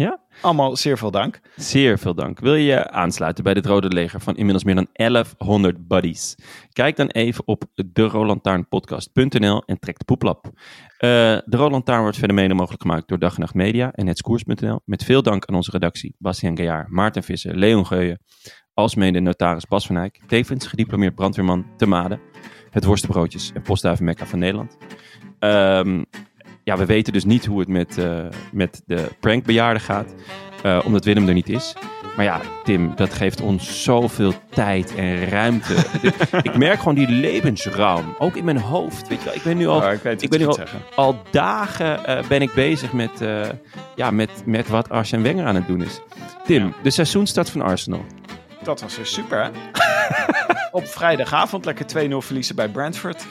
Ja? 0.00 0.20
Allemaal 0.40 0.76
zeer 0.76 0.98
veel 0.98 1.10
dank. 1.10 1.40
Zeer 1.56 1.98
veel 1.98 2.14
dank. 2.14 2.38
Wil 2.38 2.54
je 2.54 2.64
je 2.64 2.90
aansluiten 2.90 3.44
bij 3.44 3.54
dit 3.54 3.66
Rode 3.66 3.88
Leger 3.88 4.20
van 4.20 4.36
inmiddels 4.36 4.64
meer 4.64 4.74
dan 4.74 4.88
1100 4.92 5.88
buddies? 5.88 6.36
Kijk 6.72 6.96
dan 6.96 7.06
even 7.06 7.46
op 7.46 7.64
derolantaarnpodcast.nl 7.92 9.62
en 9.66 9.78
trek 9.78 9.98
de 9.98 10.04
poeplap. 10.04 10.46
Eh, 10.46 11.10
de 11.44 11.56
Rode 11.56 11.70
Lantaarn 11.70 12.02
wordt 12.02 12.16
verder 12.16 12.36
mede 12.36 12.54
mogelijk 12.54 12.82
gemaakt 12.82 13.08
door 13.08 13.18
Dag 13.18 13.34
en 13.34 13.40
Nacht 13.40 13.54
Media 13.54 13.92
en 13.92 14.04
Netskoers.nl. 14.04 14.80
Met 14.84 15.04
veel 15.04 15.22
dank 15.22 15.44
aan 15.46 15.54
onze 15.54 15.70
redactie 15.70 16.14
Bastiaan 16.18 16.56
Gaillard, 16.56 16.88
Maarten 16.88 17.22
Visser, 17.22 17.56
Leon 17.56 17.86
Geuyen, 17.86 18.20
alsmede 18.74 19.20
notaris 19.20 19.66
Bas 19.66 19.86
van 19.86 19.96
Eyck, 19.96 20.20
tevens 20.26 20.66
gediplomeerd 20.66 21.14
brandweerman 21.14 21.66
te 21.76 21.86
Maden, 21.86 22.20
het 22.70 22.84
worstenbroodjes 22.84 23.50
en 23.54 23.62
postduiven 23.62 24.04
Mekka 24.04 24.26
van 24.26 24.38
Nederland. 24.38 24.76
Ehm, 25.38 26.02
ja, 26.64 26.76
we 26.76 26.86
weten 26.86 27.12
dus 27.12 27.24
niet 27.24 27.46
hoe 27.46 27.58
het 27.60 27.68
met, 27.68 27.98
eh, 27.98 28.18
met 28.52 28.82
de 28.86 29.08
prankbejaarden 29.20 29.82
gaat, 29.82 30.14
eh, 30.62 30.80
omdat 30.84 31.04
Willem 31.04 31.28
er 31.28 31.34
niet 31.34 31.48
is. 31.48 31.74
Maar 32.16 32.24
ja, 32.24 32.40
Tim, 32.64 32.92
dat 32.96 33.14
geeft 33.14 33.40
ons 33.40 33.82
zoveel 33.84 34.32
tijd 34.50 34.94
en 34.94 35.28
ruimte. 35.28 35.74
ik 36.42 36.56
merk 36.56 36.78
gewoon 36.78 36.94
die 36.94 37.08
levensruim, 37.08 38.14
ook 38.18 38.36
in 38.36 38.44
mijn 38.44 38.58
hoofd. 38.58 39.08
Weet 39.08 39.18
je 39.18 39.24
wel, 39.24 39.34
ik 39.34 39.42
ben 39.42 39.56
nu 39.56 39.66
al, 39.66 39.76
Oh, 39.82 39.92
ik 39.92 40.02
weet 40.02 40.22
ik 40.22 40.28
wat 40.28 40.30
ben 40.30 40.38
nu 40.40 40.46
al, 40.46 40.52
zeggen. 40.54 40.78
al 40.94 41.22
dagen 41.30 42.04
eh, 42.04 42.26
ben 42.28 42.42
ik 42.42 42.54
bezig 42.54 42.92
met, 42.92 43.10
ja, 43.96 44.10
met, 44.10 44.30
met 44.46 44.68
wat 44.68 44.88
Arsène 44.88 45.22
Wenger 45.22 45.46
aan 45.46 45.54
het 45.54 45.66
doen 45.66 45.82
is. 45.82 46.00
Tim, 46.44 46.64
Ja. 46.66 46.72
de 46.82 46.90
seizoenstart 46.90 47.50
van 47.50 47.60
Arsenal. 47.62 48.04
Dat 48.62 48.80
was 48.80 48.96
weer 48.96 49.06
super, 49.06 49.42
hè? 49.44 49.50
Op 50.78 50.86
vrijdagavond 50.86 51.64
lekker 51.64 51.86
2-0 52.10 52.16
verliezen 52.16 52.56
bij 52.56 52.68
Brentford. 52.68 53.26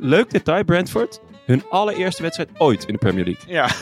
Leuk 0.00 0.30
detail, 0.30 0.64
Brentford. 0.64 1.20
Hun 1.48 1.64
allereerste 1.70 2.22
wedstrijd 2.22 2.48
ooit 2.58 2.84
in 2.84 2.92
de 2.92 2.98
Premier 2.98 3.24
League. 3.24 3.52
Ja. 3.52 3.68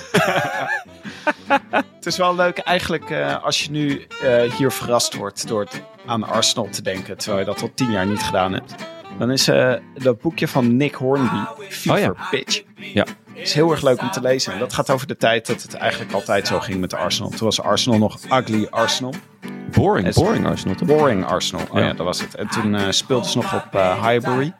het 1.96 2.06
is 2.06 2.16
wel 2.16 2.34
leuk 2.34 2.58
eigenlijk 2.58 3.10
eh, 3.10 3.44
als 3.44 3.62
je 3.64 3.70
nu 3.70 4.06
eh, 4.22 4.42
hier 4.52 4.72
verrast 4.72 5.14
wordt 5.14 5.48
door 5.48 5.60
het 5.60 5.82
aan 6.06 6.22
Arsenal 6.24 6.68
te 6.70 6.82
denken. 6.82 7.16
Terwijl 7.16 7.38
je 7.38 7.44
dat 7.52 7.62
al 7.62 7.70
tien 7.74 7.90
jaar 7.90 8.06
niet 8.06 8.22
gedaan 8.22 8.52
hebt. 8.52 8.74
Dan 9.18 9.30
is 9.30 9.48
eh 9.48 9.72
dat 9.94 10.20
boekje 10.20 10.48
van 10.48 10.76
Nick 10.76 10.94
Hornby, 10.94 11.36
Fever 11.68 12.10
Oh 12.10 12.16
ja. 12.16 12.26
Pitch. 12.30 12.62
Ja. 12.76 13.04
is 13.34 13.54
heel 13.54 13.70
erg 13.70 13.82
leuk 13.82 14.00
om 14.00 14.10
te 14.10 14.20
lezen. 14.20 14.52
En 14.52 14.58
dat 14.58 14.72
gaat 14.72 14.90
over 14.90 15.06
de 15.06 15.16
tijd 15.16 15.46
dat 15.46 15.62
het 15.62 15.74
eigenlijk 15.74 16.12
altijd 16.12 16.46
zo 16.46 16.60
ging 16.60 16.80
met 16.80 16.90
de 16.90 16.96
Arsenal. 16.96 17.30
Toen 17.30 17.38
was 17.46 17.60
Arsenal 17.60 17.98
nog 17.98 18.18
ugly 18.32 18.66
Arsenal. 18.70 19.14
Boring, 19.70 20.14
boring 20.14 20.46
Arsenal, 20.46 20.74
toch? 20.74 20.88
Boring 20.88 21.24
Arsenal. 21.24 21.64
Oh 21.70 21.78
ja, 21.78 21.84
Ja. 21.86 21.92
dat 21.92 22.06
was 22.06 22.20
het. 22.20 22.34
En 22.34 22.48
toen 22.48 22.74
eh 22.74 22.90
speelden 22.90 23.30
ze 23.30 23.36
nog 23.36 23.54
op 23.54 23.72
Highbury. 24.02 24.52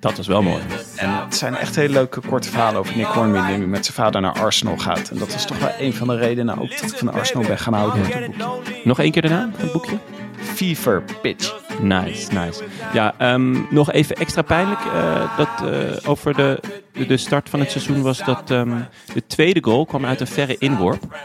Dat 0.00 0.16
was 0.16 0.26
wel 0.26 0.42
mooi. 0.42 0.62
En 0.96 1.10
het 1.24 1.36
zijn 1.36 1.54
echt 1.56 1.76
hele 1.76 1.92
leuke 1.92 2.20
korte 2.20 2.48
verhalen 2.50 2.80
over 2.80 2.96
Nick 2.96 3.06
Hornby 3.06 3.46
die 3.46 3.58
met 3.66 3.84
zijn 3.84 3.96
vader 3.96 4.20
naar 4.20 4.32
Arsenal 4.40 4.76
gaat. 4.76 5.08
En 5.10 5.18
dat 5.18 5.34
is 5.34 5.44
toch 5.44 5.58
wel 5.58 5.72
een 5.78 5.94
van 5.94 6.08
de 6.08 6.16
redenen 6.16 6.58
ook 6.58 6.70
dat 6.80 6.90
ik 6.92 6.98
van 6.98 7.12
Arsenal 7.12 7.46
ben 7.46 7.58
gaan 7.58 7.72
houden 7.74 8.00
met 8.00 8.12
het 8.12 8.26
boekje. 8.36 8.80
Nog 8.84 8.98
één 8.98 9.10
keer 9.10 9.22
de 9.22 9.28
naam 9.28 9.50
van 9.52 9.62
het 9.64 9.72
boekje? 9.72 9.98
Fever 10.42 11.02
Pitch. 11.22 11.54
Nice, 11.80 12.32
nice. 12.32 12.62
Ja, 12.92 13.14
ehm, 13.18 13.56
nog 13.70 13.92
even 13.92 14.16
extra 14.16 14.42
pijnlijk. 14.42 14.80
eh, 14.80 15.36
dat 15.36 15.48
eh, 15.72 16.08
over 16.10 16.34
de, 16.34 16.60
de, 16.92 17.06
de 17.06 17.16
start 17.16 17.48
van 17.48 17.60
het 17.60 17.70
seizoen 17.70 18.02
was 18.02 18.18
dat 18.24 18.50
ehm, 18.50 18.78
de 19.14 19.26
tweede 19.26 19.62
goal 19.62 19.86
kwam 19.86 20.04
uit 20.04 20.20
een 20.20 20.26
verre 20.26 20.56
inworp. 20.58 21.16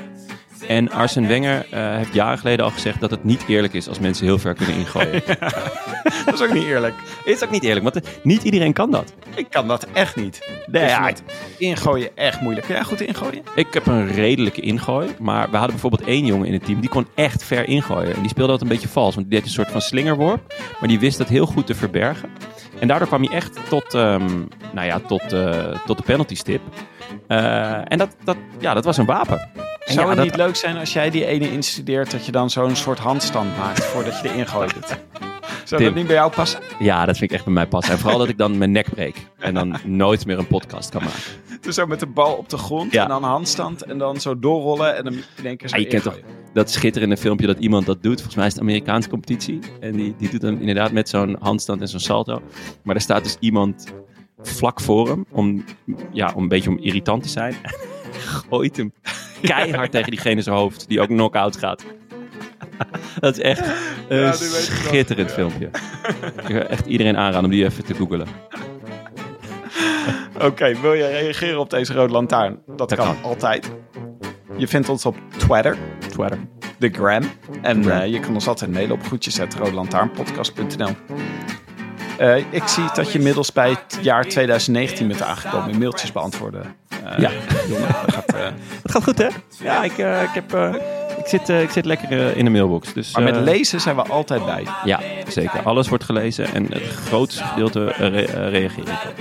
En 0.67 0.91
Arsene 0.91 1.27
Wenger 1.27 1.65
eh, 1.69 1.95
heeft 1.95 2.13
jaren 2.13 2.37
geleden 2.37 2.65
al 2.65 2.71
gezegd 2.71 2.99
dat 2.99 3.11
het 3.11 3.23
niet 3.23 3.43
eerlijk 3.47 3.73
is 3.73 3.87
als 3.87 3.99
mensen 3.99 4.25
heel 4.25 4.39
ver 4.39 4.53
kunnen 4.53 4.75
ingooien. 4.75 5.21
Dat 6.25 6.33
is 6.33 6.41
ook 6.41 6.53
niet 6.53 6.63
eerlijk. 6.63 6.95
is 7.25 7.43
ook 7.43 7.49
niet 7.49 7.63
eerlijk, 7.63 7.83
want 7.83 7.95
eh, 7.95 8.11
niet 8.23 8.43
iedereen 8.43 8.73
kan 8.73 8.91
dat. 8.91 9.13
Ik 9.35 9.49
kan 9.49 9.67
dat 9.67 9.87
echt 9.93 10.15
niet. 10.15 10.49
Nee, 10.65 10.87
ja, 10.87 11.05
vind 11.05 11.23
ingooien 11.57 12.09
echt 12.15 12.41
moeilijk. 12.41 12.65
Kun 12.65 12.75
jij 12.75 12.83
goed 12.83 13.01
ingooien? 13.01 13.43
Ik 13.55 13.73
heb 13.73 13.87
een 13.87 14.07
redelijke 14.07 14.61
ingooi, 14.61 15.09
maar 15.19 15.49
we 15.49 15.57
hadden 15.57 15.71
bijvoorbeeld 15.79 16.09
één 16.09 16.25
jongen 16.25 16.47
in 16.47 16.53
het 16.53 16.65
team 16.65 16.79
die 16.79 16.89
kon 16.89 17.07
echt 17.15 17.43
ver 17.43 17.67
ingooien. 17.67 18.15
En 18.15 18.21
die 18.21 18.29
speelde 18.29 18.51
dat 18.51 18.61
een 18.61 18.67
beetje 18.67 18.87
vals, 18.87 19.15
want 19.15 19.29
die 19.29 19.37
deed 19.37 19.47
een 19.47 19.53
soort 19.53 19.71
van 19.71 19.81
slingerworp, 19.81 20.53
maar 20.79 20.89
die 20.89 20.99
wist 20.99 21.17
dat 21.17 21.27
heel 21.27 21.45
goed 21.45 21.67
te 21.67 21.75
verbergen. 21.75 22.29
En 22.79 22.87
daardoor 22.87 23.07
kwam 23.07 23.23
hij 23.23 23.35
echt 23.35 23.59
tot, 23.69 23.93
ehm, 23.93 24.29
nou 24.73 24.87
ja, 24.87 24.99
tot, 24.99 25.33
eh, 25.33 25.79
tot 25.85 25.97
de 25.97 26.03
penalty 26.03 26.35
stip. 26.35 26.61
En 27.27 27.97
dat, 27.97 28.15
dat, 28.23 28.37
ja, 28.59 28.73
dat 28.73 28.85
was 28.85 28.97
een 28.97 29.05
wapen. 29.05 29.49
En 29.85 29.93
Zou 29.93 30.05
ja, 30.05 30.07
het 30.07 30.15
dat- 30.17 30.25
niet 30.25 30.35
leuk 30.35 30.55
zijn 30.55 30.77
als 30.77 30.93
jij 30.93 31.09
die 31.09 31.25
ene 31.25 31.51
instudeert 31.51 32.11
dat 32.11 32.25
je 32.25 32.31
dan 32.31 32.49
zo'n 32.49 32.75
soort 32.75 32.99
handstand 32.99 33.57
maakt 33.57 33.83
voordat 33.83 34.19
je 34.21 34.29
erin 34.29 34.47
gooit? 34.47 34.73
Zou 35.63 35.81
Tim. 35.81 35.85
dat 35.89 35.95
niet 35.95 36.07
bij 36.07 36.15
jou 36.15 36.31
passen? 36.31 36.59
Ja, 36.79 37.05
dat 37.05 37.17
vind 37.17 37.29
ik 37.29 37.35
echt 37.35 37.45
bij 37.45 37.53
mij 37.53 37.67
passen. 37.67 37.93
En 37.93 37.99
vooral 37.99 38.17
dat 38.19 38.29
ik 38.29 38.37
dan 38.37 38.57
mijn 38.57 38.71
nek 38.71 38.89
breek 38.93 39.15
en 39.39 39.53
dan 39.53 39.77
nooit 39.85 40.25
meer 40.25 40.37
een 40.39 40.47
podcast 40.47 40.89
kan 40.89 41.03
maken. 41.03 41.19
Dus 41.61 41.75
zo 41.75 41.85
met 41.85 41.99
de 41.99 42.05
bal 42.05 42.33
op 42.33 42.49
de 42.49 42.57
grond 42.57 42.91
Ja. 42.91 43.03
en 43.03 43.09
dan 43.09 43.23
handstand 43.23 43.83
en 43.83 43.97
dan 43.97 44.19
zo 44.21 44.39
doorrollen 44.39 44.95
en 44.97 45.03
dan 45.03 45.13
in 45.13 45.45
één 45.45 45.57
keer 45.57 45.69
zo 45.69 45.75
Ja, 45.75 45.81
je 45.81 45.87
kent 45.87 46.03
toch 46.03 46.19
dat 46.53 46.71
schitterende 46.71 47.17
filmpje 47.17 47.47
dat 47.47 47.59
iemand 47.59 47.85
dat 47.85 48.03
doet. 48.03 48.13
Volgens 48.15 48.35
mij 48.35 48.45
is 48.45 48.53
het 48.53 48.61
Amerikaanse 48.61 49.09
competitie. 49.09 49.59
En 49.79 49.91
die, 49.91 50.15
die 50.17 50.29
doet 50.29 50.41
hem 50.41 50.59
inderdaad 50.59 50.91
met 50.91 51.09
zo'n 51.09 51.35
handstand 51.39 51.81
en 51.81 51.87
zo'n 51.87 51.99
salto. 51.99 52.41
Maar 52.83 52.95
er 52.95 53.01
staat 53.01 53.23
dus 53.23 53.37
iemand 53.39 53.93
vlak 54.41 54.81
voor 54.81 55.07
hem. 55.07 55.25
Om, 55.31 55.63
ja, 56.11 56.31
om 56.35 56.41
een 56.43 56.49
beetje 56.49 56.69
om 56.69 56.77
irritant 56.77 57.23
te 57.23 57.29
zijn. 57.29 57.55
Gooit 58.49 58.77
hem 58.77 58.93
keihard 59.41 59.91
tegen 59.91 60.11
diegene 60.11 60.41
zijn 60.41 60.55
hoofd. 60.55 60.87
Die 60.87 61.01
ook 61.01 61.07
knock-out 61.07 61.57
gaat. 61.57 61.83
Dat 63.19 63.37
is 63.37 63.43
echt 63.43 63.59
een 64.07 64.17
Ja, 64.17 64.23
wel. 64.23 64.33
schitterend 64.33 65.31
filmpje. 65.31 65.69
Ik 66.41 66.47
wil 66.47 66.61
echt 66.61 66.85
iedereen 66.85 67.17
aanraden 67.17 67.43
om 67.43 67.49
die 67.51 67.65
even 67.65 67.85
te 67.85 67.93
googelen. 67.93 68.27
Oké, 70.41 70.79
wil 70.81 70.93
je 70.93 71.07
reageren 71.07 71.59
op 71.59 71.69
deze 71.69 71.93
rode 71.93 72.13
lantaarn? 72.13 72.59
Dat, 72.65 72.77
Dat 72.77 72.95
kan, 72.95 73.05
kan. 73.05 73.17
altijd. 73.23 73.71
Je 74.57 74.67
vindt 74.67 74.89
ons 74.89 75.05
op 75.05 75.15
Twitter, 75.37 75.77
Twitter. 76.09 76.37
de 76.77 76.89
Gram. 76.89 77.23
En 77.61 77.91
eh, 78.01 78.07
je 78.11 78.19
kan 78.19 78.33
ons 78.33 78.47
altijd 78.47 78.71
mailen 78.71 78.91
op 78.95 79.03
groetjes.rodelantaarnpodcast.nl 79.05 80.89
Eh, 82.17 82.37
ik 82.37 82.67
zie 82.67 82.83
dat 82.93 83.11
je 83.11 83.17
inmiddels 83.17 83.51
bij 83.51 83.69
het 83.69 83.97
jaar 84.01 84.23
2019 84.25 85.07
bent 85.07 85.21
aangekomen 85.21 85.69
in 85.69 85.77
mailtjes 85.79 86.11
beantwoorden. 86.11 86.75
Eh, 87.03 87.17
Ja. 87.17 87.31
Jonne, 87.67 87.85
dat 87.87 88.13
gaat, 88.13 88.33
eh, 88.33 88.43
Het 88.81 88.91
gaat 88.91 89.03
goed, 89.03 89.17
hè? 89.17 89.27
Ja, 89.63 89.83
ik, 89.83 89.91
ik, 89.97 90.29
heb, 90.33 90.53
ik, 91.17 91.25
zit, 91.27 91.49
ik 91.49 91.69
zit 91.69 91.85
lekker 91.85 92.37
in 92.37 92.45
de 92.45 92.51
mailbox. 92.51 92.93
Dus, 92.93 93.13
maar 93.13 93.23
met 93.23 93.35
lezen 93.35 93.81
zijn 93.81 93.95
we 93.95 94.01
altijd 94.01 94.45
bij. 94.45 94.65
Ja, 94.83 94.99
zeker. 95.27 95.61
Alles 95.63 95.87
wordt 95.89 96.03
gelezen 96.03 96.53
en 96.53 96.65
het 96.73 96.83
grootste 97.07 97.43
gedeelte 97.43 97.85
re- 97.85 98.49
reageer 98.49 98.83
ik 98.87 98.87
op. 99.07 99.13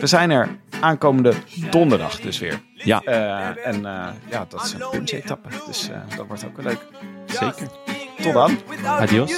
We 0.00 0.06
zijn 0.06 0.30
er 0.30 0.48
aankomende 0.80 1.32
donderdag 1.70 2.20
dus 2.20 2.38
weer. 2.38 2.60
Ja, 2.74 3.02
en 3.64 3.82
ja, 4.30 4.46
dat 4.48 4.64
is 4.64 4.72
een 4.72 4.88
punch-etappe. 4.90 5.48
Dus 5.66 5.88
eh, 5.90 6.16
dat 6.16 6.26
wordt 6.26 6.44
ook 6.46 6.56
wel 6.56 6.64
leuk. 6.66 6.86
zeker. 7.26 7.68
Tot 8.22 8.34
dan. 8.34 8.58
Adios. 9.02 9.32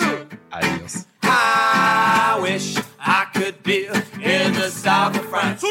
Adios. 0.51 1.07
I 1.22 2.39
wish 2.43 2.76
I 3.01 3.26
could 3.32 3.62
be 3.62 3.87
in 4.20 4.53
the 4.53 4.68
south 4.68 5.16
of 5.16 5.24
France. 5.24 5.64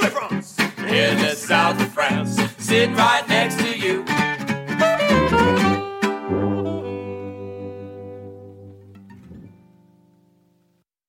In 0.80 1.18
the 1.20 1.36
south 1.36 1.80
of 1.80 1.94
France, 1.94 2.42
sitting 2.58 2.96
right 2.96 3.28
next 3.30 3.60
to 3.60 3.78
you. 3.78 4.04